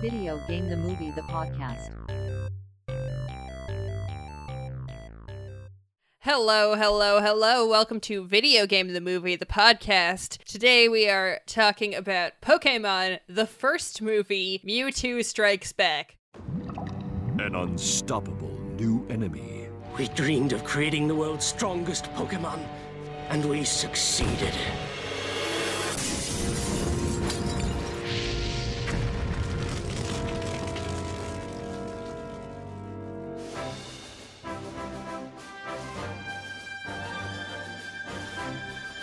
Video 0.00 0.40
Game 0.46 0.68
the 0.68 0.76
Movie 0.76 1.10
the 1.10 1.22
Podcast. 1.22 1.90
Hello, 6.20 6.76
hello, 6.76 7.20
hello. 7.20 7.66
Welcome 7.66 7.98
to 8.02 8.24
Video 8.24 8.64
Game 8.64 8.92
the 8.92 9.00
Movie, 9.00 9.34
the 9.34 9.44
podcast. 9.44 10.38
Today 10.44 10.88
we 10.88 11.08
are 11.08 11.40
talking 11.46 11.96
about 11.96 12.40
Pokemon, 12.40 13.18
the 13.28 13.46
first 13.46 14.00
movie, 14.00 14.62
Mewtwo 14.64 15.24
Strikes 15.24 15.72
Back. 15.72 16.16
An 17.40 17.56
unstoppable 17.56 18.56
new 18.78 19.04
enemy. 19.10 19.66
We 19.98 20.06
dreamed 20.08 20.52
of 20.52 20.62
creating 20.62 21.08
the 21.08 21.16
world's 21.16 21.44
strongest 21.44 22.04
Pokemon, 22.12 22.60
and 23.30 23.44
we 23.44 23.64
succeeded. 23.64 24.54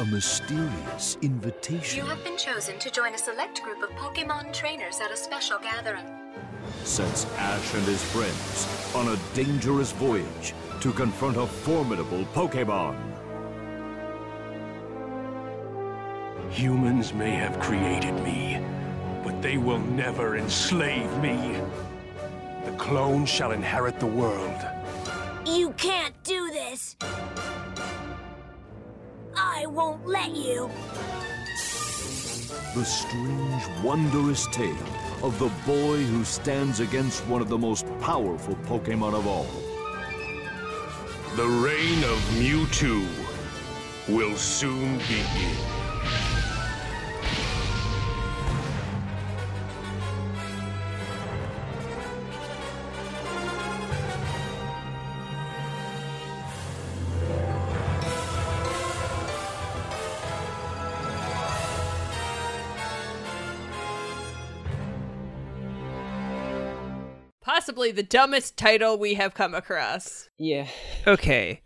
A 0.05 0.07
mysterious 0.07 1.17
invitation 1.23 2.03
You 2.03 2.05
have 2.05 2.23
been 2.23 2.37
chosen 2.37 2.77
to 2.77 2.91
join 2.91 3.15
a 3.15 3.17
select 3.17 3.63
group 3.63 3.81
of 3.81 3.89
Pokemon 3.91 4.53
trainers 4.53 4.99
at 4.99 5.09
a 5.09 5.17
special 5.17 5.57
gathering. 5.57 6.05
sets 6.83 7.25
Ash 7.37 7.73
and 7.73 7.83
his 7.85 8.03
friends 8.11 8.67
on 8.93 9.07
a 9.07 9.19
dangerous 9.33 9.93
voyage 9.93 10.53
to 10.81 10.91
confront 10.91 11.37
a 11.37 11.47
formidable 11.47 12.23
Pokemon. 12.35 12.95
Humans 16.51 17.13
may 17.13 17.31
have 17.31 17.59
created 17.59 18.13
me, 18.23 18.61
but 19.23 19.41
they 19.41 19.57
will 19.57 19.79
never 19.79 20.37
enslave 20.37 21.11
me. 21.17 21.59
The 22.65 22.77
clone 22.77 23.25
shall 23.25 23.53
inherit 23.53 23.99
the 23.99 24.05
world. 24.05 24.61
You 25.47 25.71
can't 25.71 26.15
do 26.23 26.51
this! 26.51 26.95
I 29.37 29.65
won't 29.67 30.05
let 30.07 30.35
you! 30.35 30.69
The 32.75 32.83
strange, 32.83 33.63
wondrous 33.83 34.47
tale 34.47 34.75
of 35.23 35.37
the 35.39 35.49
boy 35.65 36.03
who 36.03 36.23
stands 36.23 36.79
against 36.79 37.25
one 37.27 37.41
of 37.41 37.49
the 37.49 37.57
most 37.57 37.85
powerful 37.99 38.55
Pokemon 38.65 39.13
of 39.13 39.27
all. 39.27 39.47
The 41.35 41.47
reign 41.47 42.03
of 42.03 42.19
Mewtwo 42.37 43.05
will 44.07 44.35
soon 44.35 44.97
begin. 44.99 45.74
Possibly 67.75 67.91
the 67.91 68.03
dumbest 68.03 68.55
title 68.55 68.97
we 68.97 69.15
have 69.15 69.33
come 69.33 69.53
across. 69.53 70.29
Yeah. 70.37 70.69
Okay. 71.05 71.59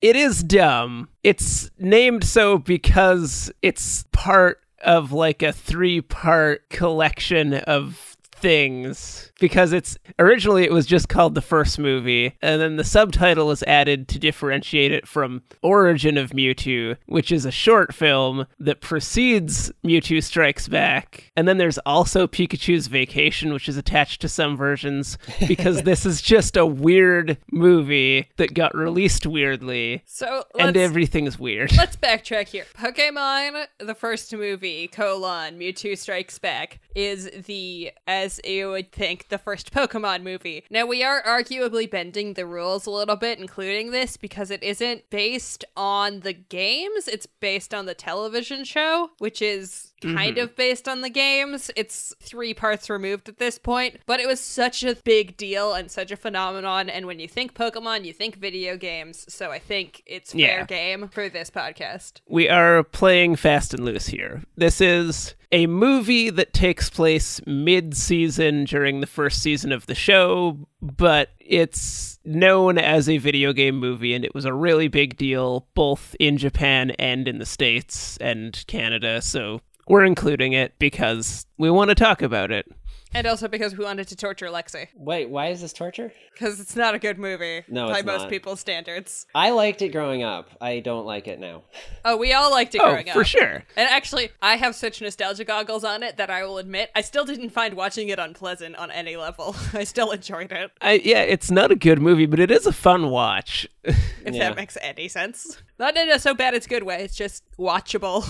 It 0.00 0.14
is 0.14 0.44
dumb. 0.44 1.08
It's 1.24 1.68
named 1.80 2.22
so 2.22 2.58
because 2.58 3.50
it's 3.60 4.04
part 4.12 4.60
of 4.84 5.10
like 5.10 5.42
a 5.42 5.52
three 5.52 6.00
part 6.00 6.70
collection 6.70 7.54
of 7.54 8.07
things. 8.38 9.32
Because 9.40 9.72
it's 9.72 9.96
originally 10.18 10.64
it 10.64 10.72
was 10.72 10.84
just 10.84 11.08
called 11.08 11.36
the 11.36 11.40
first 11.40 11.78
movie, 11.78 12.36
and 12.42 12.60
then 12.60 12.74
the 12.74 12.82
subtitle 12.82 13.46
was 13.46 13.62
added 13.64 14.08
to 14.08 14.18
differentiate 14.18 14.90
it 14.90 15.06
from 15.06 15.42
Origin 15.62 16.18
of 16.18 16.30
Mewtwo, 16.30 16.96
which 17.06 17.30
is 17.30 17.44
a 17.44 17.52
short 17.52 17.94
film 17.94 18.46
that 18.58 18.80
precedes 18.80 19.70
Mewtwo 19.84 20.22
Strikes 20.24 20.66
Back. 20.66 21.30
And 21.36 21.46
then 21.46 21.58
there's 21.58 21.78
also 21.78 22.26
Pikachu's 22.26 22.88
Vacation, 22.88 23.52
which 23.52 23.68
is 23.68 23.76
attached 23.76 24.20
to 24.22 24.28
some 24.28 24.56
versions, 24.56 25.18
because 25.46 25.82
this 25.84 26.04
is 26.04 26.20
just 26.20 26.56
a 26.56 26.66
weird 26.66 27.38
movie 27.52 28.28
that 28.38 28.54
got 28.54 28.74
released 28.74 29.24
weirdly 29.24 30.02
So 30.04 30.44
and 30.58 30.76
everything's 30.76 31.38
weird. 31.38 31.76
let's 31.76 31.96
backtrack 31.96 32.48
here. 32.48 32.66
Pokemon, 32.76 33.66
the 33.78 33.94
first 33.94 34.34
movie, 34.34 34.88
colon, 34.88 35.58
Mewtwo 35.60 35.96
Strikes 35.96 36.40
Back, 36.40 36.80
is 36.94 37.30
the, 37.46 37.92
as 38.06 38.40
you 38.44 38.70
would 38.70 38.92
think, 38.92 39.28
the 39.28 39.38
first 39.38 39.72
Pokemon 39.74 40.22
movie. 40.22 40.64
Now, 40.70 40.86
we 40.86 41.02
are 41.02 41.22
arguably 41.22 41.90
bending 41.90 42.34
the 42.34 42.46
rules 42.46 42.86
a 42.86 42.90
little 42.90 43.16
bit, 43.16 43.38
including 43.38 43.90
this, 43.90 44.16
because 44.16 44.50
it 44.50 44.62
isn't 44.62 45.10
based 45.10 45.64
on 45.76 46.20
the 46.20 46.32
games, 46.32 47.08
it's 47.08 47.26
based 47.26 47.74
on 47.74 47.86
the 47.86 47.94
television 47.94 48.64
show, 48.64 49.10
which 49.18 49.42
is 49.42 49.87
kind 50.00 50.36
mm-hmm. 50.36 50.44
of 50.44 50.56
based 50.56 50.88
on 50.88 51.00
the 51.00 51.10
games. 51.10 51.70
It's 51.76 52.14
three 52.20 52.54
parts 52.54 52.88
removed 52.90 53.28
at 53.28 53.38
this 53.38 53.58
point, 53.58 53.98
but 54.06 54.20
it 54.20 54.26
was 54.26 54.40
such 54.40 54.82
a 54.84 54.94
big 54.94 55.36
deal 55.36 55.72
and 55.72 55.90
such 55.90 56.10
a 56.10 56.16
phenomenon. 56.16 56.88
And 56.88 57.06
when 57.06 57.18
you 57.20 57.28
think 57.28 57.54
Pokemon, 57.54 58.04
you 58.04 58.12
think 58.12 58.36
video 58.36 58.76
games. 58.76 59.24
So 59.28 59.50
I 59.50 59.58
think 59.58 60.02
it's 60.06 60.32
fair 60.32 60.60
Yeah. 60.60 60.64
game 60.66 61.08
for 61.08 61.28
this 61.28 61.50
podcast. 61.50 62.20
we 62.28 62.48
are 62.48 62.82
playing 62.82 63.36
fast 63.36 63.74
and 63.74 63.84
loose 63.84 64.06
here. 64.06 64.42
This 64.56 64.80
is 64.80 65.34
a 65.50 65.66
movie 65.66 66.30
that 66.30 66.52
takes 66.52 66.90
place 66.90 67.40
mid 67.46 67.96
season 67.96 68.64
during 68.64 69.00
the 69.00 69.06
first 69.06 69.42
season 69.42 69.72
of 69.72 69.86
the 69.86 69.94
show, 69.94 70.58
but 70.82 71.30
it's 71.38 72.18
known 72.24 72.76
as 72.76 73.08
a 73.08 73.16
video 73.16 73.52
game 73.54 73.78
movie, 73.78 74.12
and 74.12 74.24
it 74.24 74.34
was 74.34 74.44
a 74.44 74.52
really 74.52 74.88
big 74.88 75.16
deal 75.16 75.66
both 75.74 76.14
in 76.20 76.36
Japan 76.36 76.90
and 76.98 77.26
in 77.26 77.38
the 77.38 77.46
States 77.46 78.18
and 78.18 78.62
Canada. 78.66 79.22
So 79.22 79.62
we're 79.88 80.04
including 80.04 80.52
it 80.52 80.78
because 80.78 81.46
we 81.58 81.70
want 81.70 81.88
to 81.90 81.94
talk 81.94 82.22
about 82.22 82.50
it. 82.50 82.70
And 83.14 83.26
also 83.26 83.48
because 83.48 83.74
we 83.74 83.86
wanted 83.86 84.06
to 84.08 84.16
torture 84.16 84.48
Lexi. 84.48 84.88
Wait, 84.94 85.30
why 85.30 85.46
is 85.46 85.62
this 85.62 85.72
torture? 85.72 86.12
Because 86.34 86.60
it's 86.60 86.76
not 86.76 86.94
a 86.94 86.98
good 86.98 87.18
movie 87.18 87.62
No, 87.66 87.88
by 87.88 88.00
it's 88.00 88.06
most 88.06 88.20
not. 88.24 88.28
people's 88.30 88.60
standards. 88.60 89.24
I 89.34 89.48
liked 89.48 89.80
it 89.80 89.88
growing 89.92 90.22
up. 90.22 90.50
I 90.60 90.80
don't 90.80 91.06
like 91.06 91.26
it 91.26 91.40
now. 91.40 91.62
Oh, 92.04 92.16
we 92.18 92.32
all 92.34 92.50
liked 92.50 92.74
it 92.74 92.80
Oh, 92.82 92.90
growing 92.90 93.08
up. 93.08 93.14
for 93.14 93.24
sure. 93.24 93.64
And 93.76 93.88
actually, 93.90 94.28
I 94.42 94.56
have 94.56 94.74
such 94.74 95.00
nostalgia 95.00 95.44
goggles 95.44 95.84
on 95.84 96.02
it 96.02 96.16
that 96.18 96.28
I 96.30 96.44
will 96.44 96.58
admit 96.58 96.90
I 96.94 97.00
still 97.00 97.24
didn't 97.24 97.50
find 97.50 97.74
watching 97.74 98.08
it 98.08 98.18
unpleasant 98.18 98.76
on 98.76 98.90
any 98.90 99.16
level. 99.16 99.56
I 99.74 99.84
still 99.84 100.10
enjoyed 100.10 100.52
it. 100.52 100.70
I, 100.82 101.00
yeah, 101.04 101.22
it's 101.22 101.50
not 101.50 101.70
a 101.70 101.76
good 101.76 102.00
movie, 102.00 102.26
but 102.26 102.38
it 102.40 102.50
is 102.50 102.66
a 102.66 102.72
fun 102.72 103.08
watch. 103.10 103.66
If 103.84 104.34
Yeah. 104.34 104.48
that 104.50 104.56
makes 104.56 104.76
any 104.82 105.08
sense. 105.08 105.62
Not 105.78 105.96
in 105.96 106.10
a 106.10 106.18
so 106.18 106.34
bad 106.34 106.52
it's 106.52 106.66
good 106.66 106.82
way, 106.82 107.02
it's 107.04 107.16
just 107.16 107.42
watchable. 107.58 108.22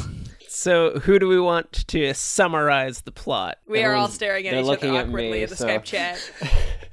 So, 0.48 0.98
who 1.00 1.18
do 1.18 1.28
we 1.28 1.40
want 1.40 1.86
to 1.88 2.12
summarize 2.14 3.02
the 3.02 3.12
plot? 3.12 3.58
We 3.66 3.82
are 3.82 3.94
all 3.94 4.08
staring 4.08 4.46
at 4.46 4.52
they're 4.52 4.60
each 4.60 4.66
looking 4.66 4.90
other 4.90 5.00
at 5.00 5.06
awkwardly 5.08 5.30
me, 5.30 5.42
in 5.44 5.50
the 5.50 5.56
so- 5.56 5.66
Skype 5.66 5.84
chat. 5.84 6.32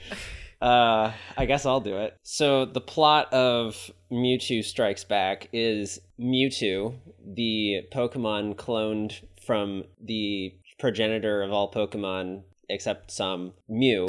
Uh, 0.62 1.12
I 1.38 1.46
guess 1.46 1.66
I'll 1.66 1.82
do 1.82 1.98
it. 1.98 2.18
So 2.24 2.66
the 2.66 2.82
plot 2.82 3.32
of 3.34 3.92
Mewtwo 4.12 4.64
Strikes 4.64 5.04
Back 5.04 5.50
is 5.54 6.00
Mewtwo, 6.20 6.96
the 7.24 7.82
Pokemon 7.94 8.56
cloned 8.56 9.22
from 9.46 9.84
the 10.02 10.56
progenitor 10.80 11.44
of 11.44 11.52
all 11.52 11.72
Pokemon 11.72 12.44
except 12.70 13.12
some, 13.12 13.54
Mew, 13.70 14.08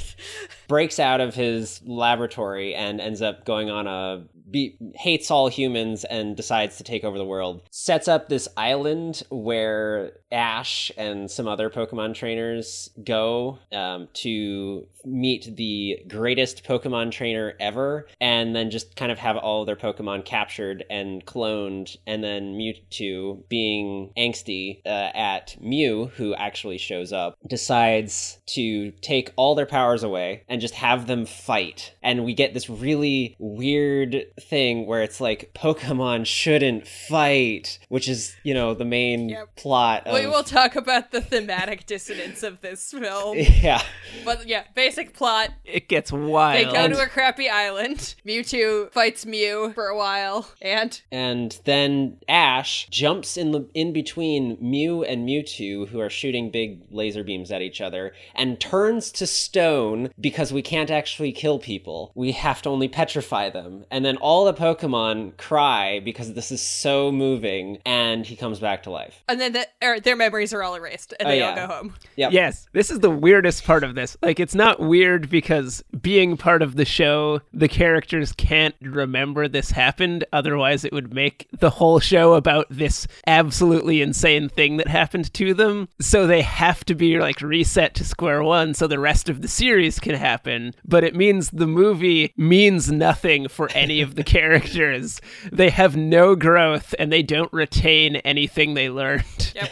breaks 0.68 1.00
out 1.00 1.20
of 1.20 1.34
his 1.34 1.80
laboratory 1.84 2.74
and 2.74 3.00
ends 3.00 3.20
up 3.22 3.44
going 3.44 3.70
on 3.70 3.86
a 3.88 4.24
be- 4.50 4.76
hates 4.94 5.30
all 5.30 5.48
humans 5.48 6.04
and 6.04 6.36
decides 6.36 6.76
to 6.76 6.84
take 6.84 7.04
over 7.04 7.18
the 7.18 7.24
world. 7.24 7.62
Sets 7.70 8.08
up 8.08 8.28
this 8.28 8.48
island 8.56 9.22
where 9.30 10.12
Ash 10.30 10.90
and 10.96 11.30
some 11.30 11.46
other 11.46 11.70
Pokemon 11.70 12.14
trainers 12.14 12.90
go 13.04 13.58
um, 13.72 14.08
to 14.14 14.86
meet 15.04 15.56
the 15.56 15.98
greatest 16.08 16.64
Pokemon 16.64 17.10
trainer 17.10 17.54
ever, 17.60 18.06
and 18.20 18.54
then 18.54 18.70
just 18.70 18.96
kind 18.96 19.12
of 19.12 19.18
have 19.18 19.36
all 19.36 19.60
of 19.60 19.66
their 19.66 19.76
Pokemon 19.76 20.24
captured 20.24 20.84
and 20.90 21.24
cloned, 21.26 21.96
and 22.06 22.22
then 22.22 22.54
Mewtwo, 22.54 23.46
being 23.48 24.12
angsty 24.16 24.80
uh, 24.86 25.10
at 25.14 25.56
Mew, 25.60 26.06
who 26.16 26.34
actually 26.34 26.78
shows 26.78 27.12
up, 27.12 27.36
decides 27.48 28.38
to 28.46 28.90
take 29.02 29.32
all 29.36 29.54
their 29.54 29.66
powers 29.66 30.02
away 30.02 30.44
and 30.48 30.60
just 30.60 30.74
have 30.74 31.06
them 31.06 31.26
fight. 31.26 31.94
And 32.02 32.24
we 32.24 32.34
get 32.34 32.54
this 32.54 32.70
really 32.70 33.36
weird 33.38 34.24
thing 34.48 34.86
where 34.86 35.02
it's 35.02 35.20
like 35.20 35.50
Pokemon 35.54 36.26
shouldn't 36.26 36.86
fight, 36.86 37.78
which 37.88 38.08
is, 38.08 38.34
you 38.42 38.54
know, 38.54 38.74
the 38.74 38.84
main 38.84 39.28
Yep. 39.28 39.56
plot 39.56 40.06
of 40.06 40.14
We 40.14 40.26
will 40.26 40.42
talk 40.42 40.76
about 40.76 41.10
the 41.12 41.20
thematic 41.20 41.86
dissonance 41.86 42.42
of 42.42 42.60
this 42.60 42.90
film. 42.90 43.38
Yeah. 43.62 43.82
But 44.24 44.48
yeah, 44.48 44.64
basic 44.74 45.14
plot. 45.14 45.50
It 45.64 45.88
gets 45.88 46.10
wild. 46.10 46.58
They 46.66 46.72
go 46.72 46.88
to 46.88 47.00
a 47.02 47.06
crappy 47.06 47.48
island. 47.48 48.14
Mewtwo 48.26 48.90
fights 48.92 49.24
Mew 49.24 49.72
for 49.74 49.86
a 49.86 49.96
while. 49.96 50.48
And 50.60 51.00
And 51.12 51.58
then 51.64 52.18
Ash 52.28 52.88
jumps 52.90 53.36
in 53.36 53.52
the 53.52 53.68
in 53.74 53.92
between 53.92 54.56
Mew 54.60 55.04
and 55.04 55.28
Mewtwo, 55.28 55.88
who 55.88 56.00
are 56.00 56.10
shooting 56.10 56.50
big 56.50 56.80
laser 56.90 57.22
beams 57.22 57.52
at 57.52 57.62
each 57.62 57.80
other, 57.80 58.12
and 58.34 58.58
turns 58.58 59.12
to 59.12 59.26
stone 59.26 60.10
because 60.20 60.52
we 60.52 60.62
can't 60.62 60.90
actually 60.90 61.30
kill 61.32 61.58
people. 61.58 62.10
We 62.14 62.32
have 62.32 62.62
to 62.62 62.68
only 62.70 62.88
petrify 62.88 63.50
them. 63.50 63.84
And 63.90 64.04
then 64.04 64.16
all 64.22 64.44
the 64.44 64.54
Pokemon 64.54 65.36
cry 65.36 66.00
because 66.00 66.32
this 66.34 66.50
is 66.50 66.62
so 66.62 67.12
moving, 67.12 67.78
and 67.84 68.24
he 68.26 68.36
comes 68.36 68.58
back 68.58 68.82
to 68.84 68.90
life. 68.90 69.22
and 69.28 69.40
then 69.40 69.52
the, 69.52 69.66
er, 69.82 70.00
their 70.00 70.16
memories 70.16 70.52
are 70.54 70.62
all 70.62 70.74
erased 70.74 71.12
and 71.18 71.28
Oh, 71.28 71.30
they 71.30 71.38
yeah. 71.40 71.50
all 71.50 71.54
go 71.56 71.74
home. 71.74 71.94
Yep. 72.16 72.32
Yes, 72.32 72.66
this 72.72 72.90
is 72.90 73.00
the 73.00 73.10
weirdest 73.10 73.64
part 73.64 73.84
of 73.84 73.94
this. 73.94 74.16
Like, 74.22 74.40
it's 74.40 74.54
not 74.54 74.80
weird 74.80 75.28
because 75.28 75.82
being 76.00 76.36
part 76.36 76.62
of 76.62 76.76
the 76.76 76.84
show, 76.84 77.40
the 77.52 77.68
characters 77.68 78.32
can't 78.32 78.74
remember 78.80 79.48
this 79.48 79.70
happened. 79.72 80.24
Otherwise, 80.32 80.84
it 80.84 80.92
would 80.92 81.12
make 81.12 81.48
the 81.58 81.70
whole 81.70 81.98
show 82.00 82.34
about 82.34 82.66
this 82.70 83.06
absolutely 83.26 84.00
insane 84.02 84.48
thing 84.48 84.76
that 84.76 84.88
happened 84.88 85.32
to 85.34 85.52
them. 85.54 85.88
So 86.00 86.26
they 86.26 86.42
have 86.42 86.84
to 86.84 86.94
be 86.94 87.18
like 87.18 87.40
reset 87.40 87.94
to 87.96 88.04
square 88.04 88.42
one 88.42 88.74
so 88.74 88.86
the 88.86 88.98
rest 88.98 89.28
of 89.28 89.42
the 89.42 89.48
series 89.48 89.98
can 89.98 90.14
happen. 90.14 90.74
But 90.84 91.02
it 91.04 91.16
means 91.16 91.50
the 91.50 91.66
movie 91.66 92.32
means 92.36 92.90
nothing 92.92 93.48
for 93.48 93.68
any 93.74 94.00
of 94.00 94.11
the 94.14 94.24
characters. 94.36 95.20
They 95.50 95.70
have 95.70 95.96
no 95.96 96.34
growth 96.36 96.94
and 96.98 97.12
they 97.12 97.22
don't 97.22 97.52
retain 97.52 98.16
anything 98.16 98.74
they 98.74 98.90
learned. 98.90 99.24
Yep. 99.54 99.70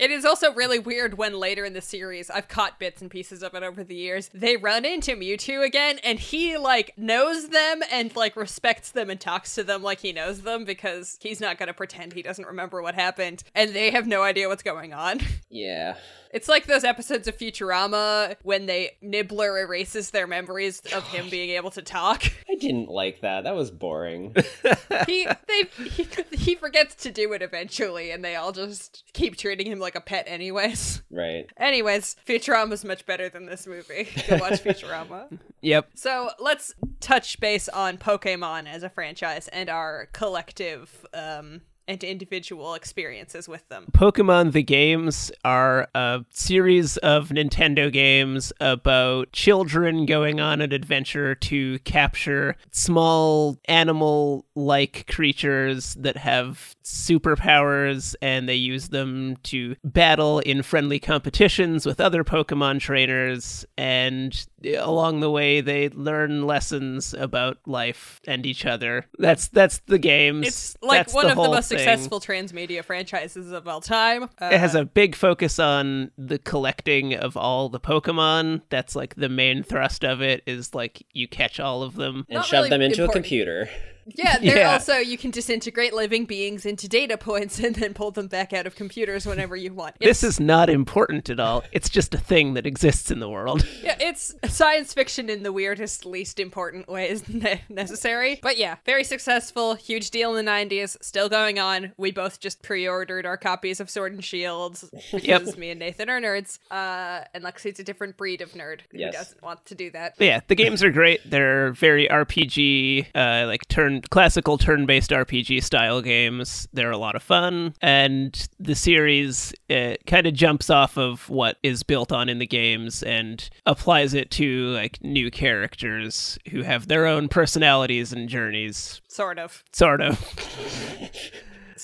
It 0.00 0.10
is 0.10 0.24
also 0.24 0.52
really 0.52 0.80
weird 0.80 1.16
when 1.16 1.34
later 1.38 1.64
in 1.64 1.72
the 1.72 1.80
series, 1.80 2.28
I've 2.28 2.48
caught 2.48 2.80
bits 2.80 3.00
and 3.00 3.08
pieces 3.10 3.42
of 3.44 3.54
it 3.54 3.62
over 3.62 3.84
the 3.84 3.94
years, 3.94 4.28
they 4.34 4.56
run 4.56 4.84
into 4.84 5.12
Mewtwo 5.12 5.64
again 5.64 5.98
and 6.02 6.18
he 6.18 6.58
like 6.58 6.92
knows 6.98 7.48
them 7.48 7.80
and 7.92 8.14
like 8.16 8.34
respects 8.36 8.90
them 8.90 9.08
and 9.08 9.20
talks 9.20 9.54
to 9.54 9.62
them 9.62 9.82
like 9.84 10.00
he 10.00 10.12
knows 10.12 10.42
them 10.42 10.64
because 10.64 11.16
he's 11.22 11.40
not 11.40 11.58
going 11.58 11.68
to 11.68 11.72
pretend 11.74 12.12
he 12.12 12.22
doesn't 12.22 12.46
remember 12.46 12.82
what 12.82 12.96
happened 12.96 13.44
and 13.54 13.70
they 13.72 13.92
have 13.92 14.06
no 14.06 14.22
idea 14.22 14.48
what's 14.48 14.64
going 14.64 14.92
on. 14.92 15.20
Yeah. 15.48 15.94
It's 16.34 16.48
like 16.48 16.66
those 16.66 16.82
episodes 16.82 17.28
of 17.28 17.38
Futurama 17.38 18.34
when 18.42 18.66
they 18.66 18.96
Nibbler 19.00 19.56
erases 19.60 20.10
their 20.10 20.26
memories 20.26 20.80
of 20.92 21.06
him 21.06 21.30
being 21.30 21.50
able 21.50 21.70
to 21.70 21.80
talk. 21.80 22.24
I 22.50 22.56
didn't 22.56 22.88
like 22.88 23.20
that. 23.20 23.44
That 23.44 23.54
was 23.54 23.70
boring. 23.70 24.34
he 25.06 25.28
they 25.46 25.84
he, 25.84 26.08
he 26.32 26.54
forgets 26.56 26.96
to 26.96 27.12
do 27.12 27.32
it 27.34 27.40
eventually 27.40 28.10
and 28.10 28.24
they 28.24 28.34
all 28.34 28.50
just 28.50 29.04
keep 29.12 29.36
treating 29.36 29.68
him 29.68 29.78
like 29.78 29.94
a 29.94 30.00
pet 30.00 30.24
anyways. 30.26 31.02
right. 31.08 31.48
Anyways, 31.56 32.16
Futurama's 32.26 32.84
much 32.84 33.06
better 33.06 33.28
than 33.28 33.46
this 33.46 33.68
movie. 33.68 34.08
Go 34.28 34.38
watch 34.38 34.54
Futurama. 34.64 35.38
Yep. 35.60 35.90
So 35.94 36.30
let's 36.40 36.74
touch 36.98 37.38
base 37.38 37.68
on 37.68 37.96
Pokemon 37.96 38.66
as 38.66 38.82
a 38.82 38.90
franchise 38.90 39.46
and 39.48 39.70
our 39.70 40.08
collective 40.12 41.06
um, 41.14 41.60
and 41.86 42.02
individual 42.02 42.74
experiences 42.74 43.48
with 43.48 43.68
them. 43.68 43.86
Pokemon 43.92 44.52
the 44.52 44.62
games 44.62 45.30
are 45.44 45.88
a 45.94 46.24
series 46.30 46.96
of 46.98 47.28
Nintendo 47.28 47.92
games 47.92 48.52
about 48.60 49.32
children 49.32 50.06
going 50.06 50.40
on 50.40 50.60
an 50.60 50.72
adventure 50.72 51.34
to 51.34 51.78
capture 51.80 52.56
small 52.70 53.58
animal 53.66 54.46
like 54.54 55.06
creatures 55.08 55.94
that 55.94 56.16
have 56.16 56.74
superpowers 56.84 58.14
and 58.22 58.48
they 58.48 58.54
use 58.54 58.88
them 58.88 59.36
to 59.42 59.76
battle 59.84 60.38
in 60.40 60.62
friendly 60.62 60.98
competitions 60.98 61.86
with 61.86 62.00
other 62.00 62.24
Pokemon 62.24 62.80
trainers 62.80 63.64
and 63.76 64.46
along 64.66 65.20
the 65.20 65.30
way 65.30 65.60
they 65.60 65.88
learn 65.90 66.46
lessons 66.46 67.14
about 67.14 67.58
life 67.66 68.20
and 68.26 68.46
each 68.46 68.66
other. 68.66 69.06
That's 69.18 69.48
that's 69.48 69.78
the 69.86 69.98
games. 69.98 70.46
It's 70.46 70.76
like 70.82 70.98
That's 71.00 71.14
one 71.14 71.26
of 71.30 71.36
the 71.36 71.48
most 71.48 71.68
thing. 71.68 71.78
successful 71.78 72.20
transmedia 72.20 72.84
franchises 72.84 73.52
of 73.52 73.68
all 73.68 73.80
time. 73.80 74.24
Uh, 74.40 74.50
it 74.52 74.60
has 74.60 74.74
a 74.74 74.84
big 74.84 75.14
focus 75.14 75.58
on 75.58 76.10
the 76.16 76.38
collecting 76.38 77.14
of 77.14 77.36
all 77.36 77.68
the 77.68 77.80
Pokemon. 77.80 78.62
That's 78.70 78.96
like 78.96 79.14
the 79.14 79.28
main 79.28 79.62
thrust 79.62 80.04
of 80.04 80.20
it 80.20 80.42
is 80.46 80.74
like 80.74 81.06
you 81.12 81.28
catch 81.28 81.60
all 81.60 81.82
of 81.82 81.94
them. 81.94 82.26
And 82.28 82.44
shove 82.44 82.64
really 82.64 82.70
them 82.70 82.82
into 82.82 83.02
important. 83.02 83.10
a 83.10 83.28
computer. 83.28 83.68
Yeah, 84.06 84.38
they're 84.42 84.58
Yeah. 84.58 84.72
also 84.72 84.96
you 84.96 85.16
can 85.18 85.30
disintegrate 85.30 85.92
living 85.94 86.24
beings 86.24 86.66
into 86.66 86.88
data 86.88 87.16
points 87.16 87.58
and 87.64 87.74
then 87.74 87.94
pull 87.94 88.10
them 88.10 88.26
back 88.28 88.52
out 88.52 88.66
of 88.66 88.74
computers 88.74 89.26
whenever 89.26 89.56
you 89.56 89.72
want. 89.72 89.96
This 90.00 90.22
is 90.24 90.38
not 90.40 90.68
important 90.70 91.30
at 91.30 91.40
all. 91.40 91.64
It's 91.72 91.88
just 91.88 92.14
a 92.14 92.18
thing 92.18 92.54
that 92.54 92.66
exists 92.66 93.10
in 93.10 93.20
the 93.20 93.28
world. 93.28 93.66
yeah, 93.82 93.96
it's 94.00 94.34
science 94.48 94.92
fiction 94.94 95.28
in 95.30 95.42
the 95.42 95.52
weirdest, 95.52 96.04
least 96.06 96.38
important 96.40 96.88
ways 96.88 97.26
ne- 97.28 97.62
necessary. 97.68 98.38
But 98.42 98.56
yeah, 98.58 98.76
very 98.84 99.04
successful, 99.04 99.74
huge 99.74 100.10
deal 100.10 100.34
in 100.36 100.44
the 100.44 100.50
'90s, 100.50 100.96
still 101.02 101.28
going 101.28 101.58
on. 101.58 101.92
We 101.96 102.10
both 102.10 102.40
just 102.40 102.62
pre-ordered 102.62 103.26
our 103.26 103.36
copies 103.36 103.80
of 103.80 103.88
Sword 103.90 104.12
and 104.12 104.24
Shield 104.24 104.80
because 105.12 105.56
me 105.56 105.70
and 105.70 105.80
Nathan 105.80 106.08
are 106.10 106.20
nerds, 106.20 106.58
uh, 106.70 107.24
and 107.34 107.44
Lexi's 107.44 107.78
a 107.80 107.84
different 107.84 108.16
breed 108.16 108.40
of 108.40 108.52
nerd 108.52 108.80
who 108.90 108.98
Yes. 108.98 109.14
doesn't 109.14 109.42
want 109.42 109.64
to 109.66 109.74
do 109.74 109.90
that. 109.90 110.14
But 110.18 110.26
yeah, 110.26 110.40
the 110.48 110.54
games 110.54 110.82
are 110.82 110.90
great. 110.90 111.20
They're 111.28 111.72
very 111.72 112.08
RPG, 112.08 113.06
uh, 113.14 113.46
like 113.46 113.66
turn 113.68 113.93
classical 114.02 114.58
turn-based 114.58 115.10
RPG 115.10 115.62
style 115.62 116.00
games. 116.02 116.68
They're 116.72 116.90
a 116.90 116.98
lot 116.98 117.16
of 117.16 117.22
fun, 117.22 117.74
and 117.80 118.48
the 118.58 118.74
series 118.74 119.52
kind 119.68 120.26
of 120.26 120.34
jumps 120.34 120.70
off 120.70 120.96
of 120.96 121.28
what 121.28 121.58
is 121.62 121.82
built 121.82 122.12
on 122.12 122.28
in 122.28 122.38
the 122.38 122.46
games 122.46 123.02
and 123.02 123.48
applies 123.66 124.14
it 124.14 124.30
to 124.32 124.68
like 124.68 125.02
new 125.02 125.30
characters 125.30 126.38
who 126.50 126.62
have 126.62 126.88
their 126.88 127.06
own 127.06 127.28
personalities 127.28 128.12
and 128.12 128.28
journeys. 128.28 129.00
Sort 129.08 129.38
of. 129.38 129.64
Sort 129.72 130.00
of. 130.00 130.18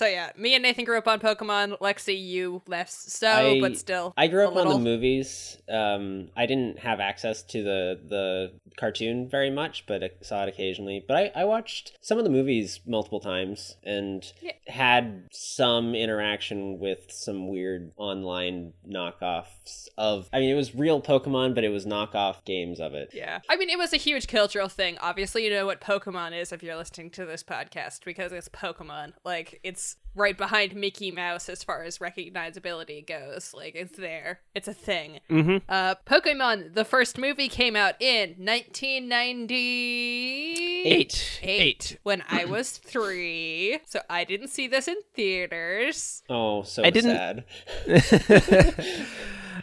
So 0.00 0.06
yeah, 0.06 0.30
me 0.34 0.54
and 0.54 0.62
Nathan 0.62 0.86
grew 0.86 0.96
up 0.96 1.06
on 1.06 1.20
Pokemon. 1.20 1.78
Lexi, 1.78 2.18
you 2.18 2.62
less 2.66 2.90
so, 3.12 3.28
I- 3.30 3.60
but 3.60 3.76
still. 3.76 4.14
I 4.16 4.28
grew 4.28 4.48
up 4.48 4.56
on 4.56 4.66
the 4.66 4.78
movies. 4.78 5.58
Um, 5.68 6.30
I 6.34 6.46
didn't 6.46 6.78
have 6.78 7.00
access 7.00 7.42
to 7.42 7.62
the 7.62 8.00
the 8.08 8.52
cartoon 8.78 9.28
very 9.28 9.50
much, 9.50 9.84
but 9.86 10.02
I 10.02 10.10
saw 10.22 10.44
it 10.44 10.48
occasionally. 10.48 11.04
But 11.06 11.16
I, 11.18 11.42
I 11.42 11.44
watched 11.44 11.98
some 12.00 12.16
of 12.16 12.24
the 12.24 12.30
movies 12.30 12.80
multiple 12.86 13.20
times 13.20 13.76
and 13.84 14.24
Yeah. 14.40 14.52
had 14.68 15.28
some 15.32 15.94
interaction 15.94 16.78
with 16.78 17.12
some 17.12 17.48
weird 17.48 17.92
online 17.98 18.72
knockoffs 18.88 19.88
of. 19.98 20.30
I 20.32 20.40
mean, 20.40 20.48
it 20.48 20.54
was 20.54 20.74
real 20.74 21.02
Pokemon, 21.02 21.54
but 21.54 21.62
it 21.62 21.68
was 21.68 21.84
knockoff 21.84 22.42
games 22.46 22.80
of 22.80 22.94
it. 22.94 23.10
Yeah. 23.12 23.40
I 23.50 23.56
mean, 23.56 23.68
it 23.68 23.76
was 23.76 23.92
a 23.92 23.98
huge 23.98 24.28
cultural 24.28 24.70
thing. 24.70 24.96
Obviously, 25.02 25.44
you 25.44 25.50
know 25.50 25.66
what 25.66 25.82
Pokemon 25.82 26.40
is 26.40 26.52
if 26.52 26.62
you're 26.62 26.76
listening 26.76 27.10
to 27.10 27.26
this 27.26 27.42
podcast 27.42 28.02
because 28.06 28.32
it's 28.32 28.48
Pokemon. 28.48 29.12
Like, 29.26 29.60
it's 29.62 29.89
right 30.14 30.36
behind 30.36 30.74
Mickey 30.74 31.10
Mouse 31.10 31.48
as 31.48 31.62
far 31.62 31.82
as 31.84 31.98
recognizability 31.98 33.06
goes. 33.06 33.52
Like, 33.54 33.74
it's 33.74 33.96
there. 33.96 34.40
It's 34.54 34.68
a 34.68 34.74
thing. 34.74 35.20
Mm-hmm. 35.30 35.58
Uh, 35.68 35.94
Pokemon, 36.06 36.74
the 36.74 36.84
first 36.84 37.18
movie 37.18 37.48
came 37.48 37.76
out 37.76 37.94
in 38.00 38.30
1998. 38.38 40.86
Eight. 40.86 41.40
Eight. 41.42 41.98
When 42.02 42.22
I 42.28 42.44
was 42.44 42.78
three. 42.78 43.78
So 43.86 44.00
I 44.08 44.24
didn't 44.24 44.48
see 44.48 44.68
this 44.68 44.88
in 44.88 44.96
theaters. 45.14 46.22
Oh, 46.28 46.62
so 46.62 46.82
I 46.84 46.90
didn't- 46.90 47.44
sad. 47.86 47.86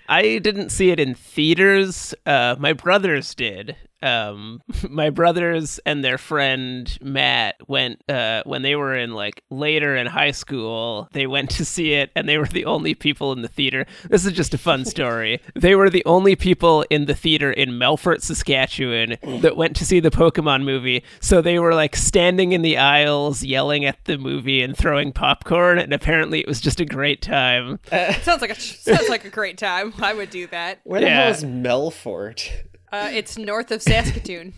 I 0.10 0.38
didn't 0.39 0.69
see 0.69 0.91
it 0.91 1.00
in 1.00 1.15
theaters. 1.15 2.13
Uh, 2.25 2.55
my 2.60 2.74
brothers 2.74 3.33
did. 3.36 3.75
Um, 4.01 4.62
my 4.89 5.10
brothers 5.10 5.80
and 5.86 6.04
their 6.04 6.18
friend 6.18 6.98
Matt 7.01 7.56
went 7.68 8.01
uh, 8.10 8.44
when 8.46 8.62
they 8.62 8.75
were 8.75 8.96
in 8.96 9.13
like 9.13 9.44
later 9.50 9.96
in 9.96 10.08
high 10.08 10.32
school. 10.32 11.10
They 11.13 11.27
went 11.27 11.50
to 11.51 11.66
see 11.66 11.94
it, 11.94 12.12
and 12.16 12.27
they 12.30 12.38
were 12.38 12.46
the 12.48 12.66
only 12.66 12.94
people 12.94 13.32
in 13.34 13.42
the 13.42 13.48
theater. 13.48 13.86
This 14.10 14.25
is 14.25 14.34
just 14.34 14.54
a 14.54 14.58
fun 14.58 14.86
story. 14.96 15.42
they 15.56 15.75
were 15.75 15.89
the 15.89 16.06
only 16.06 16.36
people 16.36 16.86
in 16.89 17.06
the 17.06 17.16
theater 17.16 17.51
in 17.51 17.72
Melfort, 17.72 18.22
Saskatchewan, 18.22 19.18
that 19.42 19.58
went 19.58 19.75
to 19.77 19.86
see 19.86 20.00
the 20.00 20.12
Pokemon 20.12 20.63
movie. 20.63 21.04
So 21.20 21.42
they 21.42 21.60
were 21.60 21.74
like 21.74 21.96
standing 21.96 22.51
in 22.51 22.62
the 22.62 22.77
aisles, 22.77 23.44
yelling 23.44 23.86
at 23.86 24.04
the 24.06 24.18
movie 24.18 24.62
and 24.62 24.77
throwing 24.77 25.12
popcorn. 25.12 25.80
And 25.80 25.94
apparently, 25.94 26.39
it 26.39 26.48
was 26.48 26.62
just 26.62 26.80
a 26.80 26.86
great 26.86 27.22
time. 27.22 27.80
sounds 28.22 28.42
like 28.42 28.51
a 28.51 28.60
sounds 28.60 29.10
like 29.10 29.25
a 29.25 29.30
great 29.30 29.58
time. 29.58 29.94
I 30.00 30.13
would 30.13 30.30
do 30.30 30.48
that. 30.48 30.80
Where 30.84 31.01
the 31.01 31.08
Yeah. 31.08 31.24
hell 31.24 31.32
is 31.34 31.44
Melfort? 31.44 32.50
Uh, 32.91 33.10
it's 33.12 33.38
north 33.38 33.70
of 33.72 33.82
Saskatoon. 33.82 34.53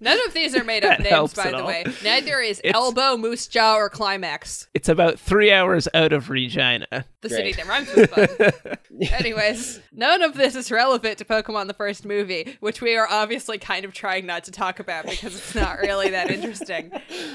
None 0.00 0.18
of 0.26 0.32
these 0.34 0.56
are 0.56 0.64
made 0.64 0.84
up 0.84 0.98
That 0.98 1.10
names, 1.10 1.34
by 1.34 1.50
the 1.50 1.58
all. 1.58 1.66
way. 1.66 1.84
Neither 2.02 2.40
is 2.40 2.60
It's- 2.60 2.74
Elbow, 2.74 3.16
Moose 3.16 3.46
Jaw, 3.46 3.76
or 3.76 3.88
Climax. 3.90 4.68
It's 4.72 4.88
about 4.88 5.18
three 5.18 5.52
hours 5.52 5.86
out 5.92 6.12
of 6.12 6.30
Regina. 6.30 6.86
The 7.20 7.28
Great. 7.28 7.36
city 7.36 7.52
that 7.52 7.66
rhymes 7.66 7.94
with 7.94 8.10
fun. 8.10 8.78
Anyways, 9.12 9.80
none 9.92 10.22
of 10.22 10.34
this 10.34 10.54
is 10.56 10.70
relevant 10.70 11.18
to 11.18 11.24
Pokemon 11.24 11.66
the 11.66 11.74
first 11.74 12.06
movie, 12.06 12.56
which 12.60 12.80
we 12.80 12.96
are 12.96 13.06
obviously 13.10 13.58
kind 13.58 13.84
of 13.84 13.92
trying 13.92 14.24
not 14.24 14.44
to 14.44 14.50
talk 14.50 14.80
about 14.80 15.04
because 15.04 15.34
it's 15.36 15.54
not 15.54 15.78
really 15.80 16.08
that 16.10 16.30
interesting. 16.30 16.90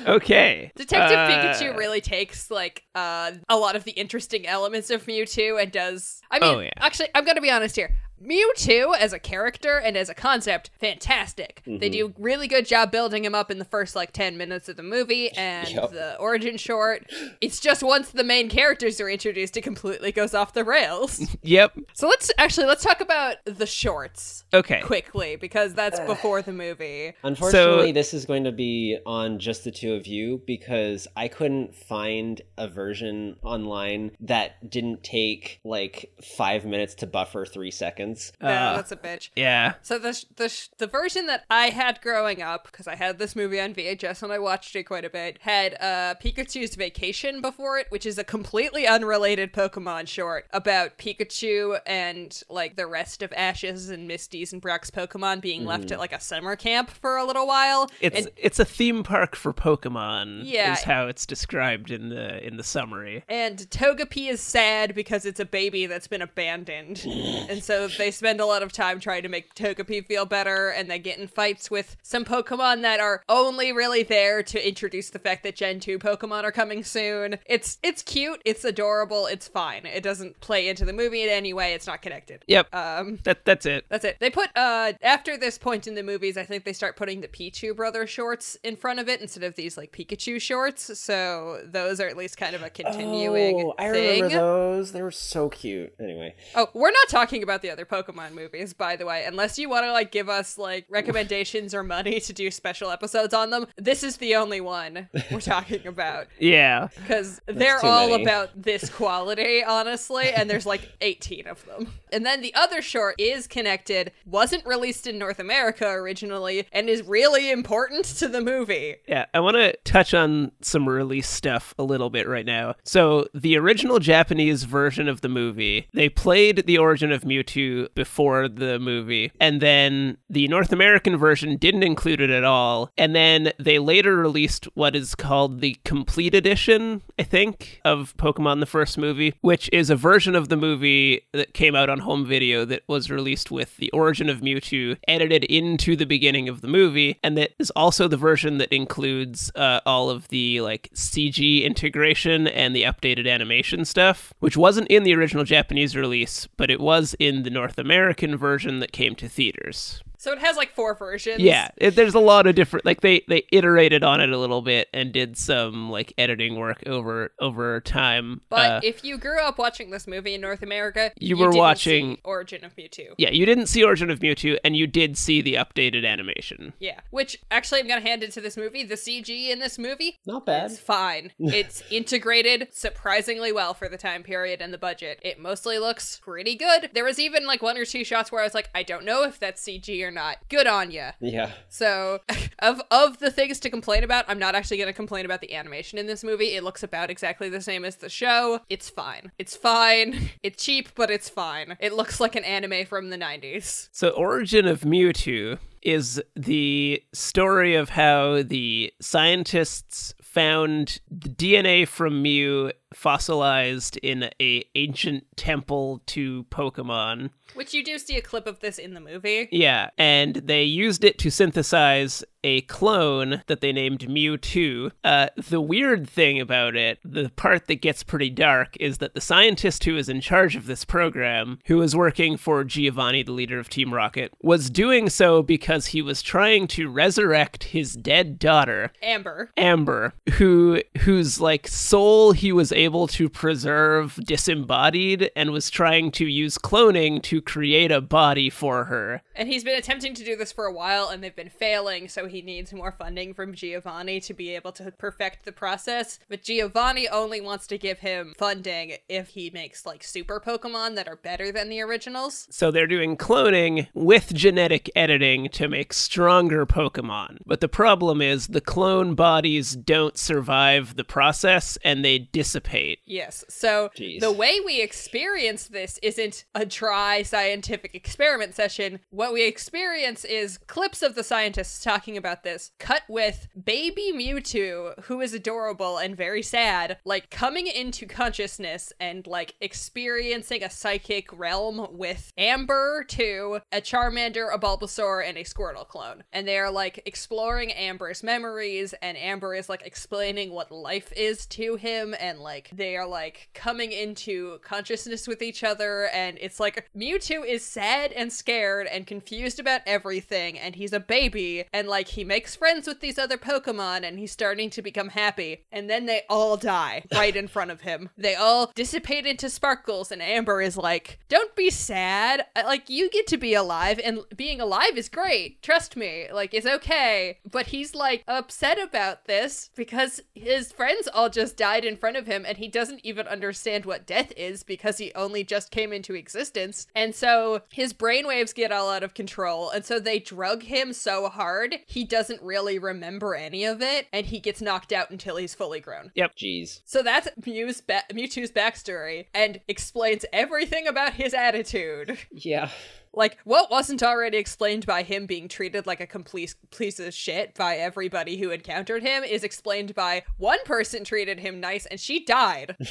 Okay. 0.08 0.72
Detective 0.76 1.18
Uh, 1.18 1.30
Pikachu 1.30 1.78
really 1.78 2.02
takes 2.02 2.50
like 2.50 2.84
uh, 2.96 3.34
a 3.50 3.58
lot 3.58 3.76
of 3.76 3.84
the 3.84 3.92
interesting 3.92 4.48
elements 4.48 4.90
of 4.90 5.06
Mewtwo 5.06 5.62
and 5.62 5.72
does. 5.72 6.22
I 6.32 6.40
mean, 6.40 6.56
Oh, 6.56 6.60
yeah. 6.62 6.72
actually, 6.78 7.10
I'm 7.14 7.24
gonna 7.26 7.42
be 7.42 7.52
honest 7.52 7.76
here. 7.76 7.96
Mewtwo 8.24 8.96
as 8.98 9.14
a 9.14 9.20
character 9.20 9.78
and 9.78 9.98
as 9.98 10.10
a 10.10 10.14
concept, 10.14 10.70
fantastic. 10.80 11.62
Mm-hmm. 11.68 11.80
They 11.80 11.90
do 11.90 12.14
really 12.18 12.48
good 12.48 12.66
job 12.66 12.92
building 12.92 13.26
him 13.26 13.36
up 13.36 13.52
in 13.52 13.60
the 13.60 13.66
first 13.66 13.96
like 13.96 14.12
10 14.14 14.38
minutes 14.38 14.70
of 14.70 14.78
the 14.78 14.84
movie 14.84 15.30
and 15.32 15.70
Yep. 15.70 15.92
the 15.92 16.18
origin 16.18 16.58
short. 16.58 17.12
It's 17.42 17.60
just 17.60 17.84
once 17.84 18.10
the 18.12 18.24
main 18.24 18.50
characters 18.50 19.00
are 19.02 19.10
introduced, 19.10 19.58
it 19.58 19.62
completely 19.62 20.12
goes 20.12 20.34
off 20.34 20.54
the 20.54 20.64
rails. 20.64 21.22
Yep. 21.46 21.78
so 21.94 22.08
let's 22.08 22.32
actually 22.40 22.66
let's 22.66 22.84
talk 22.84 23.02
about 23.02 23.36
the 23.46 23.66
shorts 23.68 24.46
Okay. 24.54 24.82
quickly 24.82 25.36
because 25.36 25.74
that's 25.76 26.00
before 26.02 26.42
the 26.42 26.52
movie. 26.54 27.14
Unfortunately, 27.24 27.90
So- 27.90 27.94
this 27.94 28.14
is 28.14 28.26
going 28.26 28.46
to 28.46 28.52
be 28.52 28.98
on 29.06 29.38
just 29.40 29.64
the 29.64 29.72
two 29.72 29.94
of 29.94 30.08
you 30.08 30.42
because 30.48 31.08
I 31.16 31.28
couldn't 31.28 31.76
find 31.76 32.42
a 32.58 32.68
version 32.68 33.36
online 33.44 34.12
that 34.22 34.70
didn't 34.70 35.04
take 35.04 35.60
like 35.64 36.12
five 36.24 36.66
minutes 36.66 36.96
to 36.96 37.08
buffer 37.08 37.46
three 37.46 37.72
seconds. 37.72 38.05
Yeah, 38.42 38.72
Uh, 38.72 38.76
that's 38.76 38.92
a 38.92 38.96
bitch. 38.98 39.30
Yeah. 39.36 39.74
So 39.82 39.98
the 40.00 40.14
sh- 40.14 40.26
the 40.36 40.50
sh- 40.50 40.70
the 40.78 40.88
version 40.88 41.28
that 41.28 41.44
I 41.50 41.70
had 41.70 42.02
growing 42.02 42.42
up, 42.42 42.66
because 42.72 42.88
I 42.88 42.96
had 42.96 43.18
this 43.20 43.36
movie 43.36 43.60
on 43.60 43.74
VHS 43.74 44.22
and 44.24 44.32
I 44.32 44.40
watched 44.40 44.76
it 44.76 44.84
quite 44.84 45.06
a 45.06 45.10
bit, 45.10 45.38
had 45.42 45.74
uh, 45.82 46.16
Pikachu's 46.24 46.76
Vacation 46.76 47.42
before 47.42 47.78
it, 47.78 47.88
which 47.90 48.06
is 48.06 48.18
a 48.18 48.24
completely 48.24 48.86
unrelated 48.88 49.54
Pokemon 49.54 50.08
short 50.08 50.46
about 50.52 50.98
Pikachu 50.98 51.80
and 51.86 52.42
like 52.50 52.76
the 52.76 52.88
rest 52.88 53.22
of 53.22 53.32
Ash's 53.34 53.90
and 53.90 54.08
Misty's 54.08 54.54
and 54.54 54.62
Brock's 54.62 54.92
Pokemon 54.92 55.42
being 55.42 55.66
left 55.66 55.92
at 55.92 56.00
like 56.00 56.14
a 56.14 56.20
summer 56.20 56.56
camp 56.56 56.90
for 56.90 57.18
a 57.18 57.24
little 57.26 57.48
while. 57.48 57.90
It's 58.02 58.18
and, 58.26 58.30
it's 58.38 58.60
a 58.60 58.66
theme 58.66 59.04
park 59.04 59.36
for 59.36 59.54
Pokemon. 59.54 60.42
Yeah. 60.46 60.74
is 60.74 60.84
how 60.84 61.08
it's 61.08 61.26
described 61.26 61.92
in 61.92 62.10
the 62.10 62.46
in 62.46 62.58
the 62.58 62.64
summary. 62.64 63.24
and 63.30 63.58
Togepi 63.70 64.30
is 64.30 64.42
sad 64.42 64.94
because 64.96 65.26
it's 65.26 65.40
a 65.40 65.46
baby 65.46 65.86
that's 65.86 66.08
been 66.08 66.22
abandoned. 66.22 67.04
and 67.06 67.64
so 67.64 67.88
they 67.98 68.12
spend 68.12 68.40
a 68.40 68.46
lot 68.46 68.64
of 68.64 68.72
time 68.72 69.00
trying 69.00 69.24
to 69.24 69.30
make 69.30 69.54
Togepi 69.56 70.06
feel 70.06 70.26
better, 70.26 70.70
and 70.70 70.90
they 70.90 71.00
get 71.00 71.18
in 71.18 71.28
fights 71.28 71.70
with 71.72 71.96
some 72.04 72.26
Pokemon 72.26 72.82
that 72.82 73.00
are 73.00 73.24
only 73.30 73.72
really 73.72 74.04
there 74.04 74.44
to 74.44 74.68
introduce 74.68 75.10
the 75.10 75.20
fact 75.20 75.44
that 75.44 75.56
Gen 75.56 75.80
2 75.80 76.00
Pokemon 76.00 76.44
are 76.44 76.52
coming 76.52 76.84
soon. 76.84 77.38
It's 77.46 77.78
it's 77.84 78.02
cute, 78.02 78.42
it's 78.46 78.64
adorable, 78.66 79.26
it's 79.28 79.48
fine. 79.48 79.86
It 79.86 80.04
doesn't 80.04 80.40
play 80.42 80.68
into 80.68 80.86
the 80.86 80.94
movie 80.94 81.24
in 81.24 81.30
any 81.30 81.54
way, 81.54 81.74
it's 81.74 81.88
not 81.88 82.02
connected. 82.02 82.44
Yep. 82.48 82.74
Um 82.74 83.20
that 83.24 83.46
that's 83.46 83.66
it. 83.66 83.86
that's 83.90 84.06
it. 84.06 84.18
They 84.20 84.30
put 84.30 84.50
uh 84.56 84.94
after 85.02 85.38
this 85.38 85.58
point 85.58 85.88
in 85.88 85.96
the 85.96 86.04
movies, 86.04 86.38
I 86.38 86.44
think 86.44 86.64
they 86.66 86.74
start 86.74 86.96
putting 86.96 87.22
the 87.22 87.28
Pichu 87.28 87.76
brother 87.76 88.06
shorts 88.08 88.58
in 88.64 88.76
front 88.76 89.00
of 89.00 89.08
it 89.10 89.22
instead 89.22 89.44
of 89.44 89.56
these 89.56 89.78
like 89.78 89.92
Pikachu 89.92 90.42
shorts. 90.42 90.98
So 91.00 91.62
those 91.66 92.00
are 92.00 92.08
at 92.08 92.18
least 92.18 92.38
kind 92.38 92.56
of 92.56 92.64
a 92.64 92.70
continuing 92.70 93.68
Oh, 93.68 93.74
I 93.78 93.92
thing. 93.92 94.24
remember 94.24 94.36
those. 94.38 94.92
They 94.92 95.02
were 95.02 95.12
so 95.12 95.50
cute. 95.50 95.94
Anyway, 96.00 96.36
Oh, 96.56 96.68
we're 96.74 96.92
not 96.92 97.08
talking 97.10 97.44
about 97.44 97.62
the 97.62 97.70
other 97.70 97.85
Pokemon 97.86 98.32
movies, 98.34 98.74
by 98.74 98.96
the 98.96 99.06
way. 99.06 99.26
Unless 99.26 99.58
you 99.60 99.70
want 99.70 99.86
to 99.86 99.92
like 99.92 100.12
give 100.12 100.30
us 100.30 100.58
like 100.58 100.86
recommendations 100.90 101.74
or 101.74 101.84
money 101.84 102.20
to 102.20 102.34
do 102.34 102.52
special 102.52 102.90
episodes 102.92 103.34
on 103.34 103.50
them, 103.50 103.68
this 103.78 104.04
is 104.04 104.18
the 104.18 104.36
only 104.36 104.62
one 104.62 105.10
we're 105.32 105.40
talking 105.42 105.86
about 105.88 106.28
Yeah. 106.40 106.88
because 106.96 107.40
they're 107.46 107.84
all 107.86 108.10
many. 108.10 108.24
about 108.24 108.50
this 108.62 108.90
quality, 108.96 109.64
honestly. 109.64 110.30
And 110.30 110.50
there's 110.50 110.66
like 110.66 110.90
18 111.02 111.48
of 111.48 111.66
them. 111.66 111.94
And 112.12 112.26
then 112.26 112.42
the 112.42 112.54
other 112.56 112.82
short 112.82 113.16
is 113.20 113.48
connected, 113.48 114.12
wasn't 114.26 114.66
released 114.66 115.08
in 115.08 115.18
North 115.18 115.40
America 115.40 115.88
originally, 115.88 116.68
and 116.72 116.90
is 116.90 117.04
really 117.04 117.52
important 117.52 118.06
to 118.06 118.28
the 118.28 118.42
movie. 118.42 118.96
Yeah, 119.08 119.26
I 119.34 119.40
want 119.42 119.56
to 119.58 119.76
touch 119.84 120.14
on 120.14 120.52
some 120.62 120.88
release 120.88 121.28
stuff 121.30 121.74
a 121.78 121.84
little 121.84 122.10
bit 122.10 122.28
right 122.28 122.46
now. 122.46 122.76
So, 122.84 123.28
the 123.34 123.58
original 123.58 124.00
Japanese 124.00 124.64
version 124.64 125.08
of 125.10 125.22
the 125.22 125.30
movie, 125.30 125.88
they 125.94 126.08
played 126.10 126.66
the 126.66 126.78
origin 126.78 127.12
of 127.12 127.24
Mewtwo 127.24 127.75
before 127.96 128.48
the 128.48 128.80
movie, 128.80 129.32
and 129.40 129.62
then 129.62 130.18
the 130.30 130.48
North 130.48 130.72
American 130.72 131.18
version 131.18 131.58
didn't 131.58 131.84
include 131.84 132.22
it 132.22 132.30
at 132.30 132.44
all. 132.44 132.92
And 132.98 133.16
then 133.16 133.52
they 133.60 133.80
later 133.80 134.16
released 134.16 134.66
what 134.74 134.96
is 134.96 135.16
called 135.16 135.62
the 135.62 135.78
Complete 135.84 136.36
Edition, 136.36 137.02
I 137.20 137.24
think, 137.24 137.82
of 137.86 138.16
Pokemon 138.18 138.60
the 138.60 138.66
first 138.66 138.98
movie, 138.98 139.34
which 139.42 139.70
is 139.72 139.90
a 139.90 139.96
version 139.96 140.36
of 140.36 140.50
the 140.50 140.58
movie 140.58 141.22
that 141.34 141.54
came 141.54 141.76
out 141.76 141.90
on 141.90 142.00
home 142.00 142.26
video 142.26 142.66
that 142.66 142.84
was 142.88 143.12
released 143.12 143.52
with 143.52 143.78
the 143.78 143.92
origin 143.92 144.30
of 144.30 144.42
Mewtwo 144.42 144.98
edited 145.08 145.44
into 145.46 145.96
the 145.96 146.06
beginning 146.06 146.50
of 146.50 146.62
the 146.62 146.68
movie, 146.68 147.20
and 147.24 147.38
that 147.38 147.52
is 147.60 147.72
also 147.72 148.08
the 148.08 148.18
version 148.18 148.58
that 148.58 148.74
includes 148.74 149.52
uh, 149.56 149.80
all 149.86 150.10
of 150.10 150.28
the 150.30 150.62
like 150.62 150.90
CG 150.94 151.64
integration 151.64 152.48
and 152.48 152.76
the 152.76 152.84
updated 152.84 153.30
animation 153.30 153.86
stuff, 153.86 154.34
which 154.40 154.58
wasn't 154.58 154.88
in 154.88 155.04
the 155.04 155.16
original 155.16 155.44
Japanese 155.44 155.96
release, 155.96 156.48
but 156.58 156.70
it 156.70 156.80
was 156.80 157.16
in 157.20 157.44
the 157.44 157.50
North 157.50 157.65
American 157.78 158.38
version 158.38 158.80
that 158.80 158.92
came 158.92 159.16
to 159.16 159.28
theaters. 159.28 160.04
So 160.26 160.32
it 160.32 160.40
has 160.40 160.58
like 160.58 160.74
four 160.74 160.96
versions. 160.96 161.40
Yeah, 161.40 161.70
it, 161.78 161.96
there's 161.96 162.16
a 162.16 162.20
lot 162.20 162.48
of 162.48 162.56
different 162.56 162.84
like 162.84 163.02
they 163.02 163.24
they 163.28 163.44
iterated 163.52 164.04
on 164.04 164.22
it 164.22 164.32
a 164.32 164.38
little 164.40 164.64
bit 164.64 164.88
and 164.92 165.12
did 165.14 165.38
some 165.38 165.92
like 165.92 166.14
editing 166.18 166.56
work 166.58 166.82
over 166.88 167.32
over 167.40 167.80
time. 167.82 168.42
But 168.50 168.72
Uh, 168.72 168.80
if 168.84 169.04
you 169.06 169.20
grew 169.20 169.40
up 169.40 169.60
watching 169.60 169.92
this 169.92 170.08
movie 170.08 170.34
in 170.34 170.42
North 170.42 170.64
America, 170.64 171.12
You 171.20 171.38
were 171.38 171.46
didn't 171.50 171.58
watching- 171.60 172.16
see 172.16 172.22
Origin 172.24 172.66
of 172.66 172.76
Mewtwo. 172.76 173.14
yeah, 173.20 173.30
you 173.30 173.46
didn't 173.46 173.68
see 173.68 173.84
Origin 173.84 174.10
of 174.10 174.18
Mewtwo, 174.20 174.58
and 174.64 174.76
you 174.76 174.88
did 174.88 175.16
see 175.16 175.42
the 175.44 175.54
updated 175.54 176.08
animation. 176.08 176.74
Yeah, 176.80 177.02
which 177.12 177.38
actually 177.52 177.82
I'm 177.82 177.88
gonna 177.88 178.02
hand 178.02 178.24
it 178.24 178.32
to 178.32 178.42
this 178.42 178.58
movie. 178.58 178.84
The 178.84 178.96
CG 178.98 179.52
in 179.52 179.60
this 179.60 179.78
movie, 179.78 180.18
not 180.26 180.44
bad. 180.48 180.72
it's 180.72 180.80
fine. 180.80 181.34
it's 181.40 181.84
integrated 181.92 182.70
surprisingly 182.72 183.52
well 183.52 183.76
for 183.76 183.88
the 183.88 183.98
time 183.98 184.24
period 184.24 184.60
and 184.60 184.74
the 184.74 184.80
budget. 184.80 185.20
It 185.22 185.40
mostly 185.40 185.78
looks 185.78 186.20
pretty 186.20 186.56
good. 186.56 186.90
There 186.96 187.04
was 187.06 187.20
even 187.20 187.46
like 187.46 187.62
one 187.62 187.78
or 187.78 187.86
two 187.86 188.04
shots 188.04 188.32
where 188.32 188.42
I 188.42 188.44
was 188.44 188.56
like, 188.56 188.70
I 188.74 188.82
don't 188.82 189.06
know 189.06 189.22
if 189.24 189.38
that's 189.40 189.62
CG 189.62 190.02
or 190.02 190.15
not. 190.16 190.38
Good 190.50 190.66
on 190.66 190.90
you. 190.90 191.10
Yeah. 191.20 191.52
So, 191.70 192.22
of 192.60 192.82
of 192.90 193.20
the 193.20 193.30
things 193.30 193.60
to 193.60 193.70
complain 193.70 194.04
about, 194.04 194.26
I'm 194.28 194.40
not 194.40 194.56
actually 194.56 194.78
going 194.78 194.88
to 194.88 194.94
complain 194.94 195.26
about 195.26 195.42
the 195.42 195.54
animation 195.54 196.00
in 196.00 196.08
this 196.08 196.24
movie. 196.24 196.56
It 196.56 196.64
looks 196.64 196.82
about 196.82 197.12
exactly 197.12 197.50
the 197.50 197.62
same 197.62 197.86
as 197.86 197.98
the 197.98 198.10
show. 198.10 198.62
It's 198.70 198.90
fine. 198.90 199.32
It's 199.38 199.56
fine. 199.56 200.32
It's 200.44 200.64
cheap, 200.64 200.90
but 200.96 201.10
it's 201.10 201.28
fine. 201.28 201.76
It 201.80 201.94
looks 201.94 202.20
like 202.20 202.36
an 202.36 202.44
anime 202.44 202.86
from 202.86 203.10
the 203.10 203.18
90s. 203.18 203.90
So, 203.92 204.10
Origin 204.10 204.68
of 204.68 204.82
Mewtwo 204.82 205.58
is 205.82 206.22
the 206.36 207.02
story 207.14 207.76
of 207.76 207.90
how 207.90 208.44
the 208.44 208.92
scientists 209.00 210.14
found 210.22 211.00
the 211.10 211.30
DNA 211.30 211.88
from 211.88 212.22
Mew 212.22 212.72
fossilized 212.96 213.98
in 213.98 214.30
a 214.42 214.64
ancient 214.76 215.26
temple 215.36 216.02
to 216.08 216.44
Pokemon. 216.46 217.30
Which 217.54 217.74
you 217.74 217.84
do 217.84 217.98
see 218.00 218.18
a 218.18 218.22
clip 218.22 218.48
of 218.48 218.60
this 218.60 218.78
in 218.78 218.94
the 218.94 219.00
movie. 219.00 219.48
Yeah, 219.52 219.90
and 219.98 220.36
they 220.36 220.64
used 220.64 221.04
it 221.04 221.18
to 221.20 221.30
synthesize 221.30 222.24
a 222.44 222.62
clone 222.62 223.42
that 223.48 223.62
they 223.62 223.72
named 223.72 224.02
Mewtwo. 224.02 224.92
Uh, 225.04 225.30
the 225.36 225.62
weird 225.62 226.08
thing 226.08 226.40
about 226.40 226.76
it, 226.76 227.00
the 227.04 227.30
part 227.36 227.68
that 227.68 227.82
gets 227.82 228.04
pretty 228.04 228.30
dark, 228.30 228.76
is 228.80 229.00
that 229.00 229.16
the 229.16 229.22
scientist 229.22 229.84
who 229.84 229.98
is 229.98 230.10
in 230.10 230.22
charge 230.22 230.56
of 230.56 230.68
this 230.68 230.86
program, 230.86 231.60
who 231.66 231.78
was 231.78 231.96
working 231.96 232.38
for 232.38 232.64
Giovanni, 232.64 233.24
the 233.24 233.32
leader 233.32 233.58
of 233.60 233.70
Team 233.70 233.94
Rocket, 233.94 234.32
was 234.42 234.70
doing 234.70 235.10
so 235.10 235.42
because 235.42 235.88
he 235.88 236.02
was 236.02 236.22
trying 236.22 236.68
to 236.68 236.90
resurrect 236.90 237.66
his 237.66 237.94
dead 237.94 238.38
daughter, 238.38 238.92
Amber. 239.02 239.52
Amber, 239.58 240.14
who 240.34 240.82
whose 241.00 241.42
like 241.42 241.68
soul 241.68 242.32
he 242.32 242.52
was 242.52 242.72
able 242.72 242.85
to 242.86 243.30
preserve 243.30 244.16
disembodied 244.24 245.32
and 245.36 245.50
was 245.50 245.72
trying 245.72 246.12
to 246.12 246.26
use 246.26 246.58
cloning 246.58 247.22
to 247.24 247.42
create 247.42 247.92
a 247.92 248.00
body 248.00 248.50
for 248.50 248.86
her. 248.86 249.24
And 249.36 249.48
he's 249.50 249.64
been 249.64 249.78
attempting 249.78 250.14
to 250.14 250.24
do 250.24 250.36
this 250.36 250.52
for 250.52 250.66
a 250.66 250.72
while 250.72 251.10
and 251.10 251.24
they've 251.24 251.36
been 251.36 251.50
failing, 251.50 252.08
so 252.08 252.28
he 252.28 252.42
needs 252.42 252.72
more 252.72 252.92
funding 252.92 253.34
from 253.34 253.56
Giovanni 253.56 254.20
to 254.20 254.34
be 254.34 254.56
able 254.56 254.72
to 254.74 254.92
perfect 254.92 255.46
the 255.46 255.52
process. 255.52 256.20
But 256.30 256.44
Giovanni 256.44 257.10
only 257.10 257.42
wants 257.42 257.66
to 257.68 257.78
give 257.78 258.00
him 258.00 258.36
funding 258.38 258.98
if 259.10 259.30
he 259.30 259.50
makes 259.50 259.86
like 259.86 260.04
super 260.04 260.40
Pokemon 260.40 260.94
that 260.96 261.08
are 261.08 261.16
better 261.16 261.52
than 261.52 261.70
the 261.70 261.82
originals. 261.82 262.48
So 262.52 262.70
they're 262.70 262.86
doing 262.86 263.18
cloning 263.18 263.88
with 263.94 264.34
genetic 264.34 264.92
editing 264.96 265.50
to 265.50 265.68
make 265.68 265.92
stronger 265.92 266.66
Pokemon. 266.66 267.40
But 267.46 267.62
the 267.62 267.68
problem 267.68 268.22
is 268.22 268.48
the 268.48 268.62
clone 268.62 269.16
bodies 269.16 269.76
don't 269.76 270.18
survive 270.18 270.96
the 270.96 271.04
process 271.04 271.78
and 271.84 272.04
they 272.04 272.20
dissipate 272.20 272.65
dissipate. 272.66 273.00
Yes. 273.06 273.46
So 273.48 273.90
Jeez. 273.96 274.20
the 274.20 274.32
way 274.32 274.60
we 274.66 274.82
experience 274.82 275.68
this 275.68 276.00
isn't 276.02 276.46
a 276.54 276.66
dry 276.66 277.24
scientific 277.24 277.96
experiment 277.96 278.56
session. 278.56 279.00
What 279.10 279.34
we 279.34 279.46
experience 279.46 280.26
is 280.26 280.58
clips 280.68 281.02
of 281.02 281.16
the 281.16 281.24
scientists 281.24 281.84
talking 281.84 282.18
about 282.18 282.44
this, 282.44 282.72
cut 282.80 283.04
with 283.08 283.48
baby 283.64 284.12
Mewtwo, 284.14 285.04
who 285.06 285.22
is 285.22 285.34
adorable 285.34 285.98
and 285.98 286.16
very 286.16 286.42
sad, 286.42 286.98
like 287.06 287.30
coming 287.30 287.68
into 287.68 288.06
consciousness 288.06 288.92
and 289.00 289.26
like 289.28 289.56
experiencing 289.62 290.64
a 290.64 290.70
psychic 290.70 291.32
realm 291.38 291.88
with 291.92 292.32
Amber, 292.38 293.04
too, 293.08 293.60
a 293.72 293.82
Charmander, 293.82 294.54
a 294.54 294.60
Bulbasaur, 294.60 295.28
and 295.28 295.38
a 295.38 295.44
Squirtle 295.44 295.88
clone. 295.88 296.24
And 296.32 296.48
they 296.48 296.58
are 296.58 296.72
like 296.72 297.02
exploring 297.06 297.72
Amber's 297.72 298.24
memories, 298.24 298.94
and 299.02 299.18
Amber 299.18 299.56
is 299.56 299.70
like 299.70 299.86
explaining 299.86 300.52
what 300.52 300.72
life 300.72 301.12
is 301.16 301.46
to 301.48 301.76
him, 301.76 302.16
and 302.20 302.40
like 302.40 302.55
they 302.74 302.96
are 302.96 303.08
like 303.08 303.50
coming 303.54 303.92
into 303.92 304.60
consciousness 304.60 305.28
with 305.28 305.42
each 305.42 305.64
other. 305.64 306.08
And 306.14 306.38
it's 306.42 306.60
like 306.60 306.90
Mewtwo 306.96 307.46
is 307.46 307.64
sad 307.64 308.12
and 308.12 308.32
scared 308.32 308.88
and 308.88 309.08
confused 309.08 309.60
about 309.60 309.82
everything, 309.86 310.58
and 310.60 310.76
he's 310.76 310.94
a 310.94 311.00
baby, 311.00 311.66
and 311.74 311.88
like 311.88 312.10
he 312.10 312.24
makes 312.24 312.56
friends 312.56 312.88
with 312.88 313.02
these 313.02 313.18
other 313.18 313.38
Pokemon, 313.38 314.08
and 314.08 314.20
he's 314.20 314.32
starting 314.32 314.70
to 314.72 314.82
become 314.82 315.10
happy. 315.10 315.64
And 315.72 315.90
then 315.90 316.06
they 316.06 316.22
all 316.30 316.58
die 316.58 317.04
right 317.14 317.36
in 317.36 317.48
front 317.48 317.72
of 317.72 317.82
him. 317.82 318.10
They 318.18 318.36
all 318.36 318.72
dissipate 318.76 319.26
into 319.26 319.50
sparkles, 319.50 320.12
and 320.12 320.22
Amber 320.22 320.62
is 320.62 320.78
like, 320.78 321.20
Don't 321.30 321.56
be 321.56 321.70
sad. 321.70 322.46
Like, 322.56 322.90
you 322.90 323.10
get 323.10 323.28
to 323.28 323.38
be 323.38 323.54
alive, 323.54 324.00
and 324.04 324.20
being 324.36 324.62
alive 324.62 324.98
is 324.98 325.10
great. 325.10 325.62
Trust 325.62 325.96
me. 325.96 326.28
Like, 326.32 326.54
it's 326.54 326.66
okay. 326.66 327.40
But 327.50 327.68
he's 327.68 327.96
like 327.96 328.24
upset 328.28 328.80
about 328.80 329.26
this 329.26 329.70
because 329.76 330.22
his 330.34 330.72
friends 330.72 331.08
all 331.14 331.30
just 331.30 331.58
died 331.58 331.86
in 331.86 331.98
front 331.98 332.18
of 332.18 332.28
him, 332.28 332.45
and 332.46 332.58
he 332.58 332.68
doesn't 332.68 333.02
even 333.04 333.28
understand 333.28 333.86
what 333.86 334.06
death 334.06 334.32
is 334.38 334.64
because 334.64 334.98
he 334.98 335.14
only 335.14 335.44
just 335.44 335.72
came 335.72 335.92
into 335.92 336.14
existence. 336.14 336.88
And 336.96 337.14
so 337.14 337.62
his 337.72 337.94
brainwaves 337.94 338.54
get 338.54 338.72
all 338.72 338.90
out 338.90 339.04
of 339.04 339.14
control, 339.14 339.70
and 339.70 339.86
so 339.86 340.00
they 340.00 340.20
drug 340.20 340.64
him 340.64 340.94
so 340.94 341.28
hard, 341.30 341.76
he 341.88 342.04
doesn't 342.04 342.42
really 342.42 342.80
remember 342.80 343.36
any 343.36 343.66
of 343.66 343.82
it, 343.82 344.08
and 344.14 344.26
he 344.26 344.40
gets 344.40 344.62
knocked 344.62 344.94
out 344.94 345.10
until 345.10 345.38
he's 345.38 345.56
fully 345.56 345.80
grown. 345.80 346.12
Yep. 346.16 346.36
Jeez. 346.36 346.82
So 346.86 347.02
that's 347.02 347.28
Mew's 347.46 347.82
ba- 347.82 348.04
Mewtwo's 348.12 348.52
backstory 348.52 349.26
and 349.34 349.60
explains 349.68 350.26
everything 350.32 350.88
about 350.88 351.14
his 351.14 351.34
attitude. 351.34 352.18
Yeah. 352.32 352.70
Like, 353.16 353.38
what 353.44 353.72
wasn't 353.72 354.04
already 354.04 354.38
explained 354.38 354.86
by 354.86 355.04
him 355.04 355.26
being 355.26 355.48
treated 355.48 355.88
like 355.88 356.02
a 356.02 356.08
complete 356.08 356.54
piece 356.76 357.00
of 357.00 357.14
shit 357.14 357.56
by 357.56 357.78
everybody 357.78 358.38
who 358.38 358.52
encountered 358.52 359.04
him 359.04 359.24
is 359.24 359.44
explained 359.44 359.96
by 359.96 360.24
one 360.38 360.64
person 360.66 361.04
treated 361.04 361.40
him 361.40 361.60
nice 361.60 361.86
and 361.86 362.00
she 362.00 362.24
died. 362.24 362.76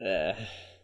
Uh, 0.00 0.32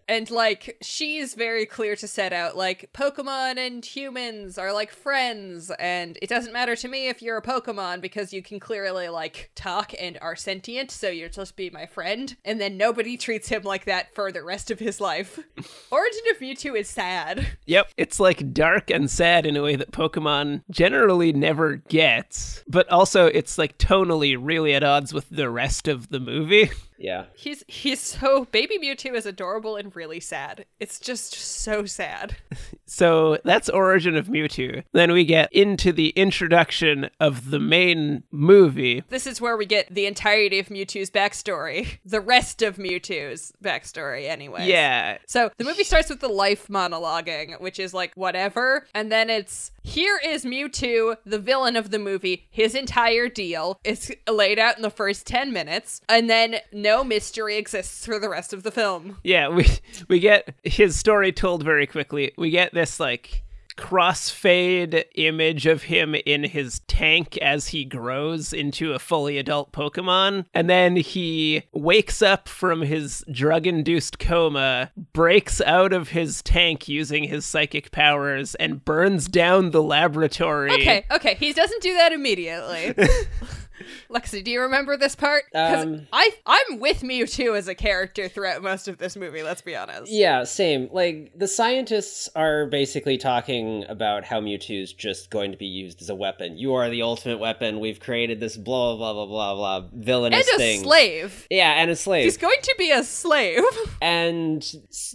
And 0.08 0.30
like 0.30 0.76
she's 0.82 1.34
very 1.34 1.66
clear 1.66 1.96
to 1.96 2.08
set 2.08 2.32
out 2.32 2.56
like 2.56 2.90
Pokemon 2.92 3.56
and 3.58 3.84
humans 3.84 4.58
are 4.58 4.73
like 4.73 4.90
friends 4.90 5.70
and 5.78 6.18
it 6.20 6.28
doesn't 6.28 6.52
matter 6.52 6.76
to 6.76 6.88
me 6.88 7.08
if 7.08 7.23
you're 7.23 7.38
a 7.38 7.42
Pokemon 7.42 8.00
because 8.00 8.32
you 8.32 8.42
can 8.42 8.61
clearly 8.61 9.08
like 9.08 9.50
talk 9.54 9.92
and 9.99 10.18
are 10.20 10.37
sentient 10.37 10.90
so 10.90 11.08
you're 11.08 11.30
supposed 11.30 11.52
to 11.52 11.56
be 11.56 11.70
my 11.70 11.87
friend 11.87 12.37
and 12.44 12.61
then 12.61 12.76
nobody 12.76 13.16
treats 13.25 13.49
him 13.49 13.62
like 13.62 13.84
that 13.87 14.14
for 14.14 14.30
the 14.30 14.42
rest 14.42 14.70
of 14.70 14.78
his 14.78 15.00
life. 15.00 15.38
Origin 15.90 16.23
of 16.30 16.38
Mewtwo 16.38 16.78
is 16.78 16.88
sad. 16.88 17.46
Yep. 17.66 17.90
It's 17.96 18.20
like 18.20 18.52
dark 18.52 18.90
and 18.90 19.11
sad 19.11 19.46
in 19.46 19.56
a 19.56 19.62
way 19.62 19.76
that 19.76 19.92
Pokemon 19.92 20.62
generally 20.70 21.32
never 21.32 21.76
gets, 21.76 22.62
but 22.68 22.88
also 22.90 23.26
it's 23.26 23.58
like 23.58 23.78
tonally 23.78 24.37
really 24.38 24.75
at 24.75 24.84
odds 24.84 25.12
with 25.12 25.28
the 25.30 25.50
rest 25.50 25.88
of 25.88 26.08
the 26.08 26.20
movie. 26.20 26.70
yeah. 26.99 27.25
He's 27.35 27.65
he's 27.69 28.01
so 28.01 28.45
baby 28.47 28.79
Mewtwo 28.79 29.15
is 29.15 29.27
adorable 29.27 29.77
and 29.77 29.95
really 29.95 30.21
sad. 30.21 30.67
It's 30.81 30.99
just 30.99 31.35
so 31.35 31.87
sad. 31.87 32.37
So 32.87 33.39
that's 33.45 33.71
Origin 33.71 34.15
of 34.15 34.27
Mewtwo. 34.27 34.85
Then 34.93 35.13
we 35.13 35.25
get 35.25 35.51
into 35.53 35.91
the 35.91 36.11
introduction 36.11 37.09
of 37.19 37.51
the 37.51 37.59
main 37.59 38.25
movie. 38.31 39.03
This 39.09 39.27
is 39.27 39.41
where 39.41 39.57
we 39.57 39.65
get 39.65 39.93
the 39.93 40.05
entirety 40.07 40.59
of 40.59 40.69
Mewtwo's 40.69 41.11
backstory. 41.11 41.99
The 42.05 42.21
rest 42.21 42.61
of 42.63 42.77
Mewtwo's 42.77 43.53
backstory, 43.65 44.29
anyway. 44.29 44.69
Yeah. 44.69 45.19
So 45.27 45.51
the 45.57 45.65
movie 45.65 45.83
starts 45.83 46.11
with 46.11 46.21
the 46.21 46.29
life 46.29 46.69
monologuing, 46.69 47.59
which 47.61 47.81
is 47.81 47.95
like 47.95 48.13
whatever. 48.15 48.87
And 48.95 49.11
then 49.11 49.31
it's 49.31 49.73
here 49.85 50.19
is 50.25 50.45
Mewtwo, 50.45 51.19
the 51.25 51.38
villain 51.38 51.76
of 51.76 51.91
the 51.91 51.99
movie, 51.99 52.49
his 52.50 52.75
entire 52.75 53.29
deal. 53.29 53.79
is 53.85 54.12
laid 54.29 54.59
out 54.59 54.76
in 54.76 54.83
the 54.83 54.91
first 54.91 55.26
10 55.26 55.53
minutes. 55.53 56.00
And 56.09 56.29
then 56.29 56.57
no 56.73 57.05
mystery 57.05 57.57
exists 57.57 58.05
for 58.05 58.19
the 58.19 58.31
rest 58.31 58.53
of 58.53 58.62
the 58.62 58.71
film. 58.71 59.19
Yeah, 59.23 59.49
we 59.49 59.67
we 60.09 60.21
get 60.21 60.55
his 60.64 60.99
story 60.99 61.33
told 61.33 61.62
very 61.62 61.87
quickly. 61.87 62.33
We 62.37 62.50
get 62.50 62.73
this 62.73 62.99
like 62.99 63.44
crossfade 63.76 65.04
image 65.14 65.66
of 65.66 65.85
him 65.85 66.14
in 66.14 66.45
his 66.45 66.81
tank 66.87 67.37
as 67.38 67.69
he 67.69 67.85
grows 67.85 68.52
into 68.52 68.93
a 68.93 68.99
fully 68.99 69.38
adult 69.38 69.73
Pokemon. 69.73 70.47
And 70.54 70.69
then 70.71 70.97
he 70.97 71.64
wakes 71.73 72.23
up 72.23 72.49
from 72.49 72.83
his 72.83 73.25
drug 73.31 73.66
induced 73.66 74.19
coma, 74.19 74.90
breaks 75.12 75.61
out 75.61 75.93
of 75.93 76.10
his 76.10 76.43
tank 76.43 76.89
using 76.89 77.25
his 77.25 77.45
psychic 77.45 77.91
powers, 77.91 78.54
and 78.56 78.84
burns 78.84 79.28
down 79.28 79.71
the 79.71 79.82
laboratory. 79.82 80.73
Okay, 80.73 81.04
okay. 81.10 81.34
He 81.34 81.52
doesn't 81.52 81.82
do 81.82 81.95
that 81.95 82.13
immediately. 82.13 82.95
Lexi, 84.10 84.43
do 84.45 84.50
you 84.50 84.60
remember 84.60 84.97
this 84.97 85.15
part? 85.17 85.45
Because 85.52 85.84
Um, 85.84 86.06
I 86.13 86.30
I'm 86.47 86.78
with 86.78 87.00
Mewtwo 87.02 87.56
as 87.56 87.69
a 87.69 87.75
character 87.75 88.28
throughout 88.28 88.63
most 88.63 88.89
of 88.89 88.99
this 88.99 89.17
movie. 89.17 89.43
Let's 89.43 89.63
be 89.63 89.75
honest. 89.75 90.10
Yeah, 90.13 90.45
same. 90.45 90.89
Like 90.93 91.32
the 91.37 91.49
scientists 91.49 92.28
are 92.37 92.67
basically 92.67 93.19
talking 93.19 93.84
about 93.89 94.25
how 94.25 94.41
Mewtwo's 94.41 94.93
just 94.93 95.30
going 95.30 95.50
to 95.52 95.58
be 95.58 95.67
used 95.67 96.00
as 96.02 96.08
a 96.08 96.15
weapon. 96.15 96.56
You 96.56 96.75
are 96.75 96.89
the 96.89 97.02
ultimate 97.02 97.39
weapon. 97.39 97.80
We've 97.80 98.00
created 98.00 98.41
this 98.41 98.56
blah 98.56 98.97
blah 98.97 99.13
blah 99.13 99.26
blah 99.26 99.54
blah 99.54 99.89
villainous 99.93 100.47
And 100.49 100.54
a 100.54 100.58
thing. 100.58 100.82
slave. 100.82 101.47
Yeah, 101.50 101.73
and 101.73 101.91
a 101.91 101.97
slave. 101.97 102.25
He's 102.25 102.37
going 102.37 102.60
to 102.63 102.75
be 102.78 102.91
a 102.91 103.02
slave. 103.02 103.63
and 104.02 104.65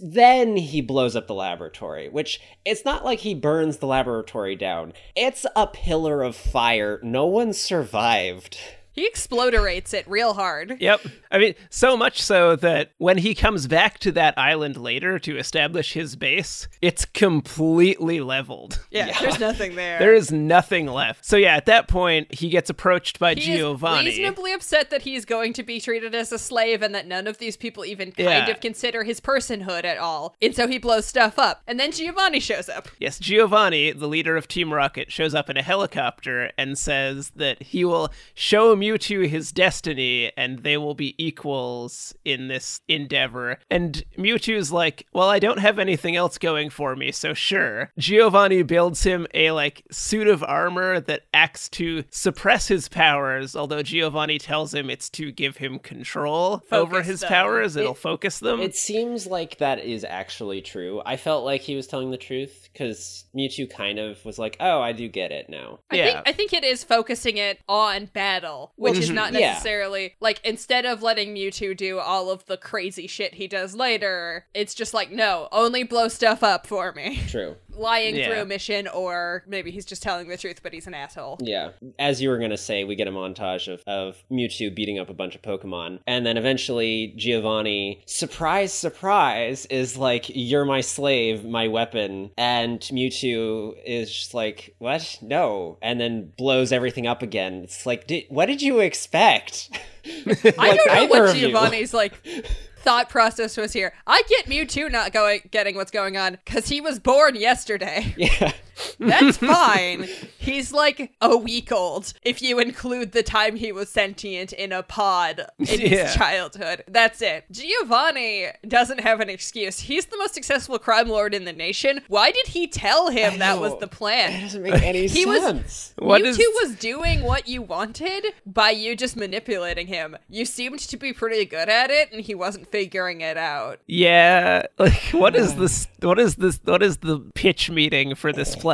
then 0.00 0.56
he 0.56 0.80
blows 0.80 1.16
up 1.16 1.26
the 1.26 1.34
laboratory, 1.34 2.08
which 2.08 2.40
it's 2.64 2.84
not 2.84 3.04
like 3.04 3.20
he 3.20 3.34
burns 3.34 3.78
the 3.78 3.86
laboratory 3.86 4.56
down. 4.56 4.92
It's 5.16 5.46
a 5.56 5.66
pillar 5.66 6.22
of 6.22 6.36
fire. 6.36 7.00
No 7.02 7.26
one 7.26 7.52
survived. 7.52 8.58
He 8.92 9.06
exploderates 9.06 9.94
it 9.94 10.08
real 10.08 10.34
hard. 10.34 10.76
Yep. 10.80 11.00
I 11.30 11.38
mean, 11.38 11.54
so 11.70 11.96
much 11.96 12.20
so 12.22 12.56
that 12.56 12.92
when 12.98 13.18
he 13.18 13.34
comes 13.34 13.66
back 13.66 13.98
to 14.00 14.12
that 14.12 14.36
island 14.38 14.76
later 14.76 15.18
to 15.20 15.36
establish 15.38 15.92
his 15.92 16.16
base, 16.16 16.68
it's 16.82 17.04
completely 17.04 18.20
leveled. 18.20 18.80
Yeah, 18.90 19.16
there's 19.20 19.38
nothing 19.40 19.74
there. 19.76 19.98
There 19.98 20.14
is 20.14 20.32
nothing 20.32 20.86
left. 20.86 21.24
So 21.24 21.36
yeah, 21.36 21.56
at 21.56 21.66
that 21.66 21.88
point, 21.88 22.34
he 22.34 22.48
gets 22.48 22.68
approached 22.70 23.18
by 23.18 23.34
he 23.34 23.40
Giovanni. 23.56 24.08
is 24.10 24.18
reasonably 24.18 24.52
upset 24.52 24.90
that 24.90 25.02
he's 25.02 25.24
going 25.24 25.52
to 25.54 25.62
be 25.62 25.80
treated 25.80 26.14
as 26.14 26.32
a 26.32 26.38
slave 26.38 26.82
and 26.82 26.94
that 26.94 27.06
none 27.06 27.26
of 27.26 27.38
these 27.38 27.56
people 27.56 27.84
even 27.84 28.08
kind 28.12 28.28
Yeah. 28.28 28.50
of 28.50 28.60
consider 28.60 29.04
his 29.04 29.20
personhood 29.20 29.84
at 29.84 29.98
all. 29.98 30.34
And 30.42 30.54
so 30.54 30.66
he 30.66 30.78
blows 30.78 31.06
stuff 31.06 31.38
up. 31.38 31.62
And 31.66 31.78
then 31.78 31.92
Giovanni 31.92 32.40
shows 32.40 32.68
up. 32.68 32.88
Yes, 32.98 33.18
Giovanni, 33.18 33.92
the 33.92 34.08
leader 34.08 34.36
of 34.36 34.48
Team 34.48 34.72
Rocket, 34.72 35.10
shows 35.12 35.34
up 35.34 35.48
in 35.48 35.56
a 35.56 35.62
helicopter 35.62 36.50
and 36.58 36.76
says 36.78 37.30
that 37.36 37.62
he 37.62 37.84
will 37.84 38.10
show 38.34 38.74
Mewtwo 38.80 39.28
his 39.28 39.52
destiny 39.52 40.32
and 40.36 40.60
they 40.60 40.76
will 40.76 40.94
be 40.94 41.14
equals 41.22 42.14
in 42.24 42.48
this 42.48 42.80
endeavor. 42.88 43.58
And 43.70 44.02
Mewtwo's 44.16 44.72
like, 44.72 45.06
"Well, 45.12 45.28
I 45.28 45.38
don't 45.38 45.58
have 45.58 45.78
anything 45.78 46.16
else 46.16 46.38
going 46.38 46.70
for 46.70 46.96
me, 46.96 47.12
so 47.12 47.34
sure." 47.34 47.92
Giovanni 47.98 48.62
builds 48.62 49.02
him 49.02 49.26
a 49.34 49.50
like 49.52 49.82
suit 49.90 50.26
of 50.28 50.42
armor 50.42 51.00
that 51.00 51.22
acts 51.34 51.68
to 51.70 52.04
suppress 52.10 52.68
his 52.68 52.88
powers, 52.88 53.54
although 53.54 53.82
Giovanni 53.82 54.38
tells 54.38 54.72
him 54.74 54.88
it's 54.90 55.10
to 55.10 55.30
give 55.32 55.58
him 55.58 55.78
control 55.78 56.62
over 56.72 57.02
his 57.02 57.20
them. 57.20 57.28
powers, 57.28 57.76
it'll 57.76 57.94
focus 57.94 58.38
them. 58.38 58.60
It 58.60 58.74
seems 58.76 59.26
like 59.26 59.58
that 59.58 59.80
is 59.84 60.04
actually 60.04 60.60
true. 60.62 61.02
I 61.04 61.16
felt 61.16 61.44
like 61.44 61.60
he 61.60 61.76
was 61.76 61.86
telling 61.86 62.10
the 62.10 62.16
truth 62.16 62.68
because 62.72 63.24
Mewtwo 63.36 63.68
kind 63.70 63.98
of 63.98 64.24
was 64.24 64.38
like, 64.38 64.56
"Oh, 64.60 64.80
I 64.80 64.92
do 64.92 65.08
get 65.08 65.32
it 65.32 65.48
now." 65.48 65.80
I 65.90 65.96
Yeah. 65.96 66.04
think 66.04 66.18
I 66.26 66.32
think 66.32 66.52
it 66.52 66.64
is 66.64 66.84
focusing 66.84 67.36
it 67.36 67.60
on 67.68 68.06
battle, 68.06 68.69
which 68.76 68.98
is 68.98 69.10
Mhm. 69.10 69.14
not 69.14 69.32
Yeah. 69.32 69.52
necessarily 69.52 70.14
like 70.20 70.40
instead 70.44 70.86
of 70.86 71.02
letting 71.02 71.34
Mewtwo 71.34 71.76
do 71.76 71.98
all 71.98 72.30
of 72.30 72.44
the 72.46 72.56
crazy 72.56 73.06
shit 73.06 73.34
he 73.34 73.46
does 73.46 73.74
later, 73.74 74.46
it's 74.54 74.74
just 74.74 74.94
like 74.94 75.10
no, 75.10 75.48
only 75.52 75.82
blow 75.82 76.08
stuff 76.08 76.42
up 76.42 76.66
for 76.66 76.92
me. 76.92 77.20
True. 77.28 77.56
Lying 77.80 78.14
Yeah. 78.16 78.26
through 78.28 78.42
a 78.42 78.44
mission 78.44 78.86
or 78.88 79.42
maybe 79.46 79.70
he's 79.70 79.84
just 79.86 80.02
telling 80.02 80.28
the 80.28 80.36
truth 80.36 80.60
but 80.62 80.72
he's 80.72 80.86
an 80.86 80.94
asshole. 80.94 81.38
Yeah. 81.40 81.70
As 81.98 82.20
you 82.20 82.28
were 82.28 82.38
going 82.38 82.50
to 82.50 82.58
say, 82.58 82.84
we 82.84 82.94
get 82.94 83.08
a 83.08 83.12
montage 83.12 83.72
of, 83.72 83.82
of 83.86 84.22
Mewtwo 84.30 84.74
beating 84.74 84.98
up 84.98 85.08
a 85.08 85.14
bunch 85.14 85.34
of 85.34 85.42
Pokemon. 85.42 86.00
And 86.06 86.26
then 86.26 86.36
eventually, 86.36 87.14
Giovanni, 87.16 88.02
surprise, 88.06 88.72
surprise, 88.72 89.66
is 89.66 89.96
like, 89.96 90.26
You're 90.28 90.64
my 90.64 90.80
slave, 90.82 91.44
my 91.44 91.68
weapon. 91.68 92.30
And 92.36 92.80
Mewtwo 92.80 93.74
is 93.84 94.12
just 94.12 94.34
like, 94.34 94.74
What? 94.78 95.18
No. 95.22 95.78
And 95.82 96.00
then 96.00 96.32
blows 96.36 96.72
everything 96.72 97.06
up 97.06 97.22
again. 97.22 97.62
It's 97.64 97.86
like, 97.86 98.06
did, 98.06 98.24
What 98.28 98.46
did 98.46 98.60
you 98.62 98.80
expect? 98.80 99.70
I 100.06 100.52
Like, 100.56 100.80
don't 100.84 100.86
know 100.86 101.06
what. 101.06 101.36
Giovanni's 101.36 101.92
like 101.94 102.14
thought 102.80 103.08
process 103.08 103.56
was 103.56 103.72
here. 103.72 103.92
I 104.06 104.22
get 104.28 104.46
Mewtwo 104.46 104.90
not 104.90 105.12
going 105.12 105.42
getting 105.50 105.76
what's 105.76 105.90
going 105.90 106.16
on 106.16 106.38
because 106.44 106.68
he 106.68 106.80
was 106.80 106.98
born 106.98 107.36
yesterday. 107.36 108.14
Yeah. 108.16 108.52
That's 108.98 109.36
fine. 109.38 110.06
He's 110.38 110.72
like 110.72 111.12
a 111.20 111.36
week 111.36 111.70
old 111.72 112.12
if 112.22 112.40
you 112.42 112.58
include 112.58 113.12
the 113.12 113.22
time 113.22 113.56
he 113.56 113.72
was 113.72 113.88
sentient 113.88 114.52
in 114.52 114.72
a 114.72 114.82
pod 114.82 115.46
in 115.58 115.66
Yeah. 115.80 116.06
his 116.06 116.14
childhood. 116.14 116.84
That's 116.88 117.20
it. 117.22 117.44
Giovanni 117.50 118.46
doesn't 118.66 119.00
have 119.00 119.20
an 119.20 119.28
excuse. 119.28 119.80
He's 119.80 120.06
the 120.06 120.16
most 120.18 120.34
successful 120.34 120.78
crime 120.78 121.08
lord 121.08 121.34
in 121.34 121.44
the 121.44 121.52
nation. 121.52 122.00
Why 122.08 122.30
did 122.30 122.48
he 122.48 122.66
tell 122.66 123.10
him 123.10 123.38
that 123.38 123.60
was 123.60 123.78
the 123.78 123.86
It 123.86 123.90
plan? 123.90 124.42
doesn't 124.42 124.62
make 124.62 124.82
any 124.82 125.06
He 125.06 125.26
was- 125.26 125.42
sense. 125.42 125.94
What 125.98 126.22
Mewtwo 126.22 126.26
is- 126.38 126.38
was 126.62 126.74
doing 126.76 127.22
what 127.22 127.48
you 127.48 127.62
wanted 127.62 128.26
by 128.46 128.70
you 128.70 128.96
just 128.96 129.16
manipulating 129.16 129.86
him. 129.86 130.16
You 130.28 130.44
seemed 130.44 130.78
to 130.80 130.96
be 130.96 131.12
pretty 131.12 131.44
good 131.44 131.68
at 131.68 131.90
it, 131.90 132.12
and 132.12 132.20
he 132.22 132.34
wasn't 132.34 132.70
figuring 132.70 133.20
it 133.20 133.36
out. 133.36 133.80
Yeah, 133.86 134.66
like 134.78 134.92
what 135.12 135.34
is 135.36 135.54
this? 135.54 135.86
What 136.00 136.18
is 136.18 136.36
this? 136.36 136.60
What 136.64 136.82
is 136.82 136.98
the 136.98 137.18
pitch 137.34 137.70
meeting 137.70 138.14
for 138.14 138.32
this 138.32 138.56
plan? 138.56 138.69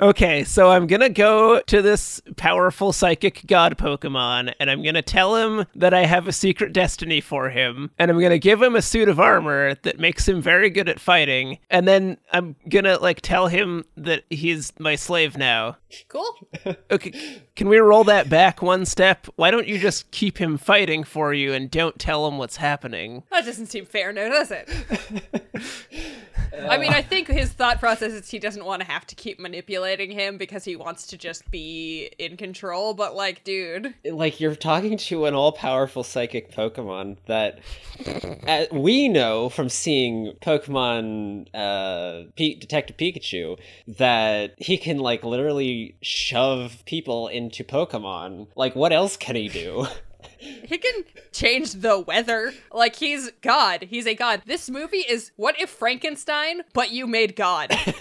Okay, 0.00 0.44
so 0.44 0.70
I'm 0.70 0.86
gonna 0.86 1.08
go 1.08 1.60
to 1.60 1.82
this 1.82 2.20
powerful 2.36 2.92
psychic 2.92 3.42
god 3.46 3.76
Pokemon, 3.78 4.54
and 4.58 4.70
I'm 4.70 4.82
gonna 4.82 5.02
tell 5.02 5.36
him 5.36 5.66
that 5.74 5.94
I 5.94 6.04
have 6.06 6.26
a 6.28 6.32
secret 6.32 6.72
destiny 6.72 7.20
for 7.20 7.50
him, 7.50 7.90
and 7.98 8.10
I'm 8.10 8.20
gonna 8.20 8.38
give 8.38 8.62
him 8.62 8.74
a 8.76 8.82
suit 8.82 9.08
of 9.08 9.20
armor 9.20 9.74
that 9.82 9.98
makes 9.98 10.28
him 10.28 10.40
very 10.40 10.70
good 10.70 10.88
at 10.88 11.00
fighting, 11.00 11.58
and 11.70 11.86
then 11.86 12.18
I'm 12.32 12.56
gonna 12.68 12.98
like 12.98 13.20
tell 13.20 13.48
him 13.48 13.84
that 13.96 14.24
he's 14.30 14.72
my 14.78 14.96
slave 14.96 15.36
now. 15.36 15.76
Cool. 16.08 16.48
Okay, 16.90 17.12
can 17.54 17.68
we 17.68 17.78
roll 17.78 18.04
that 18.04 18.28
back 18.28 18.62
one 18.62 18.84
step? 18.84 19.26
Why 19.36 19.50
don't 19.50 19.68
you 19.68 19.78
just 19.78 20.10
keep 20.10 20.38
him 20.38 20.58
fighting 20.58 21.04
for 21.04 21.32
you 21.32 21.52
and 21.52 21.70
don't 21.70 21.98
tell 21.98 22.26
him 22.26 22.36
what's 22.36 22.56
happening? 22.56 23.22
That 23.30 23.44
doesn't 23.44 23.66
seem 23.66 23.86
fair, 23.86 24.12
no, 24.12 24.28
does 24.28 24.50
it? 24.50 24.68
I 26.52 26.78
mean, 26.78 26.92
I 26.92 27.02
think 27.02 27.28
his 27.28 27.50
thought 27.50 27.78
process 27.78 28.12
is 28.12 28.30
he 28.30 28.38
doesn't 28.38 28.64
want 28.64 28.82
to 28.82 28.88
have 28.88 29.06
to 29.08 29.14
keep 29.14 29.38
manipulating 29.38 30.10
him 30.10 30.38
because 30.38 30.64
he 30.64 30.76
wants 30.76 31.06
to 31.08 31.16
just 31.16 31.50
be 31.50 32.10
in 32.18 32.36
control. 32.36 32.94
But 32.94 33.14
like, 33.14 33.44
dude, 33.44 33.94
like 34.04 34.40
you're 34.40 34.56
talking 34.56 34.96
to 34.98 35.26
an 35.26 35.34
all-powerful 35.34 36.02
psychic 36.02 36.52
Pokemon 36.52 37.18
that 37.26 37.60
uh, 38.46 38.66
we 38.72 39.08
know 39.08 39.48
from 39.48 39.68
seeing 39.68 40.34
Pokemon 40.40 41.48
uh, 41.54 42.30
P- 42.36 42.54
Detective 42.54 42.96
Pikachu 42.96 43.58
that 43.86 44.54
he 44.58 44.76
can 44.76 44.98
like 44.98 45.24
literally 45.24 45.96
shove 46.02 46.82
people 46.86 47.28
into 47.28 47.64
Pokemon. 47.64 48.48
Like, 48.56 48.74
what 48.74 48.92
else 48.92 49.16
can 49.16 49.36
he 49.36 49.48
do? 49.48 49.86
he 50.40 50.78
can 50.78 51.04
change 51.32 51.72
the 51.74 51.98
weather. 52.00 52.52
Like 52.72 52.96
he's 52.96 53.30
God. 53.42 53.82
He's 53.90 54.06
a 54.06 54.14
god. 54.14 54.42
This 54.46 54.68
movie 54.70 54.98
is 55.08 55.30
what 55.36 55.60
if 55.60 55.70
Frankenstein, 55.70 56.62
but 56.72 56.90
you 56.90 57.06
made 57.06 57.36
God, 57.36 57.70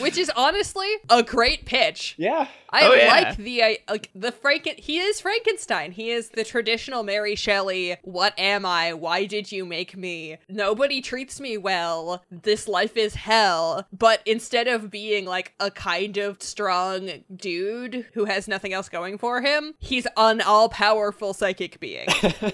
which 0.00 0.16
is 0.18 0.30
honestly 0.36 0.88
a 1.10 1.22
great 1.22 1.64
pitch. 1.64 2.14
yeah. 2.18 2.48
I 2.74 2.86
Oh, 2.88 2.94
yeah. 2.94 3.08
like 3.08 3.36
the 3.36 3.62
I 3.62 3.78
like 3.90 4.08
the 4.14 4.32
Franken. 4.32 4.78
He 4.80 4.98
is 4.98 5.20
Frankenstein. 5.20 5.92
He 5.92 6.10
is 6.10 6.30
the 6.30 6.42
traditional 6.42 7.02
Mary 7.02 7.34
Shelley. 7.34 7.96
What 8.02 8.32
am 8.38 8.64
I? 8.64 8.94
Why 8.94 9.26
did 9.26 9.52
you 9.52 9.66
make 9.66 9.94
me? 9.94 10.38
Nobody 10.48 11.02
treats 11.02 11.38
me 11.38 11.58
well. 11.58 12.24
This 12.30 12.66
life 12.66 12.96
is 12.96 13.14
hell. 13.14 13.86
But 13.92 14.22
instead 14.24 14.68
of 14.68 14.90
being 14.90 15.26
like 15.26 15.52
a 15.60 15.70
kind 15.70 16.16
of 16.16 16.42
strong 16.42 17.10
dude 17.36 18.06
who 18.14 18.24
has 18.24 18.48
nothing 18.48 18.72
else 18.72 18.88
going 18.88 19.18
for 19.18 19.42
him, 19.42 19.74
he's 19.78 20.06
an 20.52 20.56
all-powerful 20.58 21.34
psychic 21.34 21.80
being. 21.80 22.06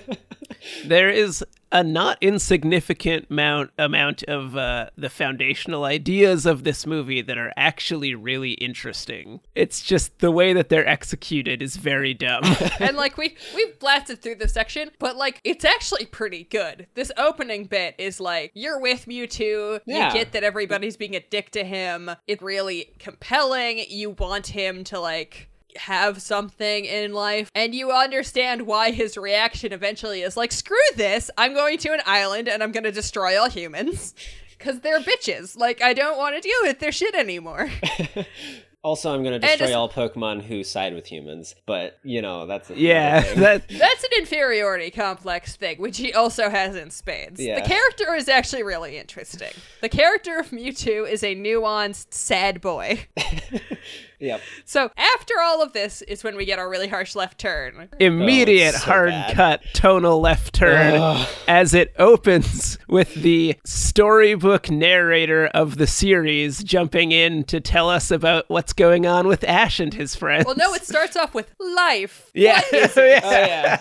There 0.84 1.08
is 1.08 1.44
a 1.70 1.84
not 1.84 2.18
insignificant 2.20 3.26
amount 3.30 3.70
amount 3.78 4.22
of 4.24 4.56
uh, 4.56 4.90
the 4.96 5.08
foundational 5.08 5.84
ideas 5.84 6.46
of 6.46 6.64
this 6.64 6.84
movie 6.84 7.22
that 7.22 7.38
are 7.38 7.52
actually 7.56 8.14
really 8.14 8.52
interesting. 8.52 9.40
It's 9.54 9.80
just 9.82 10.18
the 10.18 10.32
way 10.32 10.52
that 10.52 10.68
they're 10.68 10.86
executed 10.86 11.62
is 11.62 11.76
very 11.76 12.12
dumb. 12.12 12.42
and 12.80 12.96
like 12.96 13.16
we 13.16 13.36
we've 13.54 13.78
blasted 13.78 14.20
through 14.20 14.36
this 14.36 14.52
section, 14.52 14.90
but 14.98 15.16
like 15.16 15.40
it's 15.44 15.64
actually 15.64 16.06
pretty 16.06 16.44
good. 16.44 16.86
This 16.94 17.12
opening 17.16 17.64
bit 17.66 17.94
is 17.98 18.18
like 18.20 18.50
you're 18.54 18.80
with 18.80 19.06
Mewtwo, 19.06 19.80
Yeah. 19.86 20.08
you 20.08 20.12
get 20.18 20.32
that 20.32 20.42
everybody's 20.42 20.96
being 20.96 21.14
a 21.14 21.20
dick 21.20 21.50
to 21.52 21.62
him. 21.64 22.10
It's 22.26 22.42
really 22.42 22.92
compelling. 22.98 23.84
You 23.88 24.10
want 24.10 24.48
him 24.48 24.82
to 24.84 24.98
like 24.98 25.48
have 25.78 26.20
something 26.20 26.84
in 26.84 27.12
life 27.12 27.50
and 27.54 27.74
you 27.74 27.90
understand 27.90 28.62
why 28.62 28.90
his 28.90 29.16
reaction 29.16 29.72
eventually 29.72 30.22
is 30.22 30.36
like 30.36 30.52
screw 30.52 30.76
this 30.96 31.30
i'm 31.38 31.54
going 31.54 31.78
to 31.78 31.92
an 31.92 32.00
island 32.06 32.48
and 32.48 32.62
i'm 32.62 32.72
going 32.72 32.84
to 32.84 32.92
destroy 32.92 33.40
all 33.40 33.48
humans 33.48 34.14
because 34.58 34.80
they're 34.80 35.00
bitches 35.00 35.56
like 35.56 35.82
i 35.82 35.92
don't 35.92 36.18
want 36.18 36.34
to 36.34 36.40
deal 36.40 36.58
with 36.62 36.78
their 36.78 36.92
shit 36.92 37.14
anymore 37.14 37.70
Also, 38.84 39.12
I'm 39.12 39.24
going 39.24 39.40
to 39.40 39.44
destroy 39.44 39.76
all 39.76 39.90
Pokemon 39.90 40.42
who 40.42 40.62
side 40.62 40.94
with 40.94 41.04
humans, 41.04 41.56
but 41.66 41.98
you 42.04 42.22
know 42.22 42.46
that's 42.46 42.70
a 42.70 42.78
yeah, 42.78 43.20
that 43.34 43.68
That's 43.68 44.04
an 44.04 44.10
inferiority 44.18 44.92
complex 44.92 45.56
thing, 45.56 45.80
which 45.80 45.98
he 45.98 46.12
also 46.14 46.48
has 46.48 46.76
in 46.76 46.90
spades. 46.90 47.40
Yeah. 47.40 47.60
The 47.60 47.68
character 47.68 48.14
is 48.14 48.28
actually 48.28 48.62
really 48.62 48.96
interesting. 48.96 49.50
The 49.80 49.88
character 49.88 50.38
of 50.38 50.50
Mewtwo 50.50 51.10
is 51.10 51.24
a 51.24 51.34
nuanced, 51.34 52.14
sad 52.14 52.60
boy. 52.60 53.06
Yep. 54.20 54.40
So 54.64 54.90
after 54.96 55.34
all 55.40 55.62
of 55.62 55.72
this 55.72 56.02
is 56.02 56.24
when 56.24 56.36
we 56.36 56.44
get 56.44 56.58
our 56.58 56.68
really 56.68 56.88
harsh 56.88 57.14
left 57.14 57.38
turn. 57.38 57.88
immediate 58.00 58.74
Oh, 58.74 58.78
so 58.78 58.84
hard 58.84 59.10
bad. 59.10 59.34
cut 59.36 59.60
tonal 59.74 60.20
left 60.20 60.54
turn 60.54 60.96
Ugh. 61.00 61.28
as 61.46 61.72
it 61.74 61.94
opens 61.98 62.78
with 62.88 63.14
the 63.14 63.56
storybook 63.64 64.70
narrator 64.70 65.46
of 65.48 65.76
the 65.76 65.86
series 65.86 66.62
jumping 66.64 67.12
in 67.12 67.44
to 67.44 67.60
tell 67.60 67.88
us 67.88 68.10
about 68.10 68.44
what's 68.48 68.72
going 68.72 69.06
on 69.06 69.26
with 69.28 69.44
Ash 69.44 69.78
and 69.80 69.94
his 69.94 70.14
friends. 70.14 70.44
Well, 70.46 70.56
no, 70.56 70.74
it 70.74 70.84
starts 70.84 71.16
off 71.16 71.34
with 71.34 71.54
life. 71.60 72.30
yeah. 72.34 72.60
What 72.60 72.74
is 72.74 72.92
it? 72.96 73.22
Oh 73.24 73.30
yeah. 73.30 73.80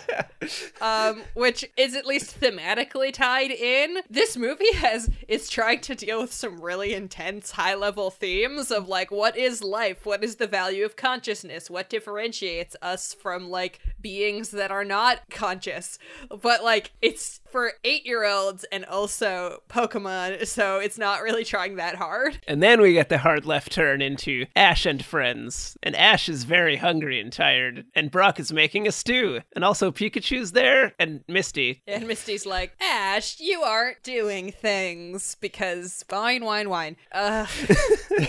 um, 0.82 1.21
which 1.34 1.65
is 1.78 1.95
at 1.95 2.06
least 2.06 2.39
thematically 2.39 3.12
tied 3.13 3.52
in. 3.52 3.97
This 4.10 4.38
movie 4.38 4.73
has 4.76 5.10
is 5.28 5.50
trying 5.50 5.82
to 5.82 5.95
deal 5.95 6.21
with 6.21 6.34
some 6.34 6.60
really 6.62 6.93
intense 6.93 7.52
high 7.52 7.76
level 7.76 8.12
themes 8.12 8.71
of 8.71 8.88
like 8.88 9.12
what 9.12 9.38
is 9.38 9.63
life, 9.63 10.06
what 10.06 10.23
is 10.23 10.26
the 10.35 10.47
value 10.47 10.85
of 10.85 10.95
consciousness, 10.95 11.69
what 11.69 11.89
differentiates 11.89 12.75
us 12.81 13.13
from 13.13 13.49
like 13.49 13.79
beings 14.01 14.51
that 14.51 14.71
are 14.71 14.85
not 14.85 15.21
conscious. 15.31 15.97
But 16.29 16.63
like 16.63 16.91
it's 17.01 17.41
for 17.51 17.71
eight 17.83 18.05
year 18.05 18.23
olds 18.25 18.65
and 18.71 18.86
also 18.86 19.62
Pokemon, 19.69 20.45
so 20.47 20.77
it's 20.79 20.97
not 20.97 21.21
really 21.21 21.43
trying 21.45 21.75
that 21.77 21.95
hard. 21.95 22.39
And 22.47 22.62
then 22.62 22.81
we 22.81 22.93
get 22.93 23.10
the 23.10 23.17
hard 23.19 23.45
left 23.45 23.71
turn 23.71 24.01
into 24.01 24.45
Ash 24.55 24.86
and 24.86 25.03
friends. 25.03 25.77
And 25.83 25.95
Ash 25.95 26.27
is 26.29 26.43
very 26.43 26.77
hungry 26.77 27.19
and 27.19 27.31
tired. 27.31 27.86
And 27.95 28.12
Brock 28.12 28.39
is 28.39 28.51
making 28.51 28.88
a 28.88 28.91
stew. 28.91 29.41
And 29.53 29.63
also 29.63 29.91
Pikachu's 29.91 30.51
there 30.51 30.93
and 30.99 31.23
Misty. 31.27 31.81
And 31.88 32.07
Misty's 32.07 32.45
like, 32.45 32.73
Ash, 32.81 33.39
you 33.39 33.62
aren't 33.62 34.03
doing 34.03 34.51
things 34.51 35.36
because 35.39 36.03
whine, 36.10 36.43
whine, 36.43 36.69
whine. 36.69 36.95
Uh, 37.12 37.45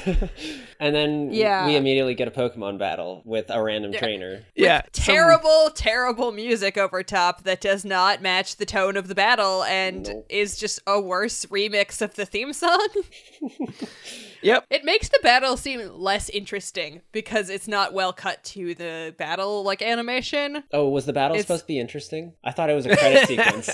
And 0.81 0.95
then 0.95 1.33
Yeah. 1.33 1.67
we 1.67 1.77
immediately 1.77 2.15
get 2.15 2.29
a 2.29 2.31
Pokemon 2.31 2.79
battle 2.79 3.23
with 3.25 3.47
a 3.51 3.61
random 3.63 3.93
trainer. 3.93 4.43
Yeah. 4.55 4.83
some- 4.93 5.15
terrible, 5.15 5.71
terrible 5.75 6.31
music 6.33 6.77
over 6.79 7.03
top 7.03 7.43
that 7.45 7.61
does 7.61 7.85
not 7.85 8.23
match 8.23 8.57
the 8.57 8.67
tone 8.67 8.97
of 8.97 9.08
the 9.09 9.15
battle 9.15 9.65
and 9.65 10.07
Nope. 10.07 10.27
is 10.29 10.57
just 10.57 10.81
a 10.87 11.01
worse 11.01 11.45
remix 11.47 12.01
of 12.01 12.15
the 12.15 12.25
theme 12.27 12.53
song. 12.53 12.87
Yep. 14.41 14.67
it 14.71 14.85
makes 14.85 15.09
the 15.09 15.19
battle 15.21 15.57
seem 15.57 15.81
less 15.95 16.29
interesting 16.29 17.01
because 17.11 17.51
it's 17.51 17.67
not 17.67 17.93
well 17.93 18.13
cut 18.13 18.45
to 18.45 18.73
the 18.77 19.13
battle 19.19 19.65
like 19.65 19.83
animation. 19.83 20.63
Oh, 20.73 20.89
was 20.91 21.07
the 21.07 21.13
battle 21.13 21.35
It's- 21.35 21.45
supposed 21.47 21.65
to 21.65 21.67
be 21.67 21.81
interesting? 21.81 22.35
I 22.45 22.53
thought 22.53 22.71
it 22.71 22.75
was 22.75 22.87
a 22.87 22.97
credit 22.97 23.27
sequence. 23.27 23.69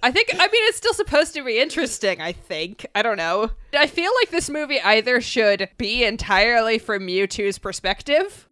I 0.00 0.12
think, 0.12 0.28
I 0.34 0.38
mean, 0.46 0.62
it's 0.68 0.76
still 0.76 0.94
supposed 0.94 1.34
to 1.34 1.42
be 1.44 1.58
interesting, 1.58 2.20
I 2.20 2.30
think. 2.30 2.86
I 2.94 3.02
don't 3.02 3.16
know. 3.16 3.50
I 3.76 3.88
feel 3.88 4.12
like 4.20 4.30
this 4.30 4.48
movie 4.48 4.80
either 4.80 5.20
should 5.20 5.68
be 5.78 6.04
entirely 6.04 6.78
from 6.78 7.04
Mewtwo's 7.04 7.58
perspective 7.58 8.48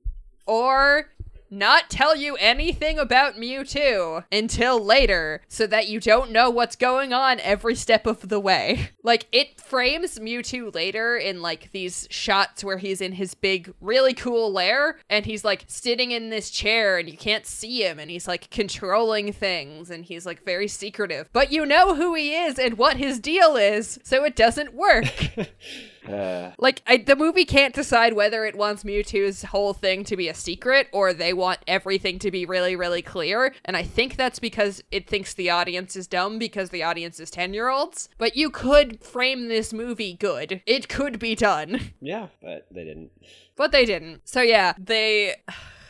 or 0.46 1.08
not 1.50 1.90
tell 1.90 2.16
you 2.16 2.36
anything 2.36 2.98
about 2.98 3.36
Mewtwo 3.36 4.24
until 4.30 4.82
later 4.82 5.42
so 5.48 5.66
that 5.66 5.88
you 5.88 6.00
don't 6.00 6.30
know 6.30 6.50
what's 6.50 6.76
going 6.76 7.12
on 7.12 7.40
every 7.40 7.74
step 7.74 8.06
of 8.06 8.28
the 8.28 8.40
way. 8.40 8.90
Like, 9.06 9.28
it 9.30 9.60
frames 9.60 10.18
Mewtwo 10.18 10.74
later 10.74 11.16
in 11.16 11.40
like 11.40 11.70
these 11.70 12.08
shots 12.10 12.64
where 12.64 12.78
he's 12.78 13.00
in 13.00 13.12
his 13.12 13.34
big, 13.34 13.72
really 13.80 14.14
cool 14.14 14.52
lair 14.52 14.98
and 15.08 15.24
he's 15.24 15.44
like 15.44 15.62
sitting 15.68 16.10
in 16.10 16.30
this 16.30 16.50
chair 16.50 16.98
and 16.98 17.08
you 17.08 17.16
can't 17.16 17.46
see 17.46 17.86
him 17.86 18.00
and 18.00 18.10
he's 18.10 18.26
like 18.26 18.50
controlling 18.50 19.32
things 19.32 19.90
and 19.90 20.06
he's 20.06 20.26
like 20.26 20.44
very 20.44 20.66
secretive. 20.66 21.28
But 21.32 21.52
you 21.52 21.64
know 21.64 21.94
who 21.94 22.14
he 22.14 22.34
is 22.34 22.58
and 22.58 22.76
what 22.78 22.96
his 22.96 23.20
deal 23.20 23.54
is, 23.54 24.00
so 24.02 24.24
it 24.24 24.34
doesn't 24.34 24.74
work. 24.74 25.06
Uh, 26.08 26.52
Like, 26.58 26.82
I, 26.86 26.98
the 26.98 27.16
movie 27.16 27.44
can't 27.44 27.74
decide 27.74 28.12
whether 28.12 28.44
it 28.44 28.56
wants 28.56 28.84
Mewtwo's 28.84 29.42
whole 29.44 29.72
thing 29.72 30.04
to 30.04 30.16
be 30.16 30.28
a 30.28 30.34
secret 30.34 30.88
or 30.92 31.12
they 31.12 31.32
want 31.32 31.60
everything 31.66 32.18
to 32.20 32.30
be 32.30 32.44
really, 32.46 32.76
really 32.76 33.02
clear. 33.02 33.54
And 33.64 33.76
I 33.76 33.82
think 33.82 34.16
that's 34.16 34.38
because 34.38 34.82
it 34.90 35.08
thinks 35.08 35.34
the 35.34 35.50
audience 35.50 35.96
is 35.96 36.06
dumb 36.06 36.38
because 36.38 36.70
the 36.70 36.82
audience 36.82 37.20
is 37.20 37.30
10 37.30 37.54
year 37.54 37.68
olds. 37.68 38.08
But 38.18 38.36
you 38.36 38.50
could 38.50 39.02
frame 39.02 39.48
this 39.48 39.72
movie 39.72 40.14
good. 40.14 40.62
It 40.66 40.88
could 40.88 41.18
be 41.18 41.34
done. 41.34 41.92
Yeah, 42.00 42.28
but 42.42 42.66
they 42.70 42.84
didn't. 42.84 43.10
But 43.56 43.72
they 43.72 43.84
didn't. 43.84 44.28
So 44.28 44.40
yeah, 44.42 44.74
they. 44.78 45.34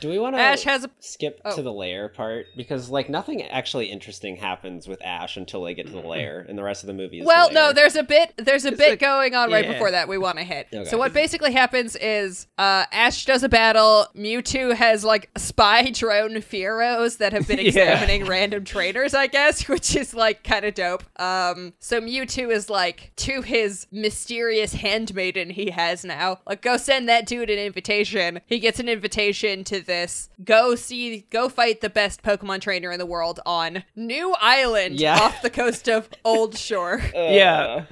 Do 0.00 0.08
we 0.10 0.18
want 0.18 0.36
to 0.36 0.40
Ash 0.40 0.62
has 0.64 0.84
a. 0.84 0.90
skip 1.00 1.40
Oh. 1.44 1.54
to 1.56 1.62
the 1.62 1.72
lair 1.72 2.08
part 2.08 2.46
because 2.56 2.90
like 2.90 3.08
nothing 3.08 3.42
actually 3.42 3.86
interesting 3.86 4.36
happens 4.36 4.86
with 4.86 5.00
Ash 5.04 5.36
until 5.36 5.62
they 5.62 5.74
get 5.74 5.86
to 5.86 5.92
the 5.92 6.00
lair, 6.06 6.44
and 6.48 6.58
the 6.58 6.62
rest 6.62 6.82
of 6.82 6.86
the 6.88 6.92
movie 6.94 7.20
is 7.20 7.26
Well, 7.26 7.48
the 7.48 7.54
no, 7.54 7.72
there's 7.72 7.96
a 7.96 8.02
bit 8.02 8.32
there's 8.36 8.64
a 8.64 8.72
bit 8.72 8.90
like- 8.90 8.98
going 8.98 9.34
on 9.34 9.50
right 9.50 9.64
yeah. 9.64 9.72
before 9.72 9.90
that 9.90 10.08
we 10.08 10.18
want 10.18 10.38
to 10.38 10.44
hit. 10.44 10.68
Okay. 10.72 10.84
So 10.84 10.98
what 10.98 11.12
basically 11.12 11.52
happens 11.52 11.96
is 11.96 12.46
uh, 12.58 12.84
Ash 12.92 13.24
does 13.24 13.42
a 13.42 13.48
battle. 13.48 14.06
Mewtwo 14.14 14.74
has 14.74 15.04
like 15.04 15.30
spy 15.36 15.90
drone 15.94 16.34
Fearows 16.36 17.18
that 17.18 17.32
have 17.32 17.46
been 17.48 17.58
Yeah. 17.60 17.66
examining 17.68 18.26
random 18.26 18.64
trainers, 18.64 19.14
I 19.14 19.26
guess, 19.28 19.66
which 19.68 19.96
is 19.96 20.14
like 20.14 20.44
kind 20.44 20.64
of 20.64 20.74
dope. 20.74 21.04
Um, 21.20 21.72
so 21.78 22.00
Mewtwo 22.00 22.50
is 22.50 22.68
like 22.70 23.12
to 23.16 23.42
his 23.42 23.86
mysterious 23.90 24.74
handmaiden 24.74 25.50
he 25.50 25.70
has 25.70 26.04
now, 26.04 26.40
like 26.46 26.62
go 26.62 26.76
send 26.76 27.08
that 27.08 27.26
dude 27.26 27.50
an 27.50 27.58
invitation. 27.58 28.40
He 28.46 28.58
gets 28.58 28.78
an 28.80 28.88
invitation 28.88 29.64
to 29.64 29.85
this. 29.86 30.28
Go 30.44 30.74
see, 30.74 31.26
go 31.30 31.48
fight 31.48 31.80
the 31.80 31.90
best 31.90 32.22
Pokemon 32.22 32.60
trainer 32.60 32.92
in 32.92 32.98
the 32.98 33.06
world 33.06 33.40
on 33.46 33.84
New 33.94 34.34
Island 34.40 35.00
Yeah. 35.00 35.18
off 35.18 35.42
the 35.42 35.50
coast 35.50 35.88
of 35.88 36.08
Old 36.24 36.56
Shore 36.58 37.00
yeah. 37.14 37.84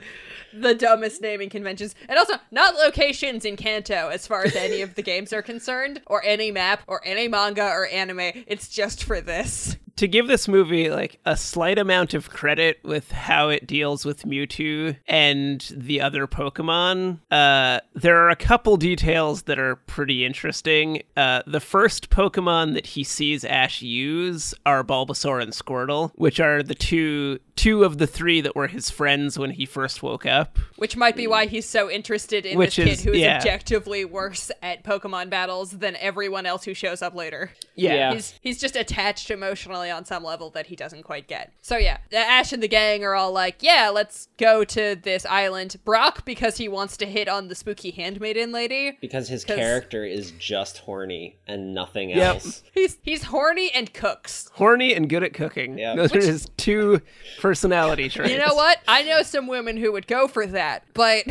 the 0.52 0.74
dumbest 0.74 1.20
naming 1.22 1.48
conventions. 1.50 1.94
And 2.08 2.18
also, 2.18 2.34
not 2.50 2.74
locations 2.74 3.44
in 3.44 3.56
Kanto 3.56 4.08
as 4.08 4.26
far 4.26 4.44
as 4.44 4.54
any 4.54 4.82
of 4.82 4.94
the 4.94 5.02
games 5.02 5.32
are 5.32 5.42
concerned, 5.42 6.02
or 6.06 6.22
any 6.24 6.50
map, 6.52 6.82
or 6.86 7.00
any 7.04 7.26
manga 7.28 7.64
or 7.66 7.86
anime. 7.88 8.20
It's 8.46 8.68
just 8.68 9.02
for 9.04 9.20
this. 9.20 9.76
To 9.96 10.08
give 10.08 10.26
this 10.26 10.48
movie 10.48 10.90
like 10.90 11.20
a 11.24 11.36
slight 11.36 11.78
amount 11.78 12.14
of 12.14 12.30
credit 12.30 12.78
with 12.82 13.12
how 13.12 13.48
it 13.48 13.66
deals 13.66 14.04
with 14.04 14.24
Mewtwo 14.24 14.96
and 15.06 15.72
the 15.74 16.00
other 16.00 16.26
Pokemon, 16.26 17.20
uh, 17.30 17.80
there 17.94 18.18
are 18.18 18.30
a 18.30 18.36
couple 18.36 18.76
details 18.76 19.42
that 19.42 19.58
are 19.58 19.76
pretty 19.76 20.24
interesting. 20.24 21.02
Uh, 21.16 21.42
the 21.46 21.60
first 21.60 22.10
Pokemon 22.10 22.74
that 22.74 22.86
he 22.86 23.04
sees 23.04 23.44
Ash 23.44 23.82
use 23.82 24.54
are 24.66 24.82
Bulbasaur 24.82 25.42
and 25.42 25.52
Squirtle, 25.52 26.12
which 26.16 26.40
are 26.40 26.62
the 26.62 26.74
two 26.74 27.38
two 27.56 27.84
of 27.84 27.98
the 27.98 28.06
three 28.06 28.40
that 28.40 28.56
were 28.56 28.66
his 28.66 28.90
friends 28.90 29.38
when 29.38 29.50
he 29.52 29.64
first 29.64 30.02
woke 30.02 30.26
up. 30.26 30.58
Which 30.76 30.96
might 30.96 31.14
be 31.16 31.26
why 31.26 31.46
he's 31.46 31.66
so 31.68 31.88
interested 31.90 32.44
in 32.44 32.58
Which 32.58 32.76
this 32.76 33.00
kid 33.02 33.04
who 33.08 33.12
is 33.14 33.20
yeah. 33.20 33.36
objectively 33.38 34.04
worse 34.04 34.50
at 34.62 34.82
Pokemon 34.82 35.30
battles 35.30 35.70
than 35.70 35.94
everyone 35.96 36.46
else 36.46 36.64
who 36.64 36.74
shows 36.74 37.00
up 37.00 37.14
later. 37.14 37.52
Yeah. 37.76 38.12
He's 38.14 38.34
he's 38.40 38.60
just 38.60 38.76
attached 38.76 39.30
emotionally 39.30 39.90
on 39.90 40.04
some 40.04 40.24
level 40.24 40.50
that 40.50 40.66
he 40.66 40.76
doesn't 40.76 41.04
quite 41.04 41.26
get. 41.28 41.52
So 41.62 41.76
yeah, 41.76 41.98
Ash 42.12 42.52
and 42.52 42.62
the 42.62 42.68
gang 42.68 43.04
are 43.04 43.14
all 43.14 43.32
like, 43.32 43.56
"Yeah, 43.62 43.90
let's 43.92 44.28
go 44.36 44.64
to 44.64 44.96
this 45.00 45.24
island." 45.26 45.76
Brock 45.84 46.24
because 46.24 46.56
he 46.56 46.68
wants 46.68 46.96
to 46.98 47.06
hit 47.06 47.28
on 47.28 47.48
the 47.48 47.54
spooky 47.54 47.90
handmaiden 47.92 48.52
lady. 48.52 48.98
because 49.00 49.28
his 49.28 49.44
'Cause- 49.44 49.56
character 49.56 50.04
is 50.04 50.32
just 50.32 50.78
horny 50.78 51.36
and 51.46 51.74
nothing 51.74 52.10
Yep. 52.10 52.18
else. 52.34 52.62
He's 52.74 52.98
he's 53.02 53.24
horny 53.24 53.70
and 53.72 53.92
cooks. 53.94 54.50
Horny 54.54 54.94
and 54.94 55.08
good 55.08 55.22
at 55.22 55.32
cooking. 55.34 55.78
Yeah. 55.78 55.94
Those 55.94 56.14
are 56.14 56.20
his 56.20 56.48
two 56.56 57.00
personality 57.44 58.08
traits. 58.08 58.32
You 58.32 58.38
know 58.38 58.54
what? 58.54 58.78
I 58.88 59.02
know 59.02 59.22
some 59.22 59.46
women 59.46 59.76
who 59.76 59.92
would 59.92 60.06
go 60.06 60.28
for 60.28 60.46
that, 60.46 60.82
but 60.94 61.26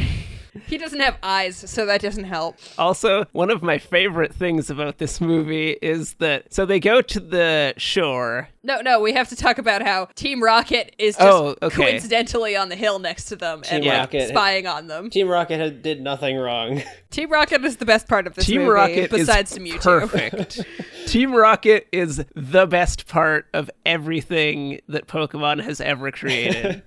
he 0.68 0.78
doesn't 0.78 1.00
have 1.00 1.18
eyes, 1.24 1.56
so 1.58 1.86
that 1.86 2.02
doesn't 2.02 2.26
help. 2.26 2.58
Also, 2.78 3.26
one 3.32 3.50
of 3.50 3.62
my 3.63 3.78
favorite 3.78 4.34
things 4.34 4.70
about 4.70 4.98
this 4.98 5.20
movie 5.20 5.72
is 5.82 6.13
that 6.16 6.54
so 6.54 6.66
they 6.66 6.80
go 6.80 7.02
to 7.02 7.20
the 7.20 7.74
shore. 7.78 8.50
No, 8.66 8.80
no, 8.82 9.02
we 9.02 9.12
have 9.13 9.28
to 9.30 9.36
talk 9.36 9.58
about 9.58 9.82
how 9.82 10.06
Team 10.16 10.42
Rocket 10.42 10.96
is 10.98 11.16
just 11.18 11.28
Oh, 11.28 11.56
okay. 11.62 11.76
coincidentally 11.76 12.56
on 12.56 12.70
the 12.70 12.76
hill 12.78 12.98
next 13.00 13.26
to 13.26 13.36
them 13.36 13.62
and 13.70 13.84
Team 13.84 13.89
like 13.92 14.00
Rocket- 14.00 14.30
spying 14.30 14.68
on 14.68 14.88
them. 14.88 15.10
Team 15.10 15.28
Rocket 15.28 15.58
had, 15.58 15.82
did 15.82 16.02
nothing 16.02 16.38
wrong. 16.38 16.82
Team 17.12 17.30
Rocket 17.30 17.66
is 17.66 17.78
the 17.78 17.86
best 17.86 18.08
part 18.08 18.26
of 18.26 18.36
this 18.36 18.46
Team 18.46 18.62
movie, 18.62 18.72
Rocket 18.72 19.12
besides 19.12 19.52
is 19.52 19.60
Mewtwo. 19.60 19.82
perfect. 20.08 20.62
Team 21.08 21.34
Rocket 21.34 21.88
is 21.92 22.24
the 22.36 22.66
best 22.66 23.06
part 23.08 23.48
of 23.54 23.70
everything 23.86 24.80
that 24.88 25.08
Pokemon 25.08 25.62
has 25.63 25.82
ever 25.82 26.12
created. 26.12 26.84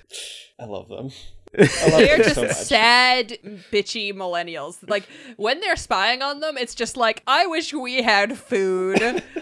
I 0.60 0.64
love 0.64 0.88
them. 0.88 1.10
They're 1.56 2.18
just 2.18 2.34
so 2.34 2.48
sad, 2.48 3.38
bitchy 3.72 4.12
millennials. 4.14 4.76
Like 4.88 5.08
when 5.36 5.60
they're 5.60 5.76
spying 5.76 6.22
on 6.22 6.40
them, 6.40 6.56
it's 6.56 6.74
just 6.74 6.96
like, 6.96 7.22
I 7.26 7.46
wish 7.46 7.72
we 7.72 8.02
had 8.02 8.38
food. 8.38 9.22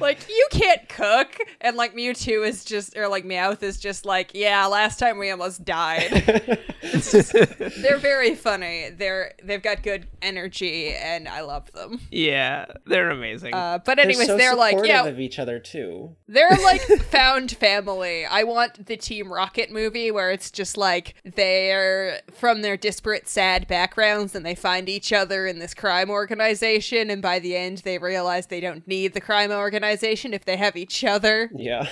like 0.00 0.28
you 0.28 0.48
can't 0.50 0.88
cook, 0.88 1.36
and 1.60 1.76
like 1.76 1.94
Mewtwo 1.94 2.46
is 2.46 2.64
just, 2.64 2.96
or 2.96 3.08
like 3.08 3.24
Meowth 3.24 3.62
is 3.62 3.78
just 3.78 4.04
like, 4.04 4.30
yeah, 4.34 4.66
last 4.66 4.98
time 4.98 5.18
we 5.18 5.30
almost 5.30 5.64
died. 5.64 6.08
It's 6.82 7.12
just- 7.12 7.32
they're 7.82 7.98
very 7.98 8.34
funny. 8.34 8.90
They're 8.90 9.32
they've 9.42 9.62
got 9.62 9.82
good 9.82 10.06
energy, 10.22 10.92
and 10.94 11.28
I 11.28 11.40
love 11.42 11.70
them. 11.72 12.00
yeah, 12.10 12.66
they're 12.86 13.10
amazing. 13.10 13.54
Uh, 13.54 13.78
but 13.84 13.96
They're 13.96 14.04
anyways, 14.06 14.26
so 14.26 14.36
they're 14.36 14.54
like, 14.56 14.72
supportive 14.72 14.88
yeah, 14.88 15.04
of 15.06 15.20
each 15.20 15.38
other 15.38 15.58
too. 15.58 16.14
they're 16.28 16.50
like 16.62 16.80
found 17.10 17.50
family. 17.52 18.24
I 18.26 18.42
want 18.44 18.86
the 18.86 18.96
Team 18.96 19.32
Rocket 19.32 19.70
movie 19.70 20.10
where 20.10 20.30
it's 20.30 20.50
just 20.50 20.76
like 20.76 21.14
they're 21.24 22.20
from 22.32 22.62
their 22.62 22.76
disparate, 22.76 23.28
sad 23.28 23.66
backgrounds 23.66 24.34
and 24.34 24.44
they 24.44 24.54
find 24.54 24.88
each 24.88 25.12
other 25.12 25.46
in 25.46 25.58
this 25.58 25.74
crime 25.74 26.10
organization. 26.10 27.10
And 27.10 27.20
by 27.22 27.38
the 27.38 27.56
end, 27.56 27.78
they 27.78 27.98
realize 27.98 28.46
they 28.46 28.60
don't 28.60 28.86
need 28.86 29.12
the 29.14 29.20
crime 29.30 29.52
organization 29.52 30.34
if 30.34 30.44
they 30.44 30.56
have 30.56 30.76
each 30.76 31.04
other. 31.04 31.50
Yeah. 31.54 31.88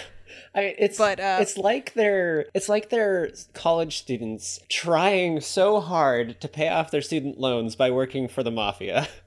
I, 0.54 0.74
it's 0.78 0.98
But, 0.98 1.20
uh, 1.20 1.38
it's 1.40 1.56
like 1.56 1.94
they're 1.94 2.46
it's 2.52 2.68
like 2.68 2.90
they're 2.90 3.30
college 3.54 3.98
students 3.98 4.58
trying 4.68 5.40
so 5.40 5.78
hard 5.80 6.40
to 6.40 6.48
pay 6.48 6.68
off 6.68 6.90
their 6.90 7.00
student 7.02 7.38
loans 7.38 7.76
by 7.76 7.90
working 7.92 8.26
for 8.28 8.42
the 8.42 8.50
mafia. 8.50 9.06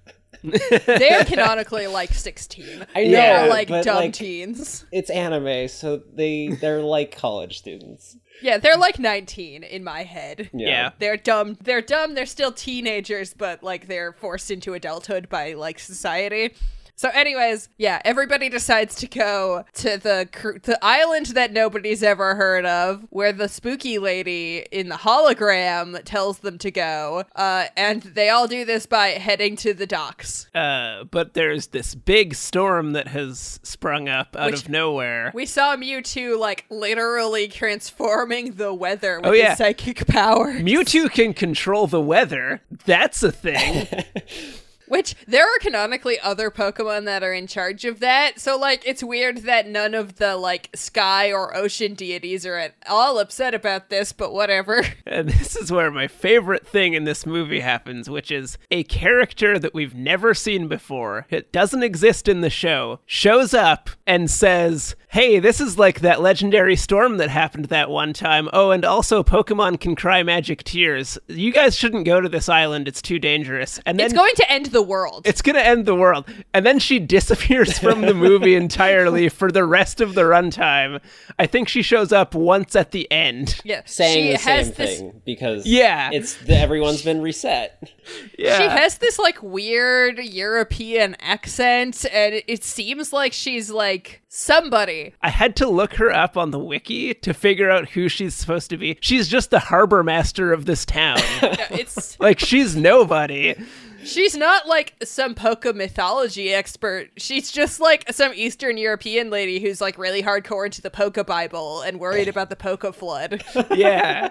They're 0.43 1.24
canonically 1.26 1.86
like 2.00 2.13
16. 2.13 2.86
I 2.95 3.04
know, 3.04 3.12
They're 3.12 3.50
like 3.50 3.67
dumb 3.67 3.84
like- 3.95 4.13
teens. 4.13 4.86
It's 4.91 5.10
anime, 5.10 5.67
so 5.67 6.02
they 6.13 6.47
they're 6.50 6.82
like 6.82 7.15
college 7.15 7.60
students. 7.60 8.17
Yeah, 8.41 8.58
they're 8.58 8.78
like 8.78 8.97
19 8.97 9.63
in 9.63 9.84
my 9.84 10.02
head. 10.04 10.50
yeah. 10.52 10.91
They're 11.00 11.17
dumb. 11.17 11.58
They're 11.62 11.82
dumb. 11.82 12.15
They're 12.15 12.26
still 12.26 12.52
teenagers, 12.52 13.34
but 13.36 13.62
like 13.63 13.88
they're 13.88 14.13
forced 14.13 14.50
into 14.50 14.74
adulthood 14.74 15.30
by 15.30 15.54
like 15.54 15.78
society. 15.80 16.56
So, 17.01 17.09
anyways, 17.09 17.69
yeah, 17.79 17.99
everybody 18.05 18.47
decides 18.47 18.93
to 18.97 19.07
go 19.07 19.65
to 19.73 19.97
the 19.97 20.29
cr- 20.31 20.59
the 20.61 20.77
island 20.85 21.25
that 21.33 21.51
nobody's 21.51 22.03
ever 22.03 22.35
heard 22.35 22.63
of, 22.63 23.07
where 23.09 23.33
the 23.33 23.47
spooky 23.49 23.97
lady 23.97 24.67
in 24.71 24.89
the 24.89 24.97
hologram 24.97 25.99
tells 26.05 26.37
them 26.37 26.59
to 26.59 26.69
go. 26.69 27.23
Uh, 27.35 27.65
and 27.75 28.03
they 28.03 28.29
all 28.29 28.47
do 28.47 28.65
this 28.65 28.85
by 28.85 29.07
heading 29.07 29.55
to 29.55 29.73
the 29.73 29.87
docks. 29.87 30.47
Uh, 30.53 31.05
but 31.05 31.33
there's 31.33 31.69
this 31.69 31.95
big 31.95 32.35
storm 32.35 32.91
that 32.91 33.07
has 33.07 33.59
sprung 33.63 34.07
up 34.07 34.35
out 34.37 34.51
Which- 34.51 34.61
of 34.65 34.69
nowhere. 34.69 35.31
We 35.33 35.47
saw 35.47 35.75
Mewtwo 35.75 36.37
like 36.37 36.65
literally 36.69 37.47
transforming 37.47 38.51
the 38.57 38.75
weather 38.75 39.17
with 39.21 39.25
Oh, 39.25 39.31
yeah. 39.31 39.49
his 39.49 39.57
psychic 39.57 40.05
power. 40.05 40.53
Mewtwo 40.53 41.11
can 41.11 41.33
control 41.33 41.87
the 41.87 41.99
weather. 41.99 42.61
That's 42.85 43.23
a 43.23 43.31
thing. 43.31 43.87
Which 44.91 45.15
there 45.25 45.45
are 45.45 45.58
canonically 45.60 46.19
other 46.19 46.51
Pokemon 46.51 47.06
that 47.06 47.23
are 47.23 47.32
in 47.32 47.47
charge 47.47 47.86
of 47.86 48.01
that. 48.01 48.41
So 48.41 48.58
like 48.58 48.86
it's 48.86 49.01
weird 49.01 49.38
that 49.43 49.65
none 49.65 49.93
of 49.93 50.17
the 50.17 50.36
like 50.36 50.69
sky 50.75 51.32
or 51.32 51.56
ocean 51.56 51.93
deities 51.93 52.45
are 52.45 52.58
at 52.58 52.75
all 52.89 53.17
upset 53.17 53.54
about 53.54 53.89
this, 53.89 54.12
but 54.12 54.34
whatever. 54.34 54.84
And 55.06 55.30
this 55.30 55.56
is 55.56 55.71
where 55.71 55.91
my 55.91 56.08
favorite 56.08 56.67
thing 56.67 56.93
in 56.93 57.06
this 57.06 57.25
movie 57.25 57.62
happens, 57.62 58.10
which 58.10 58.32
is 58.32 58.58
a 58.69 58.84
character 58.84 59.58
that 59.60 59.73
we've 59.73 59.95
never 59.95 60.34
seen 60.34 60.67
before. 60.67 61.25
It 61.30 61.54
doesn't 61.54 61.84
exist 61.84 62.27
in 62.27 62.41
the 62.41 62.49
show, 62.49 62.99
shows 63.06 63.54
up 63.54 63.89
and 64.06 64.30
says, 64.30 64.95
Hey, 65.12 65.39
this 65.39 65.60
is 65.60 65.78
like 65.78 66.00
that 66.00 66.21
legendary 66.21 66.78
storm 66.78 67.17
that 67.17 67.30
happened 67.30 67.65
that 67.65 67.89
one 67.89 68.13
time. 68.13 68.47
Oh, 68.54 68.71
and 68.71 68.86
also 68.86 69.24
Pokemon 69.24 69.82
can 69.82 69.93
cry 69.93 70.24
magic 70.24 70.63
tears. 70.63 71.17
You 71.28 71.52
guys 71.52 71.76
shouldn't 71.76 72.06
go 72.06 72.21
to 72.21 72.30
this 72.30 72.47
island, 72.47 72.88
it's 72.88 73.02
too 73.02 73.19
dangerous. 73.19 73.78
And 73.86 74.00
then 74.00 74.06
it's 74.06 74.13
going 74.13 74.34
to 74.36 74.50
end 74.50 74.67
the 74.67 74.82
world. 74.82 75.28
it's 75.28 75.41
gonna 75.41 75.60
end 75.60 75.86
the 75.86 75.95
world. 75.95 76.30
And 76.54 76.65
then 76.65 76.80
she 76.80 76.97
disappears 77.17 77.78
from 77.78 78.02
the 78.04 78.13
movie 78.13 78.56
entirely 78.56 79.28
for 79.28 79.52
the 79.52 79.65
rest 79.65 80.00
of 80.00 80.13
the 80.15 80.21
runtime. 80.21 81.02
I 81.38 81.45
think 81.45 81.67
she 81.67 81.82
shows 81.82 82.13
up 82.13 82.34
once 82.34 82.74
at 82.78 82.91
the 82.91 83.12
end. 83.12 83.60
yeah. 83.65 83.82
Saying 83.84 84.28
she 84.28 84.32
the 84.32 84.50
has 84.50 84.67
same 84.67 84.76
this 84.78 85.00
thing 85.00 85.21
because 85.26 85.65
Yeah. 85.67 86.10
it's 86.13 86.36
the, 86.36 86.58
everyone's 86.58 87.02
been 87.02 87.21
reset. 87.21 87.91
Yeah. 88.39 88.58
She 88.58 88.63
has 88.63 88.97
this 89.00 89.19
like 89.19 89.43
weird 89.43 90.19
European 90.19 91.15
accent, 91.19 92.06
and 92.13 92.36
it- 92.36 92.45
it 92.47 92.63
seems 92.63 93.12
like 93.12 93.34
she's 93.34 93.69
like 93.69 94.20
somebody. 94.33 95.13
I 95.21 95.29
had 95.29 95.57
to 95.57 95.67
look 95.67 95.95
her 95.95 96.09
up 96.09 96.37
on 96.37 96.51
the 96.51 96.59
wiki 96.59 97.13
to 97.13 97.33
figure 97.33 97.69
out 97.69 97.89
who 97.89 98.07
she's 98.07 98.33
supposed 98.33 98.69
to 98.69 98.77
be. 98.77 98.97
She's 99.01 99.27
just 99.27 99.51
the 99.51 99.59
harbor 99.59 100.03
master 100.03 100.53
of 100.53 100.65
this 100.65 100.85
town. 100.85 101.19
Yeah, 101.41 101.67
It's 101.71 102.19
like 102.19 102.39
she's 102.39 102.75
nobody. 102.75 103.55
She's 104.03 104.35
not 104.35 104.67
like 104.67 104.95
some 105.03 105.35
Poke 105.35 105.75
mythology 105.75 106.53
expert. 106.53 107.09
She's 107.17 107.51
just 107.51 107.79
like 107.79 108.11
some 108.11 108.31
Eastern 108.33 108.77
European 108.77 109.29
lady 109.29 109.59
who's 109.59 109.81
like 109.81 109.97
really 109.97 110.23
hardcore 110.23 110.65
into 110.65 110.81
the 110.81 110.89
Poke 110.89 111.23
Bible 111.27 111.81
and 111.81 111.99
worried 111.99 112.27
about 112.27 112.49
the 112.49 112.55
Poke 112.55 112.95
flood. 112.95 113.43
Yeah. 113.75 114.29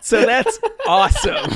So 0.00 0.24
that's 0.26 0.58
awesome. 0.86 1.52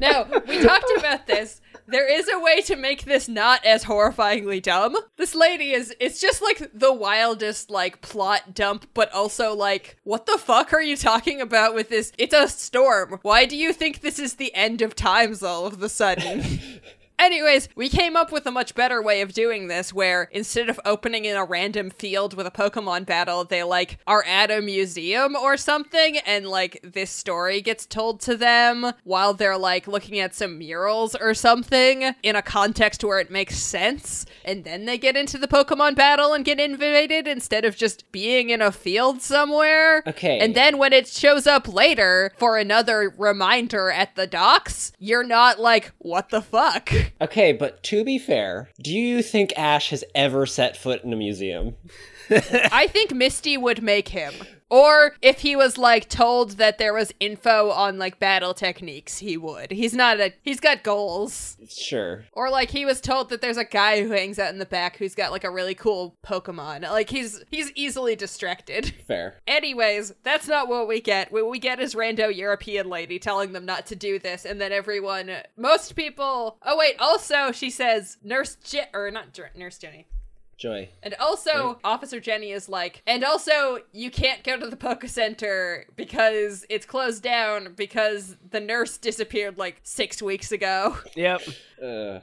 Now, 0.00 0.26
we 0.46 0.60
talked 0.62 0.90
about 0.98 1.26
this. 1.26 1.60
There 1.86 2.10
is 2.10 2.28
a 2.28 2.38
way 2.38 2.62
to 2.62 2.76
make 2.76 3.04
this 3.04 3.28
not 3.28 3.64
as 3.64 3.84
horrifyingly 3.84 4.62
dumb. 4.62 4.96
This 5.16 5.34
lady 5.34 5.72
is 5.72 5.94
it's 6.00 6.20
just 6.20 6.40
like 6.40 6.70
the 6.72 6.92
wildest 6.92 7.70
like 7.70 8.00
plot 8.00 8.54
dump, 8.54 8.88
but 8.94 9.12
also 9.12 9.54
like, 9.54 9.96
what 10.04 10.26
the 10.26 10.38
fuck 10.38 10.72
are 10.72 10.82
you 10.82 10.96
talking 10.96 11.40
about 11.40 11.74
with 11.74 11.90
this? 11.90 12.12
It's 12.16 12.34
a 12.34 12.48
storm. 12.48 13.18
Why 13.22 13.44
do 13.44 13.56
you 13.56 13.72
think 13.72 14.00
this 14.00 14.18
is 14.18 14.34
the 14.34 14.54
end 14.54 14.80
of 14.80 14.94
times 14.94 15.42
all 15.42 15.66
of 15.66 15.82
a 15.82 15.88
sudden? 15.88 16.60
Anyways, 17.24 17.70
we 17.74 17.88
came 17.88 18.16
up 18.16 18.30
with 18.30 18.44
a 18.44 18.50
much 18.50 18.74
better 18.74 19.00
way 19.02 19.22
of 19.22 19.32
doing 19.32 19.66
this 19.66 19.94
where 19.94 20.24
instead 20.24 20.68
of 20.68 20.78
opening 20.84 21.24
in 21.24 21.38
a 21.38 21.44
random 21.44 21.88
field 21.88 22.34
with 22.34 22.46
a 22.46 22.50
Pokemon 22.50 23.06
battle, 23.06 23.44
they 23.44 23.62
like 23.62 23.98
are 24.06 24.22
at 24.24 24.50
a 24.50 24.60
museum 24.60 25.34
or 25.34 25.56
something 25.56 26.18
and 26.26 26.46
like 26.46 26.78
this 26.82 27.10
story 27.10 27.62
gets 27.62 27.86
told 27.86 28.20
to 28.20 28.36
them 28.36 28.92
while 29.04 29.32
they're 29.32 29.56
like 29.56 29.88
looking 29.88 30.18
at 30.18 30.34
some 30.34 30.58
murals 30.58 31.14
or 31.14 31.32
something 31.32 32.14
in 32.22 32.36
a 32.36 32.42
context 32.42 33.02
where 33.02 33.20
it 33.20 33.30
makes 33.30 33.56
sense. 33.56 34.26
And 34.44 34.64
then 34.64 34.84
they 34.84 34.98
get 34.98 35.16
into 35.16 35.38
the 35.38 35.48
Pokemon 35.48 35.96
battle 35.96 36.34
and 36.34 36.44
get 36.44 36.60
invaded 36.60 37.26
instead 37.26 37.64
of 37.64 37.74
just 37.74 38.12
being 38.12 38.50
in 38.50 38.60
a 38.60 38.70
field 38.70 39.22
somewhere. 39.22 40.02
Okay. 40.06 40.40
And 40.40 40.54
then 40.54 40.76
when 40.76 40.92
it 40.92 41.08
shows 41.08 41.46
up 41.46 41.72
later 41.72 42.32
for 42.36 42.58
another 42.58 43.14
reminder 43.16 43.90
at 43.90 44.14
the 44.14 44.26
docks, 44.26 44.92
you're 44.98 45.24
not 45.24 45.58
like, 45.58 45.90
what 45.96 46.28
the 46.28 46.42
fuck? 46.42 46.92
Okay, 47.20 47.52
but 47.52 47.82
to 47.84 48.04
be 48.04 48.18
fair, 48.18 48.70
do 48.80 48.92
you 48.92 49.22
think 49.22 49.52
Ash 49.56 49.90
has 49.90 50.04
ever 50.14 50.46
set 50.46 50.76
foot 50.76 51.04
in 51.04 51.12
a 51.12 51.16
museum? 51.16 51.76
I 52.30 52.88
think 52.88 53.14
Misty 53.14 53.56
would 53.56 53.82
make 53.82 54.08
him. 54.08 54.34
Or 54.74 55.14
if 55.22 55.42
he 55.42 55.54
was 55.54 55.78
like 55.78 56.08
told 56.08 56.56
that 56.58 56.78
there 56.78 56.92
was 56.92 57.12
info 57.20 57.70
on 57.70 57.96
like 57.96 58.18
battle 58.18 58.54
techniques, 58.54 59.18
he 59.18 59.36
would. 59.36 59.70
He's 59.70 59.94
not 59.94 60.18
a 60.18 60.32
he's 60.42 60.58
got 60.58 60.82
goals. 60.82 61.56
Sure. 61.68 62.24
Or 62.32 62.50
like 62.50 62.70
he 62.70 62.84
was 62.84 63.00
told 63.00 63.28
that 63.28 63.40
there's 63.40 63.56
a 63.56 63.64
guy 63.64 64.02
who 64.02 64.10
hangs 64.10 64.36
out 64.36 64.52
in 64.52 64.58
the 64.58 64.66
back 64.66 64.96
who's 64.96 65.14
got 65.14 65.30
like 65.30 65.44
a 65.44 65.50
really 65.50 65.76
cool 65.76 66.16
Pokemon. 66.26 66.82
Like 66.90 67.08
he's 67.08 67.40
he's 67.52 67.70
easily 67.76 68.16
distracted. 68.16 68.92
Fair. 69.06 69.36
Anyways, 69.46 70.12
that's 70.24 70.48
not 70.48 70.66
what 70.66 70.88
we 70.88 71.00
get. 71.00 71.30
What 71.30 71.48
we 71.48 71.60
get 71.60 71.78
is 71.78 71.94
rando 71.94 72.34
European 72.34 72.88
lady 72.88 73.20
telling 73.20 73.52
them 73.52 73.64
not 73.64 73.86
to 73.86 73.94
do 73.94 74.18
this, 74.18 74.44
and 74.44 74.60
then 74.60 74.72
everyone, 74.72 75.30
most 75.56 75.94
people. 75.94 76.58
Oh 76.64 76.76
wait, 76.76 76.96
also 76.98 77.52
she 77.52 77.70
says 77.70 78.16
Nurse 78.24 78.56
Je- 78.56 78.90
or 78.92 79.12
not 79.12 79.32
Jer- 79.32 79.52
Nurse 79.54 79.78
Jenny. 79.78 80.08
Joy. 80.56 80.88
And 81.02 81.14
also, 81.20 81.78
Officer 81.84 82.20
Jenny 82.20 82.52
is 82.52 82.68
like, 82.68 83.02
and 83.06 83.24
also, 83.24 83.78
you 83.92 84.10
can't 84.10 84.42
go 84.44 84.58
to 84.58 84.66
the 84.66 84.76
Poke 84.76 85.06
Center 85.06 85.86
because 85.96 86.64
it's 86.68 86.86
closed 86.86 87.22
down 87.22 87.74
because 87.76 88.36
the 88.50 88.60
nurse 88.60 88.96
disappeared 88.98 89.58
like 89.58 89.80
six 89.82 90.22
weeks 90.22 90.52
ago, 90.52 90.96
Yep. 91.16 91.42
Uh, 91.82 92.20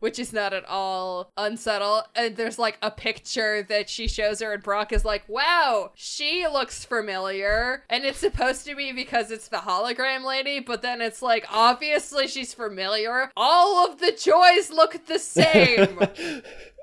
which 0.00 0.18
is 0.18 0.32
not 0.32 0.52
at 0.52 0.64
all 0.64 1.30
unsubtle. 1.36 2.02
And 2.16 2.36
there's 2.36 2.58
like 2.58 2.76
a 2.82 2.90
picture 2.90 3.62
that 3.68 3.88
she 3.88 4.08
shows 4.08 4.40
her, 4.40 4.52
and 4.52 4.60
Brock 4.62 4.92
is 4.92 5.04
like, 5.04 5.28
wow, 5.28 5.92
she 5.94 6.44
looks 6.48 6.84
familiar. 6.84 7.84
And 7.88 8.04
it's 8.04 8.18
supposed 8.18 8.66
to 8.66 8.74
be 8.74 8.92
because 8.92 9.30
it's 9.30 9.46
the 9.46 9.58
hologram 9.58 10.24
lady, 10.24 10.58
but 10.58 10.82
then 10.82 11.00
it's 11.00 11.22
like, 11.22 11.46
obviously 11.52 12.26
she's 12.26 12.52
familiar. 12.52 13.30
All 13.36 13.88
of 13.88 14.00
the 14.00 14.10
joys 14.10 14.70
look 14.72 15.06
the 15.06 15.18
same. 15.20 16.00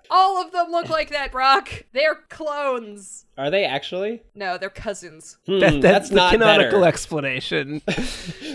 All 0.09 0.41
of 0.43 0.51
them 0.51 0.71
look 0.71 0.89
like 0.89 1.09
that, 1.11 1.31
Brock. 1.31 1.85
They're 1.93 2.15
clones. 2.29 3.25
are 3.37 3.49
they 3.49 3.63
actually? 3.65 4.21
No, 4.35 4.57
they're 4.57 4.69
cousins. 4.69 5.37
Hmm, 5.45 5.59
That, 5.59 5.71
that's, 5.73 5.81
that's 5.81 6.09
the 6.09 6.15
not 6.15 6.31
canonical 6.33 6.79
better. 6.79 6.87
explanation. 6.89 7.81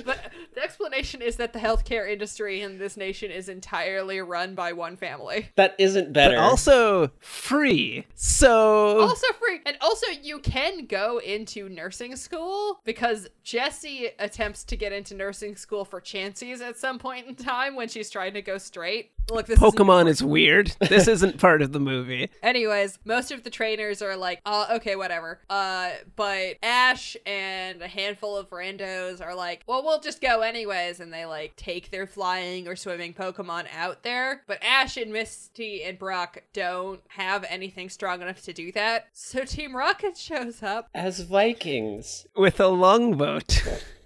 But 0.05 0.19
the 0.55 0.62
explanation 0.62 1.23
is 1.23 1.37
that 1.37 1.53
the 1.55 1.59
healthcare 1.59 2.11
industry 2.11 2.61
in 2.61 2.79
this 2.79 2.97
nation 2.97 3.31
is 3.31 3.49
entirely 3.49 4.21
run 4.21 4.55
by 4.55 4.73
one 4.73 4.97
family. 4.97 5.49
That 5.57 5.75
isn't 5.79 6.12
better. 6.12 6.35
but 6.37 6.43
also 6.43 7.11
free. 7.21 8.07
So 8.14 9.01
Also 9.01 9.27
free. 9.35 9.61
And 9.64 9.77
also 9.81 10.07
you 10.23 10.40
can 10.40 10.85
go 10.87 11.19
into 11.19 11.69
nursing 11.71 12.17
school 12.17 12.81
because 12.85 13.29
Jessie 13.43 14.09
attempts 14.19 14.64
to 14.64 14.77
get 14.77 14.93
into 14.93 15.14
nursing 15.14 15.57
school 15.57 15.85
for 15.87 16.01
Chanseys 16.01 16.61
at 16.61 16.77
some 16.77 16.99
point 16.99 17.27
in 17.27 17.35
time 17.35 17.77
when 17.77 17.88
she's 17.88 18.11
trying 18.11 18.35
to 18.35 18.43
go 18.43 18.59
straight. 18.59 19.12
Look, 19.31 19.47
this 19.47 19.59
Pokemon 19.59 20.09
is 20.09 20.23
weird. 20.23 20.73
This 20.95 21.09
isn't 21.09 21.39
part 21.39 21.61
of 21.63 21.73
the 21.73 21.81
movie. 21.81 22.31
Anyways, 22.43 22.99
most 23.05 23.33
of 23.33 23.43
the 23.43 23.51
trainers 23.51 24.01
are 24.01 24.17
like, 24.17 24.41
uh, 24.47 24.67
okay, 24.75 24.95
whatever. 24.97 25.41
Uh, 25.51 25.91
but 26.15 26.57
Ash 26.63 27.17
and 27.27 27.83
a 27.83 27.89
handful 27.89 28.37
of 28.37 28.51
randos 28.51 29.21
are 29.21 29.35
like, 29.35 29.65
well, 29.67 29.83
we'll 29.83 29.99
just 30.01 30.21
go 30.21 30.43
anyways, 30.43 31.01
and 31.01 31.13
they 31.13 31.25
like 31.25 31.57
take 31.57 31.91
their 31.91 32.07
flying 32.07 32.69
or 32.69 32.77
swimming 32.77 33.13
Pokemon 33.15 33.67
out 33.75 34.03
there. 34.03 34.43
But 34.47 34.63
Ash 34.63 34.97
and 34.97 35.13
Misty 35.13 35.83
and 35.83 35.99
Brock 35.99 36.43
don't 36.53 37.01
have 37.09 37.45
anything 37.49 37.89
strong 37.89 38.23
enough 38.23 38.43
to 38.43 38.53
do 38.53 38.71
that. 38.73 39.09
So 39.13 39.45
Team 39.45 39.75
Rocket 39.75 40.17
shows 40.19 40.63
up. 40.63 40.89
As 40.95 41.21
Vikings, 41.21 42.27
With 42.37 42.61
a 42.61 42.69
longboat 42.69 43.63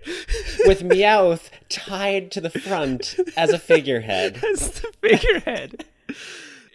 with 0.66 0.82
Meowth 0.82 1.50
tied 1.68 2.30
to 2.32 2.40
the 2.40 2.50
front 2.50 3.16
as 3.36 3.50
a 3.50 3.58
figurehead. 3.58 4.42
as 4.52 4.70
the 4.80 4.92
figurehead. 5.00 5.84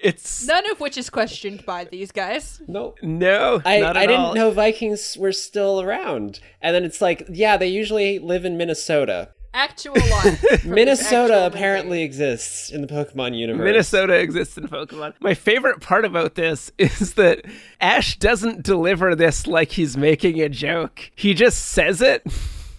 It's 0.02 0.46
None 0.46 0.70
of 0.70 0.82
which 0.82 0.98
is 0.98 1.10
questioned 1.10 1.66
by 1.66 1.86
these 1.86 2.12
guys. 2.12 2.62
Nope. 2.68 3.00
no, 3.02 3.62
I, 3.66 3.80
not 3.80 3.96
I 3.96 4.02
didn't 4.06 4.20
all. 4.22 4.36
know 4.36 4.52
Vikings 4.52 5.18
were 5.18 5.32
still 5.32 5.80
around. 5.82 6.42
And 6.62 6.76
then 6.76 6.84
it's 6.84 7.02
like, 7.02 7.26
yeah, 7.30 7.56
they 7.56 7.68
usually 7.68 8.20
live 8.20 8.44
in 8.44 8.58
Minnesota. 8.58 9.30
Actual 9.54 9.94
line. 9.94 10.10
from 10.24 10.32
this 10.42 10.52
actual 10.52 10.72
Minnesota 10.72 11.34
movie. 11.36 11.46
apparently 11.46 12.02
exists 12.04 12.70
in 12.70 12.82
the 12.82 12.88
Pokemon 12.88 13.38
universe. 13.38 13.64
Minnesota 13.64 14.16
exists 14.16 14.58
in 14.58 14.68
Pokemon. 14.68 15.14
My 15.22 15.36
favorite 15.36 15.80
part 15.80 16.04
about 16.06 16.36
this 16.36 16.72
is 16.78 17.14
that 17.14 17.46
Ash 17.80 18.18
doesn't 18.18 18.64
deliver 18.64 19.16
this 19.16 19.48
like 19.48 19.72
he's 19.72 19.96
making 19.96 20.42
a 20.42 20.50
joke. 20.50 21.12
He 21.16 21.34
just 21.34 21.68
says 21.68 22.02
it. 22.02 22.24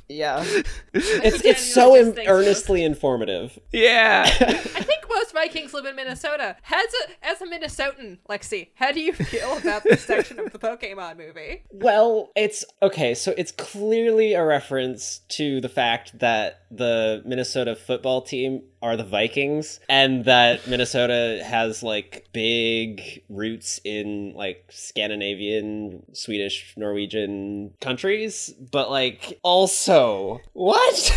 Yeah. 0.08 0.44
it's 0.94 1.44
it's 1.44 1.74
so 1.74 1.96
im- 1.96 2.14
so. 2.14 2.22
earnestly 2.26 2.84
informative. 2.84 3.58
Yeah. 3.72 4.24
I 4.40 4.54
think 4.54 5.04
most 5.08 5.32
Vikings 5.32 5.72
live 5.72 5.86
in 5.86 5.96
Minnesota. 5.96 6.56
As 6.70 6.84
a 6.84 7.26
as 7.26 7.40
a 7.40 7.46
Minnesotan, 7.46 8.18
Lexi, 8.28 8.68
how 8.74 8.92
do 8.92 9.00
you 9.00 9.12
feel 9.12 9.56
about 9.58 9.84
this 9.84 10.02
section 10.02 10.38
of 10.38 10.52
the 10.52 10.58
Pokemon 10.58 11.16
movie? 11.16 11.62
Well, 11.70 12.30
it's 12.36 12.64
okay, 12.82 13.14
so 13.14 13.34
it's 13.36 13.52
clearly 13.52 14.34
a 14.34 14.44
reference 14.44 15.20
to 15.30 15.60
the 15.60 15.68
fact 15.68 16.18
that 16.18 16.64
the 16.70 17.22
Minnesota 17.24 17.76
football 17.76 18.22
team 18.22 18.62
are 18.84 18.98
the 18.98 19.04
Vikings 19.04 19.80
and 19.88 20.26
that 20.26 20.68
Minnesota 20.68 21.42
has 21.42 21.82
like 21.82 22.28
big 22.34 23.22
roots 23.30 23.80
in 23.82 24.34
like 24.34 24.66
Scandinavian, 24.68 26.02
Swedish, 26.12 26.74
Norwegian 26.76 27.72
countries, 27.80 28.52
but 28.70 28.90
like 28.90 29.38
also 29.42 30.42
what? 30.52 31.10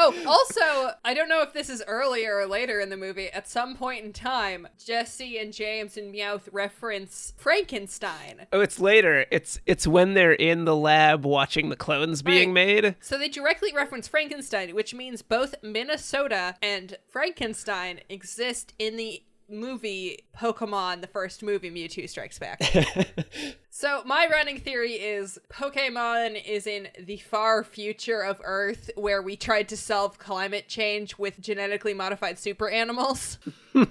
Oh, 0.00 0.14
also, 0.26 0.94
I 1.04 1.12
don't 1.12 1.28
know 1.28 1.42
if 1.42 1.52
this 1.52 1.68
is 1.68 1.82
earlier 1.88 2.36
or 2.38 2.46
later 2.46 2.78
in 2.78 2.88
the 2.88 2.96
movie. 2.96 3.28
At 3.30 3.48
some 3.48 3.74
point 3.76 4.04
in 4.04 4.12
time, 4.12 4.68
Jessie 4.82 5.38
and 5.38 5.52
James 5.52 5.96
and 5.96 6.14
Meowth 6.14 6.48
reference 6.52 7.32
Frankenstein. 7.36 8.46
oh, 8.52 8.60
it's 8.60 8.78
later. 8.78 9.26
It's 9.30 9.58
it's 9.66 9.86
when 9.86 10.14
they're 10.14 10.32
in 10.32 10.64
the 10.64 10.76
lab 10.76 11.24
watching 11.26 11.68
the 11.68 11.76
clones 11.76 12.22
being 12.22 12.50
Right. 12.50 12.66
made. 12.82 12.96
So 13.00 13.18
they 13.18 13.28
directly 13.28 13.72
reference 13.74 14.06
Frankenstein, 14.08 14.74
which 14.74 14.94
means 14.94 15.22
both 15.22 15.54
Minnesota 15.62 16.54
and 16.62 16.96
Frankenstein 17.08 18.00
exist 18.08 18.74
in 18.78 18.96
the 18.96 19.22
movie 19.48 20.24
Pokemon, 20.36 21.00
the 21.00 21.06
first 21.06 21.42
movie 21.42 21.70
Mewtwo 21.70 22.08
Strikes 22.08 22.38
Back. 22.38 22.62
so 23.70 24.02
my 24.04 24.28
running 24.30 24.58
theory 24.60 24.92
is 24.92 25.38
Pokemon 25.52 26.44
is 26.46 26.66
in 26.66 26.88
the 26.98 27.16
far 27.18 27.64
future 27.64 28.20
of 28.22 28.40
Earth 28.44 28.90
where 28.96 29.22
we 29.22 29.36
tried 29.36 29.68
to 29.70 29.76
solve 29.76 30.18
climate 30.18 30.68
change 30.68 31.18
with 31.18 31.40
genetically 31.40 31.94
modified 31.94 32.38
super 32.38 32.68
animals. 32.68 33.38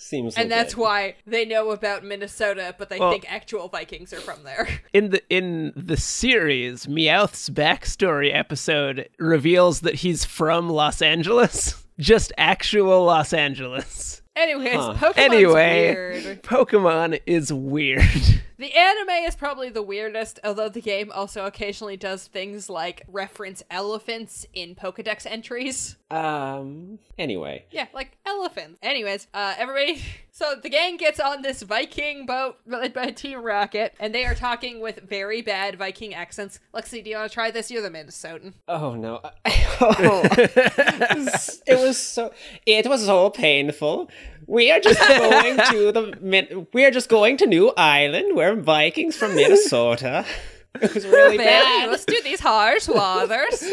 Seems 0.00 0.36
And 0.36 0.48
that's 0.48 0.76
why 0.76 1.16
they 1.26 1.44
know 1.44 1.72
about 1.72 2.04
Minnesota, 2.04 2.72
but 2.78 2.88
they 2.88 3.00
Well- 3.00 3.10
think 3.10 3.30
actual 3.30 3.66
Vikings 3.68 4.12
are 4.12 4.20
from 4.20 4.44
there. 4.44 4.68
In 4.92 5.10
the 5.10 5.22
in 5.28 5.72
the 5.74 5.96
series, 5.96 6.86
Meowth's 6.86 7.50
backstory 7.50 8.32
episode 8.32 9.08
reveals 9.18 9.80
that 9.80 9.96
he's 9.96 10.24
from 10.24 10.68
Los 10.70 11.02
Angeles. 11.02 11.84
Just 11.98 12.32
actual 12.38 13.04
Los 13.04 13.32
Angeles. 13.32 14.22
Anyways, 14.38 14.74
Huh. 14.76 14.94
Pokemon's 14.94 15.18
anyway, 15.18 15.94
weird. 15.94 16.42
Pokemon 16.42 17.20
is 17.26 17.52
weird. 17.52 18.02
The 18.58 18.74
anime 18.74 19.24
is 19.24 19.36
probably 19.36 19.70
the 19.70 19.82
weirdest, 19.82 20.40
although 20.42 20.68
the 20.68 20.80
game 20.80 21.12
also 21.12 21.46
occasionally 21.46 21.96
does 21.96 22.26
things 22.26 22.68
like 22.68 23.04
reference 23.06 23.62
elephants 23.70 24.46
in 24.52 24.74
Pokedex 24.74 25.26
entries. 25.26 25.96
Um. 26.10 26.98
Anyway. 27.16 27.66
Yeah, 27.70 27.86
like 27.94 28.16
elephants. 28.26 28.80
Anyways, 28.82 29.28
uh, 29.32 29.54
everybody. 29.56 30.02
So 30.38 30.54
the 30.54 30.68
gang 30.70 30.98
gets 30.98 31.18
on 31.18 31.42
this 31.42 31.62
Viking 31.62 32.24
boat 32.24 32.58
led 32.64 32.94
by 32.94 33.06
Team 33.06 33.42
Rocket, 33.42 33.92
and 33.98 34.14
they 34.14 34.24
are 34.24 34.36
talking 34.36 34.78
with 34.78 35.00
very 35.00 35.42
bad 35.42 35.76
Viking 35.76 36.14
accents. 36.14 36.60
Lexi, 36.72 37.02
do 37.02 37.10
you 37.10 37.16
want 37.16 37.28
to 37.28 37.34
try 37.34 37.50
this? 37.50 37.72
You're 37.72 37.82
the 37.82 37.90
Minnesotan. 37.90 38.52
Oh 38.68 38.94
no. 38.94 39.20
Oh. 39.80 40.22
it 40.32 41.78
was 41.78 41.98
so. 41.98 42.32
It 42.66 42.86
was 42.88 43.04
so 43.04 43.30
painful. 43.30 44.10
We 44.48 44.72
are 44.72 44.80
just 44.80 44.98
going 44.98 45.58
to 45.70 45.92
the. 45.92 46.18
Min- 46.22 46.66
We 46.72 46.84
are 46.86 46.90
just 46.90 47.08
going 47.10 47.36
to 47.36 47.46
New 47.46 47.70
Island. 47.76 48.34
We're 48.34 48.56
Vikings 48.56 49.14
from 49.16 49.34
Minnesota. 49.36 50.24
It 50.80 50.94
was 50.94 51.06
really 51.06 51.38
bad. 51.38 51.90
used 51.90 52.06
to 52.08 52.20
these 52.22 52.40
harsh 52.40 52.88
waters. 52.88 53.64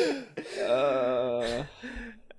Uh, 0.65 1.63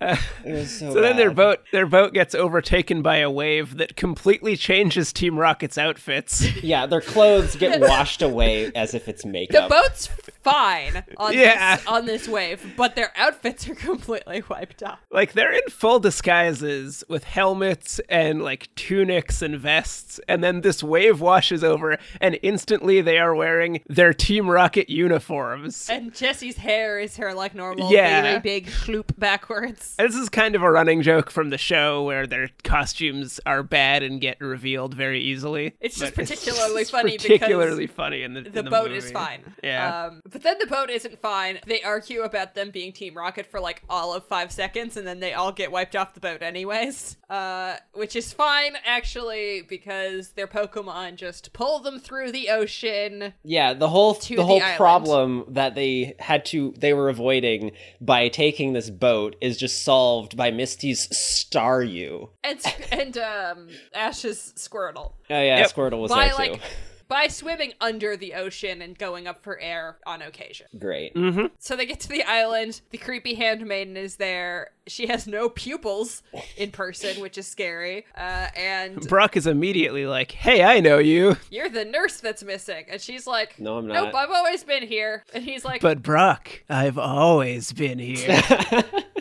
it 0.01 0.67
so. 0.67 0.93
So 0.93 1.01
then 1.01 1.17
their 1.17 1.31
boat 1.31 1.61
their 1.73 1.87
boat 1.87 2.13
gets 2.13 2.35
overtaken 2.35 3.03
by 3.03 3.17
a 3.19 3.31
wave 3.31 3.77
that 3.79 3.97
completely 3.97 4.57
changes 4.57 5.13
Team 5.13 5.39
Rocket's 5.39 5.79
outfits. 5.79 6.45
Yeah, 6.67 6.87
their 6.87 7.01
clothes 7.01 7.55
get 7.57 7.81
washed 7.89 8.23
away 8.23 8.73
as 8.75 8.93
if 8.95 9.09
it's 9.09 9.25
makeup. 9.25 9.69
The 9.69 9.75
boat's 9.75 10.07
fine 10.43 11.05
on 11.17 11.33
Yeah. 11.33 11.77
this 11.77 11.87
on 11.87 12.07
this 12.07 12.29
wave, 12.29 12.75
but 12.77 12.97
their 12.97 13.13
outfits 13.17 13.69
are 13.69 13.75
completely 13.75 14.43
wiped 14.49 14.83
off. 14.83 14.99
like 15.11 15.33
they're 15.33 15.53
in 15.53 15.63
full 15.71 15.99
disguises 16.01 17.05
with 17.09 17.25
helmets 17.25 18.01
and 18.09 18.43
like 18.43 18.69
tunics 18.75 19.43
and 19.43 19.59
vests, 19.59 20.19
and 20.29 20.43
then 20.43 20.61
this 20.63 20.83
wave 20.83 21.21
washes 21.21 21.63
over, 21.63 21.99
and 22.21 22.39
instantly 22.43 23.01
they 23.01 23.19
are 23.19 23.35
wearing 23.35 23.81
their 23.89 24.13
Team 24.13 24.49
Rocket 24.51 24.91
uniforms. 24.91 25.89
And 25.89 26.13
Jessie's 26.15 26.57
hair 26.57 26.99
is 26.99 27.17
her 27.17 27.33
like 27.35 27.55
normal 27.55 27.93
Yeah. 27.93 28.39
baby 28.39 28.43
big 28.63 28.71
sloop 28.71 29.19
backwards. 29.19 29.86
And 29.99 30.09
This 30.09 30.17
is 30.17 30.29
kind 30.29 30.55
of 30.55 30.63
a 30.63 30.71
running 30.71 31.03
joke 31.03 31.31
from 31.31 31.51
the 31.51 31.59
show 31.59 32.03
where 32.05 32.27
their 32.27 32.49
costumes 32.65 33.41
are 33.47 33.63
bad 33.63 34.03
and 34.03 34.21
get 34.21 34.41
revealed 34.41 34.95
very 34.95 35.21
easily. 35.21 35.75
It's 35.81 35.99
just 35.99 36.15
But 36.15 36.27
particularly 36.27 36.83
just 36.83 36.93
funny 36.93 37.13
because 37.13 37.27
particularly 37.27 37.87
funny 37.87 38.23
in 38.23 38.35
the 38.35 38.43
the, 38.43 38.59
in 38.59 38.65
the 38.65 38.71
boat 38.71 38.91
is 38.91 39.11
fine. 39.11 39.41
Yeah. 39.63 40.07
Um, 40.07 40.23
but 40.31 40.43
then 40.43 40.57
the 40.59 40.67
boat 40.67 40.91
isn't 40.91 41.19
fine. 41.21 41.59
They 41.67 41.83
argue 41.83 42.23
about 42.23 42.55
them 42.55 42.71
being 42.71 42.93
Team 42.93 43.15
Rocket 43.17 43.47
for 43.47 43.61
like 43.61 43.83
all 43.89 44.15
of 44.15 44.25
five 44.25 44.53
seconds, 44.53 44.97
and 44.97 45.07
then 45.07 45.21
they 45.21 45.33
all 45.33 45.53
get 45.53 45.73
wiped 45.73 45.97
off 45.97 46.15
the 46.15 46.21
boat 46.21 46.43
anyways. 46.43 47.17
Uh, 47.29 47.77
which 47.93 48.15
is 48.15 48.33
fine 48.33 48.77
actually 48.85 49.63
because 49.69 50.31
their 50.31 50.47
Pokemon 50.47 51.17
just 51.17 51.53
pull 51.53 51.81
them 51.81 51.99
through 51.99 52.33
the 52.33 52.49
ocean. 52.51 53.35
Yeah, 53.43 53.73
the 53.75 53.89
whole 53.89 54.15
To 54.15 54.29
the 54.29 54.37
the 54.37 54.45
whole 54.45 54.63
island. 54.63 54.77
problem 54.77 55.45
that 55.49 55.75
they 55.75 56.15
had 56.19 56.45
to 56.47 56.73
they 56.79 56.93
were 56.93 57.09
avoiding 57.09 57.73
by 58.01 58.29
taking 58.29 58.73
this 58.73 58.91
boat 58.91 59.37
is 59.41 59.57
just 59.57 59.76
solved 59.77 60.37
by 60.37 60.51
Misty's 60.51 61.09
Staryu. 61.09 62.31
And 62.45 62.61
and 62.93 63.19
um, 63.19 63.69
Ash's 63.95 64.53
Squirtle. 64.57 65.13
Oh 65.13 65.15
yeah, 65.29 65.59
Yep. 65.59 65.73
Squirtle 65.73 66.01
was 66.01 66.11
by 66.11 66.27
there 66.27 66.35
like 66.35 66.53
too. 66.55 66.61
by 67.09 67.29
swimming 67.29 67.73
under 67.81 68.17
the 68.17 68.35
ocean 68.35 68.83
and 68.83 68.99
going 68.99 69.27
up 69.29 69.43
for 69.43 69.59
air 69.61 69.99
on 70.07 70.23
occasion. 70.23 70.67
Great. 70.79 71.13
So 71.61 71.77
they 71.77 71.87
get 71.87 72.01
to 72.01 72.09
the 72.09 72.25
island. 72.25 72.81
The 72.91 72.99
creepy 72.99 73.35
handmaiden 73.35 73.97
is 73.97 74.17
there. 74.17 74.71
She 74.89 75.07
has 75.07 75.27
no 75.27 75.49
pupils 75.49 76.23
in 76.57 76.71
person, 76.73 77.21
which 77.21 77.39
is 77.39 77.47
scary. 77.47 78.07
Uh, 78.17 78.49
and 78.57 79.01
Brock 79.09 79.37
is 79.37 79.47
immediately 79.47 80.07
like, 80.07 80.33
"Hey, 80.33 80.63
I 80.65 80.81
know 80.81 80.99
you." 80.99 81.37
you're 81.51 81.69
the 81.69 81.85
nurse 81.85 82.19
that's 82.21 82.43
missing. 82.45 82.87
And 82.91 83.01
she's 83.01 83.27
like, 83.27 83.59
No, 83.61 83.79
I'm 83.79 83.87
Nope, 83.87 84.13
not. 84.13 84.15
I've 84.15 84.31
always 84.31 84.63
been 84.65 84.83
here. 84.85 85.25
And 85.35 85.45
he's 85.45 85.65
like, 85.65 85.81
But 85.81 86.03
Brock, 86.03 86.63
I've 86.69 86.99
always 86.99 87.73
been 87.73 87.99
here. 87.99 88.43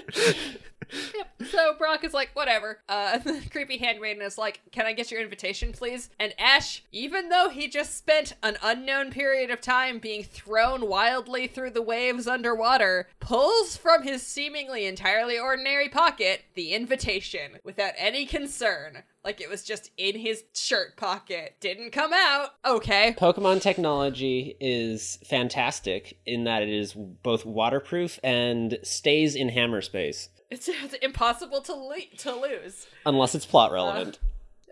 Yep. 1.15 1.49
So 1.51 1.75
Brock 1.77 2.03
is 2.03 2.13
like, 2.13 2.29
whatever. 2.33 2.79
Uh, 2.87 3.17
the 3.19 3.41
creepy 3.51 3.77
handmaiden 3.77 4.21
is 4.21 4.37
like, 4.37 4.61
can 4.71 4.85
I 4.85 4.93
get 4.93 5.11
your 5.11 5.21
invitation, 5.21 5.73
please? 5.73 6.09
And 6.19 6.33
Ash, 6.39 6.83
even 6.91 7.29
though 7.29 7.49
he 7.49 7.67
just 7.67 7.97
spent 7.97 8.33
an 8.43 8.57
unknown 8.63 9.11
period 9.11 9.49
of 9.49 9.61
time 9.61 9.99
being 9.99 10.23
thrown 10.23 10.87
wildly 10.87 11.47
through 11.47 11.71
the 11.71 11.81
waves 11.81 12.27
underwater, 12.27 13.07
pulls 13.19 13.77
from 13.77 14.03
his 14.03 14.21
seemingly 14.21 14.85
entirely 14.85 15.37
ordinary 15.37 15.89
pocket 15.89 16.43
the 16.53 16.73
invitation 16.73 17.59
without 17.63 17.93
any 17.97 18.25
concern. 18.25 19.03
Like 19.25 19.41
it 19.41 19.49
was 19.49 19.63
just 19.63 19.89
in 19.97 20.19
his 20.19 20.43
shirt 20.53 20.95
pocket. 20.97 21.55
Didn't 21.59 21.91
come 21.91 22.13
out. 22.13 22.49
Okay. 22.63 23.15
Pokemon 23.17 23.59
technology 23.59 24.55
is 24.61 25.17
fantastic 25.25 26.19
in 26.27 26.43
that 26.43 26.61
it 26.61 26.69
is 26.69 26.93
both 26.93 27.43
waterproof 27.45 28.19
and 28.23 28.77
stays 28.83 29.35
in 29.35 29.49
hammer 29.49 29.81
space 29.81 30.29
It's, 30.51 30.67
it's 30.69 30.93
impossible 31.01 31.61
to, 31.61 31.73
le- 31.73 32.15
to 32.19 32.35
lose. 32.35 32.85
unless 33.05 33.33
it's 33.33 33.47
plot 33.47 33.71
relevant. 33.71 34.19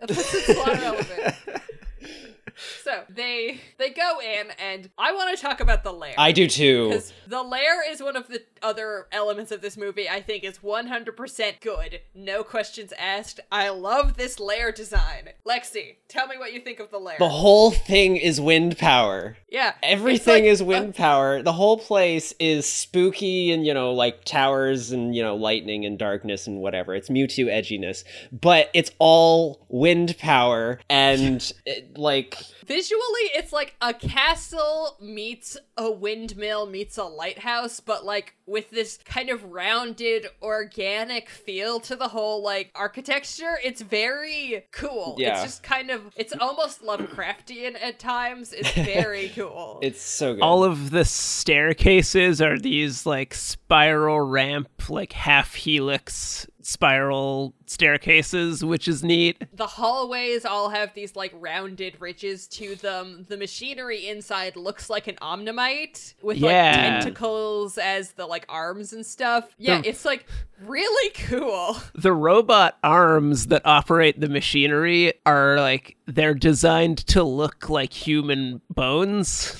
Uh, 0.00 0.06
this 0.06 0.32
is 0.32 0.54
plot 0.56 0.68
relevant. 0.80 1.34
So 2.82 3.02
they 3.08 3.60
they 3.78 3.90
go 3.90 4.18
in, 4.20 4.48
and 4.58 4.90
I 4.98 5.12
want 5.12 5.36
to 5.36 5.42
talk 5.42 5.60
about 5.60 5.82
the 5.84 5.92
lair. 5.92 6.14
I 6.18 6.32
do 6.32 6.46
too. 6.46 6.88
because 6.88 7.12
the 7.26 7.42
lair 7.42 7.88
is 7.90 8.02
one 8.02 8.16
of 8.16 8.28
the 8.28 8.42
other 8.62 9.06
elements 9.12 9.52
of 9.52 9.60
this 9.60 9.76
movie 9.76 10.08
I 10.08 10.22
think 10.22 10.42
is 10.44 10.58
100% 10.58 11.60
good. 11.60 12.00
No 12.14 12.42
questions 12.42 12.92
asked. 12.98 13.40
I 13.52 13.68
love 13.68 14.16
this 14.16 14.40
lair 14.40 14.72
design. 14.72 15.30
Lexi, 15.46 15.96
tell 16.08 16.26
me 16.26 16.38
what 16.38 16.52
you 16.52 16.60
think 16.60 16.80
of 16.80 16.90
the 16.90 16.98
lair. 16.98 17.16
The 17.18 17.28
whole 17.28 17.70
thing 17.70 18.16
is 18.16 18.40
wind 18.40 18.78
power. 18.78 19.36
yeah. 19.50 19.74
Everything 19.82 20.44
like 20.44 20.44
is 20.44 20.62
wind 20.62 20.94
power. 20.94 21.42
The 21.42 21.52
whole 21.52 21.76
place 21.78 22.32
is 22.38 22.66
spooky 22.66 23.52
and, 23.52 23.66
you 23.66 23.74
know, 23.74 23.92
like 23.92 24.24
towers 24.24 24.92
and, 24.92 25.14
you 25.14 25.22
know, 25.22 25.36
lightning 25.36 25.84
and 25.84 25.98
darkness 25.98 26.46
and 26.46 26.60
whatever. 26.60 26.94
It's 26.94 27.08
Mewtwo 27.10 27.46
edginess. 27.46 28.04
But 28.32 28.70
it's 28.72 28.90
all 28.98 29.66
wind 29.68 30.16
power 30.18 30.80
and, 30.88 31.52
it, 31.66 31.98
like, 31.98 32.38
Visually, 32.66 33.30
it's 33.34 33.52
like 33.52 33.74
a 33.80 33.92
castle 33.92 34.96
meets 35.00 35.56
a 35.76 35.90
windmill 35.90 36.66
meets 36.66 36.96
a 36.98 37.04
lighthouse, 37.04 37.80
but 37.80 38.04
like 38.04 38.34
with 38.46 38.70
this 38.70 38.98
kind 39.04 39.30
of 39.30 39.44
rounded, 39.44 40.26
organic 40.42 41.28
feel 41.28 41.80
to 41.80 41.96
the 41.96 42.08
whole 42.08 42.42
like 42.42 42.70
architecture. 42.74 43.58
It's 43.62 43.82
very 43.82 44.66
cool. 44.72 45.16
Yeah. 45.18 45.34
It's 45.34 45.42
just 45.42 45.62
kind 45.62 45.90
of, 45.90 46.12
it's 46.16 46.32
almost 46.40 46.82
Lovecraftian 46.82 47.76
at 47.80 47.98
times. 47.98 48.52
It's 48.52 48.72
very 48.74 49.30
cool. 49.30 49.78
it's 49.82 50.02
so 50.02 50.34
good. 50.34 50.42
All 50.42 50.64
of 50.64 50.90
the 50.90 51.04
staircases 51.04 52.40
are 52.40 52.58
these 52.58 53.06
like 53.06 53.34
spiral 53.34 54.20
ramp, 54.20 54.88
like 54.88 55.12
half 55.12 55.54
helix 55.54 56.46
spiral 56.64 57.54
staircases, 57.66 58.64
which 58.64 58.88
is 58.88 59.04
neat. 59.04 59.42
the 59.54 59.66
hallways 59.66 60.44
all 60.44 60.70
have 60.70 60.92
these 60.94 61.14
like 61.14 61.32
rounded 61.34 62.00
ridges 62.00 62.46
to 62.48 62.74
them. 62.76 63.24
The 63.28 63.36
machinery 63.36 64.08
inside 64.08 64.56
looks 64.56 64.88
like 64.90 65.06
an 65.06 65.16
Omanyte 65.16 66.14
with 66.22 66.38
like 66.40 66.50
tentacles 66.74 67.78
as 67.78 68.12
the 68.12 68.26
like 68.26 68.46
arms 68.48 68.92
and 68.92 69.04
stuff. 69.04 69.48
Yeah, 69.58 69.80
The- 69.82 69.88
it's 69.88 70.04
like 70.04 70.26
really 70.62 71.10
cool. 71.26 71.76
The 71.94 72.12
robot 72.12 72.78
arms 72.82 73.46
that 73.48 73.62
operate 73.64 74.20
the 74.20 74.28
machinery 74.28 75.12
are 75.26 75.58
like 75.58 75.96
they're 76.06 76.34
designed 76.34 76.98
to 77.08 77.22
look 77.22 77.68
like 77.68 77.92
human 77.92 78.60
bones. 78.70 79.56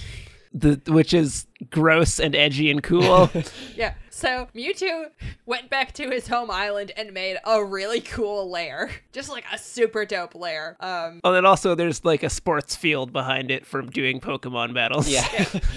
The, 0.56 0.80
which 0.86 1.12
is 1.12 1.46
gross 1.70 2.20
and 2.20 2.34
edgy 2.36 2.70
and 2.70 2.80
cool. 2.82 3.28
Yeah. 3.76 3.94
So 4.14 4.46
Mewtwo 4.54 5.10
went 5.44 5.68
back 5.68 5.92
to 5.94 6.08
his 6.08 6.28
home 6.28 6.48
island 6.48 6.92
and 6.96 7.12
made 7.12 7.36
a 7.44 7.64
really 7.64 8.00
cool 8.00 8.48
lair. 8.48 8.90
Just 9.12 9.28
like 9.28 9.44
a 9.52 9.58
super 9.58 10.04
dope 10.04 10.36
lair. 10.36 10.76
Um 10.78 11.20
oh, 11.24 11.34
and 11.34 11.44
also 11.44 11.74
there's 11.74 12.04
like 12.04 12.22
a 12.22 12.30
sports 12.30 12.76
field 12.76 13.12
behind 13.12 13.50
it 13.50 13.66
from 13.66 13.90
doing 13.90 14.20
Pokemon 14.20 14.72
battles. 14.72 15.08
yeah. 15.08 15.26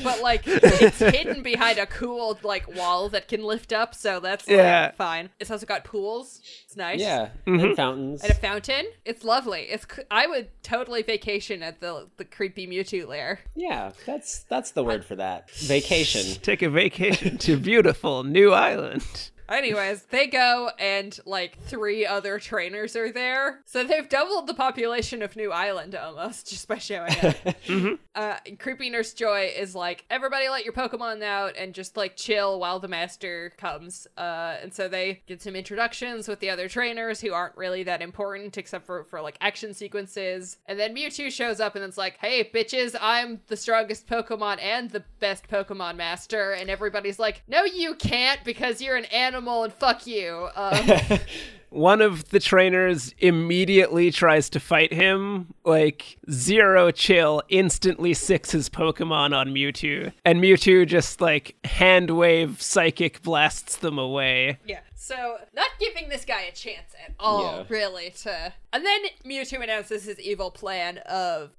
but 0.03 0.21
like 0.21 0.43
it's 0.45 0.99
hidden 0.99 1.41
behind 1.41 1.79
a 1.79 1.87
cool 1.87 2.37
like 2.43 2.73
wall 2.75 3.09
that 3.09 3.27
can 3.27 3.41
lift 3.43 3.73
up, 3.73 3.95
so 3.95 4.19
that's 4.19 4.47
like, 4.47 4.57
Yeah. 4.57 4.91
fine. 4.91 5.29
It's 5.39 5.49
also 5.49 5.65
got 5.65 5.83
pools. 5.83 6.39
It's 6.65 6.77
nice. 6.77 6.99
yeah. 6.99 7.29
Mm-hmm. 7.47 7.65
And 7.65 7.75
fountains. 7.75 8.21
And 8.21 8.31
a 8.31 8.35
fountain. 8.35 8.85
It's 9.03 9.23
lovely. 9.23 9.61
It's 9.63 9.87
c- 9.93 10.03
I 10.11 10.27
would 10.27 10.49
totally 10.61 11.01
vacation 11.01 11.63
at 11.63 11.79
the 11.79 12.07
the 12.17 12.25
creepy 12.25 12.67
Mewtwo 12.67 13.07
lair. 13.07 13.39
yeah, 13.55 13.93
that's 14.05 14.43
that's 14.43 14.71
the 14.71 14.83
word 14.83 15.03
for 15.03 15.15
that. 15.15 15.49
Vacation. 15.51 16.39
Take 16.43 16.61
a 16.61 16.69
vacation 16.69 17.39
to 17.39 17.57
beautiful 17.57 18.23
New 18.31 18.51
Island. 18.51 19.31
Anyways, 19.49 20.03
they 20.03 20.27
go 20.27 20.71
and 20.77 21.17
like 21.25 21.57
three 21.63 22.05
other 22.05 22.37
trainers 22.37 22.95
are 22.95 23.11
there. 23.11 23.61
So 23.65 23.83
they've 23.83 24.07
doubled 24.07 24.47
the 24.47 24.53
population 24.53 25.21
of 25.21 25.35
New 25.35 25.51
Island 25.51 25.95
almost 25.95 26.49
just 26.49 26.67
by 26.67 26.77
showing 26.77 27.15
up. 27.23 27.35
uh, 28.15 28.37
Creepy 28.59 28.89
Nurse 28.89 29.13
Joy 29.13 29.51
is 29.55 29.73
like, 29.73 30.05
everybody 30.09 30.49
let 30.49 30.65
your 30.65 30.73
Pokemon 30.73 31.23
out 31.23 31.55
and 31.57 31.73
just 31.73 31.95
like 31.95 32.17
chill 32.17 32.59
while 32.59 32.79
the 32.79 32.89
master 32.89 33.53
comes. 33.57 34.05
Uh, 34.17 34.55
and 34.61 34.73
so 34.73 34.89
they 34.89 35.21
get 35.27 35.41
some 35.41 35.55
introductions 35.55 36.27
with 36.27 36.39
the 36.39 36.49
other 36.49 36.67
trainers 36.67 37.21
who 37.21 37.31
aren't 37.31 37.55
really 37.55 37.83
that 37.83 38.01
important 38.01 38.57
except 38.57 38.85
for, 38.85 39.05
for 39.05 39.21
like 39.21 39.37
action 39.39 39.73
sequences. 39.73 40.57
And 40.65 40.77
then 40.77 40.93
Mewtwo 40.93 41.31
shows 41.31 41.61
up 41.61 41.75
and 41.75 41.85
it's 41.85 41.97
like, 41.97 42.17
hey, 42.17 42.49
bitches, 42.53 42.95
I'm 42.99 43.39
the 43.47 43.55
strongest 43.55 44.07
Pokemon 44.07 44.61
and 44.61 44.89
the 44.89 45.03
best 45.19 45.47
Pokemon 45.47 45.95
master. 45.95 46.51
And 46.51 46.69
everybody's 46.69 47.19
like, 47.19 47.43
no, 47.47 47.63
you 47.63 47.95
can't 47.95 48.43
because 48.43 48.81
you're 48.81 48.97
an 48.97 49.05
animal 49.05 49.36
and 49.63 49.73
fuck 49.73 50.05
you. 50.07 50.49
Um, 50.55 50.89
One 51.69 52.01
of 52.01 52.29
the 52.29 52.39
trainers 52.39 53.13
immediately 53.19 54.09
tries 54.09 54.49
to 54.51 54.59
fight 54.59 54.93
him, 54.93 55.53
like 55.65 56.17
zero 56.31 56.91
chill, 56.91 57.41
instantly 57.49 58.13
six 58.13 58.51
his 58.51 58.69
Pokemon 58.69 59.35
on 59.35 59.49
Mewtwo. 59.49 60.13
And 60.23 60.41
Mewtwo 60.41 60.87
just 60.87 61.19
like 61.19 61.55
hand 61.65 62.11
wave 62.11 62.61
psychic 62.61 63.21
blasts 63.21 63.75
them 63.77 63.99
away. 63.99 64.59
Yeah. 64.65 64.79
So 64.95 65.37
not 65.53 65.67
giving 65.77 66.07
this 66.07 66.23
guy 66.23 66.43
a 66.43 66.51
chance 66.53 66.95
at 67.05 67.13
all, 67.19 67.43
Yeah. 67.43 67.63
really. 67.67 68.11
To 68.23 68.53
and 68.71 68.85
then 68.85 69.01
Mewtwo 69.25 69.61
announces 69.61 70.05
his 70.05 70.19
evil 70.21 70.51
plan 70.51 70.99
of 70.99 71.51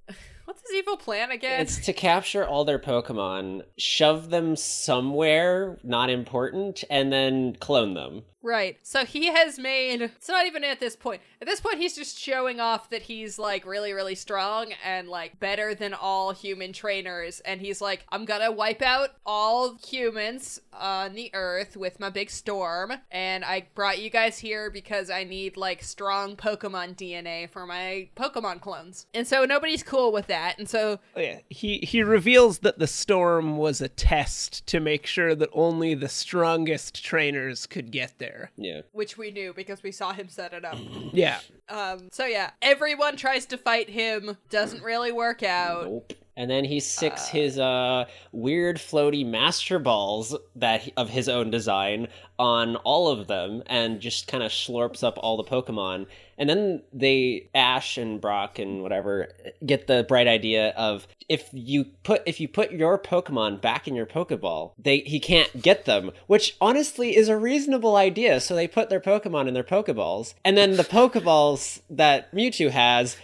what's 0.49 0.63
his 0.63 0.79
evil 0.79 0.97
plan 0.97 1.31
again? 1.31 1.61
It's 1.61 1.77
to 1.85 1.93
capture 1.93 2.43
all 2.43 2.65
their 2.65 2.79
Pokemon, 2.79 3.65
shove 3.77 4.31
them 4.31 4.57
somewhere 4.57 5.79
not 5.85 6.09
important, 6.09 6.85
and 6.89 7.13
then 7.13 7.55
clone 7.57 7.93
them. 7.93 8.23
Right. 8.43 8.79
So 8.83 9.05
he 9.05 9.27
has 9.27 9.59
made. 9.59 10.01
It's 10.01 10.29
not 10.29 10.47
even 10.47 10.63
at 10.65 10.79
this 10.81 10.95
point. 10.95 11.23
At 11.41 11.49
this 11.49 11.61
point, 11.61 11.79
he's 11.79 11.97
just 11.97 12.19
showing 12.19 12.61
off 12.61 12.91
that 12.91 13.03
he's 13.03 13.39
like 13.39 13.67
really, 13.67 13.93
really 13.93 14.15
strong 14.15 14.73
and 14.85 15.09
like 15.09 15.41
better 15.41 15.75
than 15.75 15.93
all 15.93 16.33
human 16.33 16.73
trainers. 16.73 17.41
And 17.41 17.61
he's 17.61 17.81
like, 17.81 18.05
I'm 18.11 18.25
gonna 18.25 18.53
wipe 18.53 18.83
out 18.83 19.11
all 19.27 19.77
humans 19.77 20.61
on 20.73 21.15
the 21.15 21.31
earth 21.35 21.77
with 21.77 21.99
my 21.99 22.11
big 22.11 22.31
storm. 22.31 22.93
And 23.11 23.45
I 23.45 23.67
brought 23.75 24.01
you 24.01 24.11
guys 24.11 24.39
here 24.39 24.71
because 24.71 25.11
I 25.11 25.25
need 25.25 25.57
like 25.57 25.83
strong 25.83 26.37
Pokemon 26.37 26.97
DNA 26.97 27.51
for 27.51 27.67
my 27.67 28.09
Pokemon 28.17 28.61
clones. 28.61 29.07
And 29.15 29.27
so 29.27 29.45
nobody's 29.45 29.83
cool 29.83 30.13
with 30.13 30.29
that. 30.29 30.59
And 30.59 30.69
so 30.69 31.01
Oh, 31.17 31.21
yeah. 31.21 31.41
He 31.49 31.79
he 31.79 32.03
reveals 32.03 32.61
that 32.61 32.79
the 32.79 32.87
storm 32.87 33.57
was 33.57 33.81
a 33.81 33.89
test 33.89 34.67
to 34.69 34.79
make 34.81 35.07
sure 35.07 35.35
that 35.35 35.49
only 35.53 35.95
the 35.95 36.09
strongest 36.09 37.05
trainers 37.05 37.67
could 37.67 37.91
get 37.91 38.13
there. 38.19 38.28
Yeah. 38.57 38.83
which 38.93 39.17
we 39.17 39.31
knew 39.31 39.53
because 39.55 39.83
we 39.83 39.93
saw 39.93 40.13
him 40.13 40.29
set 40.29 40.53
it 40.53 40.65
up. 40.65 40.79
Yeah. 41.13 41.41
Um, 41.69 42.09
so 42.13 42.27
yeah, 42.27 42.51
everyone 42.63 43.17
tries 43.17 43.47
to 43.47 43.59
fight 43.59 43.89
him, 43.89 44.37
doesn't 44.51 44.83
really 44.83 45.13
work 45.13 45.43
out. 45.43 45.85
Nope. 45.87 46.13
And 46.39 46.49
then 46.49 46.65
he 46.65 46.79
sicks 46.79 47.29
his 47.29 47.59
uh 47.59 48.05
weird 48.33 48.77
floaty 48.77 49.27
master 49.27 49.81
balls 49.81 50.37
that 50.55 50.83
he- 50.83 50.93
of 50.97 51.11
his 51.11 51.29
own 51.29 51.51
design 51.51 52.07
on 52.39 52.77
all 52.77 53.09
of 53.09 53.27
them 53.27 53.63
and 53.67 54.01
just 54.01 54.29
kind 54.29 54.45
of 54.45 54.53
slurps 54.53 55.03
up 55.03 55.19
all 55.19 55.37
the 55.37 55.43
Pokemon. 55.43 56.07
And 56.39 56.49
then 56.49 56.83
they 56.93 57.49
Ash 57.53 57.99
and 57.99 58.21
Brock 58.21 58.61
and 58.61 58.81
whatever 58.83 59.33
get 59.67 59.89
the 59.89 60.05
bright 60.09 60.29
idea 60.29 60.69
of 60.77 61.09
if 61.29 61.49
you 61.53 61.87
put 62.05 62.23
if 62.25 62.39
you 62.39 62.47
put 62.47 62.71
your 62.71 62.97
Pokemon 62.97 63.61
back 63.61 63.89
in 63.89 63.97
your 63.97 64.07
Pokeball, 64.07 64.73
they 64.79 64.99
he 64.99 65.19
can't 65.19 65.61
get 65.61 65.85
them, 65.85 66.13
which 66.29 66.57
honestly 66.61 67.17
is 67.17 67.29
a 67.29 67.37
reasonable 67.37 67.97
idea. 67.97 68.41
So 68.41 68.55
they 68.55 68.69
put 68.69 68.89
their 68.89 69.01
Pokemon 69.01 69.49
in 69.49 69.55
their 69.55 69.65
Pokeballs, 69.65 70.35
and 70.45 70.57
then 70.57 70.77
the 70.77 70.85
Pokeballs 70.85 71.81
that 71.91 72.33
Mewtwo 72.33 72.71
has 72.71 73.17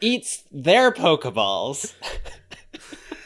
eats 0.00 0.44
their 0.50 0.90
Pokeballs. 0.90 1.92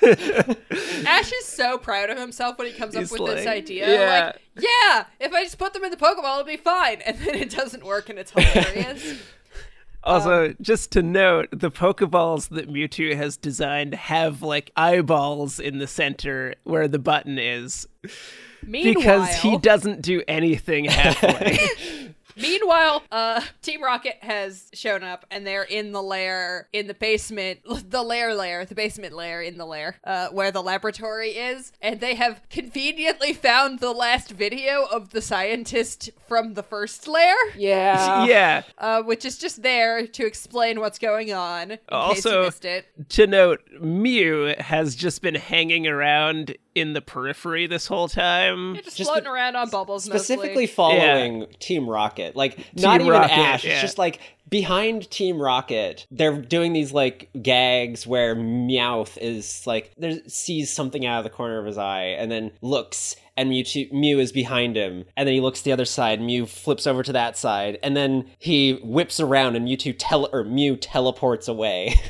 Ash 1.06 1.32
is 1.32 1.44
so 1.44 1.78
proud 1.78 2.10
of 2.10 2.18
himself 2.18 2.58
when 2.58 2.68
he 2.68 2.72
comes 2.72 2.94
He's 2.94 3.12
up 3.12 3.18
with 3.18 3.34
this 3.34 3.46
idea. 3.46 3.88
yeah. 3.88 4.26
Like, 4.26 4.40
yeah, 4.56 5.06
if 5.20 5.32
I 5.32 5.44
just 5.44 5.58
put 5.58 5.72
them 5.72 5.84
in 5.84 5.90
the 5.90 5.96
Pokeball, 5.96 6.40
it'll 6.40 6.44
be 6.44 6.56
fine. 6.56 7.00
And 7.02 7.18
then 7.18 7.34
it 7.34 7.50
doesn't 7.50 7.84
work 7.84 8.08
and 8.08 8.18
it's 8.18 8.30
hilarious. 8.36 9.20
Also, 10.04 10.46
um, 10.46 10.56
just 10.60 10.92
to 10.92 11.02
note, 11.02 11.48
the 11.50 11.70
Pokeballs 11.70 12.50
that 12.50 12.70
Mewtwo 12.70 13.16
has 13.16 13.36
designed 13.36 13.94
have 13.94 14.40
like 14.40 14.70
eyeballs 14.76 15.58
in 15.58 15.78
the 15.78 15.88
center 15.88 16.54
where 16.62 16.86
the 16.86 17.00
button 17.00 17.38
is 17.38 17.88
Meanwhile, 18.62 18.94
because 18.94 19.34
he 19.36 19.58
doesn't 19.58 20.02
do 20.02 20.22
anything 20.28 20.84
halfway. 20.84 21.58
Meanwhile, 22.36 23.02
uh, 23.10 23.40
Team 23.62 23.82
Rocket 23.82 24.18
has 24.20 24.68
shown 24.74 25.02
up 25.02 25.24
and 25.30 25.46
they're 25.46 25.62
in 25.62 25.92
the 25.92 26.02
lair, 26.02 26.68
in 26.72 26.86
the 26.86 26.94
basement, 26.94 27.60
the 27.90 28.02
lair 28.02 28.34
lair, 28.34 28.64
the 28.64 28.74
basement 28.74 29.14
lair 29.14 29.40
in 29.42 29.58
the 29.58 29.66
lair, 29.66 29.96
uh, 30.04 30.28
where 30.28 30.50
the 30.50 30.62
laboratory 30.62 31.30
is. 31.30 31.72
And 31.80 32.00
they 32.00 32.14
have 32.14 32.40
conveniently 32.50 33.32
found 33.32 33.80
the 33.80 33.92
last 33.92 34.30
video 34.32 34.84
of 34.84 35.10
the 35.10 35.22
scientist 35.22 36.10
from 36.28 36.54
the 36.54 36.62
first 36.62 37.08
lair, 37.08 37.34
Yeah. 37.56 38.24
yeah. 38.26 38.62
uh, 38.78 39.02
which 39.02 39.24
is 39.24 39.38
just 39.38 39.62
there 39.62 40.06
to 40.06 40.26
explain 40.26 40.80
what's 40.80 40.98
going 40.98 41.32
on. 41.32 41.72
In 41.72 41.78
case 41.78 41.80
you 41.90 41.96
Also- 41.96 42.44
missed 42.44 42.64
it. 42.64 42.86
To 43.10 43.26
note, 43.26 43.62
Mew 43.80 44.54
has 44.58 44.94
just 44.96 45.22
been 45.22 45.34
hanging 45.36 45.86
around 45.86 46.56
in 46.76 46.92
the 46.92 47.00
periphery 47.00 47.66
this 47.66 47.86
whole 47.86 48.08
time. 48.08 48.74
You're 48.74 48.82
just, 48.82 48.96
Just 48.98 49.10
floating 49.10 49.28
around 49.28 49.56
on 49.56 49.70
bubbles, 49.70 50.04
Specifically 50.04 50.48
mostly. 50.48 50.66
following 50.66 51.46
Team 51.58 51.88
Rocket. 51.88 52.36
Like 52.36 52.58
not 52.76 53.00
even 53.00 53.12
Rocket, 53.12 53.32
Ash. 53.32 53.64
yeah. 53.64 53.72
It's 53.72 53.80
just 53.80 53.98
like 53.98 54.20
behind 54.48 55.10
Team 55.10 55.40
Rocket, 55.40 56.06
they're 56.10 56.36
doing 56.40 56.72
these 56.72 56.92
like 56.92 57.30
gags 57.42 58.06
where 58.06 58.36
Meowth 58.36 59.16
is 59.18 59.66
like 59.66 59.90
there 59.96 60.18
sees 60.28 60.70
something 60.72 61.04
out 61.06 61.18
of 61.18 61.24
the 61.24 61.30
corner 61.30 61.58
of 61.58 61.66
his 61.66 61.78
eye 61.78 62.14
and 62.18 62.30
then 62.30 62.52
looks 62.60 63.16
and 63.38 63.50
Mewtwo, 63.50 63.90
Mew 63.92 64.18
is 64.18 64.32
behind 64.32 64.76
him 64.76 65.04
and 65.16 65.26
then 65.26 65.34
he 65.34 65.40
looks 65.40 65.62
the 65.62 65.72
other 65.72 65.84
side 65.84 66.20
Mew 66.20 66.46
flips 66.46 66.86
over 66.86 67.02
to 67.02 67.12
that 67.12 67.36
side 67.36 67.78
and 67.82 67.96
then 67.96 68.30
he 68.38 68.74
whips 68.84 69.18
around 69.20 69.56
and 69.56 69.66
Mewtwo 69.66 69.94
tele 69.98 70.28
or 70.32 70.44
Mew 70.44 70.76
teleports 70.76 71.48
away. 71.48 71.94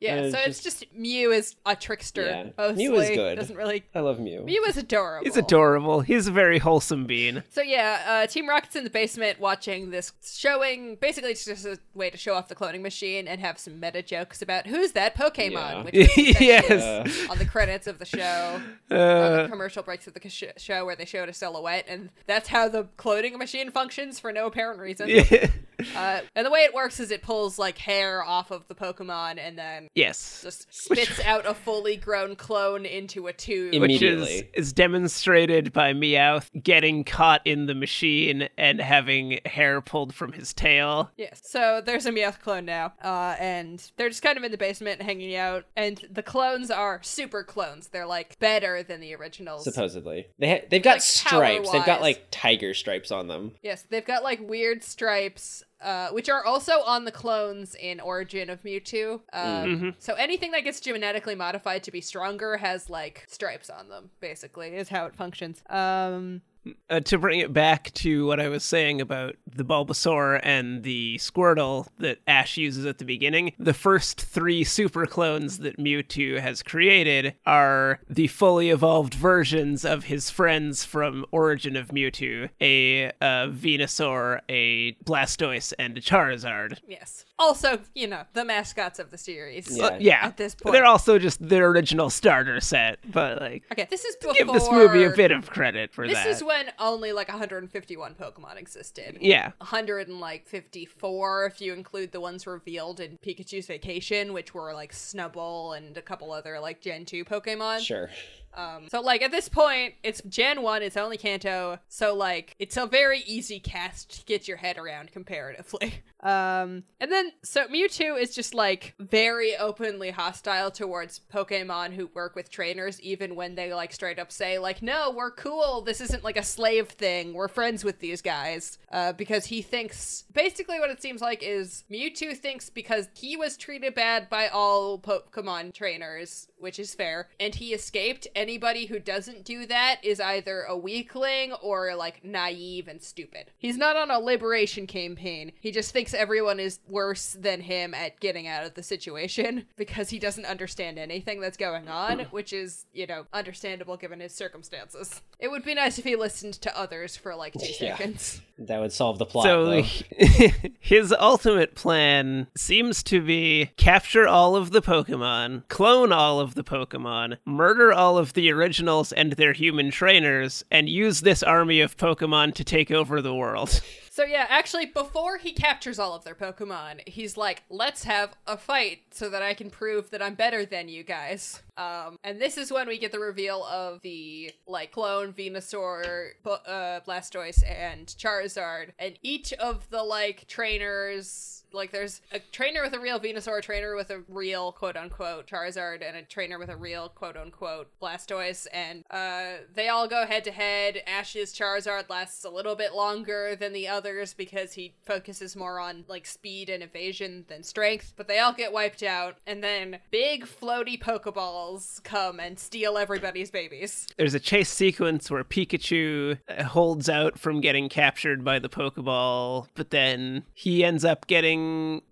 Yeah, 0.00 0.14
And 0.16 0.32
so 0.32 0.38
it's 0.38 0.62
just 0.62 0.84
Mew 0.94 1.32
is 1.32 1.56
a 1.66 1.74
trickster. 1.74 2.24
Yeah. 2.24 2.44
Mostly. 2.56 2.88
Mew 2.88 2.96
is 3.00 3.08
good. 3.10 3.36
Doesn't 3.38 3.56
really. 3.56 3.84
I 3.94 4.00
love 4.00 4.20
Mew. 4.20 4.42
Mew 4.44 4.64
is 4.64 4.76
adorable. 4.76 5.24
He's 5.24 5.36
adorable. 5.36 6.00
He's 6.02 6.26
a 6.28 6.30
very 6.30 6.58
wholesome 6.58 7.04
bean. 7.06 7.42
So 7.50 7.62
yeah, 7.62 8.02
uh, 8.06 8.26
Team 8.28 8.48
Rocket's 8.48 8.76
in 8.76 8.84
the 8.84 8.90
basement 8.90 9.40
watching 9.40 9.90
this 9.90 10.12
showing. 10.24 10.96
Basically, 11.00 11.30
it's 11.32 11.44
just 11.44 11.66
a 11.66 11.78
way 11.94 12.10
to 12.10 12.16
show 12.16 12.34
off 12.34 12.48
the 12.48 12.54
cloning 12.54 12.82
machine 12.82 13.26
and 13.26 13.40
have 13.40 13.58
some 13.58 13.80
meta 13.80 14.02
jokes 14.02 14.40
about 14.40 14.66
who's 14.66 14.92
that 14.92 15.16
Pokemon, 15.16 15.52
Yeah. 15.52 15.82
which 15.82 15.94
is 16.18 16.40
Yes. 16.40 17.28
on 17.28 17.38
the 17.38 17.44
credits 17.46 17.86
of 17.86 17.98
the 17.98 18.04
show, 18.06 18.60
on 18.90 18.96
Uh, 18.96 19.42
the 19.42 19.48
commercial 19.48 19.82
breaks 19.82 20.06
of 20.06 20.14
the 20.14 20.52
show 20.58 20.84
where 20.86 20.94
they 20.96 21.04
showed 21.04 21.28
a 21.28 21.32
silhouette, 21.32 21.86
and 21.88 22.10
that's 22.26 22.48
how 22.48 22.68
the 22.68 22.84
cloning 22.98 23.36
machine 23.36 23.70
functions 23.70 24.20
for 24.20 24.32
no 24.32 24.46
apparent 24.46 24.80
reason. 24.80 25.08
Uh, 25.94 26.20
and 26.34 26.44
the 26.44 26.50
way 26.50 26.62
it 26.64 26.74
works 26.74 26.98
is 26.98 27.12
it 27.12 27.22
pulls 27.22 27.56
like 27.56 27.78
hair 27.78 28.20
off 28.24 28.50
of 28.50 28.66
the 28.66 28.74
Pokemon 28.74 29.38
and 29.38 29.56
then 29.56 29.87
yes. 29.94 30.40
just 30.42 30.72
spits 30.72 31.20
out 31.20 31.46
a 31.46 31.54
fully 31.54 31.96
grown 31.96 32.36
clone 32.36 32.84
into 32.86 33.26
a 33.26 33.32
tube. 33.32 33.72
Imme- 33.72 33.80
Which 33.80 34.02
is, 34.02 34.42
is 34.54 34.72
demonstrated 34.72 35.72
by 35.72 35.92
Meowth 35.92 36.48
getting 36.62 37.04
caught 37.04 37.40
in 37.44 37.66
the 37.66 37.74
machine 37.74 38.48
and 38.56 38.80
having 38.80 39.40
hair 39.46 39.80
pulled 39.80 40.14
from 40.14 40.32
his 40.32 40.52
tail. 40.52 41.10
Yes. 41.16 41.40
So 41.44 41.82
there's 41.84 42.06
a 42.06 42.10
Meowth 42.12 42.40
clone 42.40 42.64
now, 42.64 42.92
uh, 43.02 43.36
and 43.38 43.82
they're 43.96 44.08
just 44.08 44.22
kind 44.22 44.36
of 44.38 44.44
in 44.44 44.50
the 44.52 44.58
basement 44.58 45.02
hanging 45.02 45.34
out. 45.34 45.64
And 45.76 46.04
the 46.10 46.22
clones 46.22 46.70
are 46.70 47.00
super 47.02 47.42
clones. 47.42 47.88
They're 47.88 48.06
like 48.06 48.38
better 48.38 48.82
than 48.82 49.00
the 49.00 49.14
originals. 49.14 49.64
Supposedly. 49.64 50.26
They 50.38 50.48
ha- 50.50 50.66
they've 50.70 50.82
got 50.82 50.96
Like, 50.96 51.02
stripes. 51.02 51.70
They've 51.70 51.84
got 51.84 52.00
like 52.00 52.26
tiger 52.30 52.74
stripes 52.74 53.10
on 53.10 53.28
them. 53.28 53.52
Yes, 53.62 53.84
they've 53.88 54.04
got 54.04 54.22
like 54.22 54.40
weird 54.40 54.82
stripes, 54.82 55.62
uh, 55.80 56.08
which 56.10 56.28
are 56.28 56.44
also 56.44 56.80
on 56.82 57.04
the 57.04 57.12
clones 57.12 57.74
in 57.74 58.00
Origin 58.00 58.50
of 58.50 58.62
Mewtwo. 58.62 59.20
Um, 59.32 59.94
So 59.98 60.14
anything 60.14 60.50
that 60.52 60.64
gets 60.64 60.80
genetically 60.80 61.34
modified 61.34 61.82
to 61.84 61.90
be 61.90 62.00
stronger 62.00 62.56
has 62.56 62.90
like 62.90 63.24
stripes 63.28 63.70
on 63.70 63.88
them. 63.88 64.10
Basically, 64.20 64.68
is 64.68 64.88
how 64.88 65.06
it 65.06 65.14
functions. 65.14 65.62
Um, 65.70 66.42
Uh, 66.90 67.00
to 67.00 67.18
bring 67.18 67.40
it 67.40 67.52
back 67.52 67.92
to 67.94 68.26
what 68.26 68.40
I 68.40 68.48
was 68.48 68.64
saying 68.64 69.00
about 69.00 69.36
the 69.46 69.64
Bulbasaur 69.64 70.40
and 70.42 70.82
the 70.82 71.16
Squirtle 71.18 71.86
that 71.98 72.18
Ash 72.26 72.56
uses 72.56 72.84
at 72.84 72.98
the 72.98 73.04
beginning, 73.04 73.52
the 73.58 73.74
first 73.74 74.20
three 74.20 74.64
super 74.64 75.06
clones 75.06 75.58
that 75.58 75.78
Mewtwo 75.78 76.40
has 76.40 76.62
created 76.62 77.34
are 77.46 78.00
the 78.08 78.26
fully 78.26 78.70
evolved 78.70 79.14
versions 79.14 79.84
of 79.84 80.04
his 80.04 80.30
friends 80.30 80.84
from 80.84 81.24
Origin 81.30 81.76
of 81.76 81.88
Mewtwo 81.88 82.50
a 82.60 83.06
uh, 83.06 83.48
Venusaur, 83.48 84.40
a 84.48 84.92
Blastoise, 85.04 85.72
and 85.78 85.96
a 85.96 86.00
Charizard. 86.00 86.78
yes. 86.86 87.24
Also, 87.38 87.78
you 87.94 88.06
know, 88.06 88.22
the 88.32 88.44
mascots 88.44 88.98
of 88.98 89.10
the 89.10 89.18
series. 89.18 89.68
Yeah. 89.70 89.84
Uh, 89.86 89.96
yeah. 90.00 90.20
At 90.26 90.36
this 90.36 90.54
point. 90.54 90.72
They're 90.72 90.84
also 90.84 91.18
just 91.18 91.46
the 91.46 91.58
original 91.58 92.10
starter 92.10 92.60
set, 92.60 92.98
but 93.10 93.40
like 93.40 93.64
Okay, 93.72 93.86
this 93.90 94.04
is 94.04 94.16
before 94.16 94.34
give 94.34 94.48
this 94.52 94.70
movie 94.70 95.04
a 95.04 95.10
bit 95.10 95.30
of 95.30 95.48
credit 95.50 95.92
for 95.92 96.06
that. 96.06 96.24
This 96.24 96.36
is 96.36 96.44
when 96.44 96.66
only 96.78 97.12
like 97.12 97.28
151 97.28 98.14
Pokemon 98.14 98.56
existed. 98.56 99.18
yeah. 99.20 99.52
154 99.58 101.46
if 101.46 101.60
you 101.60 101.72
include 101.74 102.12
the 102.12 102.20
ones 102.20 102.46
revealed 102.46 103.00
in 103.00 103.18
Pikachu's 103.18 103.66
Vacation, 103.66 104.32
which 104.32 104.54
were 104.54 104.72
like 104.72 104.92
Snubbull 104.92 105.76
and 105.76 105.96
a 105.96 106.02
couple 106.02 106.32
other 106.32 106.58
like 106.60 106.80
Gen 106.80 107.04
2 107.04 107.24
Pokemon. 107.24 107.80
Sure. 107.80 108.10
Um, 108.58 108.88
so 108.90 109.00
like 109.00 109.22
at 109.22 109.30
this 109.30 109.48
point, 109.48 109.94
it's 110.02 110.20
Gen 110.22 110.62
1, 110.62 110.82
it's 110.82 110.96
only 110.96 111.16
Kanto, 111.16 111.78
so 111.88 112.14
like 112.14 112.56
it's 112.58 112.76
a 112.76 112.86
very 112.86 113.20
easy 113.20 113.60
cast 113.60 114.18
to 114.18 114.24
get 114.26 114.48
your 114.48 114.56
head 114.56 114.78
around 114.78 115.12
comparatively. 115.12 116.02
Um, 116.20 116.82
and 116.98 117.12
then 117.12 117.30
so 117.44 117.68
Mewtwo 117.68 118.20
is 118.20 118.34
just 118.34 118.52
like 118.52 118.94
very 118.98 119.56
openly 119.56 120.10
hostile 120.10 120.72
towards 120.72 121.20
Pokemon 121.32 121.92
who 121.92 122.10
work 122.12 122.34
with 122.34 122.50
trainers, 122.50 123.00
even 123.00 123.36
when 123.36 123.54
they 123.54 123.72
like 123.72 123.92
straight 123.92 124.18
up 124.18 124.32
say 124.32 124.58
like, 124.58 124.82
"No, 124.82 125.12
we're 125.16 125.30
cool. 125.30 125.80
This 125.80 126.00
isn't 126.00 126.24
like 126.24 126.36
a 126.36 126.42
slave 126.42 126.88
thing. 126.88 127.34
We're 127.34 127.46
friends 127.46 127.84
with 127.84 128.00
these 128.00 128.20
guys." 128.20 128.78
Uh, 128.90 129.12
because 129.12 129.46
he 129.46 129.62
thinks 129.62 130.24
basically 130.32 130.80
what 130.80 130.90
it 130.90 131.00
seems 131.00 131.20
like 131.20 131.44
is 131.44 131.84
Mewtwo 131.88 132.36
thinks 132.36 132.68
because 132.68 133.08
he 133.14 133.36
was 133.36 133.56
treated 133.56 133.94
bad 133.94 134.28
by 134.28 134.48
all 134.48 134.98
Pokemon 134.98 135.72
trainers, 135.72 136.48
which 136.58 136.78
is 136.78 136.94
fair, 136.94 137.28
and 137.38 137.54
he 137.54 137.72
escaped. 137.72 138.26
Anybody 138.34 138.86
who 138.86 138.98
doesn't 138.98 139.44
do 139.44 139.66
that 139.66 139.96
is 140.02 140.20
either 140.20 140.62
a 140.62 140.76
weakling 140.76 141.52
or 141.54 141.94
like 141.94 142.24
naive 142.24 142.88
and 142.88 143.02
stupid. 143.02 143.50
He's 143.58 143.76
not 143.76 143.96
on 143.96 144.10
a 144.10 144.18
liberation 144.18 144.86
campaign. 144.86 145.52
He 145.60 145.70
just 145.70 145.92
thinks 145.92 146.14
everyone 146.14 146.60
is 146.60 146.80
worse 146.88 147.36
than 147.38 147.60
him 147.60 147.94
at 147.94 148.20
getting 148.20 148.46
out 148.46 148.64
of 148.64 148.74
the 148.74 148.82
situation 148.82 149.66
because 149.76 150.10
he 150.10 150.18
doesn't 150.18 150.46
understand 150.46 150.98
anything 150.98 151.40
that's 151.40 151.56
going 151.56 151.88
on, 151.88 152.18
which 152.30 152.52
is, 152.52 152.86
you 152.92 153.06
know, 153.06 153.26
understandable 153.32 153.96
given 153.96 154.20
his 154.20 154.34
circumstances. 154.34 155.20
It 155.38 155.50
would 155.50 155.64
be 155.64 155.74
nice 155.74 155.98
if 155.98 156.04
he 156.04 156.16
listened 156.16 156.54
to 156.54 156.78
others 156.78 157.16
for 157.16 157.34
like 157.34 157.52
two 157.54 157.60
Yeah. 157.80 157.96
seconds. 157.96 158.40
That 158.60 158.80
would 158.80 158.92
solve 158.92 159.18
the 159.18 159.26
plot. 159.26 159.44
So 159.44 159.82
his 160.80 161.14
ultimate 161.18 161.74
plan 161.76 162.48
seems 162.56 163.02
to 163.04 163.20
be 163.20 163.70
capture 163.76 164.26
all 164.26 164.56
of 164.56 164.70
the 164.72 164.82
Pokemon, 164.82 165.62
clone 165.68 166.10
all 166.12 166.40
of 166.40 166.47
the 166.54 166.64
Pokemon, 166.64 167.38
murder 167.44 167.92
all 167.92 168.18
of 168.18 168.32
the 168.34 168.50
originals 168.50 169.12
and 169.12 169.32
their 169.32 169.52
human 169.52 169.90
trainers, 169.90 170.64
and 170.70 170.88
use 170.88 171.20
this 171.20 171.42
army 171.42 171.80
of 171.80 171.96
Pokemon 171.96 172.54
to 172.54 172.64
take 172.64 172.90
over 172.90 173.20
the 173.22 173.34
world. 173.34 173.80
So 174.18 174.24
yeah, 174.24 174.46
actually, 174.48 174.86
before 174.86 175.36
he 175.38 175.52
captures 175.52 176.00
all 176.00 176.12
of 176.12 176.24
their 176.24 176.34
Pokemon, 176.34 177.08
he's 177.08 177.36
like, 177.36 177.62
"Let's 177.70 178.02
have 178.02 178.34
a 178.48 178.56
fight 178.56 179.02
so 179.12 179.30
that 179.30 179.44
I 179.44 179.54
can 179.54 179.70
prove 179.70 180.10
that 180.10 180.20
I'm 180.20 180.34
better 180.34 180.66
than 180.66 180.88
you 180.88 181.04
guys." 181.04 181.62
Um, 181.76 182.18
and 182.24 182.40
this 182.40 182.58
is 182.58 182.72
when 182.72 182.88
we 182.88 182.98
get 182.98 183.12
the 183.12 183.20
reveal 183.20 183.62
of 183.62 184.00
the 184.02 184.50
like 184.66 184.90
clone 184.90 185.32
Venusaur, 185.32 186.30
uh, 186.44 186.98
Blastoise, 187.06 187.62
and 187.64 188.08
Charizard, 188.08 188.88
and 188.98 189.16
each 189.22 189.52
of 189.52 189.88
the 189.90 190.02
like 190.02 190.48
trainers. 190.48 191.57
Like, 191.72 191.92
there's 191.92 192.20
a 192.32 192.38
trainer 192.38 192.82
with 192.82 192.92
a 192.92 193.00
real 193.00 193.20
Venusaur, 193.20 193.58
a 193.58 193.62
trainer 193.62 193.94
with 193.94 194.10
a 194.10 194.22
real 194.28 194.72
quote 194.72 194.96
unquote 194.96 195.46
Charizard, 195.46 196.06
and 196.06 196.16
a 196.16 196.22
trainer 196.22 196.58
with 196.58 196.68
a 196.68 196.76
real 196.76 197.08
quote 197.08 197.36
unquote 197.36 197.88
Blastoise, 198.00 198.66
and 198.72 199.04
uh, 199.10 199.62
they 199.74 199.88
all 199.88 200.08
go 200.08 200.26
head 200.26 200.44
to 200.44 200.50
head. 200.50 201.02
Ash's 201.06 201.52
Charizard 201.52 202.08
lasts 202.08 202.44
a 202.44 202.50
little 202.50 202.74
bit 202.74 202.94
longer 202.94 203.56
than 203.56 203.72
the 203.72 203.88
others 203.88 204.34
because 204.34 204.72
he 204.72 204.94
focuses 205.04 205.56
more 205.56 205.80
on 205.80 206.04
like 206.08 206.26
speed 206.26 206.68
and 206.68 206.82
evasion 206.82 207.44
than 207.48 207.62
strength, 207.62 208.14
but 208.16 208.28
they 208.28 208.38
all 208.38 208.52
get 208.52 208.72
wiped 208.72 209.02
out, 209.02 209.36
and 209.46 209.62
then 209.62 209.98
big 210.10 210.44
floaty 210.44 210.98
Pokeballs 211.00 212.02
come 212.04 212.40
and 212.40 212.58
steal 212.58 212.96
everybody's 212.98 213.50
babies. 213.50 214.06
There's 214.16 214.34
a 214.34 214.40
chase 214.40 214.70
sequence 214.70 215.30
where 215.30 215.44
Pikachu 215.44 216.38
holds 216.62 217.08
out 217.08 217.38
from 217.38 217.60
getting 217.60 217.88
captured 217.88 218.44
by 218.44 218.58
the 218.58 218.68
Pokeball, 218.68 219.68
but 219.74 219.90
then 219.90 220.44
he 220.54 220.84
ends 220.84 221.04
up 221.04 221.26
getting 221.26 221.57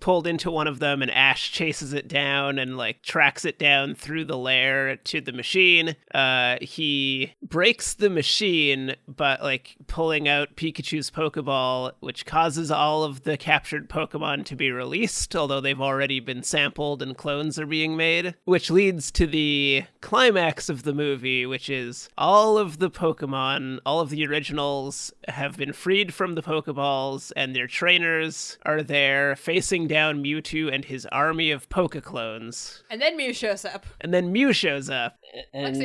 pulled 0.01 0.26
into 0.26 0.51
one 0.51 0.66
of 0.66 0.78
them, 0.78 1.03
and 1.03 1.11
Ash 1.11 1.51
chases 1.53 1.92
it 1.92 2.09
down 2.09 2.59
and 2.59 2.76
like 2.76 3.03
tracks 3.03 3.44
it 3.44 3.59
down 3.59 3.94
through 3.94 4.24
the 4.24 4.36
lair 4.36 4.97
to 4.97 5.20
the 5.20 5.32
machine. 5.32 5.97
Uh, 6.14 6.57
he 6.61 7.34
breaks 7.42 7.94
the 7.94 8.11
machine, 8.11 8.97
but 9.09 9.42
like 9.42 9.76
pulling 9.86 10.28
out 10.28 10.57
Pikachu's 10.57 11.11
Pokeball, 11.11 11.92
which 12.01 12.26
causes 12.26 12.70
all 12.70 13.05
of 13.05 13.24
the 13.24 13.36
captured 13.36 13.88
Pokemon 13.88 14.44
to 14.47 14.57
be 14.57 14.70
released, 14.70 15.34
although 15.36 15.61
they've 15.61 15.80
already 15.80 16.20
been 16.20 16.42
sampled 16.42 17.03
and 17.03 17.16
clones 17.16 17.59
are 17.59 17.66
being 17.66 17.97
made, 17.97 18.34
which 18.44 18.70
leads 18.70 19.11
to 19.12 19.26
the 19.26 19.84
climax 20.01 20.68
of 20.68 20.82
the 20.82 20.94
movie, 20.94 21.47
which 21.47 21.68
is 21.68 22.09
all 22.16 22.59
of 22.59 22.78
the 22.78 22.90
Pokemon, 22.90 23.80
all 23.84 24.01
of 24.01 24.11
the 24.11 24.26
originals 24.26 25.12
have 25.28 25.57
been 25.57 25.72
freed 25.72 26.14
from 26.14 26.34
the 26.34 26.42
Pokeballs, 26.42 27.32
and 27.36 27.55
their 27.55 27.66
trainers 27.66 28.59
are 28.64 28.82
there 28.82 29.36
facing 29.37 29.87
down 29.87 30.22
Mewtwo 30.22 30.72
and 30.72 30.84
his 30.84 31.07
army 31.07 31.51
of 31.51 31.68
Pokeclones. 31.68 32.82
And 32.91 33.01
then 33.01 33.16
Mew 33.16 33.32
shows 33.32 33.64
up. 33.64 33.87
And 34.01 34.12
then 34.12 34.32
Mew 34.32 34.53
shows 34.53 34.91
up. 34.91 35.18
and 35.53 35.76
Lexi. 35.76 35.84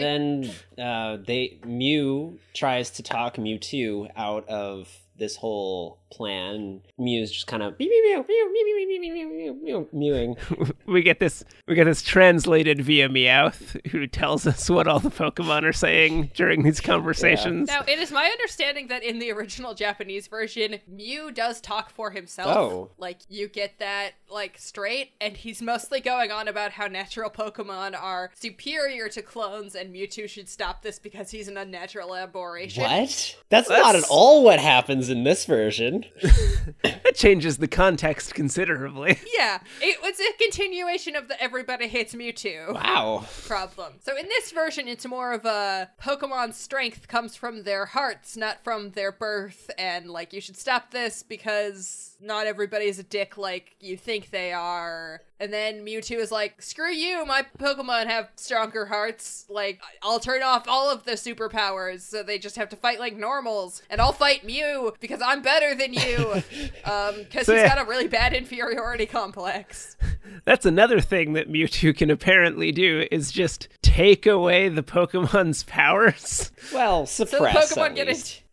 then 0.77 0.83
uh, 0.85 1.17
they 1.25 1.59
Mew 1.65 2.39
tries 2.53 2.89
to 2.91 3.03
talk 3.03 3.35
Mewtwo 3.35 4.09
out 4.15 4.47
of 4.49 4.89
this 5.17 5.35
whole 5.35 5.99
plan. 6.11 6.81
Mew's 6.97 7.31
just 7.31 7.47
kind 7.47 7.63
of 7.63 7.79
mew 7.79 7.89
mew 7.89 8.25
mew 8.27 8.53
mew 8.53 8.75
mew 8.75 8.87
mew 8.87 8.99
mew 8.99 9.13
mew 9.13 9.29
mew 9.29 9.53
mew 9.63 9.89
mewing. 9.91 10.35
we 10.85 11.01
get 11.01 11.19
this 11.19 11.43
we 11.67 11.75
get 11.75 11.85
this 11.85 12.01
translated 12.01 12.81
via 12.81 13.09
Meowth, 13.09 13.79
who 13.91 14.07
tells 14.07 14.45
us 14.45 14.69
what 14.69 14.87
all 14.87 14.99
the 14.99 15.09
Pokemon 15.09 15.63
are 15.63 15.73
saying 15.73 16.31
during 16.35 16.63
these 16.63 16.81
conversations. 16.81 17.67
Now, 17.67 17.83
it 17.87 17.99
is 17.99 18.11
my 18.11 18.25
understanding 18.25 18.87
that 18.87 19.03
in 19.03 19.19
the 19.19 19.31
original 19.31 19.73
Japanese 19.73 20.27
version, 20.27 20.79
Mew 20.87 21.31
does 21.31 21.61
talk 21.61 21.89
for 21.91 22.11
himself. 22.11 22.57
Oh. 22.57 22.89
Like, 22.97 23.19
you 23.29 23.47
get 23.47 23.79
that, 23.79 24.11
like, 24.29 24.57
straight, 24.57 25.11
and 25.19 25.37
he's 25.37 25.61
mostly 25.61 25.99
going 26.01 26.31
on 26.31 26.47
about 26.47 26.71
how 26.71 26.87
natural 26.87 27.29
Pokemon 27.29 27.99
are 27.99 28.31
superior 28.35 29.09
to 29.09 29.21
clones, 29.21 29.75
and 29.75 29.93
Mewtwo 29.93 30.27
should 30.27 30.49
stop 30.49 30.81
this 30.81 30.99
because 30.99 31.31
he's 31.31 31.47
an 31.47 31.57
unnatural 31.57 32.15
aberration. 32.15 32.83
What? 32.83 33.37
That's, 33.49 33.69
not 33.69 33.95
at 33.95 34.03
all 34.09 34.43
what 34.43 34.59
happens 34.59 35.09
in 35.09 35.23
this 35.23 35.45
version. 35.45 36.00
That 36.83 37.15
changes 37.15 37.57
the 37.57 37.67
context 37.67 38.33
considerably. 38.33 39.19
Yeah, 39.33 39.59
it 39.81 40.01
was 40.03 40.19
a 40.19 40.37
continuation 40.37 41.15
of 41.15 41.27
the 41.27 41.41
everybody 41.41 41.87
hates 41.87 42.13
Mewtwo. 42.13 42.73
Wow. 42.75 43.25
problem. 43.47 43.93
So 44.01 44.15
in 44.15 44.27
this 44.27 44.51
version, 44.51 44.87
it's 44.87 45.05
more 45.05 45.33
of 45.33 45.45
a 45.45 45.89
Pokemon's 46.01 46.57
strength 46.57 47.07
comes 47.07 47.35
from 47.35 47.63
their 47.63 47.87
hearts, 47.87 48.37
not 48.37 48.63
from 48.63 48.91
their 48.91 49.11
birth, 49.11 49.71
and 49.79 50.07
like 50.07 50.31
you 50.31 50.41
should 50.41 50.57
stop 50.57 50.91
this 50.91 51.23
because 51.23 52.10
not 52.21 52.45
everybody's 52.45 52.99
a 52.99 53.03
dick 53.03 53.37
like 53.37 53.75
you 53.79 53.97
think 53.97 54.29
they 54.29 54.53
are. 54.53 55.21
And 55.39 55.51
then 55.51 55.83
Mewtwo 55.83 56.17
is 56.17 56.31
like, 56.31 56.61
screw 56.61 56.91
you, 56.91 57.25
my 57.25 57.43
Pokemon 57.57 58.05
have 58.05 58.29
stronger 58.35 58.85
hearts. 58.85 59.45
Like, 59.49 59.81
I'll 60.03 60.19
turn 60.19 60.43
off 60.43 60.67
all 60.67 60.91
of 60.91 61.03
the 61.03 61.13
superpowers, 61.13 62.01
so 62.01 62.21
they 62.21 62.37
just 62.37 62.57
have 62.57 62.69
to 62.69 62.75
fight 62.75 62.99
like 62.99 63.15
normals. 63.15 63.81
And 63.89 63.99
I'll 63.99 64.13
fight 64.13 64.45
Mew 64.45 64.93
because 64.99 65.19
I'm 65.19 65.41
better 65.41 65.73
than 65.73 65.93
you. 65.93 66.31
um, 66.85 67.15
because 67.23 67.47
So, 67.47 67.53
he's 67.53 67.63
yeah. 67.63 67.75
got 67.75 67.85
a 67.85 67.89
really 67.89 68.07
bad 68.07 68.33
inferiority 68.33 69.07
complex. 69.07 69.97
That's 70.45 70.65
another 70.65 70.99
thing 71.01 71.33
that 71.33 71.51
Mewtwo 71.51 71.97
can 71.97 72.11
apparently 72.11 72.71
do 72.71 73.07
is 73.11 73.31
just 73.31 73.67
take 73.81 74.27
away 74.27 74.69
the 74.69 74.83
Pokemon's 74.83 75.63
powers. 75.63 76.51
Well, 76.71 77.07
suppress. 77.07 77.69
So 77.69 77.75
the. 77.75 77.81
Pokemon 77.81 77.89
at 77.89 77.95
get 77.95 78.07
least. 78.07 78.43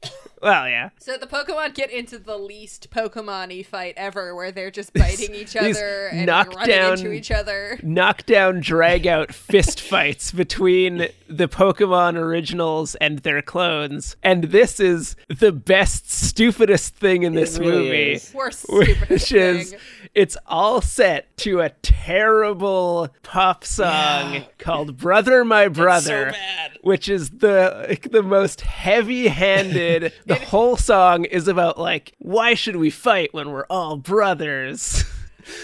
Well, 0.41 0.69
yeah. 0.69 0.91
So 1.01 1.17
the 1.17 1.27
Pokemon 1.27 1.75
get 1.75 1.91
into 1.91 2.19
the 2.19 2.37
least 2.39 2.91
Pokemon-y 2.91 3.63
fight 3.65 3.95
ever, 3.97 4.35
where 4.35 4.53
they're 4.53 4.71
just 4.71 4.93
biting 4.95 5.35
each 5.35 5.57
other 5.57 6.09
and 6.13 6.27
knock 6.27 6.55
running 6.55 6.69
down- 6.77 6.93
into 6.99 7.13
each 7.13 7.31
other. 7.31 7.79
Knockdown, 7.83 8.61
drag 8.61 9.07
out 9.07 9.33
fist 9.35 9.81
fights 9.81 10.31
between 10.33 11.09
the 11.29 11.49
Pokemon 11.49 12.17
originals 12.17 12.95
and 12.97 13.19
their 13.21 13.43
clones. 13.43 14.17
And 14.23 14.45
this 14.45 14.79
is 14.81 15.17
the 15.29 15.53
best, 15.53 16.11
stupidest 16.11 16.95
thing 16.95 17.23
in 17.25 17.35
this 17.35 17.59
really 17.59 17.77
movie. 17.85 18.13
is. 18.13 18.33
Worst 18.35 18.61
stupidest 18.65 19.11
Which 19.11 19.33
is, 19.33 19.71
thing. 19.71 19.81
it's 20.15 20.37
all 20.47 20.81
set 20.81 21.37
to 21.39 21.61
a 21.61 21.71
terrible 21.83 23.09
pop 23.23 23.65
song 23.65 24.45
called 24.59 24.97
"Brother 24.97 25.45
My 25.45 25.69
Brother," 25.69 26.35
which 26.83 27.09
is 27.09 27.31
the 27.31 27.99
the 28.11 28.23
most 28.23 28.63
heavy-handed. 28.63 30.13
The 30.29 30.35
whole 30.35 30.77
song 30.77 31.25
is 31.25 31.49
about 31.49 31.79
like, 31.79 32.13
why 32.19 32.55
should 32.55 32.77
we 32.77 32.91
fight 32.91 33.33
when 33.33 33.51
we're 33.51 33.67
all 33.71 33.97
brothers? 33.97 35.05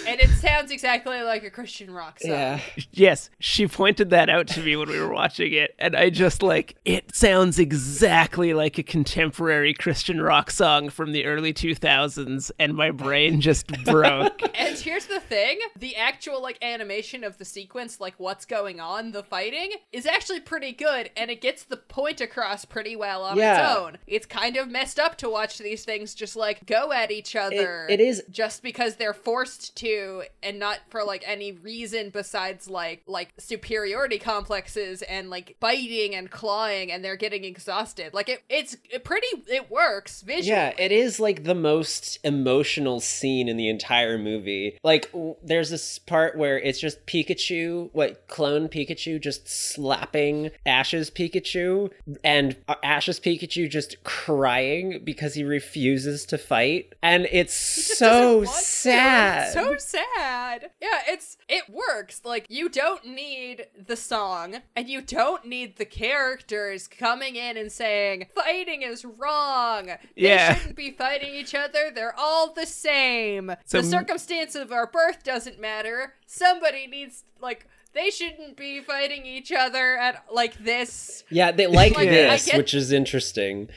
and 0.06 0.20
it 0.20 0.30
sounds 0.30 0.70
exactly 0.70 1.20
like 1.22 1.44
a 1.44 1.50
Christian 1.50 1.90
rock 1.90 2.20
song. 2.20 2.30
Yeah. 2.30 2.60
Yes, 2.92 3.30
she 3.38 3.66
pointed 3.66 4.10
that 4.10 4.28
out 4.28 4.46
to 4.48 4.60
me 4.62 4.76
when 4.76 4.88
we 4.88 5.00
were 5.00 5.12
watching 5.12 5.52
it, 5.52 5.74
and 5.78 5.94
I 5.96 6.10
just 6.10 6.42
like 6.42 6.76
it 6.84 7.14
sounds 7.14 7.58
exactly 7.58 8.54
like 8.54 8.78
a 8.78 8.82
contemporary 8.82 9.74
Christian 9.74 10.20
rock 10.20 10.50
song 10.50 10.88
from 10.90 11.12
the 11.12 11.24
early 11.26 11.52
2000s, 11.52 12.50
and 12.58 12.74
my 12.74 12.90
brain 12.90 13.40
just 13.40 13.66
broke. 13.84 14.40
And 14.58 14.76
here's 14.78 15.06
the 15.06 15.20
thing 15.20 15.58
the 15.78 15.96
actual 15.96 16.42
like 16.42 16.58
animation 16.62 17.24
of 17.24 17.38
the 17.38 17.44
sequence, 17.44 18.00
like 18.00 18.14
what's 18.18 18.44
going 18.44 18.80
on, 18.80 19.12
the 19.12 19.22
fighting, 19.22 19.72
is 19.92 20.06
actually 20.06 20.40
pretty 20.40 20.72
good 20.72 21.10
and 21.16 21.30
it 21.30 21.40
gets 21.40 21.64
the 21.64 21.76
point 21.76 22.20
across 22.20 22.64
pretty 22.64 22.96
well 22.96 23.22
on 23.24 23.36
Yeah. 23.36 23.60
its 23.70 23.78
own. 23.78 23.98
It's 24.06 24.26
kind 24.26 24.56
of 24.56 24.68
messed 24.68 24.98
up 24.98 25.16
to 25.18 25.28
watch 25.28 25.58
these 25.58 25.84
things 25.84 26.14
just 26.14 26.36
like 26.36 26.66
go 26.66 26.92
at 26.92 27.10
each 27.10 27.36
other. 27.36 27.86
it 27.88 28.00
is- 28.00 28.22
just 28.30 28.62
because 28.62 28.96
they're 28.96 29.14
forced 29.14 29.73
to 29.76 30.22
and 30.42 30.58
not 30.58 30.80
for 30.88 31.04
like 31.04 31.24
any 31.26 31.52
reason 31.52 32.10
besides 32.10 32.68
like 32.68 33.02
like 33.06 33.32
superiority 33.38 34.18
complexes 34.18 35.02
and 35.02 35.30
like 35.30 35.56
biting 35.60 36.14
and 36.14 36.30
clawing 36.30 36.90
and 36.92 37.04
they're 37.04 37.16
getting 37.16 37.44
exhausted. 37.44 38.14
Like 38.14 38.28
it 38.28 38.42
it's 38.48 38.76
it 38.90 39.04
pretty 39.04 39.26
it 39.48 39.70
works 39.70 40.22
visually. 40.22 40.48
Yeah, 40.48 40.72
it 40.78 40.92
is 40.92 41.20
like 41.20 41.44
the 41.44 41.54
most 41.54 42.18
emotional 42.24 43.00
scene 43.00 43.48
in 43.48 43.56
the 43.56 43.68
entire 43.68 44.18
movie. 44.18 44.78
Like, 44.82 45.10
w- 45.12 45.36
there's 45.42 45.70
this 45.70 45.98
part 45.98 46.36
where 46.36 46.58
it's 46.58 46.78
just 46.80 47.04
Pikachu, 47.06 47.90
what, 47.92 48.26
clone 48.28 48.68
Pikachu 48.68 49.20
just 49.20 49.48
slapping 49.48 50.50
Ash's 50.66 51.10
Pikachu, 51.10 51.90
and 52.22 52.56
uh, 52.68 52.74
Ash's 52.82 53.20
Pikachu 53.20 53.70
just 53.70 54.02
crying 54.04 55.00
because 55.04 55.34
he 55.34 55.44
refuses 55.44 56.24
to 56.26 56.38
fight. 56.38 56.94
And 57.02 57.26
it's 57.30 57.54
so 57.54 58.06
doesn't 58.06 58.36
want 58.36 58.48
to. 58.48 58.64
sad. 58.64 59.52
So 59.52 59.63
sad. 59.78 60.70
Yeah, 60.80 61.00
it's 61.08 61.36
it 61.48 61.64
works. 61.68 62.20
Like 62.24 62.46
you 62.48 62.68
don't 62.68 63.04
need 63.04 63.66
the 63.86 63.96
song 63.96 64.56
and 64.76 64.88
you 64.88 65.00
don't 65.00 65.44
need 65.46 65.76
the 65.76 65.84
characters 65.84 66.86
coming 66.88 67.36
in 67.36 67.56
and 67.56 67.70
saying 67.70 68.26
fighting 68.34 68.82
is 68.82 69.04
wrong. 69.04 69.86
Yeah. 69.88 69.96
They 70.16 70.22
Yeah. 70.22 70.54
shouldn't 70.54 70.76
be 70.76 70.90
fighting 70.90 71.34
each 71.34 71.54
other. 71.54 71.90
They're 71.94 72.14
all 72.18 72.52
the 72.52 72.66
same. 72.66 73.54
So 73.64 73.80
the 73.80 73.88
circumstance 73.88 74.54
of 74.54 74.72
our 74.72 74.86
birth 74.86 75.22
doesn't 75.24 75.60
matter. 75.60 76.14
Somebody 76.26 76.86
needs 76.86 77.24
like 77.40 77.66
they 77.92 78.10
shouldn't 78.10 78.56
be 78.56 78.80
fighting 78.80 79.24
each 79.24 79.52
other 79.52 79.96
at 79.96 80.24
like 80.32 80.54
this. 80.64 81.22
yeah, 81.30 81.52
they 81.52 81.66
like 81.68 81.94
Like, 81.94 82.08
I 82.08 82.10
this, 82.10 82.46
get- 82.46 82.56
which 82.56 82.74
is 82.74 82.90
interesting. 82.92 83.68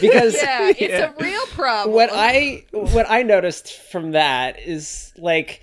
Because 0.00 0.34
Yeah, 0.34 0.68
it's 0.78 0.80
Yeah. 0.80 1.12
a 1.16 1.22
real 1.22 1.46
problem. 1.46 1.94
what 1.94 2.10
I 2.12 2.64
what 2.72 3.06
I 3.10 3.22
noticed 3.22 3.72
from 3.90 4.12
that 4.12 4.58
is 4.60 5.12
like 5.18 5.60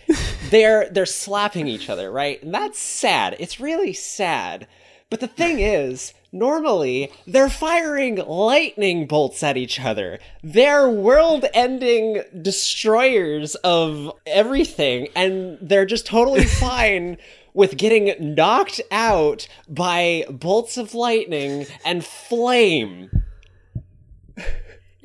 they're 0.50 0.90
they're 0.90 1.06
slapping 1.06 1.68
each 1.68 1.90
other, 1.90 2.12
right? 2.12 2.42
And 2.44 2.54
that's 2.54 2.80
sad. 2.80 3.36
It's 3.40 3.60
really 3.60 3.94
sad. 3.94 4.68
But 5.10 5.22
the 5.22 5.28
thing 5.28 5.60
is, 5.62 6.14
normally 6.34 7.10
they're 7.26 7.50
firing 7.50 8.16
lightning 8.18 9.08
bolts 9.08 9.42
at 9.42 9.56
each 9.56 9.80
other. 9.80 10.20
They're 10.44 10.90
world-ending 10.90 12.24
destroyers 12.42 13.56
of 13.64 14.12
everything 14.26 15.08
and 15.16 15.58
they're 15.62 15.86
just 15.86 16.06
totally 16.06 16.44
fine 16.60 17.18
with 17.54 17.78
getting 17.78 18.36
knocked 18.36 18.82
out 18.92 19.48
by 19.70 20.26
bolts 20.30 20.76
of 20.78 20.94
lightning 20.94 21.66
and 21.86 22.04
flame. 22.06 23.10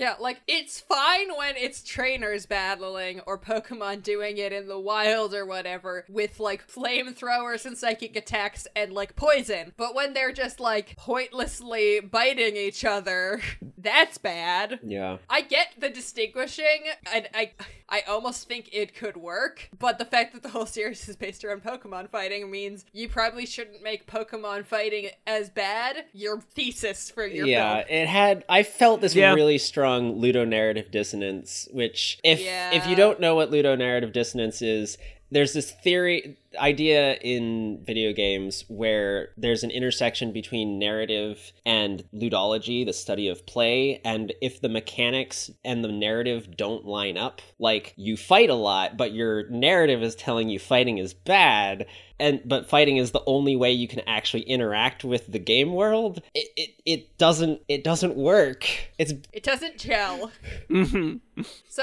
Yeah, 0.03 0.17
like 0.19 0.41
it's 0.49 0.81
fine 0.81 1.29
when 1.37 1.57
it's 1.57 1.85
trainers 1.85 2.45
battling 2.47 3.21
or 3.21 3.39
Pokemon 3.39 4.03
doing 4.03 4.37
it 4.37 4.53
in 4.53 4.67
the 4.67 4.79
wild 4.81 5.33
or 5.33 5.47
whatever 5.47 6.05
with 6.09 6.41
like 6.41 6.67
flamethrowers 6.69 7.65
and 7.65 7.79
psychic 7.79 8.17
attacks 8.17 8.67
and 8.75 8.93
like 8.93 9.15
poison. 9.15 9.73
But 9.77 9.95
when 9.95 10.13
they're 10.13 10.33
just 10.33 10.59
like 10.59 10.97
pointlessly 10.97 12.01
biting 12.01 12.57
each 12.57 12.85
other, 12.85 13.41
that's 13.79 14.19
bad. 14.19 14.81
Yeah. 14.83 15.19
I 15.31 15.43
get 15.43 15.69
the 15.79 15.89
distinguishing, 15.89 16.83
and 17.13 17.29
I 17.33 17.53
I 17.89 18.01
almost 18.09 18.49
think 18.49 18.71
it 18.73 18.95
could 18.97 19.17
work, 19.17 19.69
but 19.79 19.99
the 19.99 20.05
fact 20.05 20.33
that 20.33 20.43
the 20.43 20.49
whole 20.49 20.67
series 20.67 21.09
is 21.09 21.15
based 21.17 21.45
around 21.45 21.63
Pokemon 21.63 22.09
fighting 22.11 22.51
means 22.51 22.85
you 22.93 23.09
probably 23.09 23.47
shouldn't 23.47 23.83
make 23.83 24.07
Pokemon 24.07 24.65
fighting 24.67 25.11
as 25.27 25.51
bad 25.51 26.05
your 26.13 26.41
thesis 26.41 27.11
for 27.11 27.27
your 27.27 27.47
yeah 27.47 27.75
film. 27.83 27.87
it 27.91 28.09
had 28.09 28.45
i 28.49 28.63
felt 28.63 29.01
this 29.03 29.15
Yeah. 29.15 29.35
really 29.35 29.59
strong 29.59 29.92
ludonarrative 30.01 30.91
dissonance 30.91 31.69
which 31.73 32.19
if 32.25 32.41
if 32.41 32.87
you 32.87 32.97
don't 32.97 33.21
know 33.21 33.35
what 33.35 33.51
ludonarrative 33.51 34.13
dissonance 34.13 34.63
is 34.63 34.97
there's 35.31 35.53
this 35.53 35.71
theory 35.71 36.37
idea 36.59 37.15
in 37.15 37.83
video 37.85 38.13
games 38.13 38.65
where 38.69 39.31
there's 39.37 39.63
an 39.63 39.71
intersection 39.71 40.33
between 40.33 40.79
narrative 40.79 41.53
and 41.65 42.05
ludology 42.15 42.85
the 42.85 42.93
study 42.93 43.29
of 43.29 43.45
play 43.47 44.01
and 44.05 44.33
if 44.41 44.61
the 44.61 44.69
mechanics 44.69 45.51
and 45.65 45.85
the 45.85 45.93
narrative 45.93 46.57
don't 46.57 46.85
line 46.85 47.17
up 47.17 47.41
like 47.59 47.95
you 47.97 48.17
fight 48.17 48.51
a 48.51 48.55
lot 48.55 48.97
but 48.97 49.13
your 49.13 49.49
narrative 49.49 50.03
is 50.03 50.15
telling 50.15 50.49
you 50.49 50.59
fighting 50.59 50.99
is 50.99 51.15
bad 51.15 51.87
and 52.21 52.41
but 52.45 52.69
fighting 52.69 52.99
is 52.99 53.11
the 53.11 53.23
only 53.27 53.57
way 53.57 53.73
you 53.73 53.89
can 53.89 54.01
actually 54.07 54.43
interact 54.43 55.03
with 55.05 55.31
the 55.33 55.39
game 55.39 55.73
world 55.73 56.23
it 56.35 56.49
it, 56.57 56.71
it 56.85 57.19
doesn't 57.19 57.61
it 57.69 57.83
doesn't 57.83 58.17
work 58.17 58.67
it's 58.99 59.13
It 59.33 59.43
doesn't 59.43 59.79
gel. 59.79 60.31
Mhm. 60.71 61.21
So 61.69 61.83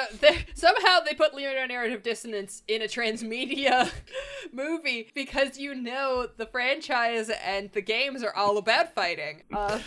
somehow 0.53 0.99
they 1.01 1.13
put 1.15 1.33
ludonarrative 1.33 2.03
dissonance 2.03 2.63
in 2.67 2.81
a 2.81 2.85
transmedia 2.85 3.91
movie 4.59 5.09
because 5.13 5.57
you 5.57 5.73
know 5.73 6.27
the 6.37 6.45
franchise 6.45 7.29
and 7.29 7.71
the 7.71 7.81
games 7.81 8.23
are 8.23 8.35
all 8.35 8.57
about 8.57 8.93
fighting. 8.93 9.43
Uh, 9.53 9.79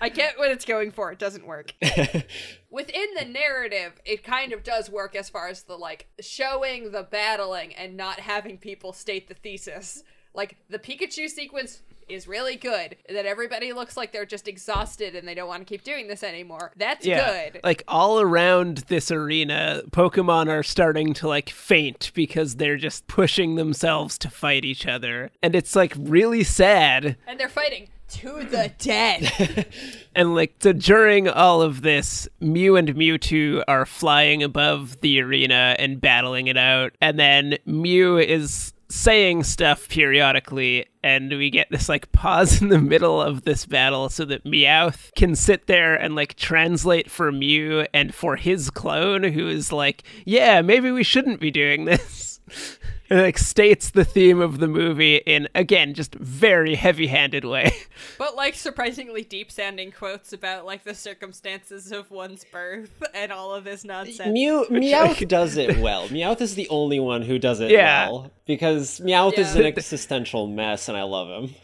I 0.00 0.08
get 0.08 0.38
what 0.38 0.50
it's 0.50 0.64
going 0.64 0.90
for. 0.90 1.12
It 1.12 1.18
doesn't 1.18 1.46
work. 1.46 1.72
Within 2.70 3.08
the 3.18 3.24
narrative, 3.24 4.00
it 4.04 4.24
kind 4.24 4.52
of 4.52 4.62
does 4.62 4.90
work 4.90 5.14
as 5.14 5.28
far 5.28 5.48
as 5.48 5.62
the 5.62 5.76
like 5.76 6.08
showing 6.20 6.92
the 6.92 7.02
battling 7.02 7.74
and 7.74 7.96
not 7.96 8.20
having 8.20 8.58
people 8.58 8.92
state 8.92 9.28
the 9.28 9.34
thesis. 9.34 10.02
Like 10.34 10.56
the 10.68 10.78
Pikachu 10.78 11.28
sequence 11.28 11.82
is 12.08 12.28
really 12.28 12.56
good. 12.56 12.96
That 13.08 13.26
everybody 13.26 13.72
looks 13.72 13.96
like 13.96 14.12
they're 14.12 14.24
just 14.26 14.48
exhausted 14.48 15.14
and 15.16 15.26
they 15.26 15.34
don't 15.34 15.48
want 15.48 15.66
to 15.66 15.72
keep 15.72 15.82
doing 15.84 16.06
this 16.08 16.22
anymore. 16.22 16.72
That's 16.76 17.04
Yeah. 17.06 17.50
good. 17.50 17.60
Like 17.64 17.82
all 17.88 18.20
around 18.20 18.78
this 18.88 19.10
arena, 19.10 19.82
Pokemon 19.90 20.48
are 20.48 20.62
starting 20.62 21.14
to 21.14 21.28
like 21.28 21.50
faint 21.50 22.12
because 22.14 22.56
they're 22.56 22.76
just 22.76 23.06
pushing 23.06 23.56
themselves 23.56 24.18
to 24.18 24.30
fight 24.30 24.64
each 24.64 24.86
other. 24.86 25.30
And 25.42 25.54
it's 25.54 25.74
like 25.74 25.94
really 25.98 26.44
sad. 26.44 27.16
and 27.26 27.40
they're 27.40 27.48
fighting 27.48 27.88
to 28.08 28.44
the 28.44 28.72
dead. 28.78 29.66
And 30.14 30.34
like 30.34 30.54
so 30.60 30.72
during 30.72 31.28
all 31.28 31.60
of 31.60 31.82
this, 31.82 32.26
Mew 32.40 32.76
and 32.76 32.88
Mewtwo 32.94 33.62
are 33.68 33.84
flying 33.84 34.42
above 34.42 35.00
the 35.02 35.20
arena 35.20 35.76
and 35.78 36.00
battling 36.00 36.46
it 36.46 36.56
out. 36.56 36.94
And 37.02 37.18
then 37.18 37.58
Mew 37.66 38.16
is 38.16 38.72
saying 38.88 39.42
stuff 39.42 39.88
periodically 39.88 40.86
and 41.02 41.30
we 41.30 41.50
get 41.50 41.68
this 41.70 41.88
like 41.88 42.10
pause 42.12 42.62
in 42.62 42.68
the 42.68 42.80
middle 42.80 43.20
of 43.20 43.42
this 43.42 43.66
battle 43.66 44.08
so 44.08 44.24
that 44.24 44.44
Meowth 44.44 45.12
can 45.14 45.34
sit 45.34 45.66
there 45.66 45.94
and 45.94 46.14
like 46.14 46.34
translate 46.34 47.10
for 47.10 47.32
Mew 47.32 47.86
and 47.92 48.14
for 48.14 48.36
his 48.36 48.70
clone 48.70 49.22
who 49.22 49.48
is 49.48 49.72
like, 49.72 50.02
yeah, 50.24 50.62
maybe 50.62 50.90
we 50.90 51.02
shouldn't 51.02 51.40
be 51.40 51.50
doing 51.50 51.84
this. 51.84 52.40
And 53.08 53.20
like 53.20 53.38
states 53.38 53.90
the 53.90 54.04
theme 54.04 54.40
of 54.40 54.58
the 54.58 54.66
movie 54.68 55.16
in 55.16 55.48
again 55.54 55.94
just 55.94 56.14
very 56.16 56.74
heavy-handed 56.74 57.44
way. 57.44 57.72
but 58.18 58.34
like 58.34 58.54
surprisingly 58.54 59.22
deep 59.22 59.50
sounding 59.52 59.92
quotes 59.92 60.32
about 60.32 60.66
like 60.66 60.84
the 60.84 60.94
circumstances 60.94 61.92
of 61.92 62.10
one's 62.10 62.44
birth 62.50 62.90
and 63.14 63.30
all 63.30 63.54
of 63.54 63.64
this 63.64 63.84
nonsense. 63.84 64.32
Mew 64.32 64.66
Meowth 64.70 65.26
does 65.28 65.56
it 65.56 65.78
well. 65.80 66.08
Meowth 66.08 66.40
is 66.40 66.54
the 66.56 66.68
only 66.68 66.98
one 67.00 67.22
who 67.22 67.38
does 67.38 67.60
it 67.60 67.70
Yeah. 67.70 68.08
well 68.10 68.32
because 68.46 69.00
Meowth 69.00 69.38
is 69.38 69.54
an 69.54 69.64
existential 69.64 70.46
mess, 70.46 70.88
and 70.88 70.96
I 70.96 71.02
love 71.04 71.28
him. 71.28 71.54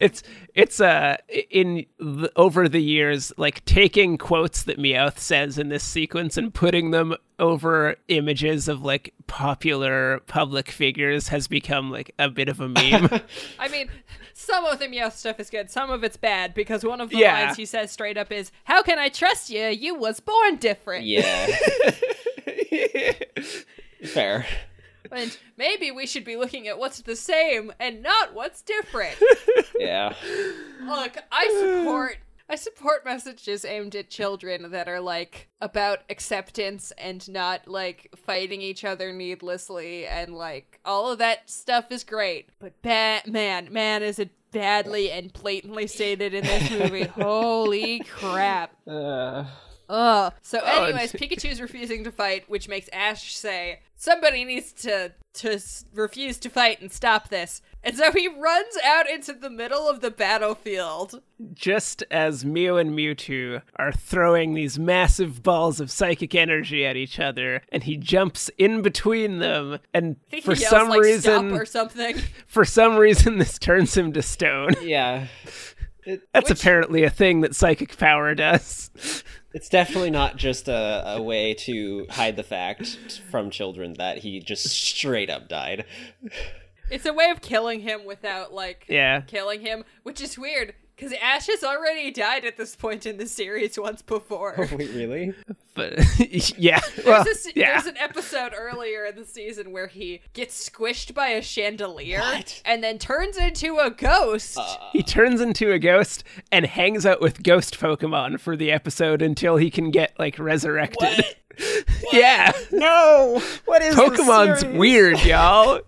It's 0.00 0.22
it's 0.54 0.80
uh 0.80 1.16
in 1.50 1.86
the, 1.98 2.30
over 2.36 2.68
the 2.68 2.82
years 2.82 3.32
like 3.36 3.64
taking 3.64 4.18
quotes 4.18 4.62
that 4.64 4.78
Meowth 4.78 5.18
says 5.18 5.58
in 5.58 5.68
this 5.68 5.84
sequence 5.84 6.36
and 6.36 6.52
putting 6.54 6.90
them 6.90 7.14
over 7.38 7.96
images 8.08 8.68
of 8.68 8.82
like 8.82 9.14
popular 9.26 10.20
public 10.26 10.70
figures 10.70 11.28
has 11.28 11.48
become 11.48 11.90
like 11.90 12.12
a 12.18 12.28
bit 12.28 12.48
of 12.48 12.60
a 12.60 12.68
meme. 12.68 13.08
I 13.58 13.68
mean, 13.68 13.88
some 14.34 14.64
of 14.66 14.78
the 14.78 14.86
Meowth 14.88 15.12
stuff 15.12 15.40
is 15.40 15.48
good, 15.50 15.70
some 15.70 15.90
of 15.90 16.04
it's 16.04 16.16
bad 16.18 16.52
because 16.54 16.84
one 16.84 17.00
of 17.00 17.10
the 17.10 17.16
Yeah. 17.18 17.44
lines 17.44 17.56
he 17.56 17.64
says 17.64 17.90
straight 17.90 18.16
up 18.18 18.30
is, 18.32 18.52
"How 18.64 18.82
can 18.82 18.98
I 18.98 19.08
trust 19.08 19.48
you? 19.50 19.66
You 19.66 19.94
was 19.94 20.20
born 20.20 20.56
different." 20.56 21.04
Yeah, 21.06 21.46
fair. 24.04 24.46
And 25.12 25.36
maybe 25.56 25.90
we 25.90 26.06
should 26.06 26.24
be 26.24 26.36
looking 26.36 26.68
at 26.68 26.78
what's 26.78 27.00
the 27.02 27.16
same 27.16 27.72
and 27.80 28.02
not 28.02 28.34
what's 28.34 28.62
different. 28.62 29.16
Yeah, 29.78 30.12
Look, 30.82 31.16
I 31.32 31.48
support 31.58 32.18
I 32.50 32.56
support 32.56 33.04
messages 33.06 33.64
aimed 33.64 33.94
at 33.94 34.10
children 34.10 34.72
that 34.72 34.88
are 34.88 35.00
like 35.00 35.48
about 35.62 36.00
acceptance 36.10 36.92
and 36.98 37.26
not 37.30 37.66
like 37.66 38.10
fighting 38.26 38.60
each 38.60 38.84
other 38.84 39.10
needlessly 39.12 40.06
and 40.06 40.34
like 40.34 40.80
all 40.84 41.10
of 41.12 41.18
that 41.18 41.48
stuff 41.48 41.90
is 41.90 42.04
great. 42.04 42.50
But 42.58 42.74
ba- 42.82 43.22
man, 43.26 43.72
man 43.72 44.02
is 44.02 44.18
it 44.18 44.30
badly 44.50 45.10
and 45.10 45.32
blatantly 45.32 45.86
stated 45.86 46.34
in 46.34 46.44
this 46.44 46.70
movie. 46.70 47.04
Holy 47.14 48.00
crap. 48.00 48.72
Uh, 48.86 49.44
Ugh. 49.88 50.32
So, 50.42 50.60
Oh, 50.62 50.84
anyways, 50.84 51.12
and- 51.14 51.20
Pikachu's 51.22 51.60
refusing 51.60 52.04
to 52.04 52.12
fight, 52.12 52.48
which 52.50 52.68
makes 52.68 52.88
Ash 52.92 53.34
say, 53.34 53.80
"Somebody 54.00 54.44
needs 54.44 54.72
to 54.84 55.12
to 55.34 55.60
refuse 55.94 56.38
to 56.38 56.48
fight 56.48 56.80
and 56.80 56.90
stop 56.90 57.28
this." 57.28 57.60
And 57.82 57.96
so 57.96 58.12
he 58.12 58.28
runs 58.28 58.76
out 58.84 59.08
into 59.08 59.32
the 59.32 59.48
middle 59.48 59.88
of 59.88 60.00
the 60.00 60.10
battlefield. 60.10 61.22
Just 61.54 62.02
as 62.10 62.44
Mew 62.44 62.76
and 62.76 62.90
Mewtwo 62.90 63.62
are 63.76 63.92
throwing 63.92 64.54
these 64.54 64.78
massive 64.78 65.42
balls 65.42 65.80
of 65.80 65.90
psychic 65.90 66.34
energy 66.34 66.84
at 66.84 66.96
each 66.96 67.18
other, 67.20 67.62
and 67.70 67.82
he 67.84 67.96
jumps 67.96 68.50
in 68.58 68.82
between 68.82 69.38
them, 69.38 69.78
and 69.94 70.16
for 70.42 70.52
yells, 70.54 70.68
some 70.68 70.88
like, 70.88 71.00
reason, 71.00 71.48
"Stop" 71.48 71.60
or 71.60 71.64
something. 71.66 72.16
for 72.46 72.64
some 72.64 72.96
reason, 72.96 73.38
this 73.38 73.58
turns 73.58 73.96
him 73.96 74.12
to 74.12 74.22
stone. 74.22 74.74
yeah. 74.82 75.26
That's 76.32 76.48
Which- 76.50 76.60
apparently 76.60 77.04
a 77.04 77.10
thing 77.10 77.42
that 77.42 77.54
psychic 77.54 77.96
power 77.98 78.34
does. 78.34 78.90
It's 79.52 79.68
definitely 79.68 80.10
not 80.10 80.36
just 80.36 80.68
a, 80.68 81.14
a 81.16 81.22
way 81.22 81.54
to 81.54 82.06
hide 82.10 82.36
the 82.36 82.42
fact 82.44 83.20
from 83.30 83.50
children 83.50 83.94
that 83.94 84.18
he 84.18 84.40
just 84.40 84.66
straight 84.68 85.28
up 85.30 85.48
died. 85.48 85.84
It's 86.90 87.06
a 87.06 87.12
way 87.12 87.30
of 87.30 87.40
killing 87.40 87.80
him 87.80 88.04
without 88.04 88.52
like 88.52 88.84
Yeah. 88.88 89.22
killing 89.22 89.60
him, 89.60 89.84
which 90.02 90.20
is 90.20 90.38
weird 90.38 90.74
because 91.00 91.16
Ash 91.22 91.46
has 91.46 91.64
already 91.64 92.10
died 92.10 92.44
at 92.44 92.58
this 92.58 92.76
point 92.76 93.06
in 93.06 93.16
the 93.16 93.26
series 93.26 93.78
once 93.78 94.02
before. 94.02 94.54
Wait, 94.72 94.90
really? 94.90 95.32
But 95.74 95.98
yeah, 96.58 96.80
well, 97.06 97.24
There's, 97.24 97.46
a, 97.46 97.50
yeah. 97.54 97.72
there's 97.72 97.86
an 97.86 97.96
episode 97.96 98.52
earlier 98.54 99.06
in 99.06 99.16
the 99.16 99.24
season 99.24 99.72
where 99.72 99.86
he 99.86 100.20
gets 100.34 100.68
squished 100.68 101.14
by 101.14 101.28
a 101.28 101.40
chandelier 101.40 102.20
What? 102.20 102.60
and 102.66 102.84
then 102.84 102.98
turns 102.98 103.38
into 103.38 103.78
a 103.78 103.90
ghost. 103.90 104.58
Uh, 104.58 104.76
he 104.92 105.02
turns 105.02 105.40
into 105.40 105.72
a 105.72 105.78
ghost 105.78 106.22
and 106.52 106.66
hangs 106.66 107.06
out 107.06 107.22
with 107.22 107.42
ghost 107.42 107.80
Pokemon 107.80 108.38
for 108.38 108.54
the 108.56 108.70
episode 108.70 109.22
until 109.22 109.56
he 109.56 109.70
can 109.70 109.90
get 109.90 110.12
like 110.18 110.38
resurrected. 110.38 111.24
yeah, 112.12 112.52
No! 112.70 113.42
What 113.64 113.80
is 113.80 113.94
Pokemon's 113.94 114.64
weird, 114.76 115.24
y'all. 115.24 115.80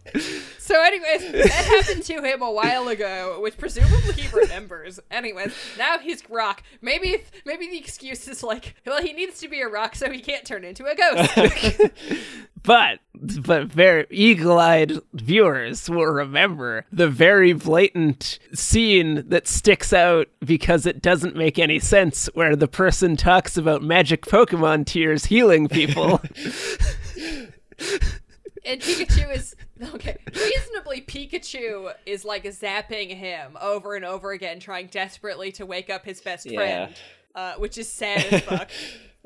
So, 0.72 0.82
anyways, 0.82 1.32
that 1.32 1.50
happened 1.50 2.02
to 2.04 2.22
him 2.22 2.40
a 2.40 2.50
while 2.50 2.88
ago, 2.88 3.38
which 3.42 3.58
presumably 3.58 4.14
he 4.14 4.34
remembers. 4.34 4.98
Anyways, 5.10 5.52
now 5.76 5.98
he's 5.98 6.22
rock. 6.30 6.62
Maybe, 6.80 7.24
maybe 7.44 7.68
the 7.68 7.76
excuse 7.76 8.26
is 8.26 8.42
like, 8.42 8.74
well, 8.86 9.02
he 9.02 9.12
needs 9.12 9.38
to 9.40 9.48
be 9.48 9.60
a 9.60 9.68
rock, 9.68 9.94
so 9.94 10.10
he 10.10 10.22
can't 10.22 10.46
turn 10.46 10.64
into 10.64 10.86
a 10.86 10.94
ghost. 10.94 11.90
But 12.64 13.00
but 13.20 13.66
very 13.66 14.06
eagle-eyed 14.08 15.00
viewers 15.14 15.90
will 15.90 16.06
remember 16.06 16.86
the 16.92 17.08
very 17.08 17.52
blatant 17.54 18.38
scene 18.54 19.28
that 19.30 19.48
sticks 19.48 19.92
out 19.92 20.28
because 20.44 20.86
it 20.86 21.02
doesn't 21.02 21.34
make 21.34 21.58
any 21.58 21.80
sense 21.80 22.26
where 22.34 22.54
the 22.54 22.68
person 22.68 23.16
talks 23.16 23.56
about 23.56 23.82
magic 23.82 24.22
Pokemon 24.26 24.86
tears 24.86 25.24
healing 25.24 25.66
people. 25.66 26.20
and 28.64 28.80
Pikachu 28.80 29.34
is 29.34 29.56
okay. 29.94 30.16
Reasonably, 30.34 31.00
Pikachu 31.02 31.92
is 32.06 32.24
like 32.24 32.44
zapping 32.44 33.10
him 33.10 33.56
over 33.60 33.94
and 33.94 34.04
over 34.04 34.32
again, 34.32 34.60
trying 34.60 34.86
desperately 34.88 35.52
to 35.52 35.66
wake 35.66 35.90
up 35.90 36.04
his 36.04 36.20
best 36.20 36.46
Yeah. 36.46 36.58
friend, 36.58 36.94
uh, 37.34 37.54
which 37.54 37.78
is 37.78 37.90
sad 37.92 38.24
as 38.32 38.40
fuck. 38.44 38.70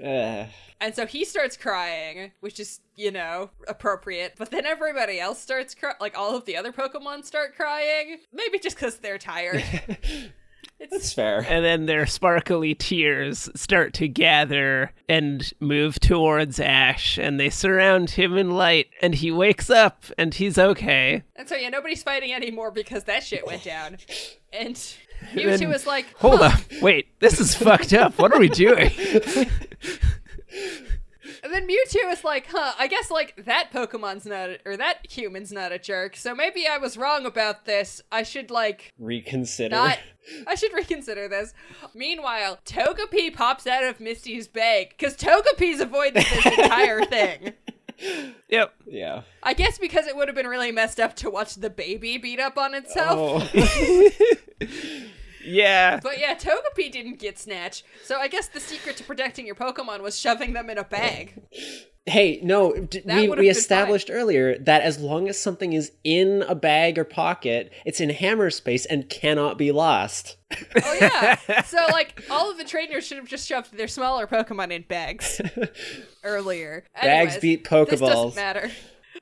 Uh, 0.03 0.47
And 0.81 0.95
so 0.95 1.07
he 1.07 1.25
starts 1.25 1.57
crying, 1.57 2.33
which 2.41 2.61
is, 2.61 2.81
you 2.97 3.11
know, 3.11 3.49
appropriate. 3.67 4.35
But 4.37 4.51
then 4.51 4.67
everybody 4.67 5.19
else 5.19 5.39
starts 5.41 5.75
crying. 5.75 5.97
Like 6.01 6.17
all 6.19 6.37
of 6.37 6.45
the 6.45 6.57
other 6.57 6.71
Pokemon 6.73 7.25
start 7.25 7.57
crying. 7.57 8.19
Maybe 8.33 8.59
just 8.59 8.77
because 8.77 8.99
they're 8.99 9.17
tired. 9.19 9.65
that's 10.79 11.13
fair. 11.13 11.45
and 11.49 11.65
then 11.65 11.87
their 11.87 12.07
sparkly 12.07 12.75
tears 12.75 13.49
start 13.55 13.93
to 13.95 14.09
gather 14.09 14.93
and 15.09 15.53
move 15.61 15.99
towards 16.01 16.61
Ash, 16.61 17.19
and 17.19 17.41
they 17.41 17.51
surround 17.51 18.11
him 18.11 18.37
in 18.37 18.51
light, 18.51 18.89
and 19.01 19.15
he 19.15 19.31
wakes 19.31 19.71
up, 19.71 20.05
and 20.19 20.35
he's 20.35 20.59
okay. 20.59 21.23
and 21.35 21.49
so, 21.49 21.57
yeah, 21.57 21.69
nobody's 21.71 22.03
fighting 22.03 22.33
anymore 22.33 22.71
because 22.71 23.05
that 23.05 23.23
shit 23.25 23.47
went 23.47 23.65
down. 23.65 23.97
And 24.53 24.79
And 25.33 25.41
Mewtwo 25.41 25.59
then- 25.61 25.69
was 25.71 25.87
like, 25.87 26.07
Hold 26.19 26.41
up, 26.43 26.61
wait, 26.83 27.19
this 27.21 27.41
is 27.41 27.55
fucked 27.55 27.95
up. 27.95 28.19
What 28.19 28.33
are 28.35 28.39
we 28.39 28.51
doing? 28.51 28.91
And 31.47 31.55
then 31.55 31.69
Mewtwo 31.69 32.13
is 32.13 32.25
like, 32.25 32.49
huh, 32.51 32.73
I 32.77 32.89
guess 32.89 33.09
like 33.09 33.45
that 33.45 33.71
Pokemon's 33.73 34.27
not, 34.27 34.49
a- 34.51 34.59
or 34.67 34.77
that 34.77 35.07
human's 35.09 35.53
not 35.53 35.71
a 35.71 35.79
jerk. 35.79 36.17
So 36.17 36.35
maybe 36.35 36.67
I 36.67 36.79
was 36.79 36.97
wrong 36.97 37.25
about 37.25 37.67
this. 37.67 38.03
I 38.11 38.25
should 38.25 38.51
like 38.51 38.93
Reconsider. 38.99 39.75
not. 39.77 39.99
I 40.49 40.57
should 40.57 40.73
reconsider 40.73 41.29
this. 41.29 41.55
Meanwhile, 41.95 42.59
Togepi 42.67 43.33
pops 43.33 43.65
out 43.69 43.85
of 43.85 44.01
Misty's 44.01 44.49
bag 44.49 44.89
because 44.89 45.17
Togepi's 45.17 45.79
avoided 45.81 46.17
this 46.25 46.47
entire 46.47 47.05
thing. 47.05 47.53
Yep. 48.49 48.75
Yeah. 48.87 49.23
I 49.43 49.53
guess 49.55 49.79
because 49.79 50.09
it 50.09 50.17
would 50.17 50.27
have 50.27 50.35
been 50.35 50.49
really 50.49 50.73
messed 50.73 50.99
up 50.99 51.15
to 51.17 51.31
watch 51.31 51.55
the 51.55 51.71
baby 51.71 52.19
beat 52.19 52.41
up 52.41 52.59
on 52.59 52.75
itself. 52.75 53.49
Oh. 53.55 54.11
Yeah. 55.47 56.01
But 56.03 56.19
yeah, 56.19 56.35
Togepi 56.35 56.91
didn't 56.91 57.19
get 57.19 57.39
snatched. 57.39 57.85
So 58.05 58.19
I 58.19 58.29
guess 58.29 58.49
the 58.49 58.61
secret 58.61 58.97
to 58.99 59.05
protecting 59.05 59.47
your 59.47 59.55
Pokemon 59.55 60.01
was 60.03 60.19
shoving 60.19 60.53
them 60.53 60.69
in 60.71 60.79
a 60.79 60.85
bag. 60.85 61.41
Hey, 62.09 62.39
no, 62.43 62.73
d- 62.73 63.03
we, 63.05 63.29
we 63.29 63.49
established 63.49 64.11
earlier 64.13 64.57
that 64.61 64.83
as 64.83 65.01
long 65.01 65.29
as 65.29 65.41
something 65.41 65.73
is 65.73 65.91
in 66.05 66.45
a 66.49 66.55
bag 66.55 66.99
or 66.99 67.05
pocket, 67.05 67.73
it's 67.85 67.99
in 68.01 68.11
hammer 68.11 68.49
space 68.51 68.87
and 68.87 69.09
cannot 69.09 69.59
be 69.59 69.73
lost. 69.73 70.37
Oh 70.85 70.99
yeah. 71.01 71.63
so 71.65 71.79
like 71.91 72.23
all 72.31 72.49
of 72.51 72.59
the 72.59 72.65
trainers 72.65 73.05
should 73.05 73.17
have 73.19 73.27
just 73.27 73.49
shoved 73.49 73.77
their 73.77 73.89
smaller 73.89 74.29
Pokemon 74.29 74.71
in 74.71 74.83
bags 74.83 75.41
earlier. 76.23 76.85
Bags 76.95 77.35
Anyways, 77.35 77.39
beat 77.41 77.65
This 77.65 77.73
Pokeballs. 77.73 77.99
doesn't 78.09 78.37
matter. 78.37 78.71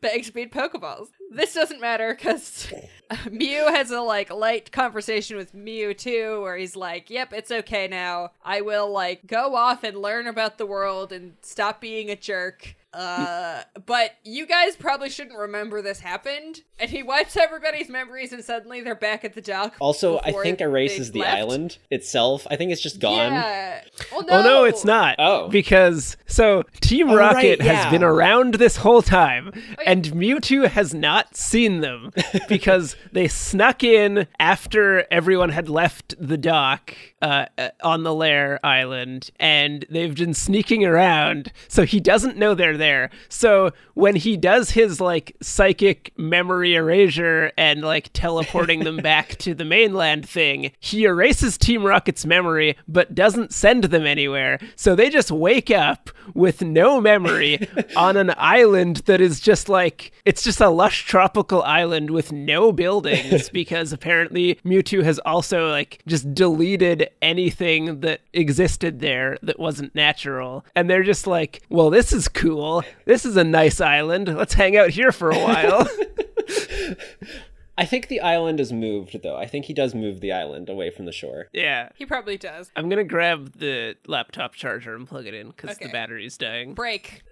Bags 0.02 0.30
beat 0.30 0.52
Pokeballs. 0.52 1.06
This 1.34 1.54
doesn't 1.54 1.80
matter 1.80 2.14
because 2.14 2.72
Mew 3.30 3.66
has 3.66 3.90
a 3.90 4.00
like 4.00 4.32
light 4.32 4.70
conversation 4.70 5.36
with 5.36 5.54
Mewtwo, 5.54 6.40
where 6.40 6.56
he's 6.56 6.76
like, 6.76 7.10
"Yep, 7.10 7.32
it's 7.32 7.50
okay 7.50 7.88
now. 7.88 8.30
I 8.44 8.60
will 8.60 8.90
like 8.90 9.26
go 9.26 9.56
off 9.56 9.82
and 9.82 9.96
learn 9.96 10.28
about 10.28 10.58
the 10.58 10.66
world 10.66 11.12
and 11.12 11.34
stop 11.42 11.80
being 11.80 12.08
a 12.08 12.16
jerk." 12.16 12.76
Uh, 12.94 13.62
but 13.86 14.12
you 14.24 14.46
guys 14.46 14.76
probably 14.76 15.10
shouldn't 15.10 15.38
remember 15.38 15.82
this 15.82 16.00
happened. 16.00 16.62
And 16.78 16.90
he 16.90 17.02
wipes 17.02 17.36
everybody's 17.36 17.88
memories, 17.88 18.32
and 18.32 18.44
suddenly 18.44 18.80
they're 18.80 18.94
back 18.94 19.24
at 19.24 19.34
the 19.34 19.40
dock. 19.40 19.76
Also, 19.80 20.18
I 20.20 20.32
think 20.32 20.60
erases 20.60 21.12
the 21.12 21.20
left. 21.20 21.36
island 21.36 21.78
itself. 21.90 22.46
I 22.50 22.56
think 22.56 22.72
it's 22.72 22.80
just 22.82 23.00
gone. 23.00 23.32
Yeah. 23.32 23.82
Oh 24.12 24.20
no. 24.20 24.38
Oh 24.38 24.42
no, 24.42 24.64
it's 24.64 24.84
not. 24.84 25.16
Oh. 25.18 25.48
Because 25.48 26.16
so 26.26 26.64
Team 26.80 27.10
Oh, 27.10 27.16
Rocket 27.16 27.60
right, 27.60 27.62
has 27.62 27.90
been 27.92 28.02
around 28.02 28.54
this 28.54 28.76
whole 28.78 29.02
time 29.02 29.52
yeah. 29.54 29.74
and 29.86 30.04
Mewtwo 30.06 30.68
has 30.68 30.94
not 30.94 31.36
seen 31.36 31.80
them 31.80 32.10
because 32.48 32.96
they 33.12 33.28
snuck 33.28 33.84
in 33.84 34.26
after 34.38 35.06
everyone 35.10 35.50
had 35.50 35.68
left 35.68 36.14
the 36.18 36.36
dock 36.38 36.94
uh, 37.24 37.46
uh, 37.56 37.70
on 37.82 38.02
the 38.02 38.14
Lair 38.14 38.60
Island 38.62 39.30
and 39.40 39.86
they've 39.88 40.14
been 40.14 40.34
sneaking 40.34 40.84
around 40.84 41.50
so 41.68 41.86
he 41.86 41.98
doesn't 41.98 42.36
know 42.36 42.54
they're 42.54 42.76
there. 42.76 43.08
So 43.30 43.70
when 43.94 44.14
he 44.14 44.36
does 44.36 44.72
his 44.72 45.00
like 45.00 45.34
psychic 45.40 46.12
memory 46.18 46.74
erasure 46.74 47.50
and 47.56 47.80
like 47.80 48.10
teleporting 48.12 48.84
them 48.84 48.96
back 49.02 49.36
to 49.38 49.54
the 49.54 49.64
mainland 49.64 50.28
thing, 50.28 50.72
he 50.80 51.04
erases 51.04 51.56
Team 51.56 51.82
Rocket's 51.82 52.26
memory 52.26 52.76
but 52.86 53.14
doesn't 53.14 53.54
send 53.54 53.84
them 53.84 54.04
anywhere. 54.04 54.58
So 54.76 54.94
they 54.94 55.08
just 55.08 55.30
wake 55.30 55.70
up 55.70 56.10
with 56.34 56.60
no 56.60 57.00
memory 57.00 57.66
on 57.96 58.18
an 58.18 58.34
island 58.36 58.96
that 59.06 59.22
is 59.22 59.40
just 59.40 59.70
like 59.70 60.12
it's 60.26 60.42
just 60.42 60.60
a 60.60 60.68
lush 60.68 61.06
tropical 61.06 61.62
island 61.62 62.10
with 62.10 62.32
no 62.32 62.70
buildings 62.70 63.48
because 63.52 63.94
apparently 63.94 64.56
Mewtwo 64.56 65.02
has 65.04 65.18
also 65.20 65.70
like 65.70 66.02
just 66.06 66.34
deleted 66.34 67.08
anything 67.22 68.00
that 68.00 68.20
existed 68.32 69.00
there 69.00 69.38
that 69.42 69.58
wasn't 69.58 69.94
natural. 69.94 70.64
And 70.74 70.88
they're 70.90 71.02
just 71.02 71.26
like, 71.26 71.62
"Well, 71.68 71.90
this 71.90 72.12
is 72.12 72.28
cool. 72.28 72.82
This 73.04 73.24
is 73.24 73.36
a 73.36 73.44
nice 73.44 73.80
island. 73.80 74.28
Let's 74.28 74.54
hang 74.54 74.76
out 74.76 74.90
here 74.90 75.12
for 75.12 75.30
a 75.30 75.38
while." 75.38 75.88
I 77.76 77.84
think 77.86 78.06
the 78.06 78.20
island 78.20 78.60
is 78.60 78.72
moved, 78.72 79.20
though. 79.24 79.36
I 79.36 79.46
think 79.46 79.64
he 79.64 79.74
does 79.74 79.94
move 79.96 80.20
the 80.20 80.30
island 80.30 80.68
away 80.68 80.90
from 80.90 81.06
the 81.06 81.12
shore. 81.12 81.48
yeah. 81.52 81.88
He 81.96 82.06
probably 82.06 82.36
does. 82.36 82.70
I'm 82.76 82.88
going 82.88 82.98
to 82.98 83.04
grab 83.04 83.58
the 83.58 83.96
laptop 84.06 84.54
charger 84.54 84.94
and 84.94 85.08
plug 85.08 85.26
it 85.26 85.34
in 85.34 85.50
cuz 85.52 85.70
Okay. 85.70 85.86
the 85.86 85.92
battery's 85.92 86.36
dying. 86.38 86.74
Break. 86.74 87.22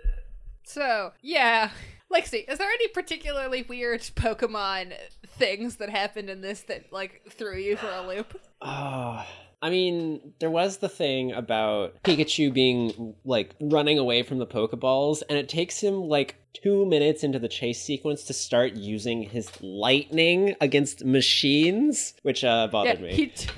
So, 0.65 1.13
yeah. 1.23 1.71
Lexi, 2.13 2.49
is 2.51 2.59
there 2.59 2.69
any 2.71 2.89
particularly 2.89 3.63
weird 3.63 4.01
Pokemon 4.01 4.93
things 5.29 5.77
that 5.77 5.91
happened 5.91 6.29
in 6.29 6.41
this 6.41 6.63
that, 6.63 6.93
like, 6.93 7.23
threw 7.31 7.57
you 7.57 7.77
for 7.77 7.89
a 7.89 8.07
loop? 8.07 8.41
Oh, 8.61 9.25
I 9.63 9.71
mean, 9.71 10.35
there 10.41 10.51
was 10.51 10.79
the 10.79 10.89
thing 10.89 11.33
about 11.33 12.03
Pikachu 12.03 12.53
being 12.53 13.15
like 13.25 13.55
running 13.61 13.97
away 13.97 14.25
from 14.25 14.39
the 14.39 14.47
Pokeballs, 14.47 15.23
and 15.29 15.39
it 15.39 15.49
takes 15.49 15.81
him 15.81 16.09
like 16.09 16.35
two 16.53 16.85
minutes 16.85 17.23
into 17.23 17.39
the 17.39 17.49
chase 17.49 17.81
sequence 17.81 18.25
to 18.25 18.33
start 18.33 18.73
using 18.73 19.23
his 19.23 19.49
lightning 19.63 20.57
against 20.61 21.05
machines, 21.05 22.15
which 22.23 22.43
uh, 22.43 22.67
bothered 22.67 23.01
me. 23.01 23.15
he 23.15 23.27
t- 23.29 23.49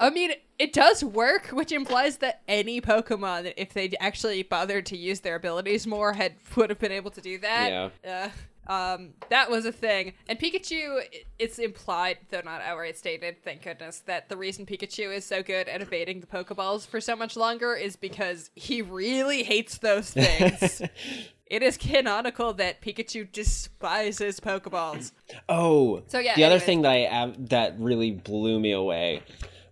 I 0.00 0.10
mean, 0.10 0.32
it 0.58 0.72
does 0.72 1.04
work, 1.04 1.48
which 1.48 1.70
implies 1.70 2.18
that 2.18 2.42
any 2.48 2.80
Pokemon, 2.80 3.52
if 3.56 3.74
they 3.74 3.92
actually 4.00 4.42
bothered 4.42 4.86
to 4.86 4.96
use 4.96 5.20
their 5.20 5.36
abilities 5.36 5.86
more, 5.86 6.14
had 6.14 6.34
would 6.56 6.70
have 6.70 6.78
been 6.78 6.92
able 6.92 7.10
to 7.10 7.20
do 7.20 7.38
that. 7.38 7.90
Yeah. 8.02 8.24
Uh, 8.24 8.28
um, 8.66 9.10
that 9.30 9.50
was 9.50 9.64
a 9.64 9.72
thing. 9.72 10.12
And 10.28 10.38
Pikachu, 10.38 11.00
it's 11.38 11.58
implied, 11.58 12.18
though 12.30 12.42
not 12.44 12.60
outright 12.62 12.96
stated, 12.96 13.42
thank 13.42 13.62
goodness, 13.62 14.00
that 14.06 14.28
the 14.28 14.36
reason 14.36 14.66
Pikachu 14.66 15.14
is 15.14 15.24
so 15.24 15.42
good 15.42 15.68
at 15.68 15.82
evading 15.82 16.20
the 16.20 16.26
Pokeballs 16.26 16.86
for 16.86 17.00
so 17.00 17.16
much 17.16 17.36
longer 17.36 17.74
is 17.74 17.96
because 17.96 18.50
he 18.54 18.82
really 18.82 19.42
hates 19.42 19.78
those 19.78 20.10
things. 20.10 20.82
it 21.46 21.62
is 21.62 21.76
canonical 21.76 22.52
that 22.54 22.82
Pikachu 22.82 23.30
despises 23.30 24.40
Pokeballs. 24.40 25.12
Oh, 25.48 26.02
So, 26.08 26.18
yeah, 26.18 26.34
The 26.34 26.44
other 26.44 26.58
thing 26.58 26.82
that 26.82 26.90
I 26.90 27.32
that 27.38 27.78
really 27.78 28.10
blew 28.12 28.58
me 28.58 28.72
away 28.72 29.22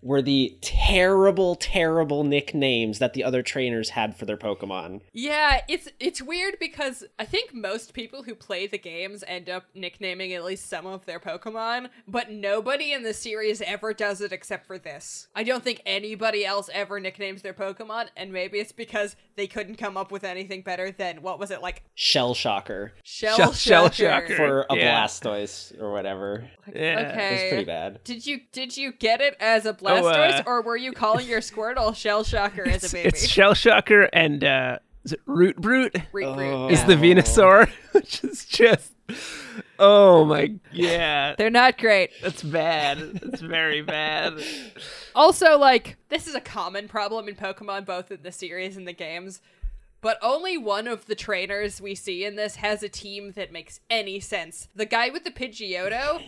were 0.05 0.23
the 0.23 0.57
terrible, 0.61 1.55
terrible 1.57 2.23
nicknames 2.25 2.99
that 2.99 3.15
the 3.15 3.25
other 3.25 3.43
trainers 3.43 3.91
had 3.91 4.17
for 4.17 4.27
their 4.27 4.37
Pokemon. 4.37 5.01
Yeah, 5.13 5.63
it's 5.67 5.89
it's 5.99 6.21
weird 6.23 6.57
because 6.61 7.05
I 7.19 7.25
think 7.25 7.55
most 7.55 7.95
people 7.95 8.23
who 8.23 8.35
play 8.35 8.67
the 8.67 8.79
games 8.79 9.25
end 9.27 9.49
up 9.49 9.65
nicknaming 9.75 10.33
at 10.35 10.45
least 10.45 10.69
some 10.69 10.87
of 10.87 11.07
their 11.07 11.19
Pokemon, 11.19 11.89
but 12.07 12.31
nobody 12.31 12.93
in 12.93 13.03
the 13.03 13.15
series 13.15 13.63
ever 13.63 13.95
does 13.95 14.21
it 14.21 14.31
except 14.33 14.67
for 14.67 14.79
this. 14.79 15.29
I 15.35 15.43
don't 15.43 15.65
think 15.65 15.81
anybody 15.87 16.45
else 16.45 16.69
ever 16.73 17.01
nicknames 17.01 17.43
their 17.43 17.55
Pokemon, 17.55 18.09
and 18.17 18.33
maybe 18.33 18.59
it's 18.59 18.73
because 18.73 19.17
they 19.37 19.47
couldn't 19.47 19.77
come 19.77 19.97
up 19.97 20.13
with 20.13 20.23
anything 20.23 20.61
better 20.63 20.91
than 20.91 21.23
what 21.23 21.39
was 21.39 21.51
it 21.51 21.63
like 21.63 21.83
Shell 21.95 22.35
Shocker 22.35 22.93
Shell, 23.03 23.37
Shell- 23.37 23.53
Shell 23.53 23.91
Shocker. 23.91 24.27
Shocker. 24.29 24.37
for 24.37 24.67
a 24.71 24.77
Yeah. 24.77 25.03
Blastoise 25.03 25.81
or 25.81 25.93
whatever. 25.93 26.45
Yeah. 26.69 27.11
Okay. 27.13 27.29
It 27.29 27.33
was 27.33 27.49
pretty 27.51 27.65
bad. 27.65 28.01
Did 28.05 28.27
you 28.27 28.41
did 28.53 28.77
you 28.77 28.93
get 28.93 29.21
it 29.21 29.37
as 29.41 29.65
a 29.67 29.73
Blastoise, 29.73 29.94
uh, 30.03 30.43
or 30.47 30.63
were 30.63 30.77
you 30.77 30.93
calling 30.93 31.27
your 31.29 31.41
Squirtle 31.41 31.95
Shell 31.95 32.25
Shocker 32.25 32.67
as 32.69 32.85
a 32.85 32.93
baby? 32.95 33.09
it's 33.09 33.27
Shell 33.27 33.55
Shocker 33.55 34.03
and 34.13 34.43
uh, 34.45 34.79
is 35.05 35.13
it 35.13 35.21
Root 35.27 35.57
Brute? 35.57 35.95
Root 36.13 36.35
Brute 36.35 36.53
Oh. 36.53 36.69
Is 36.69 36.81
yeah. 36.81 36.87
the 36.87 36.95
Venusaur, 36.97 37.69
which 37.93 38.25
is 38.25 38.45
just 38.47 38.93
oh 39.79 40.25
my 40.25 40.55
yeah, 40.73 41.35
They're 41.37 41.51
not 41.51 41.77
great. 41.79 42.11
that's 42.23 42.43
bad. 42.43 42.99
That's 43.21 43.43
very 43.43 43.83
bad. 43.83 44.35
Also, 45.17 45.57
like, 45.57 45.97
this 46.09 46.27
is 46.27 46.35
a 46.35 46.41
common 46.41 46.89
problem 46.89 47.29
in 47.29 47.37
Pokemon, 47.37 47.85
both 47.87 48.11
in 48.11 48.23
the 48.23 48.33
series 48.33 48.77
and 48.77 48.89
the 48.89 48.93
games. 48.93 49.41
But 50.01 50.19
only 50.21 50.59
one 50.59 50.89
of 50.89 51.07
the 51.07 51.15
trainers 51.15 51.81
we 51.81 51.95
see 51.95 52.25
in 52.25 52.35
this 52.35 52.57
has 52.57 52.83
a 52.83 52.89
team 52.89 53.31
that 53.37 53.53
makes 53.53 53.79
any 53.89 54.19
sense. 54.19 54.67
The 54.75 54.87
guy 54.87 55.11
with 55.11 55.23
the 55.23 55.31
Pidgeotto 55.31 56.21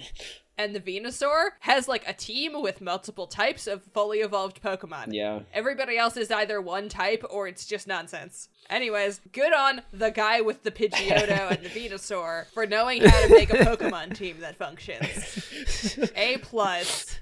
and 0.59 0.75
the 0.75 0.81
Venusaur 0.81 1.51
has 1.61 1.89
like 1.89 2.07
a 2.09 2.13
team 2.13 2.61
with 2.61 2.81
multiple 2.81 3.27
types 3.27 3.67
of 3.67 3.83
fully 3.93 4.19
evolved 4.21 4.63
Pokemon. 4.63 5.13
Yeah. 5.13 5.41
Everybody 5.53 5.99
else 5.99 6.17
is 6.17 6.31
either 6.31 6.61
one 6.61 6.89
type 6.89 7.25
or 7.29 7.47
it's 7.49 7.67
just 7.67 7.87
nonsense. 7.87 8.49
Anyways, 8.69 9.21
good 9.33 9.53
on 9.53 9.83
the 9.93 10.11
guy 10.11 10.41
with 10.41 10.63
the 10.63 10.71
Pidgeotto 10.71 11.51
and 11.51 11.65
the 11.65 11.69
Venusaur 11.69 12.47
for 12.53 12.67
knowing 12.67 13.03
how 13.03 13.27
to 13.27 13.29
make 13.29 13.51
a 13.51 13.57
Pokemon 13.65 14.17
team 14.17 14.41
that 14.41 14.57
functions. 14.57 16.09
A 16.17 16.39
plus. 16.39 17.19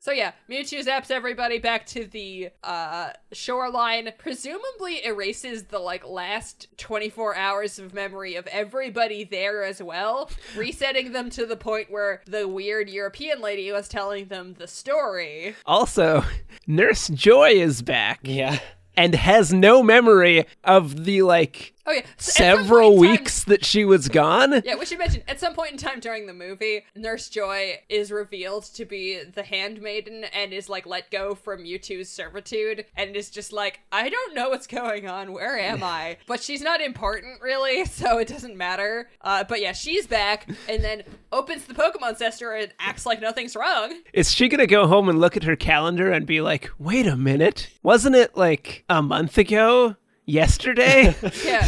So 0.00 0.12
yeah, 0.12 0.32
Mewtwo 0.48 0.84
zaps 0.84 1.10
everybody 1.10 1.58
back 1.58 1.84
to 1.86 2.04
the 2.06 2.50
uh, 2.64 3.10
shoreline, 3.32 4.10
presumably 4.18 5.04
erases 5.04 5.64
the 5.64 5.78
like 5.78 6.06
last 6.06 6.68
24 6.78 7.36
hours 7.36 7.78
of 7.78 7.92
memory 7.92 8.34
of 8.36 8.46
everybody 8.46 9.24
there 9.24 9.62
as 9.62 9.82
well, 9.82 10.30
resetting 10.56 11.12
them 11.12 11.28
to 11.30 11.44
the 11.46 11.56
point 11.56 11.90
where 11.90 12.22
the 12.26 12.48
weird 12.48 12.88
European 12.88 13.40
lady 13.40 13.70
was 13.72 13.88
telling 13.88 14.26
them 14.28 14.54
the 14.58 14.66
story. 14.66 15.54
Also, 15.66 16.24
Nurse 16.66 17.08
Joy 17.08 17.50
is 17.50 17.82
back 17.82 18.20
Yeah. 18.22 18.58
and 18.96 19.14
has 19.14 19.52
no 19.52 19.82
memory 19.82 20.46
of 20.64 21.04
the 21.04 21.22
like 21.22 21.74
Oh 21.86 21.92
yeah, 21.92 22.02
so 22.18 22.32
several 22.32 22.92
in 22.92 22.94
time- 22.94 23.00
weeks 23.00 23.44
that 23.44 23.64
she 23.64 23.84
was 23.84 24.08
gone. 24.08 24.62
Yeah, 24.64 24.76
we 24.76 24.84
should 24.86 24.98
mention 24.98 25.22
at 25.26 25.40
some 25.40 25.54
point 25.54 25.72
in 25.72 25.78
time 25.78 26.00
during 26.00 26.26
the 26.26 26.34
movie, 26.34 26.84
Nurse 26.94 27.28
Joy 27.28 27.80
is 27.88 28.12
revealed 28.12 28.64
to 28.74 28.84
be 28.84 29.22
the 29.22 29.42
handmaiden 29.42 30.24
and 30.24 30.52
is 30.52 30.68
like 30.68 30.86
let 30.86 31.10
go 31.10 31.34
from 31.34 31.64
Mewtwo's 31.64 32.08
servitude 32.08 32.84
and 32.96 33.16
is 33.16 33.30
just 33.30 33.52
like, 33.52 33.80
I 33.90 34.08
don't 34.08 34.34
know 34.34 34.50
what's 34.50 34.66
going 34.66 35.08
on. 35.08 35.32
Where 35.32 35.58
am 35.58 35.82
I? 35.82 36.18
But 36.26 36.42
she's 36.42 36.62
not 36.62 36.80
important 36.80 37.40
really, 37.42 37.84
so 37.86 38.18
it 38.18 38.28
doesn't 38.28 38.56
matter. 38.56 39.08
Uh, 39.20 39.42
but 39.44 39.60
yeah, 39.60 39.72
she's 39.72 40.06
back 40.06 40.46
and 40.68 40.84
then 40.84 41.02
opens 41.32 41.64
the 41.64 41.74
Pokemon 41.74 42.16
Center 42.18 42.52
and 42.52 42.72
acts 42.78 43.04
like 43.06 43.20
nothing's 43.20 43.56
wrong. 43.56 44.00
Is 44.12 44.32
she 44.32 44.48
gonna 44.48 44.66
go 44.66 44.86
home 44.86 45.08
and 45.08 45.20
look 45.20 45.36
at 45.36 45.44
her 45.44 45.56
calendar 45.56 46.12
and 46.12 46.26
be 46.26 46.40
like, 46.40 46.70
wait 46.78 47.06
a 47.06 47.16
minute, 47.16 47.68
wasn't 47.82 48.14
it 48.16 48.36
like 48.36 48.84
a 48.88 49.02
month 49.02 49.38
ago? 49.38 49.96
Yesterday? 50.30 51.14
Yeah. 51.44 51.66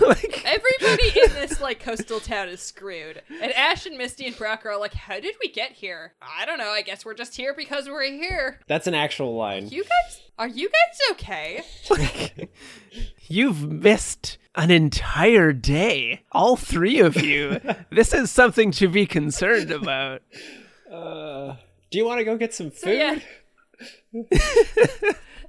like, 0.00 0.44
Everybody 0.44 1.20
in 1.20 1.32
this 1.34 1.60
like 1.60 1.80
coastal 1.80 2.20
town 2.20 2.48
is 2.48 2.60
screwed. 2.60 3.22
And 3.40 3.52
Ash 3.52 3.86
and 3.86 3.96
Misty 3.96 4.26
and 4.26 4.36
Brock 4.36 4.66
are 4.66 4.78
like, 4.78 4.94
how 4.94 5.18
did 5.20 5.34
we 5.40 5.48
get 5.48 5.72
here? 5.72 6.12
I 6.20 6.44
don't 6.44 6.58
know. 6.58 6.68
I 6.70 6.82
guess 6.82 7.04
we're 7.04 7.14
just 7.14 7.36
here 7.36 7.54
because 7.54 7.88
we're 7.88 8.04
here. 8.04 8.60
That's 8.66 8.86
an 8.86 8.94
actual 8.94 9.34
line. 9.36 9.68
You 9.68 9.82
guys, 9.84 10.22
are 10.38 10.48
you 10.48 10.68
guys 10.68 11.00
okay? 11.12 11.62
you've 13.28 13.70
missed 13.70 14.38
an 14.54 14.70
entire 14.70 15.52
day. 15.52 16.22
All 16.32 16.56
three 16.56 17.00
of 17.00 17.16
you. 17.16 17.60
this 17.90 18.12
is 18.12 18.30
something 18.30 18.70
to 18.72 18.88
be 18.88 19.06
concerned 19.06 19.70
about. 19.70 20.22
Uh, 20.92 21.56
do 21.90 21.98
you 21.98 22.04
want 22.04 22.18
to 22.18 22.24
go 22.24 22.36
get 22.36 22.54
some 22.54 22.70
food? 22.70 23.20
Yeah. 24.12 24.22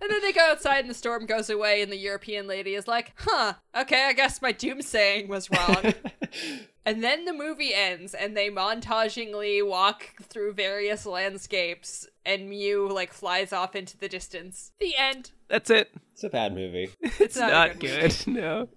And 0.02 0.10
then 0.10 0.22
they 0.22 0.32
go 0.34 0.41
outside 0.52 0.80
and 0.80 0.89
the 0.89 0.93
storm 0.93 1.26
goes 1.26 1.50
away, 1.50 1.82
and 1.82 1.91
the 1.91 1.98
European 1.98 2.48
lady 2.48 2.76
is 2.76 2.88
like, 2.88 3.14
huh, 3.18 3.54
okay, 3.76 4.06
I 4.06 4.14
guess 4.14 4.41
my 4.41 4.52
doomsaying 4.54 5.28
was 5.28 5.50
wrong. 5.50 5.93
and 6.86 7.04
then 7.04 7.26
the 7.26 7.34
movie 7.34 7.74
ends, 7.74 8.14
and 8.14 8.36
they 8.36 8.50
montagingly 8.50 9.62
walk 9.62 10.14
through 10.22 10.54
various 10.54 11.06
landscapes, 11.06 12.08
and 12.26 12.50
Mew, 12.50 12.88
like, 12.89 13.14
flies 13.14 13.54
off 13.54 13.76
into 13.76 13.98
the 13.98 14.10
distance. 14.10 14.72
The 14.80 14.96
end. 14.98 15.32
That's 15.48 15.70
it. 15.70 15.91
It's 16.14 16.24
a 16.24 16.30
bad 16.30 16.54
movie. 16.56 16.89
It's 17.20 17.38
not, 17.38 17.52
Not 17.52 17.80
good. 17.80 18.02
good. 18.02 18.28
No. 18.28 18.70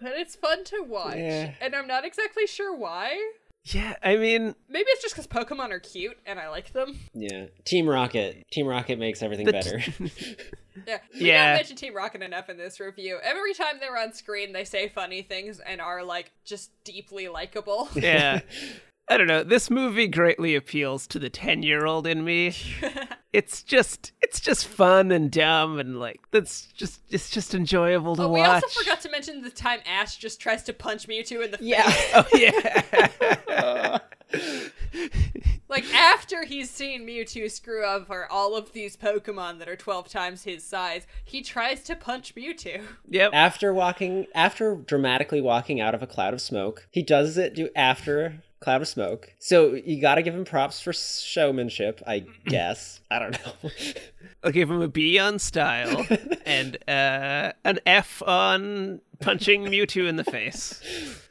But 0.00 0.12
it's 0.16 0.34
fun 0.36 0.64
to 0.64 0.82
watch. 0.86 1.16
Yeah. 1.16 1.52
And 1.60 1.74
I'm 1.74 1.86
not 1.86 2.04
exactly 2.04 2.46
sure 2.46 2.76
why. 2.76 3.16
Yeah, 3.66 3.96
I 4.02 4.16
mean, 4.16 4.54
Maybe 4.68 4.86
it's 4.90 5.00
just 5.02 5.14
because 5.16 5.26
Pokemon 5.26 5.70
are 5.70 5.78
cute 5.80 6.18
and 6.26 6.38
I 6.38 6.48
like 6.50 6.72
them. 6.74 6.98
Yeah. 7.14 7.46
Team 7.64 7.88
Rocket. 7.88 8.42
Team 8.52 8.66
Rocket 8.66 8.98
makes 8.98 9.22
everything 9.22 9.46
The- 9.46 9.52
better. 9.52 9.80
Yeah. 10.88 10.98
We 11.14 11.26
Yeah. 11.28 11.46
don't 11.50 11.58
mention 11.58 11.76
Team 11.76 11.94
Rocket 11.94 12.20
enough 12.20 12.50
in 12.50 12.56
this 12.58 12.80
review. 12.80 13.18
Every 13.22 13.54
time 13.54 13.76
they're 13.78 13.96
on 13.96 14.12
screen, 14.12 14.52
they 14.52 14.64
say 14.64 14.88
funny 14.88 15.22
things 15.22 15.60
and 15.60 15.80
are 15.80 16.02
like 16.02 16.32
just 16.44 16.72
deeply 16.82 17.28
likable. 17.28 17.88
yeah. 17.94 18.40
I 19.08 19.18
don't 19.18 19.26
know. 19.26 19.42
This 19.44 19.68
movie 19.70 20.08
greatly 20.08 20.54
appeals 20.54 21.06
to 21.08 21.18
the 21.18 21.28
10-year-old 21.28 22.06
in 22.06 22.24
me. 22.24 22.54
it's 23.34 23.62
just 23.62 24.12
it's 24.22 24.40
just 24.40 24.66
fun 24.66 25.10
and 25.12 25.30
dumb 25.30 25.78
and 25.78 25.98
like 25.98 26.20
that's 26.30 26.66
just 26.72 27.00
it's 27.10 27.28
just 27.28 27.52
enjoyable 27.54 28.14
to 28.16 28.22
Oh, 28.22 28.28
we 28.28 28.40
watch. 28.40 28.62
also 28.62 28.80
forgot 28.80 29.00
to 29.02 29.10
mention 29.10 29.42
the 29.42 29.50
time 29.50 29.80
Ash 29.86 30.16
just 30.16 30.40
tries 30.40 30.62
to 30.64 30.72
punch 30.72 31.08
Mewtwo 31.08 31.44
in 31.44 31.50
the 31.50 31.58
yeah. 31.60 31.90
face. 31.90 32.12
oh 32.14 32.26
yeah. 32.34 33.98
Like 35.68 35.92
after 35.92 36.44
he's 36.44 36.70
seen 36.70 37.04
Mewtwo 37.06 37.50
screw 37.50 37.84
over 37.84 38.30
all 38.30 38.54
of 38.54 38.72
these 38.72 38.96
Pokemon 38.96 39.58
that 39.58 39.68
are 39.68 39.74
twelve 39.74 40.08
times 40.08 40.44
his 40.44 40.62
size, 40.62 41.04
he 41.24 41.42
tries 41.42 41.82
to 41.84 41.96
punch 41.96 42.34
Mewtwo. 42.36 42.80
yep. 43.08 43.30
after 43.34 43.74
walking, 43.74 44.26
after 44.36 44.76
dramatically 44.76 45.40
walking 45.40 45.80
out 45.80 45.94
of 45.94 46.02
a 46.02 46.06
cloud 46.06 46.32
of 46.32 46.40
smoke, 46.40 46.86
he 46.92 47.02
does 47.02 47.36
it 47.38 47.54
do 47.54 47.70
after 47.74 48.42
cloud 48.64 48.80
of 48.80 48.88
smoke. 48.88 49.32
So 49.38 49.74
you 49.74 50.00
got 50.00 50.14
to 50.16 50.22
give 50.22 50.34
him 50.34 50.44
props 50.44 50.80
for 50.80 50.92
showmanship, 50.92 52.02
I 52.06 52.24
guess. 52.46 53.00
I 53.10 53.18
don't 53.18 53.32
know. 53.32 53.70
I'll 54.42 54.52
give 54.52 54.70
him 54.70 54.80
a 54.80 54.88
B 54.88 55.18
on 55.18 55.38
style 55.38 56.06
and 56.46 56.76
uh, 56.88 57.52
an 57.64 57.78
F 57.86 58.22
on 58.26 59.00
punching 59.20 59.64
Mewtwo 59.64 60.08
in 60.08 60.16
the 60.16 60.24
face. 60.24 60.80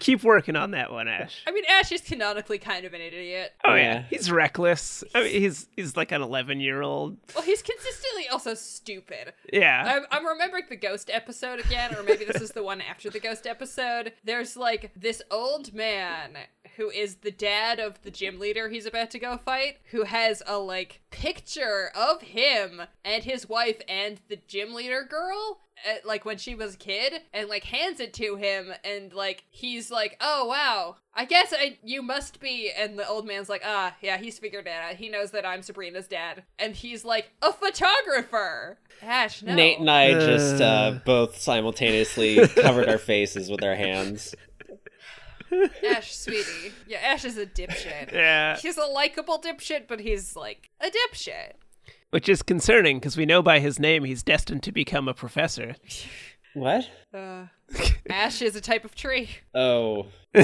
Keep 0.00 0.22
working 0.24 0.56
on 0.56 0.72
that 0.72 0.92
one, 0.92 1.08
Ash. 1.08 1.42
I 1.46 1.52
mean, 1.52 1.64
Ash 1.68 1.90
is 1.92 2.00
canonically 2.00 2.58
kind 2.58 2.84
of 2.84 2.92
an 2.94 3.00
idiot. 3.00 3.52
Oh 3.64 3.74
yeah, 3.74 3.82
Yeah. 3.94 4.02
he's 4.10 4.30
reckless. 4.30 5.02
I 5.14 5.22
mean, 5.24 5.40
he's 5.40 5.66
he's 5.76 5.96
like 5.96 6.12
an 6.12 6.22
eleven 6.22 6.60
year 6.60 6.82
old. 6.82 7.16
Well, 7.34 7.44
he's 7.44 7.62
consistently 7.62 8.28
also 8.28 8.54
stupid. 8.54 9.32
Yeah. 9.52 9.82
I'm, 9.86 10.06
I'm 10.10 10.26
remembering 10.26 10.64
the 10.68 10.76
ghost 10.76 11.10
episode 11.12 11.60
again, 11.60 11.94
or 11.96 12.02
maybe 12.02 12.24
this 12.24 12.42
is 12.42 12.50
the 12.50 12.62
one 12.62 12.80
after 12.80 13.10
the 13.10 13.20
ghost 13.20 13.46
episode. 13.46 14.12
There's 14.24 14.56
like 14.56 14.90
this 14.96 15.22
old 15.30 15.72
man 15.74 16.36
who 16.76 16.90
is 16.90 17.16
the 17.16 17.30
dad 17.32 17.80
of 17.80 18.00
the 18.02 18.10
gym 18.10 18.38
leader 18.38 18.68
he's 18.68 18.86
about 18.86 19.10
to 19.10 19.18
go 19.18 19.36
fight, 19.38 19.78
who 19.90 20.04
has 20.04 20.42
a 20.46 20.58
like 20.58 21.00
picture 21.10 21.90
of 21.94 22.22
him 22.22 22.82
and 23.04 23.24
his 23.24 23.48
wife 23.48 23.80
and 23.88 24.20
the 24.28 24.38
gym 24.46 24.74
leader 24.74 25.02
girl. 25.08 25.58
uh, 25.88 25.94
Like 26.04 26.24
when 26.24 26.38
she 26.38 26.54
was 26.54 26.74
a 26.74 26.78
kid, 26.78 27.14
and 27.32 27.48
like 27.48 27.64
hands 27.64 27.98
it 28.00 28.12
to 28.14 28.36
him, 28.36 28.72
and 28.84 29.12
like 29.12 29.37
he's 29.50 29.90
like, 29.90 30.16
"Oh 30.20 30.46
wow, 30.46 30.96
I 31.14 31.24
guess 31.24 31.52
I 31.56 31.78
you 31.82 32.02
must 32.02 32.40
be." 32.40 32.70
And 32.76 32.98
the 32.98 33.06
old 33.08 33.26
man's 33.26 33.48
like, 33.48 33.62
"Ah, 33.64 33.94
yeah, 34.00 34.16
he's 34.18 34.38
figured 34.38 34.66
it 34.66 34.70
out. 34.72 34.94
He 34.96 35.08
knows 35.08 35.30
that 35.32 35.44
I'm 35.46 35.62
Sabrina's 35.62 36.06
dad." 36.08 36.44
And 36.58 36.74
he's 36.74 37.04
like, 37.04 37.30
"A 37.42 37.52
photographer." 37.52 38.78
Ash, 39.02 39.42
no. 39.42 39.54
Nate 39.54 39.78
and 39.78 39.90
I 39.90 40.12
just 40.14 40.60
uh, 40.60 40.64
Uh. 40.64 40.90
both 41.04 41.36
simultaneously 41.38 42.46
covered 42.56 42.88
our 42.88 42.98
faces 42.98 43.50
with 43.50 43.62
our 43.62 43.74
hands. 43.76 44.34
Ash, 45.88 46.14
sweetie. 46.14 46.72
Yeah, 46.86 46.98
Ash 46.98 47.24
is 47.24 47.38
a 47.38 47.46
dipshit. 47.46 48.12
Yeah. 48.12 48.56
He's 48.58 48.76
a 48.76 48.84
likable 48.84 49.40
dipshit, 49.40 49.88
but 49.88 50.00
he's 50.00 50.36
like 50.36 50.68
a 50.80 50.90
dipshit. 50.90 51.52
Which 52.10 52.28
is 52.28 52.42
concerning 52.42 52.98
because 52.98 53.16
we 53.16 53.24
know 53.26 53.42
by 53.42 53.58
his 53.60 53.78
name 53.78 54.04
he's 54.04 54.22
destined 54.22 54.62
to 54.64 54.72
become 54.72 55.08
a 55.08 55.14
professor. 55.14 55.74
What? 56.58 56.88
Uh, 57.14 57.46
Ash 58.10 58.42
is 58.42 58.56
a 58.56 58.60
type 58.60 58.84
of 58.84 58.94
tree. 58.94 59.30
Oh. 59.54 60.06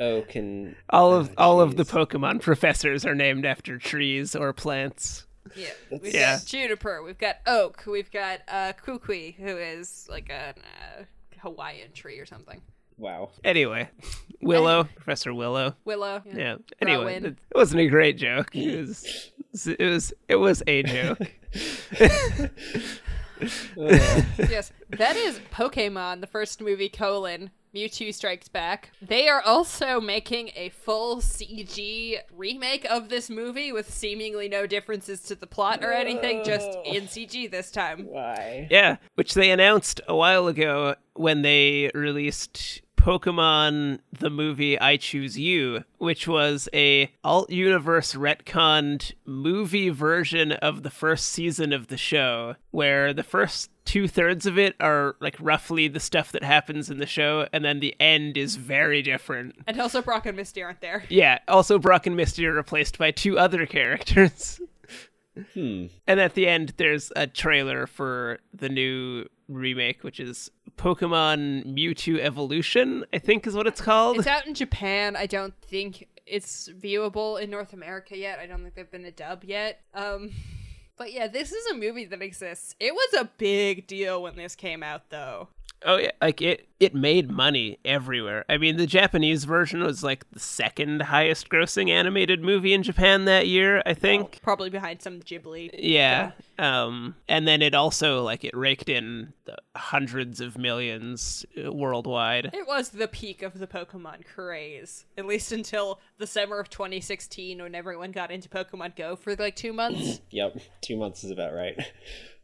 oh, 0.00 0.22
can 0.28 0.76
all 0.90 1.12
of 1.14 1.30
Oh, 1.30 1.34
all 1.44 1.60
of 1.60 1.76
the. 1.76 1.84
Pokemon 1.84 2.40
professors 2.40 3.04
are 3.04 3.14
named 3.14 3.44
after 3.44 3.78
trees 3.78 4.34
or 4.36 4.52
plants. 4.52 5.26
Yeah, 5.56 5.68
we've 5.90 6.14
Yeah. 6.14 6.36
got 6.38 6.46
Juniper, 6.46 7.02
we've 7.02 7.18
got 7.18 7.36
Oak, 7.46 7.84
we've 7.86 8.10
got 8.10 8.40
uh, 8.48 8.72
Kukui, 8.84 9.34
who 9.36 9.56
is 9.56 10.06
like 10.10 10.30
a 10.30 10.54
uh, 10.56 11.02
Hawaiian 11.40 11.92
tree 11.92 12.18
or 12.18 12.26
something. 12.26 12.60
wow. 12.96 13.30
Anyway, 13.44 13.90
Willow, 14.40 14.84
Professor 14.94 15.34
Willow. 15.34 15.74
Willow. 15.84 16.22
Yeah. 16.24 16.56
Anyway, 16.80 17.16
it, 17.16 17.24
it 17.24 17.36
wasn't 17.54 17.80
a 17.82 17.88
great 17.88 18.16
joke. 18.16 18.54
It 18.54 18.78
was 18.80 19.30
it 19.66 19.80
was 19.84 20.14
it 20.28 20.36
was 20.36 20.62
a 20.66 20.82
joke. 20.84 21.18
yes, 23.76 24.72
that 24.90 25.16
is 25.16 25.40
Pokemon, 25.52 26.20
the 26.20 26.26
first 26.26 26.60
movie, 26.60 26.88
colon, 26.88 27.50
Mewtwo 27.74 28.12
Strikes 28.12 28.48
Back. 28.48 28.92
They 29.00 29.28
are 29.28 29.40
also 29.40 30.00
making 30.00 30.50
a 30.54 30.68
full 30.68 31.16
CG 31.16 32.18
remake 32.36 32.84
of 32.84 33.08
this 33.08 33.30
movie 33.30 33.72
with 33.72 33.92
seemingly 33.92 34.48
no 34.48 34.66
differences 34.66 35.22
to 35.22 35.34
the 35.34 35.46
plot 35.46 35.82
or 35.82 35.92
anything, 35.92 36.44
just 36.44 36.68
in 36.84 37.04
CG 37.04 37.50
this 37.50 37.70
time. 37.70 38.06
Why? 38.06 38.68
yeah, 38.70 38.96
which 39.14 39.34
they 39.34 39.50
announced 39.50 40.00
a 40.06 40.14
while 40.14 40.48
ago 40.48 40.96
when 41.14 41.42
they 41.42 41.90
released 41.94 42.81
Pokemon 43.02 43.98
the 44.16 44.30
movie 44.30 44.80
I 44.80 44.96
Choose 44.96 45.36
You, 45.36 45.82
which 45.98 46.28
was 46.28 46.68
a 46.72 47.10
alt 47.24 47.50
universe 47.50 48.14
retconned 48.14 49.14
movie 49.26 49.88
version 49.88 50.52
of 50.52 50.84
the 50.84 50.90
first 50.90 51.30
season 51.30 51.72
of 51.72 51.88
the 51.88 51.96
show, 51.96 52.54
where 52.70 53.12
the 53.12 53.24
first 53.24 53.70
two 53.84 54.06
thirds 54.06 54.46
of 54.46 54.56
it 54.56 54.76
are 54.78 55.16
like 55.18 55.36
roughly 55.40 55.88
the 55.88 55.98
stuff 55.98 56.30
that 56.30 56.44
happens 56.44 56.90
in 56.90 56.98
the 56.98 57.06
show, 57.06 57.48
and 57.52 57.64
then 57.64 57.80
the 57.80 57.96
end 57.98 58.36
is 58.36 58.54
very 58.54 59.02
different. 59.02 59.56
And 59.66 59.80
also 59.80 60.00
Brock 60.00 60.26
and 60.26 60.36
Misty 60.36 60.62
aren't 60.62 60.80
there. 60.80 61.02
Yeah, 61.08 61.40
also 61.48 61.80
Brock 61.80 62.06
and 62.06 62.16
Misty 62.16 62.46
are 62.46 62.54
replaced 62.54 62.98
by 62.98 63.10
two 63.10 63.36
other 63.36 63.66
characters. 63.66 64.60
Hmm. 65.54 65.86
And 66.06 66.20
at 66.20 66.34
the 66.34 66.46
end, 66.46 66.74
there's 66.76 67.10
a 67.16 67.26
trailer 67.26 67.86
for 67.86 68.38
the 68.52 68.68
new 68.68 69.26
remake, 69.48 70.04
which 70.04 70.20
is 70.20 70.50
Pokemon 70.76 71.66
Mewtwo 71.66 72.18
Evolution, 72.18 73.04
I 73.12 73.18
think 73.18 73.46
is 73.46 73.54
what 73.54 73.66
it's 73.66 73.80
called. 73.80 74.18
It's 74.18 74.26
out 74.26 74.46
in 74.46 74.54
Japan. 74.54 75.16
I 75.16 75.26
don't 75.26 75.54
think 75.62 76.08
it's 76.26 76.68
viewable 76.68 77.40
in 77.40 77.50
North 77.50 77.72
America 77.72 78.16
yet. 78.16 78.38
I 78.38 78.46
don't 78.46 78.62
think 78.62 78.74
they've 78.74 78.90
been 78.90 79.04
a 79.04 79.10
dub 79.10 79.44
yet. 79.44 79.80
Um, 79.94 80.30
but 80.96 81.12
yeah, 81.12 81.28
this 81.28 81.52
is 81.52 81.66
a 81.66 81.74
movie 81.74 82.04
that 82.06 82.22
exists. 82.22 82.74
It 82.78 82.94
was 82.94 83.20
a 83.20 83.30
big 83.38 83.86
deal 83.86 84.22
when 84.22 84.36
this 84.36 84.54
came 84.54 84.82
out, 84.82 85.10
though. 85.10 85.48
Oh 85.84 85.96
yeah, 85.96 86.10
like 86.20 86.40
it 86.42 86.68
it 86.80 86.94
made 86.94 87.30
money 87.30 87.78
everywhere. 87.84 88.44
I 88.48 88.58
mean, 88.58 88.76
the 88.76 88.86
Japanese 88.86 89.44
version 89.44 89.82
was 89.82 90.02
like 90.02 90.28
the 90.32 90.40
second 90.40 91.02
highest 91.02 91.48
grossing 91.48 91.90
animated 91.90 92.42
movie 92.42 92.72
in 92.72 92.82
Japan 92.82 93.24
that 93.26 93.46
year, 93.46 93.82
I 93.86 93.94
think. 93.94 94.40
Probably 94.42 94.70
behind 94.70 95.00
some 95.00 95.20
Ghibli. 95.20 95.70
Yeah. 95.74 96.32
Um 96.58 97.14
and 97.28 97.46
then 97.46 97.62
it 97.62 97.74
also 97.74 98.22
like 98.22 98.44
it 98.44 98.56
raked 98.56 98.88
in 98.88 99.32
the 99.44 99.56
hundreds 99.76 100.40
of 100.40 100.58
millions 100.58 101.46
uh, 101.56 101.72
worldwide. 101.72 102.50
It 102.52 102.66
was 102.66 102.90
the 102.90 103.08
peak 103.08 103.42
of 103.42 103.58
the 103.58 103.66
Pokemon 103.66 104.24
craze, 104.26 105.06
at 105.16 105.26
least 105.26 105.52
until 105.52 106.00
the 106.18 106.26
summer 106.26 106.58
of 106.58 106.68
2016 106.68 107.62
when 107.62 107.74
everyone 107.74 108.12
got 108.12 108.30
into 108.30 108.48
Pokemon 108.48 108.96
Go 108.96 109.16
for 109.16 109.34
like 109.36 109.56
two 109.56 109.72
months. 109.72 110.20
Yep. 110.30 110.58
Two 110.80 110.96
months 110.96 111.24
is 111.24 111.30
about 111.30 111.54
right. 111.54 111.78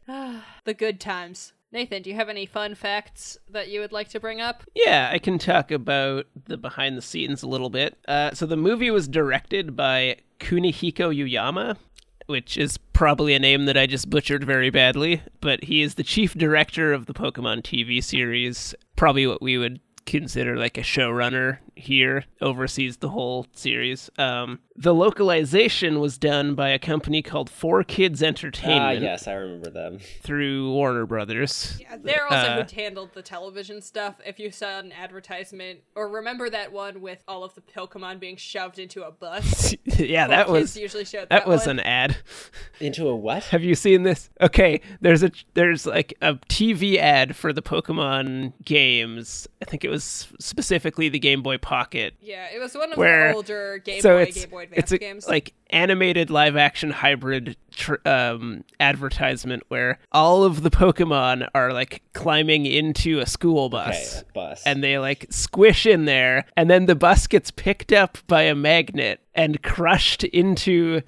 the 0.65 0.73
good 0.73 0.99
times. 0.99 1.53
Nathan, 1.71 2.01
do 2.01 2.09
you 2.09 2.15
have 2.15 2.29
any 2.29 2.45
fun 2.45 2.73
facts 2.73 3.37
that 3.49 3.69
you 3.69 3.79
would 3.79 3.91
like 3.91 4.09
to 4.09 4.19
bring 4.19 4.41
up? 4.41 4.63
Yeah, 4.73 5.09
I 5.11 5.19
can 5.19 5.37
talk 5.37 5.69
about 5.69 6.25
the 6.45 6.57
behind 6.57 6.97
the 6.97 7.01
scenes 7.01 7.43
a 7.43 7.47
little 7.47 7.69
bit. 7.69 7.97
Uh, 8.07 8.33
so 8.33 8.45
the 8.45 8.57
movie 8.57 8.89
was 8.89 9.07
directed 9.07 9.75
by 9.75 10.17
Kunihiko 10.39 11.15
Yuyama, 11.15 11.77
which 12.25 12.57
is 12.57 12.77
probably 12.77 13.35
a 13.35 13.39
name 13.39 13.65
that 13.65 13.77
I 13.77 13.85
just 13.85 14.09
butchered 14.09 14.43
very 14.43 14.71
badly, 14.71 15.21
but 15.41 15.63
he 15.65 15.81
is 15.83 15.95
the 15.95 16.03
chief 16.03 16.33
director 16.33 16.91
of 16.91 17.05
the 17.05 17.13
Pokemon 17.13 17.61
TV 17.61 18.03
series, 18.03 18.73
probably 18.95 19.27
what 19.27 19.41
we 19.41 19.57
would 19.57 19.79
consider 20.05 20.57
like 20.57 20.77
a 20.77 20.81
showrunner 20.81 21.59
here, 21.75 22.25
oversees 22.41 22.97
the 22.97 23.09
whole 23.09 23.45
series. 23.53 24.09
Um, 24.17 24.59
the 24.81 24.93
localization 24.95 25.99
was 25.99 26.17
done 26.17 26.55
by 26.55 26.69
a 26.69 26.79
company 26.79 27.21
called 27.21 27.49
4Kids 27.49 28.23
Entertainment. 28.23 28.79
Ah, 28.81 28.89
Entertainment 28.91 29.03
yes, 29.03 29.27
I 29.27 29.33
remember 29.33 29.69
them. 29.69 29.99
through 30.23 30.71
Warner 30.71 31.05
Brothers. 31.05 31.77
Yeah, 31.81 31.97
they're 32.01 32.23
also 32.23 32.35
Uh, 32.37 32.63
who 32.65 32.75
handled 32.75 33.09
the 33.13 33.21
television 33.21 33.81
stuff. 33.81 34.15
If 34.25 34.39
you 34.39 34.51
saw 34.51 34.79
an 34.79 34.93
advertisement, 34.93 35.79
or 35.95 36.07
remember 36.07 36.49
that 36.49 36.71
one 36.71 37.01
with 37.01 37.21
all 37.27 37.43
of 37.43 37.53
the 37.55 37.61
Pokemon 37.61 38.21
being 38.21 38.37
shoved 38.37 38.79
into 38.79 39.03
a 39.03 39.11
bus? 39.11 39.75
yeah, 39.97 40.27
that 40.27 40.47
Four 40.47 40.55
Kids 40.55 40.75
was 40.75 40.77
usually 40.81 41.03
showed 41.05 41.23
that 41.23 41.29
that 41.29 41.47
was 41.47 41.67
one. 41.67 41.79
an 41.79 41.85
ad. 41.85 42.15
Into 42.79 43.09
a 43.09 43.15
what? 43.15 43.43
Have 43.45 43.63
you 43.63 43.75
seen 43.75 44.03
this? 44.03 44.29
Okay, 44.39 44.79
there's 45.01 45.23
a 45.23 45.31
there's 45.55 45.85
like 45.85 46.13
a 46.21 46.35
TV 46.35 46.95
ad 46.97 47.35
for 47.35 47.51
the 47.51 47.61
Pokemon 47.61 48.53
games. 48.63 49.45
I 49.61 49.65
think 49.65 49.83
it 49.83 49.89
was 49.89 50.29
specifically 50.39 51.09
the 51.09 51.19
Game 51.19 51.43
Boy 51.43 51.57
Pocket. 51.57 52.13
Yeah, 52.21 52.47
it 52.53 52.59
was 52.59 52.73
one 52.75 52.93
of 52.93 52.97
Where 52.97 53.29
the 53.29 53.35
older 53.35 53.77
Game 53.83 53.99
so 54.01 54.15
Boy, 54.15 54.21
it's 54.23 54.39
Game 54.39 54.49
Boy 54.49 54.68
Advance 54.69 54.83
it's 54.83 54.91
a, 54.91 54.97
games. 54.97 55.27
like 55.27 55.53
animated 55.71 56.29
live 56.29 56.55
action 56.55 56.91
hybrid 56.91 57.55
tr- 57.71 57.95
um, 58.05 58.63
advertisement 58.79 59.63
where 59.67 59.99
all 60.11 60.43
of 60.43 60.63
the 60.63 60.69
Pokemon 60.71 61.47
are 61.53 61.73
like 61.73 62.01
climbing 62.13 62.65
into 62.65 63.19
a 63.19 63.25
school 63.25 63.65
Okay, 63.65 63.75
bus. 63.89 64.23
bus. 64.33 64.63
And 64.65 64.83
they 64.83 64.99
like 64.99 65.25
squish 65.29 65.85
in 65.85 66.05
there, 66.05 66.45
and 66.55 66.69
then 66.69 66.85
the 66.85 66.95
bus 66.95 67.27
gets 67.27 67.51
picked 67.51 67.91
up 67.91 68.17
by 68.27 68.43
a 68.43 68.55
magnet 68.55 69.19
and 69.35 69.61
crushed 69.63 70.23
into 70.25 71.01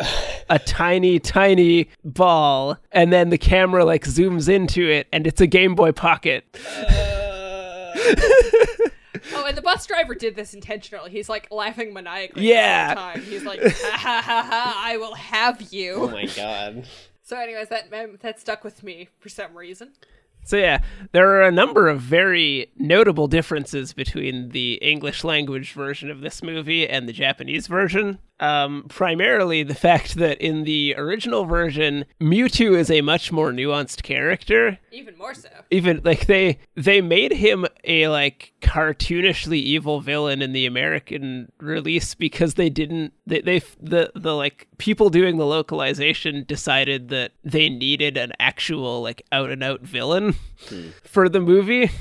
a 0.49 0.59
tiny, 0.59 1.19
tiny 1.19 1.89
ball. 2.03 2.77
And 2.91 3.11
then 3.13 3.29
the 3.29 3.37
camera 3.37 3.85
like 3.85 4.03
zooms 4.05 4.49
into 4.49 4.89
it, 4.89 5.07
and 5.11 5.27
it's 5.27 5.41
a 5.41 5.47
Game 5.47 5.75
Boy 5.75 5.91
Pocket. 5.91 6.45
oh, 9.33 9.45
and 9.45 9.57
the 9.57 9.61
bus 9.61 9.85
driver 9.85 10.15
did 10.15 10.35
this 10.35 10.53
intentionally. 10.53 11.11
He's 11.11 11.29
like 11.29 11.47
laughing 11.51 11.93
maniacally 11.93 12.47
Yeah. 12.49 12.93
the 12.93 12.99
whole 13.01 13.11
time. 13.13 13.21
He's 13.23 13.43
like, 13.43 13.61
ha 13.63 13.91
ha 13.97 14.21
ha 14.25 14.47
ha, 14.49 14.81
I 14.85 14.97
will 14.97 15.15
have 15.15 15.61
you. 15.73 15.93
oh 15.95 16.09
my 16.09 16.25
god. 16.25 16.85
So, 17.23 17.37
anyways, 17.37 17.69
that 17.69 17.89
that 18.21 18.39
stuck 18.41 18.63
with 18.65 18.83
me 18.83 19.07
for 19.19 19.29
some 19.29 19.55
reason. 19.55 19.93
So 20.43 20.57
yeah, 20.57 20.79
there 21.13 21.29
are 21.29 21.43
a 21.43 21.51
number 21.51 21.87
of 21.87 22.01
very 22.01 22.71
notable 22.75 23.27
differences 23.27 23.93
between 23.93 24.49
the 24.49 24.73
English 24.81 25.23
language 25.23 25.71
version 25.71 26.09
of 26.09 26.19
this 26.19 26.43
movie 26.43 26.89
and 26.89 27.07
the 27.07 27.13
Japanese 27.13 27.67
version. 27.67 28.17
Um, 28.41 28.85
primarily 28.89 29.61
the 29.61 29.75
fact 29.75 30.15
that 30.15 30.41
in 30.41 30.63
the 30.63 30.95
original 30.97 31.45
version, 31.45 32.05
Mewtwo 32.19 32.75
is 32.75 32.89
a 32.89 33.01
much 33.01 33.31
more 33.31 33.51
nuanced 33.51 34.01
character. 34.01 34.79
Even 34.91 35.15
more 35.15 35.35
so. 35.35 35.49
Even 35.69 36.01
like 36.03 36.25
they 36.25 36.57
they 36.75 37.01
made 37.01 37.33
him 37.33 37.67
a 37.83 38.07
like 38.07 38.53
cartoonishly 38.61 39.57
evil 39.57 40.01
villain 40.01 40.41
in 40.41 40.53
the 40.53 40.65
American 40.65 41.51
release 41.59 42.15
because 42.15 42.55
they 42.55 42.69
didn't 42.69 43.13
they, 43.27 43.41
they 43.41 43.59
the 43.79 44.11
the 44.15 44.35
like 44.35 44.67
people 44.79 45.11
doing 45.11 45.37
the 45.37 45.45
localization 45.45 46.43
decided 46.47 47.09
that 47.09 47.33
they 47.43 47.69
needed 47.69 48.17
an 48.17 48.33
actual 48.39 49.03
like 49.03 49.21
out 49.31 49.51
and 49.51 49.63
out 49.63 49.81
villain 49.81 50.33
for 51.03 51.29
the 51.29 51.39
movie 51.39 51.91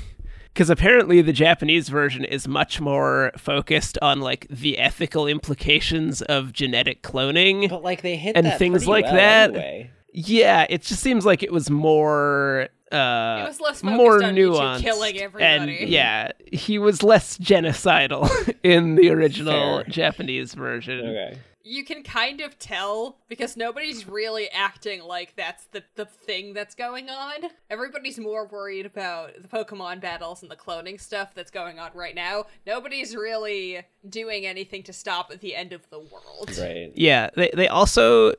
because 0.53 0.69
apparently 0.69 1.21
the 1.21 1.33
Japanese 1.33 1.89
version 1.89 2.23
is 2.25 2.47
much 2.47 2.81
more 2.81 3.31
focused 3.37 3.97
on 4.01 4.19
like 4.19 4.47
the 4.49 4.77
ethical 4.79 5.27
implications 5.27 6.21
of 6.23 6.53
genetic 6.53 7.01
cloning 7.03 7.69
But 7.69 7.83
like 7.83 8.01
they 8.01 8.15
hit 8.17 8.35
And 8.35 8.45
that 8.45 8.59
things 8.59 8.87
like 8.87 9.05
well 9.05 9.13
that. 9.15 9.49
Anyway. 9.51 9.91
yeah, 10.13 10.65
it 10.69 10.81
just 10.81 11.01
seems 11.01 11.25
like 11.25 11.41
it 11.43 11.51
was 11.53 11.69
more 11.69 12.67
It 12.91 12.95
uh 12.95 13.45
was 13.47 13.61
less 13.61 13.81
focused 13.81 13.85
more 13.97 14.21
on 14.23 14.35
nuanced 14.35 14.81
killing 14.81 15.17
everybody. 15.17 15.77
and 15.79 15.89
yeah 15.89 16.31
he 16.51 16.77
was 16.77 17.01
less 17.03 17.37
genocidal 17.37 18.29
in 18.63 18.95
the 18.95 19.09
original 19.11 19.77
Fair. 19.77 19.83
japanese 19.85 20.53
version 20.53 20.99
Okay. 20.99 21.39
You 21.63 21.83
can 21.83 22.03
kind 22.03 22.41
of 22.41 22.57
tell 22.59 23.17
because 23.27 23.55
nobody's 23.55 24.07
really 24.07 24.49
acting 24.49 25.01
like 25.01 25.35
that's 25.35 25.65
the, 25.65 25.83
the 25.95 26.05
thing 26.05 26.53
that's 26.53 26.75
going 26.75 27.09
on. 27.09 27.49
Everybody's 27.69 28.19
more 28.19 28.45
worried 28.47 28.85
about 28.85 29.41
the 29.41 29.47
Pokemon 29.47 30.01
battles 30.01 30.41
and 30.41 30.51
the 30.51 30.55
cloning 30.55 30.99
stuff 30.99 31.33
that's 31.33 31.51
going 31.51 31.79
on 31.79 31.91
right 31.93 32.15
now. 32.15 32.45
Nobody's 32.65 33.15
really 33.15 33.81
doing 34.07 34.45
anything 34.45 34.83
to 34.83 34.93
stop 34.93 35.31
the 35.39 35.55
end 35.55 35.73
of 35.73 35.89
the 35.89 35.99
world. 35.99 36.57
Right. 36.59 36.91
Yeah, 36.95 37.29
they 37.35 37.51
they 37.53 37.67
also 37.67 38.33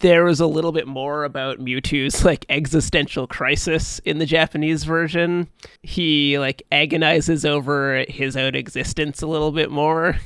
there 0.00 0.24
was 0.24 0.40
a 0.40 0.46
little 0.46 0.72
bit 0.72 0.86
more 0.86 1.24
about 1.24 1.58
Mewtwo's 1.58 2.24
like 2.24 2.44
existential 2.48 3.26
crisis 3.26 4.00
in 4.00 4.18
the 4.18 4.26
Japanese 4.26 4.84
version. 4.84 5.48
He 5.82 6.38
like 6.38 6.62
agonizes 6.72 7.44
over 7.44 8.04
his 8.08 8.36
own 8.36 8.54
existence 8.54 9.22
a 9.22 9.26
little 9.26 9.52
bit 9.52 9.70
more. 9.70 10.18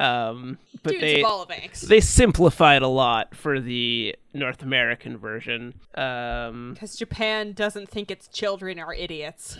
Um, 0.00 0.56
but 0.82 0.92
Dude's 0.92 1.00
they 1.02 1.20
a 1.20 1.22
ball 1.22 1.42
of 1.42 1.48
angst. 1.50 1.82
they 1.88 2.00
simplified 2.00 2.80
a 2.80 2.88
lot 2.88 3.34
for 3.34 3.60
the 3.60 4.16
North 4.32 4.62
American 4.62 5.18
version. 5.18 5.74
Um, 5.94 6.72
Because 6.72 6.96
Japan 6.96 7.52
doesn't 7.52 7.90
think 7.90 8.10
its 8.10 8.26
children 8.28 8.78
are 8.78 8.94
idiots. 8.94 9.58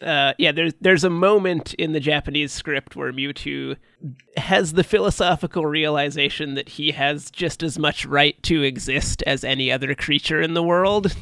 uh, 0.00 0.32
yeah, 0.38 0.52
there's 0.52 0.72
there's 0.80 1.04
a 1.04 1.10
moment 1.10 1.74
in 1.74 1.92
the 1.92 2.00
Japanese 2.00 2.50
script 2.52 2.96
where 2.96 3.12
Mewtwo 3.12 3.76
has 4.38 4.72
the 4.72 4.84
philosophical 4.84 5.66
realization 5.66 6.54
that 6.54 6.70
he 6.70 6.92
has 6.92 7.30
just 7.30 7.62
as 7.62 7.78
much 7.78 8.06
right 8.06 8.42
to 8.44 8.62
exist 8.62 9.22
as 9.26 9.44
any 9.44 9.70
other 9.70 9.94
creature 9.94 10.40
in 10.40 10.54
the 10.54 10.62
world, 10.62 11.14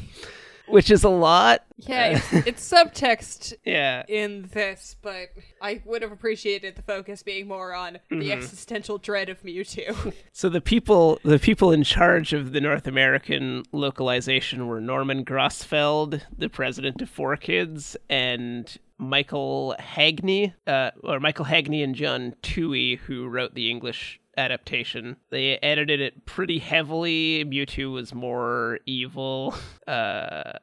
which 0.67 0.89
is 0.89 1.03
a 1.03 1.09
lot. 1.09 1.63
Yeah, 1.77 2.17
it's, 2.17 2.33
it's 2.47 2.71
subtext 2.71 3.53
Yeah, 3.65 4.03
in 4.07 4.49
this, 4.53 4.95
but 5.01 5.29
I 5.61 5.81
would 5.85 6.01
have 6.01 6.11
appreciated 6.11 6.75
the 6.75 6.81
focus 6.81 7.23
being 7.23 7.47
more 7.47 7.73
on 7.73 7.99
the 8.09 8.31
existential 8.31 8.97
dread 8.97 9.29
of 9.29 9.41
Mewtwo. 9.43 10.13
So 10.31 10.49
the 10.49 10.61
people 10.61 11.19
the 11.23 11.39
people 11.39 11.71
in 11.71 11.83
charge 11.83 12.33
of 12.33 12.53
the 12.53 12.61
North 12.61 12.87
American 12.87 13.63
localization 13.71 14.67
were 14.67 14.81
Norman 14.81 15.23
Grossfeld, 15.25 16.21
the 16.37 16.49
president 16.49 17.01
of 17.01 17.13
4Kids, 17.13 17.95
and 18.09 18.75
Michael 18.97 19.75
Haigney, 19.79 20.53
uh, 20.65 20.91
or 21.03 21.19
Michael 21.19 21.45
Haigney 21.45 21.83
and 21.83 21.93
John 21.95 22.35
Touhey, 22.41 22.97
who 22.97 23.27
wrote 23.27 23.53
the 23.53 23.69
English 23.69 24.19
adaptation. 24.37 25.17
They 25.29 25.57
edited 25.57 26.01
it 26.01 26.25
pretty 26.25 26.59
heavily. 26.59 27.45
Mewtwo 27.45 27.93
was 27.93 28.13
more 28.13 28.79
evil. 28.85 29.55
Uh, 29.85 30.53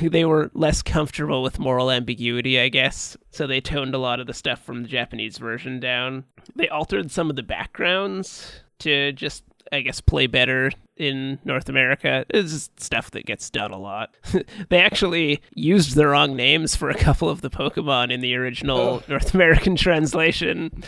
they 0.00 0.24
were 0.24 0.50
less 0.54 0.80
comfortable 0.80 1.42
with 1.42 1.58
moral 1.58 1.90
ambiguity, 1.90 2.58
I 2.58 2.70
guess. 2.70 3.14
So 3.30 3.46
they 3.46 3.60
toned 3.60 3.94
a 3.94 3.98
lot 3.98 4.20
of 4.20 4.26
the 4.26 4.32
stuff 4.32 4.62
from 4.64 4.82
the 4.82 4.88
Japanese 4.88 5.36
version 5.36 5.80
down. 5.80 6.24
They 6.56 6.68
altered 6.68 7.10
some 7.10 7.28
of 7.28 7.36
the 7.36 7.42
backgrounds 7.42 8.62
to 8.78 9.12
just, 9.12 9.44
I 9.70 9.80
guess, 9.80 10.00
play 10.00 10.26
better 10.26 10.70
in 10.96 11.40
North 11.44 11.68
America. 11.68 12.24
It's 12.30 12.70
stuff 12.78 13.10
that 13.10 13.26
gets 13.26 13.50
done 13.50 13.72
a 13.72 13.78
lot. 13.78 14.14
they 14.68 14.80
actually 14.80 15.42
used 15.54 15.94
the 15.94 16.06
wrong 16.06 16.36
names 16.36 16.76
for 16.76 16.88
a 16.88 16.94
couple 16.94 17.28
of 17.28 17.40
the 17.40 17.50
Pokemon 17.50 18.12
in 18.12 18.20
the 18.20 18.34
original 18.36 19.02
North 19.08 19.34
American 19.34 19.76
translation. 19.76 20.84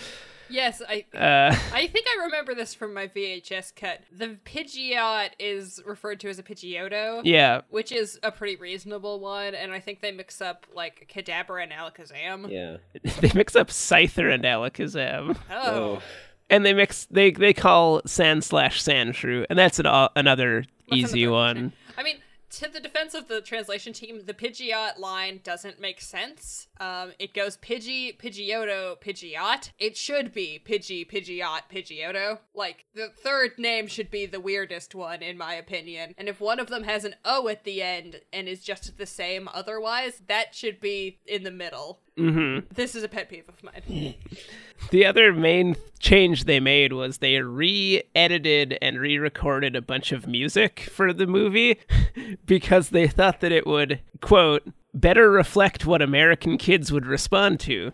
Yes, 0.49 0.83
I 0.87 1.05
Uh, 1.17 1.55
I 1.73 1.87
think 1.87 2.07
I 2.07 2.25
remember 2.25 2.55
this 2.55 2.75
from 2.75 2.95
my 2.95 3.09
VHS 3.09 3.75
cut. 3.75 4.01
The 4.13 4.37
Pidgeot 4.45 5.31
is 5.39 5.81
referred 5.87 6.21
to 6.21 6.29
as 6.29 6.39
a 6.39 6.43
Pidgeotto. 6.43 7.23
yeah, 7.25 7.63
Which 7.71 7.93
is 7.93 8.19
a 8.23 8.31
pretty 8.31 8.57
reasonable 8.57 9.21
one, 9.21 9.55
and 9.55 9.73
I 9.73 9.81
think 9.81 10.01
they 10.01 10.13
mix 10.13 10.41
up 10.41 10.67
like 10.75 11.11
Kadabra 11.13 11.63
and 11.63 11.73
Alakazam. 11.73 12.51
Yeah. 12.51 12.77
they 13.21 13.31
mix 13.35 13.57
up 13.57 13.69
Scyther 13.69 14.33
and 14.33 14.45
Alakazam. 14.45 15.37
Oh, 15.51 16.03
and 16.51 16.65
they 16.65 16.75
mix 16.75 17.07
they 17.11 17.31
they 17.31 17.53
call 17.53 18.03
Sandslash 18.03 18.83
sandshrew 18.83 19.47
and 19.49 19.59
that's 19.59 19.79
an, 19.79 19.87
uh, 19.87 20.09
another 20.15 20.65
That's 20.91 20.99
easy 21.01 21.25
another 21.25 21.35
one 21.37 21.51
option. 21.51 21.73
I 21.99 22.03
mean, 22.03 22.17
to 22.59 22.69
the 22.69 22.81
defense 22.81 23.15
of 23.15 23.29
the 23.29 23.41
translation 23.41 23.93
team, 23.93 24.23
the 24.25 24.35
Pidgeot 24.35 24.99
line 24.99 25.41
doesn't 25.43 25.81
make 25.81 26.01
sense. 26.01 26.69
Um, 26.81 27.13
it 27.19 27.35
goes 27.35 27.57
Pidgey, 27.57 28.17
Pidgeotto, 28.19 29.01
Pidgeot. 29.01 29.71
It 29.79 29.97
should 29.97 30.33
be 30.33 30.63
Pidgey, 30.65 31.09
Pidgeot, 31.09 31.63
Pidgeotto. 31.73 32.39
Like, 32.55 32.87
the 32.95 33.09
third 33.09 33.53
name 33.59 33.87
should 33.87 34.11
be 34.11 34.27
the 34.27 34.41
weirdest 34.41 34.95
one, 34.95 35.23
in 35.23 35.37
my 35.37 35.55
opinion. 35.55 36.15
And 36.17 36.29
if 36.29 36.41
one 36.41 36.61
of 36.61 36.69
them 36.69 36.85
has 36.85 37.05
an 37.05 37.17
O 37.25 37.49
at 37.49 37.65
the 37.65 37.83
end 37.83 38.21
and 38.33 38.49
is 38.49 38.63
just 38.63 38.97
the 38.97 39.07
same 39.07 39.49
otherwise, 39.53 40.23
that 40.29 40.55
should 40.55 40.81
be 40.81 41.19
in 41.27 41.43
the 41.43 41.51
middle. 41.51 42.01
Mm-hmm. 42.19 42.67
This 42.75 42.95
is 42.95 43.03
a 43.03 43.09
pet 43.09 43.29
peeve 43.29 43.49
of 43.49 43.63
mine. 43.63 44.15
the 44.91 45.07
other 45.07 45.33
main 45.33 45.77
change 45.99 46.45
they 46.45 46.61
made 46.61 46.93
was 46.93 47.19
they 47.19 47.41
re-edited 47.41 48.79
and 48.83 48.99
re-recorded 48.99 49.75
a 49.75 49.83
bunch 49.83 50.13
of 50.13 50.27
music 50.27 50.81
for 50.81 51.13
the 51.13 51.27
movie 51.27 51.79
because 52.47 52.91
they 52.91 53.09
thought 53.09 53.41
that 53.41 53.53
it 53.53 53.67
would 53.67 54.01
quote 54.21 54.63
better 54.93 55.31
reflect 55.31 55.87
what 55.87 56.03
american 56.03 56.59
kids 56.59 56.93
would 56.93 57.07
respond 57.07 57.59
to 57.59 57.91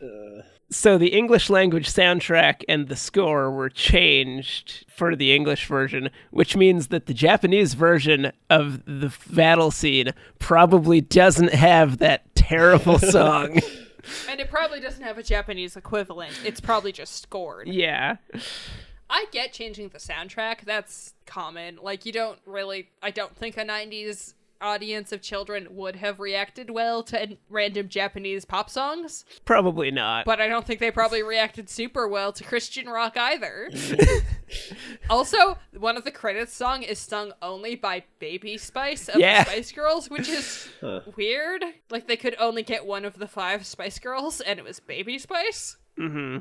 so 0.70 0.98
the 0.98 1.14
english 1.14 1.48
language 1.48 1.88
soundtrack 1.88 2.62
and 2.68 2.88
the 2.88 2.96
score 2.96 3.50
were 3.50 3.70
changed 3.70 4.84
for 4.88 5.14
the 5.14 5.34
english 5.34 5.66
version 5.66 6.10
which 6.30 6.56
means 6.56 6.88
that 6.88 7.06
the 7.06 7.14
japanese 7.14 7.74
version 7.74 8.32
of 8.50 8.84
the 8.84 9.14
battle 9.30 9.70
scene 9.70 10.12
probably 10.38 11.00
doesn't 11.00 11.54
have 11.54 11.98
that 11.98 12.34
terrible 12.34 12.98
song 12.98 13.60
and 14.28 14.40
it 14.40 14.50
probably 14.50 14.80
doesn't 14.80 15.02
have 15.02 15.18
a 15.18 15.22
Japanese 15.22 15.76
equivalent. 15.76 16.38
It's 16.44 16.60
probably 16.60 16.92
just 16.92 17.22
scored. 17.22 17.68
yeah 17.68 18.16
I 19.12 19.26
get 19.32 19.52
changing 19.52 19.88
the 19.88 19.98
soundtrack. 19.98 20.60
That's 20.64 21.14
common. 21.26 21.80
Like 21.82 22.06
you 22.06 22.12
don't 22.12 22.38
really 22.46 22.90
I 23.02 23.10
don't 23.10 23.34
think 23.36 23.56
a 23.56 23.64
90s 23.64 24.34
audience 24.60 25.12
of 25.12 25.22
children 25.22 25.66
would 25.70 25.96
have 25.96 26.20
reacted 26.20 26.70
well 26.70 27.02
to 27.04 27.36
random 27.48 27.88
Japanese 27.88 28.44
pop 28.44 28.68
songs, 28.70 29.24
probably 29.44 29.90
not 29.90 30.24
but 30.24 30.40
I 30.40 30.48
don't 30.48 30.66
think 30.66 30.80
they 30.80 30.90
probably 30.90 31.22
reacted 31.22 31.68
super 31.70 32.06
well 32.08 32.32
to 32.32 32.44
Christian 32.44 32.86
rock 32.88 33.16
either. 33.16 33.70
also, 35.10 35.58
one 35.76 35.96
of 35.96 36.04
the 36.04 36.10
credits 36.10 36.54
song 36.54 36.82
is 36.82 36.98
sung 36.98 37.32
only 37.42 37.74
by 37.76 38.04
Baby 38.18 38.56
Spice 38.58 39.08
of 39.08 39.16
Yeah. 39.20 39.44
the 39.44 39.50
Spice 39.50 39.72
Girls, 39.72 40.10
which 40.10 40.28
is 40.28 40.68
weird. 41.16 41.64
Like 41.90 42.06
they 42.06 42.16
could 42.16 42.36
only 42.38 42.62
get 42.62 42.86
one 42.86 43.04
of 43.04 43.18
the 43.18 43.28
five 43.28 43.66
Spice 43.66 43.98
Girls 43.98 44.40
and 44.40 44.58
it 44.58 44.64
was 44.64 44.80
Baby 44.80 45.18
Spice. 45.18 45.76
Mm-hmm. 45.98 46.38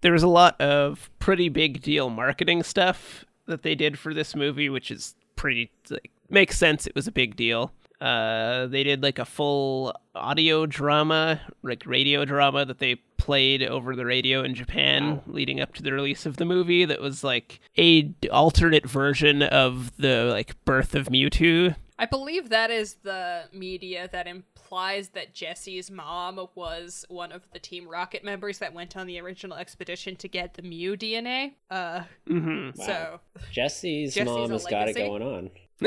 there 0.00 0.12
was 0.12 0.22
a 0.24 0.28
lot 0.28 0.60
of 0.60 1.10
pretty 1.20 1.48
big 1.48 1.80
deal 1.80 2.10
marketing 2.10 2.62
stuff 2.64 3.24
that 3.46 3.62
they 3.62 3.74
did 3.76 3.98
for 3.98 4.12
this 4.12 4.34
movie, 4.34 4.68
which 4.68 4.90
is 4.90 5.14
pretty 5.36 5.70
like 5.90 6.10
makes 6.30 6.58
sense. 6.58 6.86
It 6.86 6.94
was 6.94 7.06
a 7.06 7.12
big 7.12 7.36
deal. 7.36 7.72
Uh, 8.00 8.66
they 8.66 8.82
did 8.84 9.02
like 9.02 9.18
a 9.18 9.24
full 9.24 9.94
audio 10.14 10.66
drama, 10.66 11.40
like 11.62 11.82
radio 11.86 12.24
drama 12.26 12.64
that 12.66 12.78
they 12.78 12.96
played 13.16 13.62
over 13.62 13.96
the 13.96 14.04
radio 14.04 14.42
in 14.42 14.54
Japan 14.54 15.22
leading 15.26 15.60
up 15.60 15.72
to 15.74 15.82
the 15.82 15.92
release 15.92 16.26
of 16.26 16.36
the 16.36 16.44
movie. 16.44 16.84
That 16.84 17.00
was 17.00 17.24
like 17.24 17.58
a 17.76 18.02
d- 18.02 18.28
alternate 18.28 18.86
version 18.86 19.42
of 19.42 19.96
the 19.96 20.24
like 20.30 20.62
birth 20.66 20.94
of 20.94 21.06
Mewtwo. 21.06 21.74
I 21.98 22.04
believe 22.04 22.50
that 22.50 22.70
is 22.70 22.96
the 23.02 23.44
media 23.54 24.10
that 24.12 24.26
implies 24.26 25.08
that 25.10 25.32
Jessie's 25.32 25.90
mom 25.90 26.38
was 26.54 27.06
one 27.08 27.32
of 27.32 27.50
the 27.54 27.58
Team 27.58 27.88
Rocket 27.88 28.22
members 28.22 28.58
that 28.58 28.74
went 28.74 28.94
on 28.98 29.06
the 29.06 29.18
original 29.18 29.56
expedition 29.56 30.14
to 30.16 30.28
get 30.28 30.52
the 30.52 30.60
Mew 30.62 30.98
DNA. 30.98 31.54
Uh, 31.70 32.02
Mm-hmm. 32.28 32.78
so 32.78 33.20
Jessie's, 33.50 34.12
Jessie's 34.14 34.26
mom 34.30 34.50
a 34.50 34.52
has 34.52 34.66
got 34.66 34.88
it 34.90 34.96
going 34.96 35.22
on. 35.22 35.50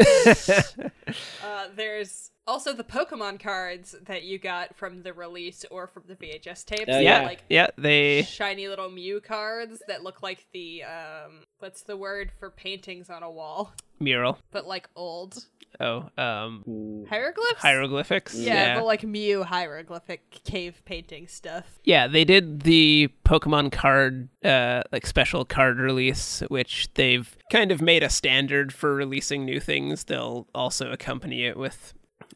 uh, 1.43 1.67
there's 1.75 2.31
also 2.45 2.73
the 2.73 2.83
Pokemon 2.83 3.39
cards 3.39 3.95
that 4.05 4.23
you 4.23 4.37
got 4.37 4.75
from 4.75 5.01
the 5.03 5.13
release 5.13 5.65
or 5.71 5.87
from 5.87 6.03
the 6.07 6.15
VHS 6.15 6.65
tapes. 6.65 6.85
They're 6.87 7.01
yeah, 7.01 7.21
yeah. 7.21 7.25
like 7.25 7.43
yeah, 7.49 7.67
they 7.77 8.23
shiny 8.23 8.67
little 8.67 8.89
Mew 8.89 9.21
cards 9.21 9.81
that 9.87 10.03
look 10.03 10.21
like 10.21 10.45
the 10.53 10.83
um, 10.83 11.45
what's 11.59 11.83
the 11.83 11.97
word 11.97 12.31
for 12.39 12.49
paintings 12.49 13.09
on 13.09 13.23
a 13.23 13.31
wall, 13.31 13.73
mural. 13.99 14.37
but 14.51 14.67
like 14.67 14.89
old 14.95 15.45
Oh, 15.81 16.09
um, 16.17 17.05
hieroglyphs. 17.09 17.61
hieroglyphics. 17.61 18.35
Yeah, 18.35 18.75
but 18.75 18.85
like 18.85 19.03
Mew 19.03 19.43
hieroglyphic 19.43 20.29
cave 20.43 20.81
painting 20.83 21.27
stuff. 21.27 21.79
Yeah, 21.85 22.07
they 22.07 22.25
did 22.25 22.61
the 22.61 23.09
Pokemon 23.23 23.71
card, 23.71 24.27
uh, 24.43 24.81
like 24.91 25.05
special 25.05 25.45
card 25.45 25.77
release, 25.77 26.41
which 26.49 26.89
they've 26.95 27.37
kind 27.49 27.71
of 27.71 27.81
made 27.81 28.03
a 28.03 28.09
standard 28.09 28.73
for 28.73 28.93
releasing 28.93 29.45
new 29.45 29.59
things. 29.61 30.05
They'll 30.05 30.47
also 30.53 30.91
accompany 30.91 31.45
it 31.45 31.55
with 31.55 31.93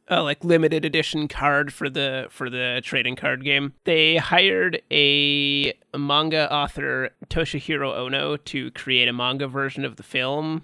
a 0.08 0.22
like 0.22 0.44
limited 0.46 0.86
edition 0.86 1.28
card 1.28 1.74
for 1.74 1.90
the 1.90 2.28
for 2.30 2.50
the 2.50 2.82
trading 2.84 3.16
card 3.18 3.44
game. 3.44 3.74
They 3.84 4.18
hired 4.18 4.82
a 4.92 5.74
manga 5.98 6.54
author 6.54 7.10
Toshihiro 7.30 7.94
Ono 7.98 8.38
to 8.38 8.72
create 8.72 9.08
a 9.10 9.14
manga 9.14 9.48
version 9.48 9.84
of 9.84 9.98
the 9.98 10.04
film 10.04 10.64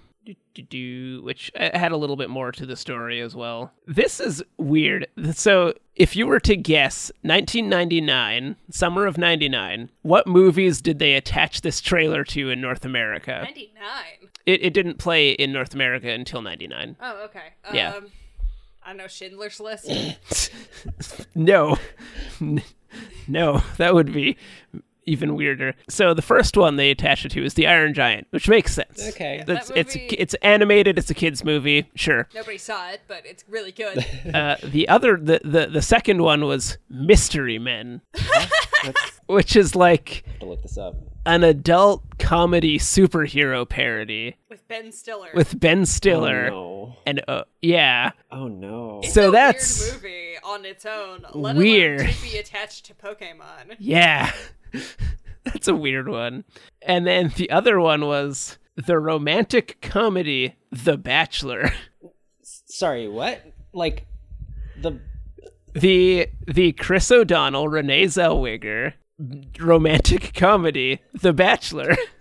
which 1.22 1.50
had 1.54 1.92
a 1.92 1.96
little 1.96 2.16
bit 2.16 2.30
more 2.30 2.52
to 2.52 2.66
the 2.66 2.76
story 2.76 3.20
as 3.20 3.34
well. 3.34 3.72
This 3.86 4.20
is 4.20 4.42
weird. 4.58 5.06
So, 5.32 5.74
if 5.96 6.16
you 6.16 6.26
were 6.26 6.40
to 6.40 6.56
guess 6.56 7.10
1999, 7.22 8.56
summer 8.70 9.06
of 9.06 9.18
99, 9.18 9.90
what 10.02 10.26
movies 10.26 10.80
did 10.80 10.98
they 10.98 11.14
attach 11.14 11.60
this 11.62 11.80
trailer 11.80 12.24
to 12.24 12.50
in 12.50 12.60
North 12.60 12.84
America? 12.84 13.42
99. 13.44 13.82
It, 14.46 14.62
it 14.64 14.74
didn't 14.74 14.98
play 14.98 15.30
in 15.30 15.52
North 15.52 15.74
America 15.74 16.10
until 16.10 16.42
99. 16.42 16.96
Oh, 17.00 17.24
okay. 17.24 17.54
Yeah. 17.72 17.94
Um, 17.94 18.06
I 18.82 18.88
don't 18.88 18.96
know, 18.96 19.08
Schindler's 19.08 19.60
List. 19.60 20.50
no. 21.34 21.76
No, 23.28 23.62
that 23.76 23.94
would 23.94 24.12
be 24.12 24.36
even 25.10 25.34
weirder. 25.34 25.74
So 25.88 26.14
the 26.14 26.22
first 26.22 26.56
one 26.56 26.76
they 26.76 26.90
attach 26.90 27.24
it 27.24 27.30
to 27.30 27.44
is 27.44 27.54
the 27.54 27.66
Iron 27.66 27.92
Giant, 27.94 28.26
which 28.30 28.48
makes 28.48 28.72
sense. 28.74 29.08
Okay. 29.10 29.42
That's 29.46 29.68
That 29.68 29.76
it's 29.76 29.96
movie- 29.96 30.16
it's 30.16 30.34
animated, 30.42 30.98
it's 30.98 31.10
a 31.10 31.14
kids 31.14 31.44
movie, 31.44 31.90
sure. 31.94 32.28
Nobody 32.34 32.58
saw 32.58 32.90
it, 32.90 33.00
but 33.08 33.24
it's 33.26 33.44
really 33.48 33.72
good. 33.72 34.04
Uh, 34.34 34.56
the 34.62 34.88
other 34.88 35.16
the, 35.16 35.40
the 35.44 35.66
the 35.66 35.82
second 35.82 36.22
one 36.22 36.44
was 36.44 36.78
Mystery 36.88 37.58
Men, 37.58 38.00
which 39.26 39.56
is 39.56 39.74
like 39.74 40.24
have 40.26 40.38
to 40.40 40.46
look 40.46 40.62
this 40.62 40.78
up. 40.78 40.94
an 41.26 41.42
adult 41.44 42.18
comedy 42.18 42.78
superhero 42.78 43.68
parody 43.68 44.36
with 44.48 44.66
Ben 44.68 44.92
Stiller. 44.92 45.30
with 45.34 45.58
Ben 45.58 45.84
Stiller 45.86 46.50
Oh, 46.52 46.86
no. 46.86 46.96
and 47.06 47.22
uh, 47.28 47.44
yeah. 47.60 48.12
Oh 48.30 48.46
no. 48.48 49.00
It's 49.02 49.14
so 49.14 49.28
a 49.28 49.32
that's- 49.32 49.80
weird 49.80 49.94
movie 50.02 50.34
on 50.44 50.64
its 50.64 50.86
own. 50.86 51.24
Let 51.34 51.56
Weird. 51.56 52.00
alone 52.00 52.12
to 52.12 52.22
be 52.22 52.38
attached 52.38 52.86
to 52.86 52.94
Pokemon. 52.94 53.76
Yeah. 53.78 54.32
That's 55.44 55.68
a 55.68 55.74
weird 55.74 56.08
one. 56.08 56.44
And 56.82 57.06
then 57.06 57.32
the 57.36 57.50
other 57.50 57.80
one 57.80 58.06
was 58.06 58.58
the 58.76 58.98
romantic 58.98 59.80
comedy 59.80 60.56
The 60.70 60.96
Bachelor. 60.96 61.72
Sorry, 62.42 63.08
what? 63.08 63.42
Like 63.72 64.06
the 64.80 65.00
The 65.72 66.28
the 66.46 66.72
Chris 66.72 67.10
O'Donnell, 67.10 67.68
Renee 67.68 68.04
Zellweger 68.04 68.94
romantic 69.58 70.32
comedy 70.34 71.00
The 71.20 71.32
Bachelor. 71.32 71.96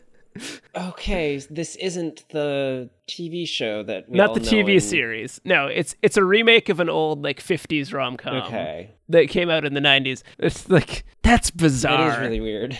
Okay, 0.75 1.37
this 1.49 1.75
isn't 1.77 2.25
the 2.29 2.89
TV 3.07 3.47
show 3.47 3.83
that 3.83 4.07
we 4.09 4.17
Not 4.17 4.29
all 4.29 4.33
the 4.35 4.41
know 4.41 4.47
TV 4.49 4.73
and- 4.73 4.83
series. 4.83 5.41
No, 5.43 5.67
it's 5.67 5.95
it's 6.01 6.15
a 6.17 6.23
remake 6.23 6.69
of 6.69 6.79
an 6.79 6.89
old 6.89 7.23
like 7.23 7.41
50s 7.41 7.93
rom-com 7.93 8.35
Okay. 8.43 8.91
that 9.09 9.29
came 9.29 9.49
out 9.49 9.65
in 9.65 9.73
the 9.73 9.79
90s. 9.81 10.23
It's 10.37 10.69
like 10.69 11.03
that's 11.23 11.51
bizarre. 11.51 12.09
It 12.09 12.13
is 12.13 12.19
really 12.19 12.41
weird. 12.41 12.77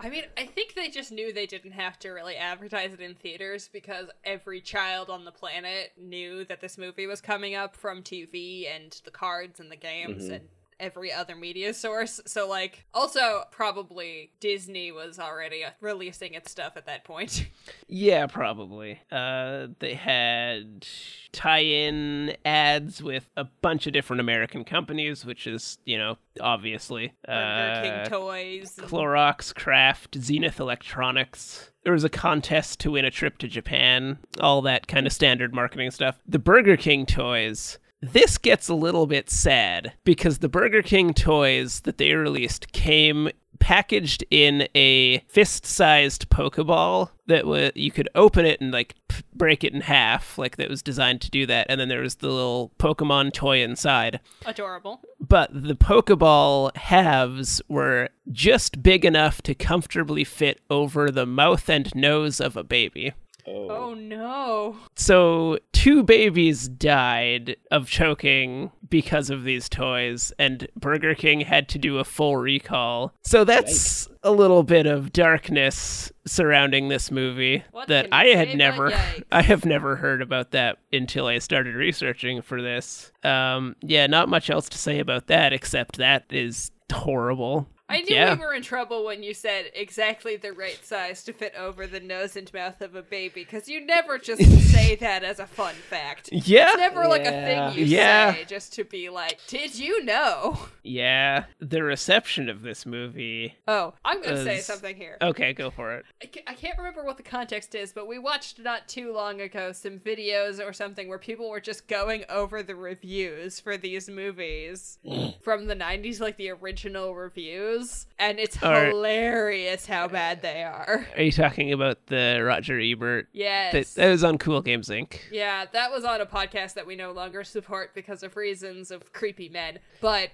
I 0.00 0.08
mean, 0.08 0.24
I 0.36 0.46
think 0.46 0.74
they 0.74 0.88
just 0.88 1.12
knew 1.12 1.32
they 1.32 1.46
didn't 1.46 1.72
have 1.72 1.98
to 2.00 2.10
really 2.10 2.36
advertise 2.36 2.92
it 2.92 3.00
in 3.00 3.14
theaters 3.14 3.68
because 3.72 4.06
every 4.24 4.60
child 4.60 5.10
on 5.10 5.24
the 5.24 5.30
planet 5.30 5.92
knew 6.00 6.44
that 6.46 6.60
this 6.60 6.76
movie 6.78 7.06
was 7.06 7.20
coming 7.20 7.54
up 7.54 7.76
from 7.76 8.02
TV 8.02 8.66
and 8.74 9.00
the 9.04 9.10
cards 9.10 9.60
and 9.60 9.70
the 9.70 9.76
games 9.76 10.24
Mm-hmm. 10.24 10.34
and 10.34 10.48
every 10.82 11.12
other 11.12 11.36
media 11.36 11.72
source. 11.72 12.20
So, 12.26 12.46
like, 12.48 12.84
also 12.92 13.44
probably 13.50 14.32
Disney 14.40 14.92
was 14.92 15.18
already 15.18 15.64
uh, 15.64 15.70
releasing 15.80 16.34
its 16.34 16.50
stuff 16.50 16.72
at 16.76 16.86
that 16.86 17.04
point. 17.04 17.46
Yeah, 17.94 18.26
probably. 18.26 19.00
Uh, 19.10 19.66
they 19.78 19.92
had 19.92 20.86
tie-in 21.32 22.34
ads 22.44 23.02
with 23.02 23.28
a 23.36 23.44
bunch 23.44 23.86
of 23.86 23.92
different 23.92 24.20
American 24.20 24.64
companies, 24.64 25.26
which 25.26 25.46
is, 25.46 25.78
you 25.84 25.98
know, 25.98 26.16
obviously 26.40 27.12
Burger 27.26 27.38
uh, 27.38 27.82
King 27.82 28.10
toys. 28.10 28.78
Clorox, 28.78 29.54
Kraft, 29.54 30.16
Zenith 30.18 30.58
Electronics. 30.58 31.70
There 31.84 31.92
was 31.92 32.04
a 32.04 32.08
contest 32.08 32.80
to 32.80 32.92
win 32.92 33.04
a 33.04 33.10
trip 33.10 33.36
to 33.38 33.48
Japan, 33.48 34.18
all 34.40 34.62
that 34.62 34.88
kind 34.88 35.06
of 35.06 35.12
standard 35.12 35.54
marketing 35.54 35.90
stuff. 35.90 36.18
The 36.26 36.38
Burger 36.38 36.76
King 36.78 37.04
toys. 37.04 37.78
This 38.02 38.36
gets 38.36 38.68
a 38.68 38.74
little 38.74 39.06
bit 39.06 39.30
sad 39.30 39.92
because 40.04 40.38
the 40.38 40.48
Burger 40.48 40.82
King 40.82 41.14
toys 41.14 41.80
that 41.80 41.98
they 41.98 42.12
released 42.14 42.72
came 42.72 43.30
packaged 43.60 44.24
in 44.28 44.66
a 44.74 45.18
fist-sized 45.28 46.28
Pokeball 46.28 47.10
that 47.28 47.46
was 47.46 47.70
you 47.76 47.92
could 47.92 48.08
open 48.16 48.44
it 48.44 48.60
and 48.60 48.72
like 48.72 48.96
p- 49.06 49.22
break 49.34 49.62
it 49.62 49.72
in 49.72 49.82
half, 49.82 50.36
like 50.36 50.56
that 50.56 50.68
was 50.68 50.82
designed 50.82 51.20
to 51.20 51.30
do 51.30 51.46
that. 51.46 51.66
And 51.68 51.80
then 51.80 51.88
there 51.88 52.00
was 52.00 52.16
the 52.16 52.26
little 52.28 52.72
Pokemon 52.80 53.34
toy 53.34 53.62
inside 53.62 54.18
Adorable. 54.44 55.00
but 55.20 55.50
the 55.52 55.76
Pokeball 55.76 56.76
halves 56.76 57.62
were 57.68 58.08
just 58.32 58.82
big 58.82 59.04
enough 59.04 59.40
to 59.42 59.54
comfortably 59.54 60.24
fit 60.24 60.60
over 60.68 61.08
the 61.08 61.24
mouth 61.26 61.70
and 61.70 61.94
nose 61.94 62.40
of 62.40 62.56
a 62.56 62.64
baby. 62.64 63.12
Oh, 63.46 63.70
oh 63.70 63.94
no. 63.94 64.76
So, 64.94 65.58
two 65.82 66.04
babies 66.04 66.68
died 66.68 67.56
of 67.72 67.88
choking 67.88 68.70
because 68.88 69.30
of 69.30 69.42
these 69.42 69.68
toys, 69.68 70.32
and 70.38 70.68
Burger 70.76 71.16
King 71.16 71.40
had 71.40 71.68
to 71.70 71.78
do 71.78 71.98
a 71.98 72.04
full 72.04 72.36
recall. 72.36 73.12
So, 73.22 73.42
that's 73.42 74.08
a 74.22 74.30
little 74.30 74.62
bit 74.62 74.86
of 74.86 75.12
darkness 75.12 76.12
surrounding 76.24 76.86
this 76.86 77.10
movie 77.10 77.64
What 77.72 77.88
that 77.88 78.06
I 78.12 78.26
had 78.26 78.56
never? 78.56 78.92
I 79.32 79.42
have 79.42 79.64
never 79.64 79.96
heard 79.96 80.22
about 80.22 80.52
that 80.52 80.78
until 80.92 81.26
I 81.26 81.38
started 81.38 81.74
researching 81.74 82.42
for 82.42 82.62
this. 82.62 83.10
Um 83.24 83.74
yeah, 83.82 84.06
not 84.06 84.28
much 84.28 84.48
else 84.48 84.68
to 84.68 84.78
say 84.78 85.00
about 85.00 85.26
that 85.26 85.52
except 85.52 85.96
that 85.96 86.26
is 86.30 86.70
horrible. 86.92 87.66
I 87.92 88.00
knew 88.00 88.14
yeah. 88.14 88.34
we 88.34 88.40
were 88.40 88.54
in 88.54 88.62
trouble 88.62 89.04
when 89.04 89.22
you 89.22 89.34
said 89.34 89.66
exactly 89.74 90.36
the 90.36 90.52
right 90.52 90.78
size 90.84 91.22
to 91.24 91.32
fit 91.32 91.54
over 91.56 91.86
the 91.86 92.00
nose 92.00 92.36
and 92.36 92.52
mouth 92.52 92.80
of 92.80 92.94
a 92.94 93.02
baby, 93.02 93.44
because 93.44 93.68
you 93.68 93.84
never 93.84 94.18
just 94.18 94.42
say 94.72 94.96
that 94.96 95.22
as 95.24 95.38
a 95.38 95.46
fun 95.46 95.74
fact. 95.74 96.28
Yeah. 96.32 96.68
It's 96.70 96.78
never 96.78 97.06
like 97.06 97.22
a 97.26 97.30
thing 97.30 97.72
you 97.78 97.84
Yeah. 97.84 98.34
say 98.34 98.44
just 98.44 98.72
to 98.74 98.84
be 98.84 99.08
like, 99.08 99.38
did 99.46 99.74
you 99.78 100.04
know? 100.04 100.58
Yeah, 100.82 101.44
the 101.60 101.82
reception 101.82 102.48
of 102.48 102.62
this 102.62 102.84
movie. 102.86 103.56
Oh, 103.68 103.94
I'm 104.04 104.20
going 104.22 104.34
to 104.36 104.44
say 104.44 104.58
something 104.60 104.96
here. 104.96 105.16
Okay, 105.22 105.52
go 105.52 105.70
for 105.70 105.94
it. 105.94 106.04
I 106.22 106.52
I 106.52 106.54
can't 106.54 106.76
remember 106.78 107.04
what 107.04 107.16
the 107.16 107.22
context 107.22 107.74
is, 107.74 107.92
but 107.92 108.06
we 108.08 108.18
watched 108.18 108.58
not 108.58 108.88
too 108.88 109.12
long 109.12 109.40
ago 109.40 109.72
some 109.72 109.98
videos 109.98 110.64
or 110.64 110.72
something 110.72 111.08
where 111.08 111.18
people 111.18 111.48
were 111.50 111.60
just 111.60 111.86
going 111.88 112.24
over 112.28 112.62
the 112.62 112.74
reviews 112.74 113.60
for 113.60 113.76
these 113.76 114.08
movies 114.08 114.98
from 115.42 115.66
the 115.66 115.76
90s, 115.76 116.20
like 116.20 116.36
the 116.36 116.50
original 116.50 117.14
reviews. 117.14 117.81
And 118.18 118.38
it's 118.38 118.62
Alright. 118.62 118.88
hilarious 118.88 119.86
how 119.86 120.08
bad 120.08 120.42
they 120.42 120.62
are. 120.62 121.06
Are 121.16 121.22
you 121.22 121.32
talking 121.32 121.72
about 121.72 122.06
the 122.06 122.40
Roger 122.44 122.78
Ebert? 122.78 123.28
Yes. 123.32 123.72
That, 123.94 124.00
that 124.02 124.10
was 124.10 124.22
on 124.24 124.38
Cool 124.38 124.60
Games 124.62 124.88
Inc. 124.88 125.18
Yeah, 125.30 125.64
that 125.72 125.90
was 125.90 126.04
on 126.04 126.20
a 126.20 126.26
podcast 126.26 126.74
that 126.74 126.86
we 126.86 126.94
no 126.96 127.12
longer 127.12 127.42
support 127.44 127.94
because 127.94 128.22
of 128.22 128.36
reasons 128.36 128.90
of 128.90 129.12
creepy 129.12 129.48
men. 129.48 129.78
But 130.00 130.30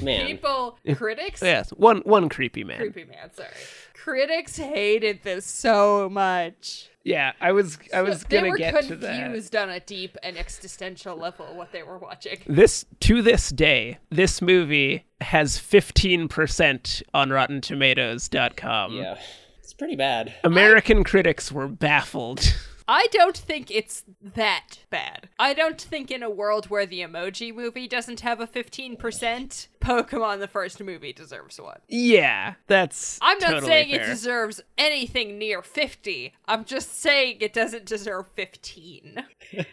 Man. 0.00 0.26
people, 0.26 0.78
critics, 0.94 1.42
Yes, 1.42 1.70
one 1.70 1.98
one 2.02 2.28
creepy 2.28 2.62
man. 2.62 2.78
creepy 2.78 3.04
man, 3.04 3.32
sorry, 3.34 3.48
critics 3.94 4.56
hated 4.56 5.22
this 5.24 5.44
so 5.44 6.08
much. 6.08 6.89
Yeah, 7.02 7.32
I 7.40 7.52
was 7.52 7.78
I 7.94 8.02
was 8.02 8.24
they 8.24 8.38
gonna 8.38 8.50
were 8.50 8.56
get 8.58 8.84
to 8.88 8.96
that. 8.96 9.22
confused 9.22 9.56
on 9.56 9.70
a 9.70 9.80
deep 9.80 10.16
and 10.22 10.36
existential 10.36 11.16
level 11.16 11.46
what 11.56 11.72
they 11.72 11.82
were 11.82 11.96
watching. 11.98 12.38
This 12.46 12.84
to 13.00 13.22
this 13.22 13.48
day, 13.48 13.98
this 14.10 14.42
movie 14.42 15.06
has 15.22 15.56
15% 15.58 17.02
on 17.14 17.28
RottenTomatoes.com. 17.30 18.92
Yeah. 18.94 19.18
It's 19.62 19.72
pretty 19.72 19.96
bad. 19.96 20.34
American 20.44 21.04
critics 21.04 21.50
were 21.52 21.68
baffled. 21.68 22.54
I 22.92 23.06
don't 23.12 23.36
think 23.36 23.70
it's 23.70 24.02
that 24.34 24.80
bad. 24.90 25.28
I 25.38 25.54
don't 25.54 25.80
think 25.80 26.10
in 26.10 26.24
a 26.24 26.28
world 26.28 26.66
where 26.66 26.86
the 26.86 27.02
Emoji 27.02 27.54
movie 27.54 27.86
doesn't 27.86 28.18
have 28.22 28.40
a 28.40 28.48
15%, 28.48 29.68
Pokemon 29.80 30.40
the 30.40 30.48
first 30.48 30.82
movie 30.82 31.12
deserves 31.12 31.60
one. 31.60 31.78
yeah, 31.86 32.54
that's. 32.66 33.16
I'm 33.22 33.38
not 33.38 33.50
totally 33.50 33.70
saying 33.70 33.90
fair. 33.92 34.02
it 34.02 34.06
deserves 34.06 34.60
anything 34.76 35.38
near 35.38 35.62
50. 35.62 36.34
I'm 36.48 36.64
just 36.64 37.00
saying 37.00 37.36
it 37.38 37.52
doesn't 37.52 37.84
deserve 37.86 38.26
15. 38.34 39.24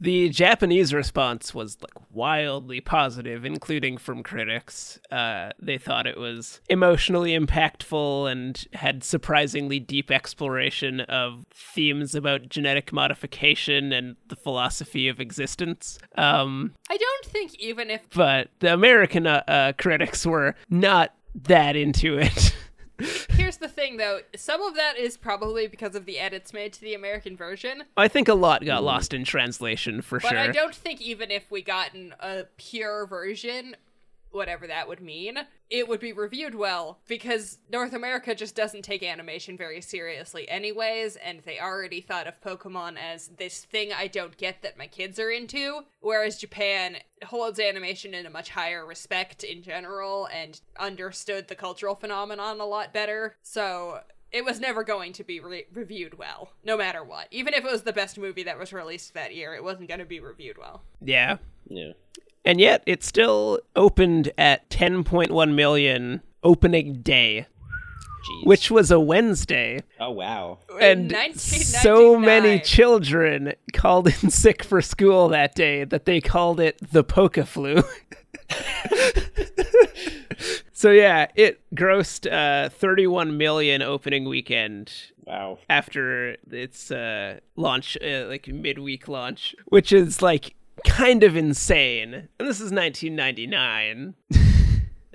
The 0.00 0.28
Japanese 0.28 0.92
response 0.92 1.54
was 1.54 1.78
like 1.80 2.10
wildly 2.10 2.80
positive, 2.80 3.44
including 3.44 3.96
from 3.96 4.22
critics. 4.22 4.98
Uh, 5.10 5.50
they 5.60 5.78
thought 5.78 6.06
it 6.06 6.18
was 6.18 6.60
emotionally 6.68 7.38
impactful 7.38 8.30
and 8.30 8.66
had 8.72 9.04
surprisingly 9.04 9.78
deep 9.78 10.10
exploration 10.10 11.00
of 11.00 11.46
themes 11.54 12.14
about 12.14 12.48
genetic 12.48 12.92
modification 12.92 13.92
and 13.92 14.16
the 14.28 14.36
philosophy 14.36 15.08
of 15.08 15.20
existence. 15.20 15.98
Um, 16.16 16.74
I 16.90 16.96
don't 16.96 17.26
think 17.26 17.54
even 17.58 17.90
if 17.90 18.02
but 18.14 18.48
the 18.60 18.72
American 18.72 19.26
uh, 19.26 19.42
uh, 19.46 19.72
critics 19.78 20.26
were 20.26 20.54
not 20.68 21.14
that 21.34 21.76
into 21.76 22.18
it. 22.18 22.54
Here's 23.94 24.08
the 24.08 24.14
thing 24.14 24.22
though, 24.32 24.38
some 24.38 24.62
of 24.62 24.74
that 24.76 24.98
is 24.98 25.16
probably 25.16 25.66
because 25.66 25.94
of 25.94 26.04
the 26.04 26.18
edits 26.18 26.52
made 26.52 26.72
to 26.74 26.80
the 26.80 26.94
American 26.94 27.36
version, 27.36 27.84
I 27.96 28.08
think 28.08 28.28
a 28.28 28.34
lot 28.34 28.64
got 28.64 28.82
mm. 28.82 28.86
lost 28.86 29.14
in 29.14 29.24
translation 29.24 30.02
for 30.02 30.20
but 30.20 30.28
sure. 30.28 30.38
I 30.38 30.48
don't 30.48 30.74
think 30.74 31.00
even 31.00 31.30
if 31.30 31.50
we 31.50 31.62
gotten 31.62 32.14
a 32.20 32.44
pure 32.56 33.06
version, 33.06 33.76
whatever 34.34 34.66
that 34.66 34.88
would 34.88 35.00
mean, 35.00 35.38
it 35.70 35.88
would 35.88 36.00
be 36.00 36.12
reviewed 36.12 36.54
well 36.54 36.98
because 37.08 37.58
North 37.70 37.92
America 37.92 38.34
just 38.34 38.54
doesn't 38.54 38.82
take 38.82 39.02
animation 39.02 39.56
very 39.56 39.80
seriously, 39.80 40.48
anyways, 40.48 41.16
and 41.16 41.40
they 41.40 41.58
already 41.58 42.00
thought 42.00 42.26
of 42.26 42.40
Pokemon 42.40 42.96
as 42.96 43.28
this 43.38 43.64
thing 43.64 43.92
I 43.92 44.06
don't 44.08 44.36
get 44.36 44.62
that 44.62 44.78
my 44.78 44.86
kids 44.86 45.18
are 45.18 45.30
into, 45.30 45.82
whereas 46.00 46.38
Japan 46.38 46.96
holds 47.24 47.58
animation 47.58 48.14
in 48.14 48.26
a 48.26 48.30
much 48.30 48.50
higher 48.50 48.84
respect 48.84 49.44
in 49.44 49.62
general 49.62 50.28
and 50.32 50.60
understood 50.78 51.48
the 51.48 51.54
cultural 51.54 51.94
phenomenon 51.94 52.60
a 52.60 52.66
lot 52.66 52.92
better. 52.92 53.36
So 53.42 54.00
it 54.34 54.44
was 54.44 54.58
never 54.58 54.82
going 54.82 55.12
to 55.12 55.24
be 55.24 55.38
re- 55.38 55.66
reviewed 55.72 56.18
well, 56.18 56.50
no 56.64 56.76
matter 56.76 57.04
what. 57.04 57.28
Even 57.30 57.54
if 57.54 57.64
it 57.64 57.70
was 57.70 57.82
the 57.82 57.92
best 57.92 58.18
movie 58.18 58.42
that 58.42 58.58
was 58.58 58.72
released 58.72 59.14
that 59.14 59.34
year, 59.34 59.54
it 59.54 59.62
wasn't 59.62 59.88
going 59.88 60.00
to 60.00 60.06
be 60.06 60.18
reviewed 60.18 60.58
well. 60.58 60.82
Yeah. 61.00 61.36
Yeah. 61.68 61.92
And 62.44 62.60
yet 62.60 62.82
it 62.86 63.02
still 63.02 63.60
opened 63.74 64.30
at 64.36 64.68
10.1 64.68 65.54
million 65.54 66.20
opening 66.42 67.00
day, 67.00 67.46
Jeez. 68.28 68.46
which 68.46 68.70
was 68.70 68.90
a 68.90 69.00
Wednesday. 69.00 69.82
Oh 69.98 70.10
wow. 70.10 70.58
And 70.80 71.10
In 71.12 71.34
so 71.34 72.18
many 72.18 72.60
children 72.60 73.54
called 73.72 74.08
in 74.08 74.12
sick 74.30 74.62
for 74.62 74.82
school 74.82 75.28
that 75.28 75.54
day 75.54 75.84
that 75.84 76.04
they 76.04 76.20
called 76.20 76.60
it 76.60 76.76
the 76.92 77.02
Poke 77.02 77.36
flu. 77.46 77.82
so 80.72 80.90
yeah, 80.90 81.26
it 81.34 81.60
grossed 81.74 82.30
uh, 82.30 82.68
31 82.68 83.36
million 83.38 83.80
opening 83.82 84.28
weekend 84.28 84.92
Wow. 85.26 85.58
after 85.70 86.36
its 86.50 86.90
uh, 86.90 87.38
launch, 87.56 87.96
uh, 88.04 88.26
like 88.28 88.46
midweek 88.48 89.08
launch, 89.08 89.54
which 89.66 89.90
is 89.92 90.20
like 90.20 90.54
kind 90.84 91.24
of 91.24 91.36
insane. 91.36 92.14
And 92.38 92.48
this 92.48 92.60
is 92.60 92.70
1999. 92.72 94.14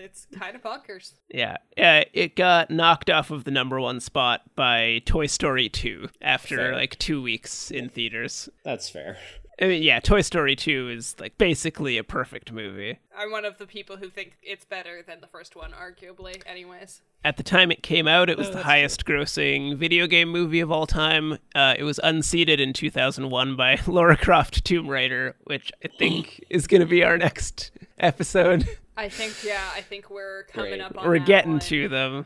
It's 0.01 0.27
kind 0.33 0.55
of 0.55 0.63
bonkers. 0.63 1.11
Yeah, 1.27 1.57
uh, 1.77 2.05
it 2.13 2.37
got 2.37 2.71
knocked 2.71 3.09
off 3.09 3.31
of 3.31 3.43
the 3.43 3.51
number 3.51 3.81
one 3.81 3.99
spot 3.99 4.43
by 4.55 5.01
Toy 5.05 5.25
Story 5.25 5.67
2 5.67 6.07
after 6.21 6.55
Fair. 6.55 6.73
like 6.73 6.97
two 6.99 7.21
weeks 7.21 7.69
in 7.69 7.89
theaters. 7.89 8.47
That's 8.63 8.89
fair. 8.89 9.17
I 9.61 9.65
mean, 9.67 9.83
yeah, 9.83 9.99
Toy 9.99 10.21
Story 10.21 10.55
2 10.55 10.89
is 10.89 11.15
like 11.19 11.37
basically 11.37 11.97
a 11.97 12.03
perfect 12.03 12.51
movie. 12.53 12.99
I'm 13.17 13.29
one 13.31 13.43
of 13.43 13.57
the 13.57 13.65
people 13.67 13.97
who 13.97 14.09
think 14.09 14.37
it's 14.41 14.63
better 14.63 15.01
than 15.05 15.19
the 15.19 15.27
first 15.27 15.55
one, 15.55 15.71
arguably, 15.73 16.41
anyways. 16.45 17.01
At 17.25 17.35
the 17.35 17.43
time 17.43 17.69
it 17.69 17.83
came 17.83 18.07
out, 18.07 18.29
it 18.29 18.37
was 18.37 18.47
Oh, 18.47 18.51
the 18.51 18.55
that's 18.55 18.65
highest 18.65 19.05
grossing 19.05 19.75
video 19.75 20.07
game 20.07 20.29
movie 20.29 20.61
of 20.61 20.71
all 20.71 20.87
time. 20.87 21.37
Uh, 21.53 21.73
it 21.77 21.83
was 21.83 21.99
unseated 22.03 22.61
in 22.61 22.71
2001 22.71 23.57
by 23.57 23.77
Lara 23.87 24.15
Croft 24.15 24.63
Tomb 24.63 24.87
Raider, 24.87 25.35
which 25.43 25.73
I 25.83 25.89
think 25.89 26.41
is 26.49 26.65
going 26.65 26.79
to 26.81 26.87
be 26.87 27.03
our 27.03 27.17
next 27.17 27.71
episode. 27.97 28.65
I 28.95 29.09
think, 29.09 29.43
yeah, 29.43 29.69
I 29.75 29.81
think 29.81 30.09
we're 30.09 30.43
coming 30.53 30.71
Great. 30.71 30.81
up 30.81 30.97
on 30.97 31.05
We're 31.05 31.19
that 31.19 31.27
getting 31.27 31.51
one. 31.53 31.59
to 31.61 31.89
them. 31.89 32.25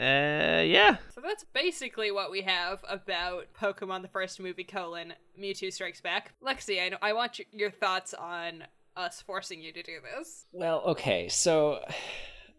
Uh, 0.00 0.62
yeah. 0.62 0.96
So 1.14 1.20
that's 1.20 1.44
basically 1.44 2.10
what 2.10 2.30
we 2.30 2.40
have 2.40 2.82
about 2.88 3.48
Pokemon 3.60 4.00
the 4.00 4.08
first 4.08 4.40
movie, 4.40 4.64
colon, 4.64 5.12
Mewtwo 5.38 5.70
Strikes 5.70 6.00
Back. 6.00 6.32
Lexi, 6.42 6.82
I, 6.82 6.88
know, 6.88 6.96
I 7.02 7.12
want 7.12 7.38
your 7.52 7.70
thoughts 7.70 8.14
on 8.14 8.64
us 8.96 9.20
forcing 9.20 9.60
you 9.60 9.72
to 9.74 9.82
do 9.82 9.98
this. 10.00 10.46
Well, 10.52 10.80
okay, 10.86 11.28
so 11.28 11.80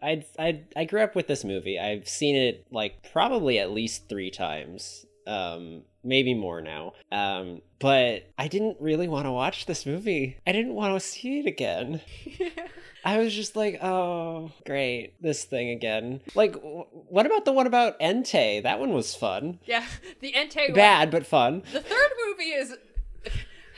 I 0.02 0.24
I 0.38 0.62
I 0.76 0.86
grew 0.86 1.02
up 1.02 1.16
with 1.16 1.28
this 1.28 1.44
movie. 1.44 1.80
I've 1.80 2.08
seen 2.08 2.36
it 2.36 2.68
like 2.72 3.12
probably 3.12 3.60
at 3.60 3.72
least 3.72 4.08
three 4.08 4.32
times, 4.32 5.06
um, 5.26 5.82
maybe 6.04 6.34
more 6.34 6.62
now. 6.62 6.94
Um, 7.12 7.62
but 7.80 8.30
I 8.38 8.48
didn't 8.48 8.78
really 8.80 9.08
want 9.08 9.26
to 9.26 9.32
watch 9.32 9.66
this 9.66 9.86
movie. 9.86 10.38
I 10.46 10.52
didn't 10.52 10.74
want 10.74 10.96
to 10.96 11.00
see 11.00 11.40
it 11.40 11.46
again. 11.48 12.02
I 13.04 13.18
was 13.18 13.34
just 13.34 13.56
like, 13.56 13.80
oh, 13.84 14.52
great, 14.66 15.14
this 15.22 15.44
thing 15.44 15.70
again. 15.70 16.22
Like, 16.36 16.54
w- 16.54 16.86
what 16.92 17.26
about 17.26 17.46
the 17.46 17.52
one 17.52 17.66
about 17.68 18.00
Entei? 18.00 18.62
That 18.62 18.80
one 18.80 18.94
was 18.94 19.16
fun. 19.16 19.60
Yeah, 19.66 19.86
the 20.20 20.34
Entei 20.34 20.68
one- 20.70 20.76
Bad, 20.76 21.10
but 21.12 21.26
fun. 21.26 21.64
The 21.74 21.82
third 21.82 22.12
movie 22.28 22.52
is 22.52 22.76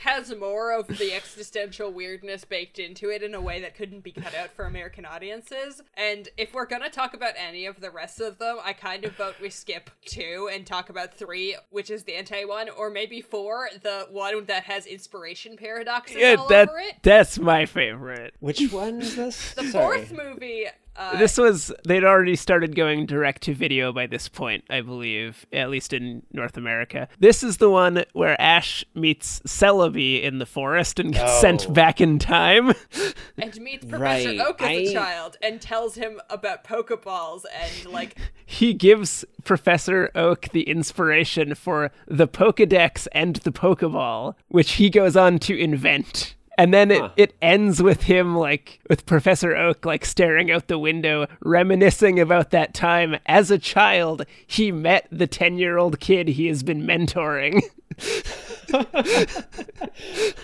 has 0.04 0.34
more 0.36 0.72
of 0.72 0.86
the 0.86 1.12
existential 1.14 1.90
weirdness 1.90 2.44
baked 2.44 2.78
into 2.78 3.08
it 3.10 3.22
in 3.22 3.34
a 3.34 3.40
way 3.40 3.60
that 3.60 3.74
couldn't 3.74 4.04
be 4.04 4.12
cut 4.12 4.34
out 4.34 4.50
for 4.50 4.66
American 4.66 5.04
audiences. 5.06 5.82
And 5.94 6.28
if 6.36 6.52
we're 6.52 6.66
gonna 6.66 6.90
talk 6.90 7.14
about 7.14 7.32
any 7.36 7.64
of 7.66 7.80
the 7.80 7.90
rest 7.90 8.20
of 8.20 8.38
them, 8.38 8.58
I 8.62 8.74
kind 8.74 9.04
of 9.04 9.12
vote 9.16 9.34
we 9.40 9.50
skip 9.50 9.90
two 10.04 10.48
and 10.52 10.66
talk 10.66 10.90
about 10.90 11.14
three, 11.14 11.56
which 11.70 11.90
is 11.90 12.04
the 12.04 12.12
Entei 12.12 12.46
one, 12.46 12.68
or 12.68 12.90
maybe 12.90 13.20
four, 13.22 13.68
the 13.82 14.06
one 14.10 14.44
that 14.44 14.64
has 14.64 14.86
inspiration 14.86 15.56
paradoxes 15.56 16.16
Yeah, 16.18 16.36
all 16.38 16.48
that, 16.48 16.68
over 16.68 16.78
it. 16.78 16.94
that's 17.02 17.38
my 17.38 17.64
favorite. 17.66 18.34
Which 18.40 18.70
one 18.72 19.00
is 19.00 19.16
this? 19.16 19.54
The 19.54 19.64
Sorry. 19.68 20.04
fourth 20.04 20.12
movie. 20.12 20.66
Uh, 20.96 21.18
This 21.18 21.36
was 21.38 21.72
they'd 21.86 22.04
already 22.04 22.36
started 22.36 22.74
going 22.76 23.06
direct 23.06 23.42
to 23.42 23.54
video 23.54 23.92
by 23.92 24.06
this 24.06 24.28
point, 24.28 24.64
I 24.70 24.80
believe, 24.80 25.44
at 25.52 25.70
least 25.70 25.92
in 25.92 26.22
North 26.32 26.56
America. 26.56 27.08
This 27.18 27.42
is 27.42 27.56
the 27.56 27.70
one 27.70 28.04
where 28.12 28.40
Ash 28.40 28.84
meets 28.94 29.40
Celebi 29.40 30.22
in 30.22 30.38
the 30.38 30.46
forest 30.46 30.98
and 31.00 31.12
gets 31.12 31.32
Oh. 31.32 31.40
sent 31.40 31.72
back 31.74 32.00
in 32.00 32.18
time. 32.18 32.72
and 33.38 33.56
meets 33.60 33.84
Professor 33.84 34.28
Right, 34.30 34.40
Oak 34.40 34.62
as 34.62 34.68
a 34.70 34.88
I- 34.90 34.92
child 34.92 35.36
and 35.42 35.60
tells 35.60 35.96
him 35.96 36.20
about 36.30 36.64
Pokeballs 36.64 37.42
and 37.52 37.92
like 37.92 38.16
he 38.46 38.72
gives 38.72 39.24
Professor 39.44 40.10
Oak 40.14 40.48
the 40.52 40.62
inspiration 40.62 41.54
for 41.54 41.90
the 42.06 42.28
Pokedex 42.28 43.08
and 43.12 43.36
the 43.36 43.50
Pokeball, 43.52 44.34
which 44.48 44.72
he 44.72 44.90
goes 44.90 45.16
on 45.16 45.38
to 45.40 45.58
invent. 45.58 46.34
And 46.56 46.72
then 46.72 46.90
it, 46.90 47.00
Huh. 47.00 47.10
it 47.16 47.34
ends 47.42 47.82
with 47.82 48.04
him 48.04 48.36
like 48.36 48.80
with 48.88 49.06
Professor 49.06 49.56
Oak 49.56 49.84
like 49.84 50.04
staring 50.04 50.50
out 50.50 50.68
the 50.68 50.78
window, 50.78 51.26
reminiscing 51.40 52.20
about 52.20 52.50
that 52.50 52.74
time 52.74 53.16
as 53.26 53.50
a 53.50 53.58
child 53.58 54.24
he 54.46 54.70
met 54.72 55.06
the 55.10 55.26
ten 55.26 55.58
year 55.58 55.76
old 55.78 56.00
kid 56.00 56.28
he 56.28 56.46
has 56.46 56.62
been 56.62 56.86
mentoring. 56.86 57.60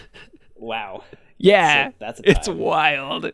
Wow. 0.56 1.04
Yeah. 1.40 1.88
So 1.88 1.94
that's 1.98 2.20
a 2.20 2.30
it's 2.30 2.48
wild. 2.48 3.32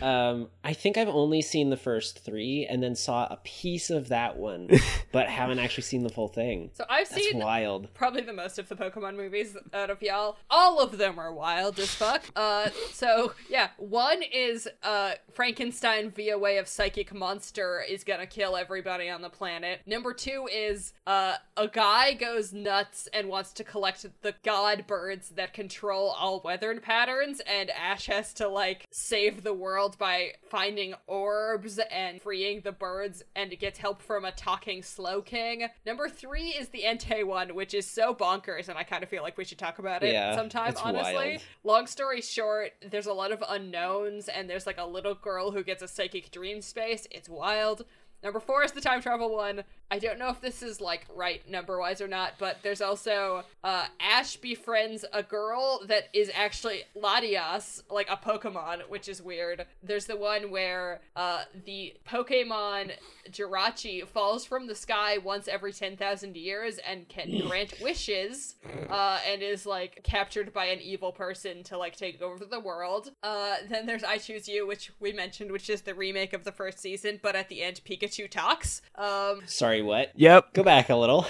Um, 0.00 0.48
I 0.64 0.72
think 0.72 0.96
I've 0.96 1.08
only 1.08 1.42
seen 1.42 1.70
the 1.70 1.76
first 1.76 2.24
three 2.24 2.66
and 2.68 2.82
then 2.82 2.94
saw 2.94 3.24
a 3.26 3.38
piece 3.44 3.90
of 3.90 4.08
that 4.08 4.36
one, 4.36 4.70
but 5.12 5.28
haven't 5.28 5.58
actually 5.58 5.82
seen 5.82 6.02
the 6.02 6.08
full 6.08 6.28
thing. 6.28 6.70
so 6.74 6.84
I've 6.88 7.08
That's 7.08 7.22
seen 7.22 7.38
wild. 7.40 7.92
probably 7.92 8.22
the 8.22 8.32
most 8.32 8.58
of 8.58 8.68
the 8.68 8.76
Pokemon 8.76 9.16
movies 9.16 9.56
out 9.74 9.90
of 9.90 10.00
y'all. 10.02 10.38
All 10.48 10.80
of 10.80 10.96
them 10.96 11.18
are 11.18 11.32
wild 11.32 11.78
as 11.78 11.94
fuck. 11.94 12.22
Uh, 12.36 12.70
so 12.92 13.32
yeah, 13.50 13.68
one 13.78 14.22
is 14.22 14.68
uh 14.82 15.12
Frankenstein 15.32 16.10
via 16.10 16.38
way 16.38 16.58
of 16.58 16.68
psychic 16.68 17.12
monster 17.12 17.82
is 17.86 18.04
gonna 18.04 18.26
kill 18.26 18.56
everybody 18.56 19.10
on 19.10 19.20
the 19.22 19.28
planet. 19.30 19.80
Number 19.86 20.12
two 20.14 20.48
is 20.50 20.92
uh 21.06 21.34
a 21.56 21.68
guy 21.68 22.14
goes 22.14 22.52
nuts 22.52 23.08
and 23.12 23.28
wants 23.28 23.52
to 23.54 23.64
collect 23.64 24.06
the 24.22 24.34
god 24.44 24.86
birds 24.86 25.30
that 25.30 25.52
control 25.52 26.14
all 26.18 26.40
weather 26.44 26.70
and 26.70 26.80
patterns, 26.82 27.39
and 27.46 27.70
Ash 27.70 28.06
has 28.06 28.32
to 28.34 28.48
like 28.48 28.86
save 28.90 29.42
the 29.42 29.52
world 29.54 29.98
by 29.98 30.32
finding 30.48 30.94
orbs 31.06 31.78
and 31.90 32.20
freeing 32.20 32.60
the 32.60 32.72
birds, 32.72 33.22
and 33.34 33.56
gets 33.58 33.78
help 33.78 34.02
from 34.02 34.24
a 34.24 34.32
talking 34.32 34.82
Slowking. 34.82 35.68
Number 35.84 36.08
three 36.08 36.48
is 36.48 36.68
the 36.68 36.82
Entei 36.86 37.24
one, 37.26 37.54
which 37.54 37.74
is 37.74 37.86
so 37.86 38.14
bonkers, 38.14 38.68
and 38.68 38.78
I 38.78 38.82
kind 38.82 39.02
of 39.02 39.08
feel 39.08 39.22
like 39.22 39.36
we 39.36 39.44
should 39.44 39.58
talk 39.58 39.78
about 39.78 40.02
it 40.02 40.12
Yeah, 40.12 40.34
sometime, 40.34 40.74
honestly. 40.82 41.14
wild. 41.14 41.42
Long 41.64 41.86
story 41.86 42.20
short, 42.20 42.72
there's 42.88 43.06
a 43.06 43.12
lot 43.12 43.32
of 43.32 43.42
unknowns, 43.48 44.28
and 44.28 44.48
there's 44.48 44.66
like 44.66 44.78
a 44.78 44.86
little 44.86 45.14
girl 45.14 45.50
who 45.50 45.62
gets 45.62 45.82
a 45.82 45.88
psychic 45.88 46.30
dream 46.30 46.60
space. 46.60 47.06
It's 47.10 47.28
wild. 47.28 47.84
Number 48.22 48.40
four 48.40 48.62
is 48.62 48.72
the 48.72 48.80
time 48.80 49.00
travel 49.00 49.34
one. 49.34 49.64
I 49.90 49.98
don't 49.98 50.18
know 50.18 50.28
if 50.28 50.40
this 50.40 50.62
is 50.62 50.80
like 50.80 51.06
right 51.14 51.48
number 51.48 51.78
wise 51.78 52.00
or 52.00 52.06
not, 52.06 52.34
but 52.38 52.58
there's 52.62 52.80
also 52.80 53.42
uh, 53.64 53.86
Ash 53.98 54.36
befriends 54.36 55.04
a 55.12 55.22
girl 55.22 55.80
that 55.86 56.08
is 56.12 56.30
actually 56.34 56.82
Latias, 56.94 57.82
like 57.90 58.08
a 58.10 58.16
Pokemon, 58.16 58.88
which 58.88 59.08
is 59.08 59.20
weird. 59.22 59.66
There's 59.82 60.04
the 60.04 60.16
one 60.16 60.50
where 60.50 61.00
uh, 61.16 61.44
the 61.64 61.94
Pokemon 62.06 62.92
Jirachi 63.30 64.06
falls 64.06 64.44
from 64.44 64.66
the 64.66 64.74
sky 64.74 65.18
once 65.18 65.48
every 65.48 65.72
10,000 65.72 66.36
years 66.36 66.78
and 66.86 67.08
can 67.08 67.40
grant 67.48 67.74
wishes 67.80 68.56
uh, 68.90 69.18
and 69.26 69.42
is 69.42 69.66
like 69.66 70.02
captured 70.04 70.52
by 70.52 70.66
an 70.66 70.80
evil 70.80 71.10
person 71.10 71.64
to 71.64 71.78
like 71.78 71.96
take 71.96 72.20
over 72.22 72.44
the 72.44 72.60
world. 72.60 73.10
Uh, 73.22 73.56
then 73.68 73.86
there's 73.86 74.04
I 74.04 74.18
Choose 74.18 74.46
You, 74.46 74.66
which 74.66 74.92
we 75.00 75.12
mentioned, 75.12 75.50
which 75.50 75.70
is 75.70 75.80
the 75.80 75.94
remake 75.94 76.32
of 76.32 76.44
the 76.44 76.52
first 76.52 76.78
season, 76.78 77.18
but 77.22 77.34
at 77.34 77.48
the 77.48 77.62
end 77.62 77.80
Pikachu 77.84 78.09
talks. 78.28 78.82
Um, 78.96 79.42
Sorry, 79.46 79.82
what? 79.82 80.12
Yep. 80.16 80.52
Go 80.54 80.62
back 80.62 80.90
a 80.90 80.96
little. 80.96 81.26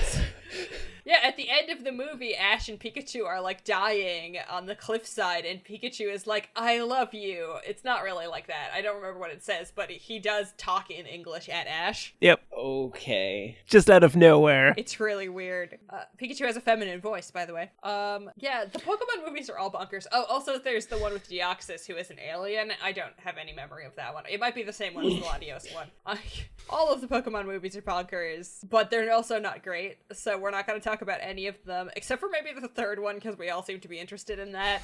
Yeah, 1.11 1.19
at 1.24 1.37
the 1.37 1.51
end 1.51 1.70
of 1.70 1.82
the 1.82 1.91
movie, 1.91 2.37
Ash 2.37 2.69
and 2.69 2.78
Pikachu 2.78 3.27
are 3.27 3.41
like 3.41 3.65
dying 3.65 4.37
on 4.49 4.66
the 4.66 4.77
cliffside, 4.77 5.45
and 5.45 5.59
Pikachu 5.65 6.09
is 6.09 6.24
like, 6.24 6.51
I 6.55 6.78
love 6.82 7.12
you. 7.12 7.57
It's 7.66 7.82
not 7.82 8.05
really 8.05 8.28
like 8.28 8.47
that. 8.47 8.70
I 8.73 8.81
don't 8.81 8.95
remember 8.95 9.19
what 9.19 9.32
it 9.32 9.43
says, 9.43 9.73
but 9.74 9.91
he 9.91 10.20
does 10.20 10.55
talk 10.57 10.89
in 10.89 11.07
English 11.07 11.49
at 11.49 11.66
Ash. 11.66 12.15
Yep. 12.20 12.41
Okay. 12.57 13.59
Just 13.66 13.91
out 13.91 14.05
of 14.05 14.15
nowhere. 14.15 14.73
It's 14.77 15.01
really 15.01 15.28
weird. 15.28 15.81
Uh, 15.89 16.03
Pikachu 16.23 16.47
has 16.47 16.57
a 16.57 16.61
feminine 16.61 17.01
voice, 17.01 17.32
by 17.32 17.45
the 17.45 17.55
way. 17.55 17.73
Um, 17.82 18.31
yeah, 18.37 18.66
the 18.66 18.78
Pokemon 18.78 19.27
movies 19.27 19.51
are 19.51 19.59
all 19.59 19.73
bonkers. 19.73 20.07
Oh, 20.12 20.27
also, 20.28 20.61
there's 20.61 20.87
the 20.87 20.99
one 20.99 21.12
with 21.12 21.28
Deoxys, 21.28 21.89
who 21.89 21.97
is 21.97 22.11
an 22.11 22.20
alien. 22.20 22.70
I 22.85 22.93
don't 22.93 23.15
have 23.16 23.37
any 23.37 23.53
memory 23.53 23.85
of 23.85 23.97
that 23.97 24.15
one. 24.15 24.27
It 24.31 24.39
might 24.39 24.55
be 24.55 24.62
the 24.62 24.73
same 24.73 24.95
one 24.95 25.07
as 25.07 25.15
the 25.15 25.20
Latios 25.23 25.74
one. 25.74 25.89
I, 26.07 26.19
all 26.70 26.93
of 26.93 27.01
the 27.01 27.09
Pokemon 27.09 27.47
movies 27.47 27.77
are 27.77 27.82
bonkers, 27.82 28.69
but 28.70 28.93
they're 28.93 29.12
also 29.12 29.41
not 29.41 29.65
great. 29.65 29.99
So 30.12 30.39
we're 30.39 30.53
not 30.53 30.69
going 30.69 30.78
to 30.78 30.85
talk 30.85 30.99
about 31.02 31.18
any 31.22 31.47
of 31.47 31.55
them, 31.64 31.90
except 31.97 32.20
for 32.20 32.28
maybe 32.31 32.59
the 32.59 32.68
third 32.68 32.98
one, 33.01 33.16
because 33.16 33.36
we 33.39 33.51
all 33.51 33.62
seem 33.62 33.81
to 33.81 33.89
be 33.89 33.98
interested 33.98 34.39
in 34.39 34.52
that. 34.52 34.82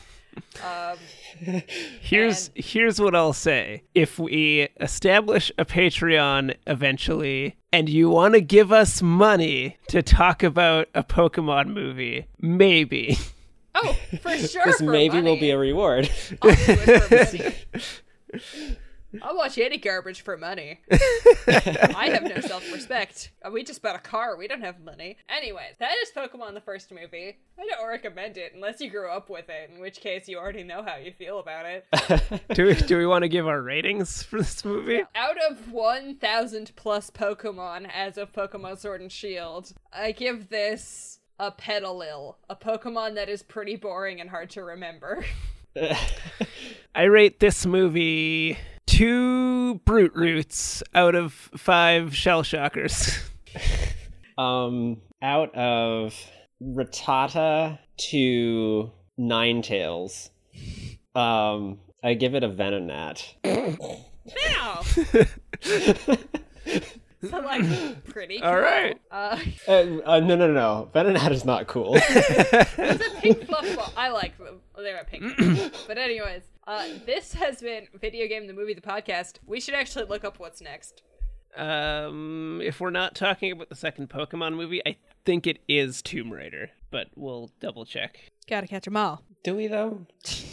Um, 0.65 0.99
Here's 2.01 2.49
And- 2.55 2.65
here's 2.65 3.01
what 3.01 3.15
I'll 3.15 3.33
say. 3.33 3.83
If 3.95 4.19
we 4.19 4.69
establish 4.81 5.51
a 5.59 5.65
Patreon 5.65 6.55
eventually 6.67 7.57
and 7.73 7.89
you 7.89 8.09
want 8.11 8.35
to 8.35 8.41
give 8.41 8.73
us 8.73 9.03
money 9.03 9.77
to 9.89 10.03
talk 10.03 10.43
about 10.43 10.89
a 10.95 11.03
Pokemon 11.03 11.69
movie, 11.69 12.27
maybe. 12.41 13.19
oh, 13.75 13.97
for 14.23 14.31
sure. 14.39 14.63
This 14.65 14.79
for 14.79 14.85
maybe 14.85 15.21
will 15.21 15.39
be 15.41 15.51
a 15.51 15.59
reward. 15.59 16.11
I'll 19.23 19.33
do 19.33 19.37
it 19.37 19.37
for 19.37 19.37
money. 19.37 19.37
I'll 19.37 19.37
watch 19.37 19.59
any 19.59 19.79
garbage 19.79 20.21
for 20.23 20.37
money. 20.37 20.81
I 20.91 22.11
have 22.13 22.23
no 22.23 22.41
self 22.41 22.71
respect. 22.73 23.33
Uh, 23.45 23.51
we 23.51 23.65
just 23.65 23.83
bought 23.83 23.97
a 23.97 24.01
car. 24.01 24.37
We 24.37 24.49
don't 24.49 24.63
have 24.63 24.81
money. 24.81 25.17
Anyway, 25.29 25.69
that 25.79 25.95
is 26.03 26.11
Pokemon 26.17 26.55
the 26.55 26.61
first 26.61 26.91
movie. 26.91 27.39
I 27.59 27.67
don't 27.67 27.89
recommend 27.89 28.37
it 28.37 28.53
unless 28.55 28.81
you 28.81 28.91
grew 28.91 29.09
up 29.09 29.31
with 29.31 29.49
it, 29.49 29.71
in 29.75 29.81
which 29.81 30.01
case 30.01 30.29
you 30.29 30.39
already 30.39 30.63
know 30.63 30.83
how 30.83 30.97
you 30.97 31.13
feel 31.13 31.39
about 31.39 31.67
it. 31.67 31.87
do 32.55 32.67
we, 32.67 32.75
do 32.75 32.99
we 32.99 33.07
want 33.07 33.23
to 33.23 33.29
give 33.29 33.47
our 33.47 33.63
ratings 33.63 34.23
for 34.23 34.39
this 34.39 34.65
movie? 34.65 35.03
Out 35.15 35.37
of 35.51 35.73
1,000 35.73 36.73
plus 36.77 37.11
Pokemon 37.11 37.91
as 37.93 38.19
of 38.19 38.33
Pokemon 38.33 38.79
Sword 38.79 39.01
and 39.01 39.11
Shield, 39.11 39.73
I 39.93 40.13
give 40.13 40.49
this 40.49 41.21
a 41.39 41.51
Petilil, 41.51 42.39
a 42.49 42.57
Pokemon 42.57 43.15
that 43.15 43.29
is 43.29 43.43
pretty 43.43 43.77
boring 43.77 44.21
and 44.21 44.31
hard 44.31 44.51
to 44.51 44.65
remember. 44.65 45.25
I 46.95 47.03
rate 47.05 47.41
this 47.41 47.67
movie 47.67 48.57
two 48.87 49.77
Brute 49.85 50.15
Roots 50.15 50.83
out 50.95 51.15
of 51.15 51.33
five 51.33 52.15
Shell 52.15 52.43
Shockers. 52.43 53.19
um, 54.39 55.03
out 55.23 55.55
of 55.55 56.15
Rattata 56.63 57.79
to 58.11 58.91
Ninetales, 59.19 60.31
um, 61.15 61.79
I 62.03 62.15
give 62.15 62.35
it 62.35 62.45
a 62.45 62.49
Venonat. 62.49 63.35
now! 63.45 64.83
so, 67.31 67.39
like, 67.39 68.05
pretty 68.05 68.39
cool. 68.39 68.49
All 68.49 68.61
right. 68.61 69.01
Uh, 69.11 69.39
Uh, 69.69 70.01
uh, 70.05 70.21
no, 70.21 70.37
no, 70.37 70.53
no. 70.53 70.91
Venonat 70.95 71.33
is 71.33 71.45
not 71.45 71.67
cool. 71.67 71.97
It's 72.09 73.07
a 73.07 73.21
pink 73.21 73.47
fluff 73.47 73.77
ball. 73.77 73.93
I 73.97 74.11
like 74.11 74.37
them. 74.39 74.61
They're 74.77 74.99
a 74.99 75.05
pink. 75.05 75.73
but 75.87 75.99
anyways, 75.99 76.43
uh, 76.67 76.87
this 77.05 77.33
has 77.35 77.61
been 77.61 77.89
video 78.01 78.29
game, 78.29 78.47
the 78.47 78.53
movie, 78.53 78.75
the 78.75 78.81
podcast. 78.81 79.39
We 79.47 79.61
should 79.61 79.75
actually 79.75 80.05
look 80.05 80.25
up 80.25 80.39
what's 80.39 80.61
next. 80.61 81.03
Um, 81.57 82.61
if 82.63 82.81
we're 82.81 82.91
not 82.91 83.15
talking 83.15 83.51
about 83.53 83.71
the 83.71 83.77
second 83.77 84.11
Pokemon 84.11 84.55
movie, 84.57 84.83
I 84.87 84.97
think 85.25 85.47
it 85.47 85.59
is 85.69 86.03
Tomb 86.03 86.31
Raider, 86.33 86.71
but 86.91 87.09
we'll 87.17 87.51
double 87.61 87.87
check. 87.87 88.21
Gotta 88.49 88.67
catch 88.67 88.85
them 88.85 88.97
all. 88.97 89.23
Do 89.43 89.57
we 89.57 89.67
though? 89.67 90.07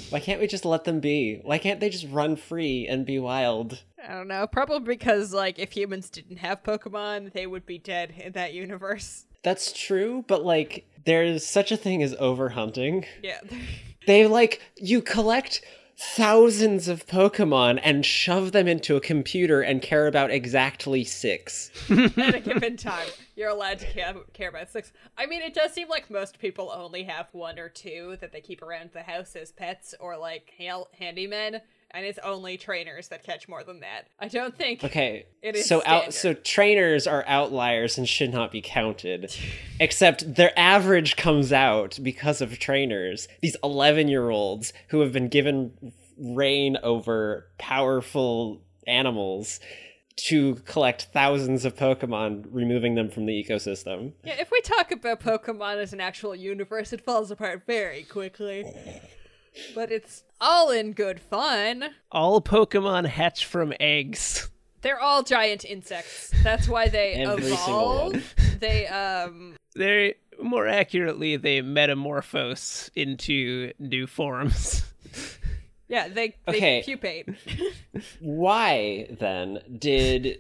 Why 0.10 0.20
can't 0.20 0.40
we 0.40 0.48
just 0.48 0.66
let 0.66 0.84
them 0.84 1.00
be? 1.00 1.40
Why 1.44 1.58
can't 1.58 1.80
they 1.80 1.90
just 1.90 2.08
run 2.10 2.36
free 2.36 2.88
and 2.88 3.06
be 3.06 3.20
wild? 3.20 3.84
I 4.08 4.14
don't 4.14 4.28
know. 4.28 4.46
Probably 4.48 4.96
because 4.96 5.34
like 5.34 5.58
if 5.60 5.72
humans 5.72 6.10
didn't 6.10 6.38
have 6.38 6.64
Pokemon, 6.64 7.34
they 7.34 7.48
would 7.48 7.66
be 7.66 7.78
dead 7.78 8.14
in 8.18 8.34
that 8.34 8.54
universe. 8.54 9.26
That's 9.44 9.74
true, 9.74 10.24
but 10.28 10.46
like, 10.46 10.88
there's 11.06 11.46
such 11.46 11.72
a 11.72 11.78
thing 11.78 12.02
as 12.02 12.16
overhunting. 12.16 13.06
Yeah. 13.22 13.40
They 14.06 14.28
like 14.28 14.62
you 14.76 15.02
collect 15.02 15.62
thousands 15.98 16.88
of 16.88 17.06
Pokemon 17.06 17.80
and 17.84 18.06
shove 18.06 18.52
them 18.52 18.68
into 18.68 18.96
a 18.96 19.02
computer 19.02 19.62
and 19.62 19.82
care 19.82 20.08
about 20.08 20.32
exactly 20.32 21.04
six. 21.04 21.72
At 21.90 22.36
a 22.36 22.40
given 22.40 22.78
time, 22.78 23.08
you're 23.36 23.50
allowed 23.50 23.80
to 23.80 23.86
care, 23.86 24.14
care 24.34 24.50
about 24.50 24.70
six. 24.70 24.92
I 25.18 25.26
mean, 25.26 25.42
it 25.42 25.54
does 25.54 25.74
seem 25.74 25.90
like 25.90 26.10
most 26.10 26.40
people 26.40 26.72
only 26.74 27.04
have 27.04 27.28
one 27.32 27.60
or 27.60 27.70
two 27.70 28.18
that 28.22 28.32
they 28.32 28.42
keep 28.42 28.62
around 28.62 28.92
the 28.94 29.04
house 29.04 29.36
as 29.36 29.52
pets 29.52 29.94
or 30.00 30.18
like 30.18 30.54
ha- 30.60 30.86
handymen, 31.00 31.62
and 31.94 32.06
it's 32.06 32.20
only 32.24 32.58
trainers 32.58 33.10
that 33.10 33.24
catch 33.24 33.48
more 33.48 33.64
than 33.64 33.82
that. 33.82 34.08
I 34.20 34.28
don't 34.28 34.58
think. 34.58 34.84
Okay, 34.84 35.26
It 35.42 35.56
is 35.56 35.68
so 35.68 35.82
out 35.86 36.14
so 36.14 36.34
trainers 36.34 37.06
are 37.08 37.24
outliers 37.28 37.98
and 37.98 38.08
should 38.08 38.32
not 38.32 38.52
be 38.52 38.62
counted. 38.62 39.34
Except 39.80 40.36
their 40.36 40.58
average 40.58 41.16
comes 41.16 41.54
out 41.54 42.00
because 42.02 42.42
of 42.42 42.58
trainers. 42.60 43.28
These 43.42 43.58
eleven-year-olds 43.64 44.74
who 44.90 45.02
have 45.02 45.12
been 45.12 45.28
given 45.30 45.94
reign 46.18 46.78
over 46.84 47.48
powerful 47.58 48.62
animals 48.88 49.60
to 50.16 50.56
collect 50.66 51.08
thousands 51.12 51.66
of 51.66 51.76
Pokemon, 51.76 52.46
removing 52.52 52.94
them 52.94 53.10
from 53.10 53.26
the 53.26 53.34
ecosystem. 53.34 54.14
Yeah, 54.24 54.36
if 54.40 54.52
we 54.52 54.62
talk 54.62 54.92
about 54.92 55.20
Pokemon 55.20 55.78
as 55.78 55.92
an 55.92 56.00
actual 56.00 56.36
universe, 56.36 56.94
it 56.94 57.02
falls 57.02 57.32
apart 57.32 57.64
very 57.66 58.04
quickly. 58.04 58.64
But 59.76 59.92
it's 59.92 60.24
all 60.42 60.72
in 60.72 60.94
good 60.94 61.20
fun. 61.20 61.86
All 62.12 62.42
Pokemon 62.42 63.06
hatch 63.08 63.46
from 63.46 63.74
eggs. 63.80 64.50
They're 64.82 65.00
all 65.00 65.24
giant 65.24 65.64
insects. 65.64 66.32
That's 66.44 66.68
why 66.68 66.90
they 66.90 67.14
evolve. 67.22 68.22
They 68.60 68.88
um 68.88 69.56
They 69.76 70.16
more 70.42 70.68
accurately 70.68 71.38
they 71.38 71.62
metamorphose 71.62 72.90
into 72.96 73.72
new 73.80 74.08
forms. 74.08 74.84
yeah, 75.88 76.08
they, 76.08 76.36
they 76.48 76.58
Okay. 76.58 76.82
pupate. 76.84 77.30
why 78.20 79.08
then 79.20 79.60
did 79.78 80.40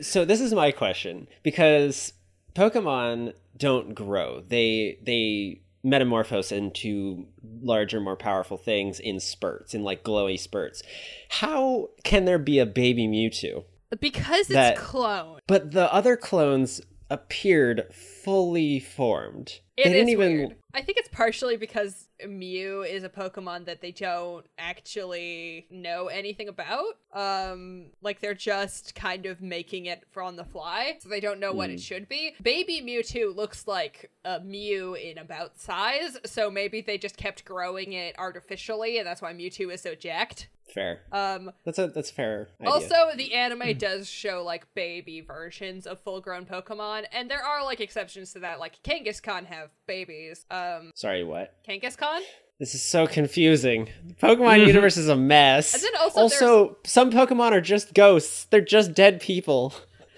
so 0.00 0.24
this 0.24 0.40
is 0.40 0.52
my 0.54 0.70
question 0.72 1.28
because 1.42 2.12
pokemon 2.54 3.32
don't 3.56 3.94
grow 3.94 4.42
they 4.48 4.98
they 5.02 5.60
metamorphose 5.82 6.52
into 6.52 7.26
larger 7.62 8.00
more 8.00 8.16
powerful 8.16 8.56
things 8.56 9.00
in 9.00 9.18
spurts 9.20 9.74
in 9.74 9.82
like 9.82 10.02
glowy 10.04 10.38
spurts 10.38 10.82
how 11.28 11.88
can 12.04 12.24
there 12.26 12.38
be 12.38 12.58
a 12.58 12.66
baby 12.66 13.06
mewtwo 13.08 13.64
Because 14.00 14.40
it's 14.40 14.50
That- 14.50 14.76
clone. 14.76 15.40
but 15.46 15.70
the 15.72 15.92
other 15.92 16.16
clones 16.16 16.80
appeared 17.08 17.92
fully 17.92 18.78
formed 18.78 19.60
It 19.76 19.84
they 19.84 19.92
didn't 19.94 20.10
even 20.10 20.36
weird. 20.38 20.56
I 20.74 20.82
think 20.82 20.98
it's 20.98 21.08
partially 21.08 21.56
because 21.56 22.06
Mew 22.28 22.82
is 22.82 23.04
a 23.04 23.08
Pokemon 23.08 23.66
that 23.66 23.80
they 23.80 23.92
don't 23.92 24.46
actually 24.58 25.66
know 25.70 26.06
anything 26.08 26.48
about. 26.48 26.96
Um, 27.12 27.86
like 28.02 28.20
they're 28.20 28.34
just 28.34 28.94
kind 28.94 29.26
of 29.26 29.40
making 29.40 29.86
it 29.86 30.04
for 30.10 30.22
on 30.22 30.36
the 30.36 30.44
fly, 30.44 30.98
so 31.00 31.08
they 31.08 31.20
don't 31.20 31.40
know 31.40 31.52
what 31.52 31.70
it 31.70 31.80
should 31.80 32.08
be. 32.08 32.34
Baby 32.42 32.80
Mewtwo 32.84 33.34
looks 33.34 33.66
like 33.66 34.10
a 34.24 34.40
Mew 34.40 34.94
in 34.94 35.18
about 35.18 35.58
size, 35.58 36.16
so 36.24 36.50
maybe 36.50 36.80
they 36.80 36.98
just 36.98 37.16
kept 37.16 37.44
growing 37.44 37.92
it 37.92 38.14
artificially, 38.18 38.98
and 38.98 39.06
that's 39.06 39.22
why 39.22 39.32
Mewtwo 39.32 39.72
is 39.72 39.80
so 39.80 39.94
jacked. 39.94 40.48
fair 40.72 41.00
Um, 41.10 41.50
that's 41.64 41.78
a 41.80 41.88
that's 41.88 42.10
a 42.10 42.14
fair 42.14 42.48
idea. 42.60 42.72
also, 42.72 43.10
the 43.16 43.34
anime 43.34 43.76
does 43.76 44.08
show 44.08 44.44
like 44.44 44.72
baby 44.74 45.20
versions 45.20 45.86
of 45.86 45.98
full-grown 46.00 46.46
Pokemon, 46.46 47.06
and 47.12 47.28
there 47.28 47.42
are 47.42 47.64
like 47.64 47.80
exceptions 47.80 48.32
to 48.34 48.40
that. 48.40 48.60
Like 48.60 48.80
Kangaskhan 48.84 49.46
have 49.46 49.70
babies. 49.86 50.46
Um, 50.50 50.92
sorry 50.94 51.24
what 51.24 51.54
Kangaskhan. 51.68 52.09
This 52.58 52.74
is 52.74 52.82
so 52.82 53.06
confusing. 53.06 53.88
The 54.06 54.14
Pokemon 54.14 54.66
universe 54.66 54.98
is 54.98 55.08
a 55.08 55.16
mess. 55.16 55.72
And 55.72 55.82
then 55.82 55.96
also 55.98 56.20
also 56.20 56.76
some 56.84 57.10
Pokemon 57.10 57.52
are 57.52 57.60
just 57.62 57.94
ghosts. 57.94 58.44
They're 58.44 58.60
just 58.60 58.92
dead 58.92 59.20
people. 59.20 59.72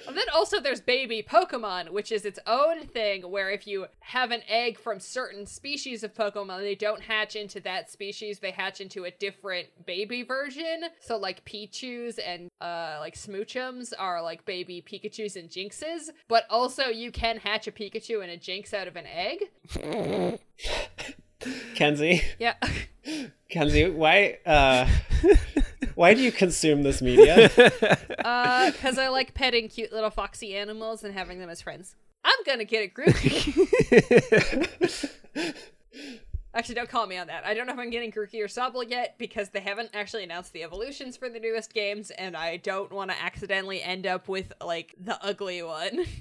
And 0.08 0.16
then 0.16 0.26
also 0.34 0.60
there's 0.60 0.80
baby 0.80 1.22
Pokemon, 1.22 1.90
which 1.90 2.10
is 2.10 2.24
its 2.24 2.40
own 2.46 2.86
thing 2.86 3.30
where 3.30 3.50
if 3.50 3.66
you 3.66 3.86
have 4.00 4.32
an 4.32 4.42
egg 4.48 4.78
from 4.78 4.98
certain 4.98 5.46
species 5.46 6.02
of 6.02 6.14
Pokemon, 6.14 6.62
they 6.62 6.74
don't 6.74 7.00
hatch 7.00 7.36
into 7.36 7.60
that 7.60 7.90
species, 7.90 8.40
they 8.40 8.50
hatch 8.50 8.80
into 8.80 9.04
a 9.04 9.10
different 9.12 9.68
baby 9.86 10.24
version. 10.24 10.82
So 11.00 11.16
like 11.16 11.44
Pichus 11.44 12.18
and 12.18 12.50
uh 12.60 12.96
like 13.00 13.14
Smoochums 13.14 13.92
are 13.98 14.20
like 14.20 14.44
baby 14.44 14.84
Pikachus 14.86 15.36
and 15.36 15.48
Jynxes, 15.48 16.10
but 16.28 16.44
also 16.50 16.86
you 16.86 17.12
can 17.12 17.38
hatch 17.38 17.68
a 17.68 17.72
Pikachu 17.72 18.22
and 18.22 18.30
a 18.30 18.36
Jynx 18.36 18.74
out 18.74 18.88
of 18.88 18.96
an 18.96 19.06
egg. 19.06 19.44
Kenzie, 21.74 22.22
Yeah. 22.38 22.54
Kenzie, 23.48 23.90
why 23.90 24.38
uh 24.46 24.88
why 25.94 26.14
do 26.14 26.20
you 26.22 26.32
consume 26.32 26.82
this 26.82 27.02
media? 27.02 27.50
Uh 28.24 28.70
cuz 28.80 28.98
I 28.98 29.08
like 29.08 29.34
petting 29.34 29.68
cute 29.68 29.92
little 29.92 30.10
foxy 30.10 30.54
animals 30.54 31.02
and 31.04 31.12
having 31.12 31.38
them 31.40 31.50
as 31.50 31.60
friends. 31.60 31.96
I'm 32.24 32.38
gonna 32.46 32.64
get 32.64 32.84
a 32.84 32.88
Grookey. 32.88 33.58
Actually, 36.54 36.74
don't 36.74 36.88
call 36.90 37.06
me 37.06 37.16
on 37.16 37.28
that. 37.28 37.46
I 37.46 37.54
don't 37.54 37.66
know 37.66 37.72
if 37.72 37.78
I'm 37.78 37.88
getting 37.90 38.12
Grookey 38.12 38.40
or 38.42 38.46
Sobble 38.46 38.88
yet 38.88 39.14
because 39.18 39.48
they 39.48 39.60
haven't 39.60 39.88
actually 39.94 40.22
announced 40.22 40.52
the 40.52 40.62
evolutions 40.62 41.16
for 41.16 41.30
the 41.30 41.40
newest 41.40 41.72
games, 41.72 42.10
and 42.10 42.36
I 42.36 42.58
don't 42.58 42.92
want 42.92 43.10
to 43.10 43.18
accidentally 43.20 43.82
end 43.82 44.06
up 44.06 44.28
with 44.28 44.52
like 44.62 44.94
the 45.00 45.18
ugly 45.24 45.62
one. 45.62 46.04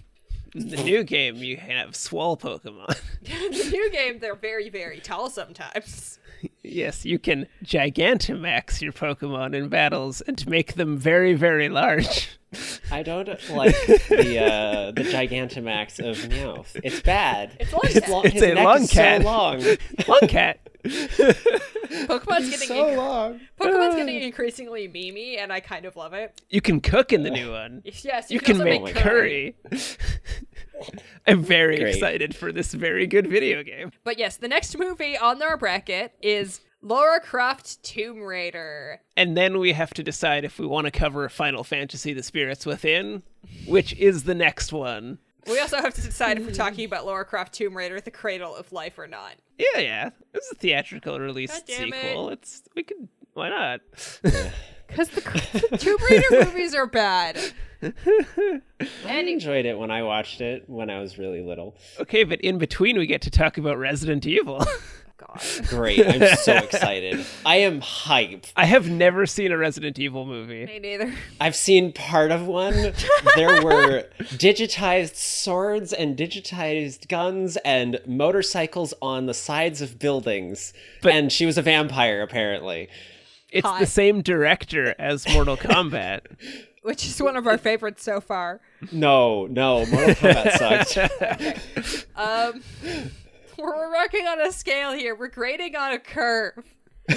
the 0.54 0.84
new 0.84 1.04
game, 1.04 1.38
you 1.38 1.58
have 1.58 1.96
swell 1.96 2.38
Pokemon. 2.38 3.00
the 3.24 3.70
new 3.72 3.92
game, 3.92 4.20
they're 4.20 4.36
very, 4.36 4.70
very 4.70 5.00
tall 5.00 5.30
sometimes. 5.30 6.20
Yes, 6.64 7.06
you 7.06 7.20
can 7.20 7.48
Gigantamax 7.64 8.82
your 8.82 8.92
Pokemon 8.94 9.56
in 9.56 9.70
battles 9.70 10.22
and 10.22 10.46
make 10.48 10.74
them 10.76 10.98
very, 10.98 11.34
very 11.34 11.70
large. 11.70 12.30
I 12.92 13.02
don't 13.04 13.28
like 13.52 13.76
the 13.86 14.40
uh, 14.44 14.92
the 14.92 15.04
Gigantamax 15.04 16.00
of 16.00 16.18
Meowth. 16.30 16.80
It's 16.84 17.00
bad. 17.02 17.56
It's 17.60 17.72
long 17.72 17.82
cat. 17.84 18.10
lo- 18.10 18.22
It's 18.24 18.34
his 18.34 18.44
a 18.44 18.54
neck 18.56 18.66
long 18.66 18.82
is 18.82 18.92
cat. 18.92 19.22
So 19.22 19.28
long. 19.28 19.62
Long 20.08 20.28
cat. 20.28 20.60
Pokemon's 20.84 22.50
getting 22.50 22.68
so 22.68 22.86
inc- 22.86 22.98
long. 22.98 23.40
Pokemon's 23.60 23.96
getting 23.96 24.22
increasingly 24.22 24.88
memey, 24.90 25.38
and 25.40 25.54
I 25.54 25.60
kind 25.60 25.86
of 25.86 25.96
love 25.96 26.14
it. 26.14 26.42
You 26.50 26.60
can 26.62 26.82
cook 26.82 27.14
in 27.14 27.24
the 27.24 27.30
new 27.30 27.52
one. 27.52 27.84
Yes, 27.86 28.32
You 28.32 28.40
can 28.40 28.56
also 28.62 28.66
make 28.66 28.96
curry. 28.96 29.56
I'm 31.28 31.44
very 31.44 31.78
Great. 31.78 31.96
excited 31.96 32.36
for 32.36 32.52
this 32.52 32.74
very 32.74 33.08
good 33.08 33.28
video 33.28 33.64
game. 33.64 33.92
But 34.04 34.18
yes, 34.18 34.38
the 34.38 34.48
next 34.48 34.78
movie 34.78 35.18
on 35.18 35.42
our 35.42 35.58
bracket 35.58 36.14
is 36.22 36.62
Lara 36.82 37.20
Croft 37.20 37.82
Tomb 37.84 38.22
Raider. 38.22 39.02
And 39.16 39.38
then 39.38 39.60
we 39.60 39.74
have 39.74 39.94
to 39.96 40.04
decide 40.04 40.44
if 40.44 40.60
we 40.60 40.66
want 40.66 40.86
to 40.86 40.92
cover 40.92 41.28
Final 41.30 41.64
Fantasy 41.64 42.14
The 42.14 42.24
Spirits 42.24 42.66
Within, 42.66 43.24
which 43.66 43.94
is 43.94 44.24
the 44.24 44.36
next 44.36 44.74
one. 44.74 45.20
We 45.48 45.60
also 45.60 45.78
have 45.78 45.94
to 45.96 46.02
decide 46.02 46.38
if 46.38 46.46
we're 46.46 46.54
talking 46.54 46.86
about 46.86 47.06
Lara 47.06 47.26
Croft 47.26 47.54
Tomb 47.54 47.76
Raider, 47.76 48.00
The 48.00 48.12
Cradle 48.12 48.56
of 48.56 48.72
Life, 48.72 49.00
or 49.00 49.08
not. 49.08 49.34
Yeah, 49.58 49.80
yeah. 49.80 50.08
It 50.08 50.36
was 50.36 50.50
a 50.52 50.56
theatrical 50.56 51.20
release 51.20 51.52
God 51.52 51.64
damn 51.68 51.92
sequel. 51.92 52.30
It's 52.30 52.62
we 52.76 52.84
could 52.84 53.08
why 53.34 53.50
not? 53.50 53.82
Because 54.22 55.10
the, 55.10 55.68
the 55.72 55.78
Tomb 55.78 55.98
Raider 56.10 56.46
movies 56.46 56.76
are 56.76 56.86
bad. 56.86 57.40
I 57.84 58.62
enjoyed 59.06 59.66
it 59.66 59.78
when 59.78 59.92
I 59.92 60.04
watched 60.04 60.42
it 60.42 60.70
when 60.70 60.90
I 60.90 61.00
was 61.00 61.18
really 61.18 61.42
little. 61.42 61.76
okay, 62.00 62.24
but 62.24 62.42
in 62.42 62.58
between 62.58 62.98
we 62.98 63.06
get 63.08 63.22
to 63.24 63.30
talk 63.32 63.58
about 63.58 63.78
Resident 63.78 64.26
Evil. 64.26 64.66
Oh, 65.24 65.38
God. 65.38 65.68
Great. 65.70 66.04
I'm 66.04 66.36
so 66.38 66.54
excited. 66.58 67.24
I 67.46 67.58
am 67.58 67.80
hype. 67.80 68.48
I 68.56 68.66
have 68.66 68.90
never 68.90 69.28
seen 69.28 69.52
a 69.52 69.58
Resident 69.58 70.00
Evil 70.00 70.26
movie. 70.26 70.66
Me 70.66 70.80
neither. 70.80 71.14
I've 71.40 71.56
seen 71.56 71.94
part 71.94 72.32
of 72.32 72.48
one. 72.48 72.74
There 73.36 73.64
were 73.64 74.06
digitized 74.20 75.14
swords 75.16 75.94
and 75.94 76.18
digitized 76.18 77.08
guns 77.08 77.56
and 77.58 78.00
motorcycles 78.08 78.96
on 79.00 79.28
the 79.28 79.36
sides 79.36 79.80
of 79.80 80.00
buildings. 80.00 80.74
But- 81.04 81.14
and 81.14 81.32
she 81.32 81.46
was 81.46 81.56
a 81.56 81.62
vampire, 81.62 82.24
apparently. 82.24 82.90
It's 83.52 83.68
Hi. 83.68 83.80
the 83.80 83.86
same 83.86 84.24
director 84.24 84.96
as 84.98 85.32
Mortal 85.32 85.56
Kombat. 85.56 86.22
Which 86.82 87.06
is 87.06 87.22
one 87.22 87.38
of 87.38 87.46
our 87.46 87.58
favorites 87.58 88.04
so 88.04 88.20
far. 88.20 88.60
No, 88.92 89.46
no, 89.46 89.86
Mortal 89.86 90.16
Kombat 90.16 91.58
sucked. 91.68 92.08
Um, 92.16 92.64
we're 93.58 93.92
working 93.92 94.26
on 94.26 94.42
a 94.42 94.52
scale 94.52 94.92
here. 94.94 95.16
We're 95.16 95.28
grading 95.28 95.76
on 95.76 95.92
a 95.92 96.00
curve. 96.00 96.66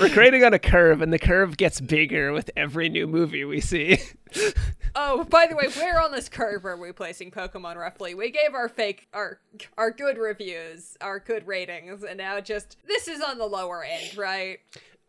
We're 0.00 0.12
grading 0.12 0.42
on 0.42 0.52
a 0.52 0.58
curve, 0.58 1.00
and 1.02 1.12
the 1.12 1.20
curve 1.20 1.56
gets 1.56 1.80
bigger 1.80 2.32
with 2.32 2.50
every 2.56 2.88
new 2.88 3.06
movie 3.06 3.44
we 3.44 3.60
see. 3.60 3.98
Oh, 4.96 5.24
by 5.24 5.46
the 5.48 5.56
way, 5.56 5.66
where 5.76 6.00
on 6.00 6.12
this 6.12 6.28
curve 6.28 6.64
are 6.64 6.76
we 6.76 6.92
placing 6.92 7.32
Pokemon 7.32 7.74
roughly? 7.74 8.14
We 8.14 8.30
gave 8.30 8.54
our 8.54 8.68
fake, 8.68 9.08
our 9.12 9.40
our 9.76 9.90
good 9.90 10.18
reviews, 10.18 10.96
our 11.00 11.18
good 11.18 11.48
ratings, 11.48 12.04
and 12.04 12.18
now 12.18 12.38
just 12.40 12.76
this 12.86 13.08
is 13.08 13.20
on 13.20 13.38
the 13.38 13.44
lower 13.44 13.82
end, 13.82 14.16
right? 14.16 14.60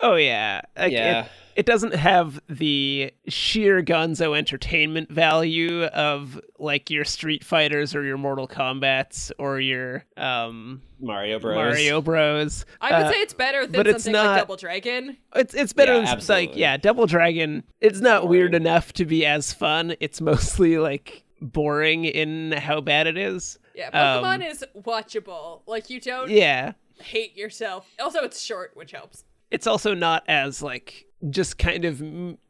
Oh 0.01 0.15
yeah, 0.15 0.61
Like, 0.77 0.91
Yeah. 0.91 1.25
It, 1.25 1.31
it 1.55 1.65
doesn't 1.65 1.95
have 1.95 2.41
the 2.49 3.13
sheer 3.29 3.81
Gonzo 3.81 4.37
entertainment 4.37 5.09
value 5.09 5.83
of 5.85 6.37
like 6.59 6.89
your 6.89 7.05
Street 7.05 7.45
Fighters 7.45 7.95
or 7.95 8.03
your 8.03 8.17
Mortal 8.17 8.45
Kombat's 8.45 9.31
or 9.39 9.61
your 9.61 10.03
um, 10.17 10.81
Mario 10.99 11.39
Bros. 11.39 11.55
Mario 11.55 12.01
Bros. 12.01 12.65
I 12.81 12.97
would 12.97 13.05
Uh, 13.07 13.11
say 13.13 13.17
it's 13.19 13.33
better 13.33 13.65
than 13.65 13.71
but 13.71 13.87
it's 13.87 14.03
something 14.03 14.21
like 14.21 14.41
Double 14.41 14.57
Dragon. 14.57 15.15
It's 15.33 15.53
it's 15.53 15.71
better 15.71 15.93
Yeah, 16.01 16.15
than 16.15 16.25
like 16.27 16.55
yeah, 16.57 16.75
Double 16.75 17.05
Dragon. 17.05 17.63
It's 17.79 18.01
not 18.01 18.27
weird 18.27 18.53
enough 18.53 18.91
to 18.93 19.05
be 19.05 19.25
as 19.25 19.53
fun. 19.53 19.95
It's 20.01 20.19
mostly 20.19 20.77
like 20.77 21.23
boring 21.41 22.03
in 22.05 22.51
how 22.53 22.81
bad 22.81 23.07
it 23.07 23.17
is. 23.17 23.59
Yeah, 23.73 23.91
Pokemon 23.91 24.35
Um, 24.35 24.41
is 24.41 24.65
watchable. 24.75 25.61
Like 25.67 25.89
you 25.89 25.99
don't 26.01 26.29
Yeah. 26.29 26.73
hate 26.99 27.35
yourself. 27.37 27.85
Also, 27.99 28.19
it's 28.23 28.41
short, 28.41 28.71
which 28.73 28.91
helps. 28.91 29.24
It's 29.51 29.67
also 29.67 29.93
not 29.93 30.23
as 30.27 30.61
like 30.61 31.05
just 31.29 31.57
kind 31.57 31.85
of 31.85 32.01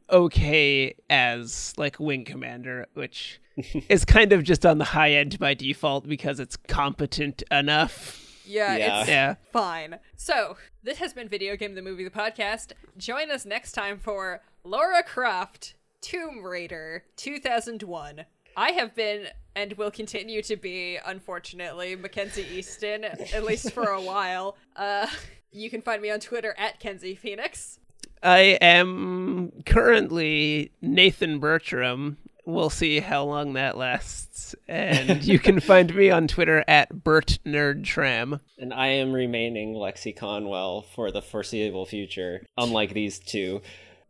okay 0.10 0.96
as 1.10 1.74
like 1.78 2.00
Wing 2.00 2.26
Commander, 2.26 2.88
which 2.94 3.40
is 3.90 4.06
kind 4.06 4.34
of 4.34 4.44
just 4.44 4.66
on 4.66 4.78
the 4.78 4.86
high 4.86 5.12
end 5.14 5.40
by 5.40 5.54
default 5.54 6.08
because 6.08 6.40
it's 6.40 6.58
competent 6.58 7.44
enough. 7.52 8.22
Yeah, 8.46 8.76
Yeah. 8.78 9.00
it's 9.00 9.10
Yeah. 9.10 9.36
fine. 9.52 10.00
So, 10.16 10.58
this 10.84 11.00
has 11.00 11.14
been 11.14 11.28
Video 11.28 11.56
Game 11.56 11.74
the 11.74 11.82
Movie, 11.82 12.04
the 12.04 12.12
podcast. 12.12 12.74
Join 12.98 13.32
us 13.32 13.46
next 13.46 13.72
time 13.72 13.98
for 13.98 14.42
Lara 14.64 15.02
Croft 15.04 15.74
Tomb 16.02 16.44
Raider 16.44 17.04
2001. 17.16 18.26
I 18.58 18.72
have 18.72 18.94
been 18.96 19.28
and 19.56 19.74
will 19.74 19.90
continue 19.92 20.42
to 20.44 20.56
be, 20.58 21.00
unfortunately, 21.06 21.96
Mackenzie 21.96 22.46
Easton, 22.54 23.04
at 23.06 23.44
least 23.44 23.72
for 23.72 23.86
a 23.86 24.02
while. 24.02 24.58
Uh, 24.76 25.08
you 25.56 25.70
can 25.70 25.82
find 25.82 26.02
me 26.02 26.12
on 26.12 26.20
Twitter 26.20 26.54
at 26.58 26.80
Kenzie 26.80 27.16
Phoenix. 27.16 27.80
I 28.22 28.58
am 28.62 29.52
currently 29.66 30.72
Nathan 30.82 31.40
Bertram. 31.40 32.18
We'll 32.46 32.70
see 32.70 33.00
how 33.00 33.24
long 33.24 33.54
that 33.54 33.78
lasts. 33.78 34.56
And 34.68 35.24
you 35.24 35.40
can 35.40 35.60
find 35.60 35.94
me 35.96 36.12
on 36.12 36.28
Twitter 36.28 36.64
at 36.68 37.04
Bert 37.04 37.40
Nerdtram. 37.46 38.40
And 38.58 38.74
I 38.74 38.88
am 38.88 39.14
remaining 39.14 39.74
Lexi 39.74 40.16
Conwell 40.16 40.82
for 40.82 41.12
the 41.12 41.22
foreseeable 41.22 41.86
future, 41.86 42.46
unlike 42.58 42.94
these 42.94 43.20
two. 43.20 43.62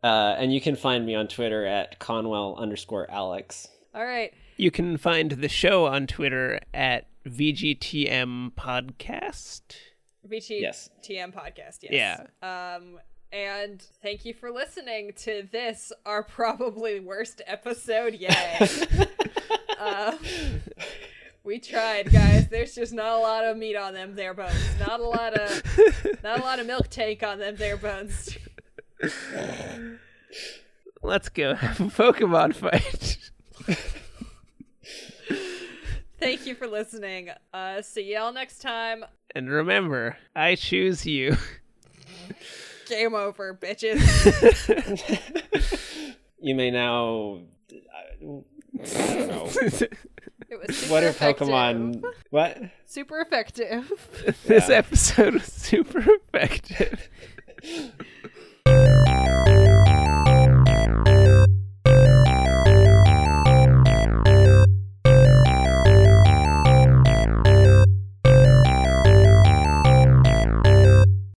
Uh, 0.02 0.34
and 0.38 0.52
you 0.52 0.60
can 0.60 0.76
find 0.76 1.06
me 1.06 1.14
on 1.14 1.28
Twitter 1.28 1.64
at 1.64 1.98
Conwell 1.98 2.56
underscore 2.58 3.10
Alex. 3.10 3.68
All 3.94 4.04
right. 4.04 4.32
You 4.56 4.70
can 4.70 4.96
find 4.98 5.32
the 5.32 5.48
show 5.48 5.86
on 5.86 6.06
Twitter 6.06 6.60
at 6.74 7.06
VGTM 7.26 8.52
Podcast. 8.52 9.62
VT 10.26 10.60
Yes. 10.60 10.90
TM 11.02 11.32
podcast, 11.34 11.78
yes. 11.82 11.92
Yeah. 11.92 12.26
Um 12.76 12.98
and 13.32 13.82
thank 14.02 14.24
you 14.24 14.32
for 14.32 14.50
listening 14.50 15.12
to 15.18 15.48
this 15.50 15.92
our 16.06 16.22
probably 16.22 17.00
worst 17.00 17.42
episode 17.46 18.14
yet. 18.14 19.08
uh, 19.78 20.16
we 21.44 21.58
tried, 21.58 22.12
guys. 22.12 22.48
There's 22.48 22.74
just 22.74 22.92
not 22.92 23.12
a 23.12 23.18
lot 23.18 23.44
of 23.44 23.56
meat 23.56 23.76
on 23.76 23.94
them 23.94 24.14
there 24.14 24.32
bones. 24.32 24.54
Not 24.78 25.00
a 25.00 25.04
lot 25.04 25.34
of 25.34 25.62
not 26.22 26.38
a 26.38 26.42
lot 26.42 26.60
of 26.60 26.66
Miltank 26.66 27.22
on 27.24 27.38
them 27.38 27.56
there 27.56 27.76
bones. 27.76 28.36
Let's 31.02 31.28
go 31.28 31.54
have 31.54 31.80
a 31.80 31.84
Pokemon 31.84 32.54
fight. 32.54 33.18
Thank 36.18 36.46
you 36.46 36.54
for 36.54 36.66
listening. 36.66 37.30
Uh 37.52 37.82
see 37.82 38.12
y'all 38.14 38.32
next 38.32 38.60
time. 38.62 39.04
And 39.34 39.50
remember, 39.50 40.16
I 40.34 40.54
choose 40.54 41.04
you. 41.06 41.36
Game 42.86 43.14
over, 43.14 43.54
bitches. 43.54 44.02
You 46.38 46.54
may 46.54 46.70
now. 46.70 47.40
I 47.72 47.74
I 48.14 48.20
don't 48.20 49.28
know. 49.28 49.50
It 50.48 50.60
was 50.64 50.76
super 50.78 50.92
what 50.92 51.02
are 51.02 51.08
effective. 51.08 51.48
Pokemon? 51.48 52.04
What? 52.30 52.58
Super 52.84 53.20
effective. 53.20 53.90
this 54.44 54.68
Yeah. 54.68 54.76
episode 54.76 55.34
was 55.34 55.42
super 55.44 56.04
effective. 56.32 57.08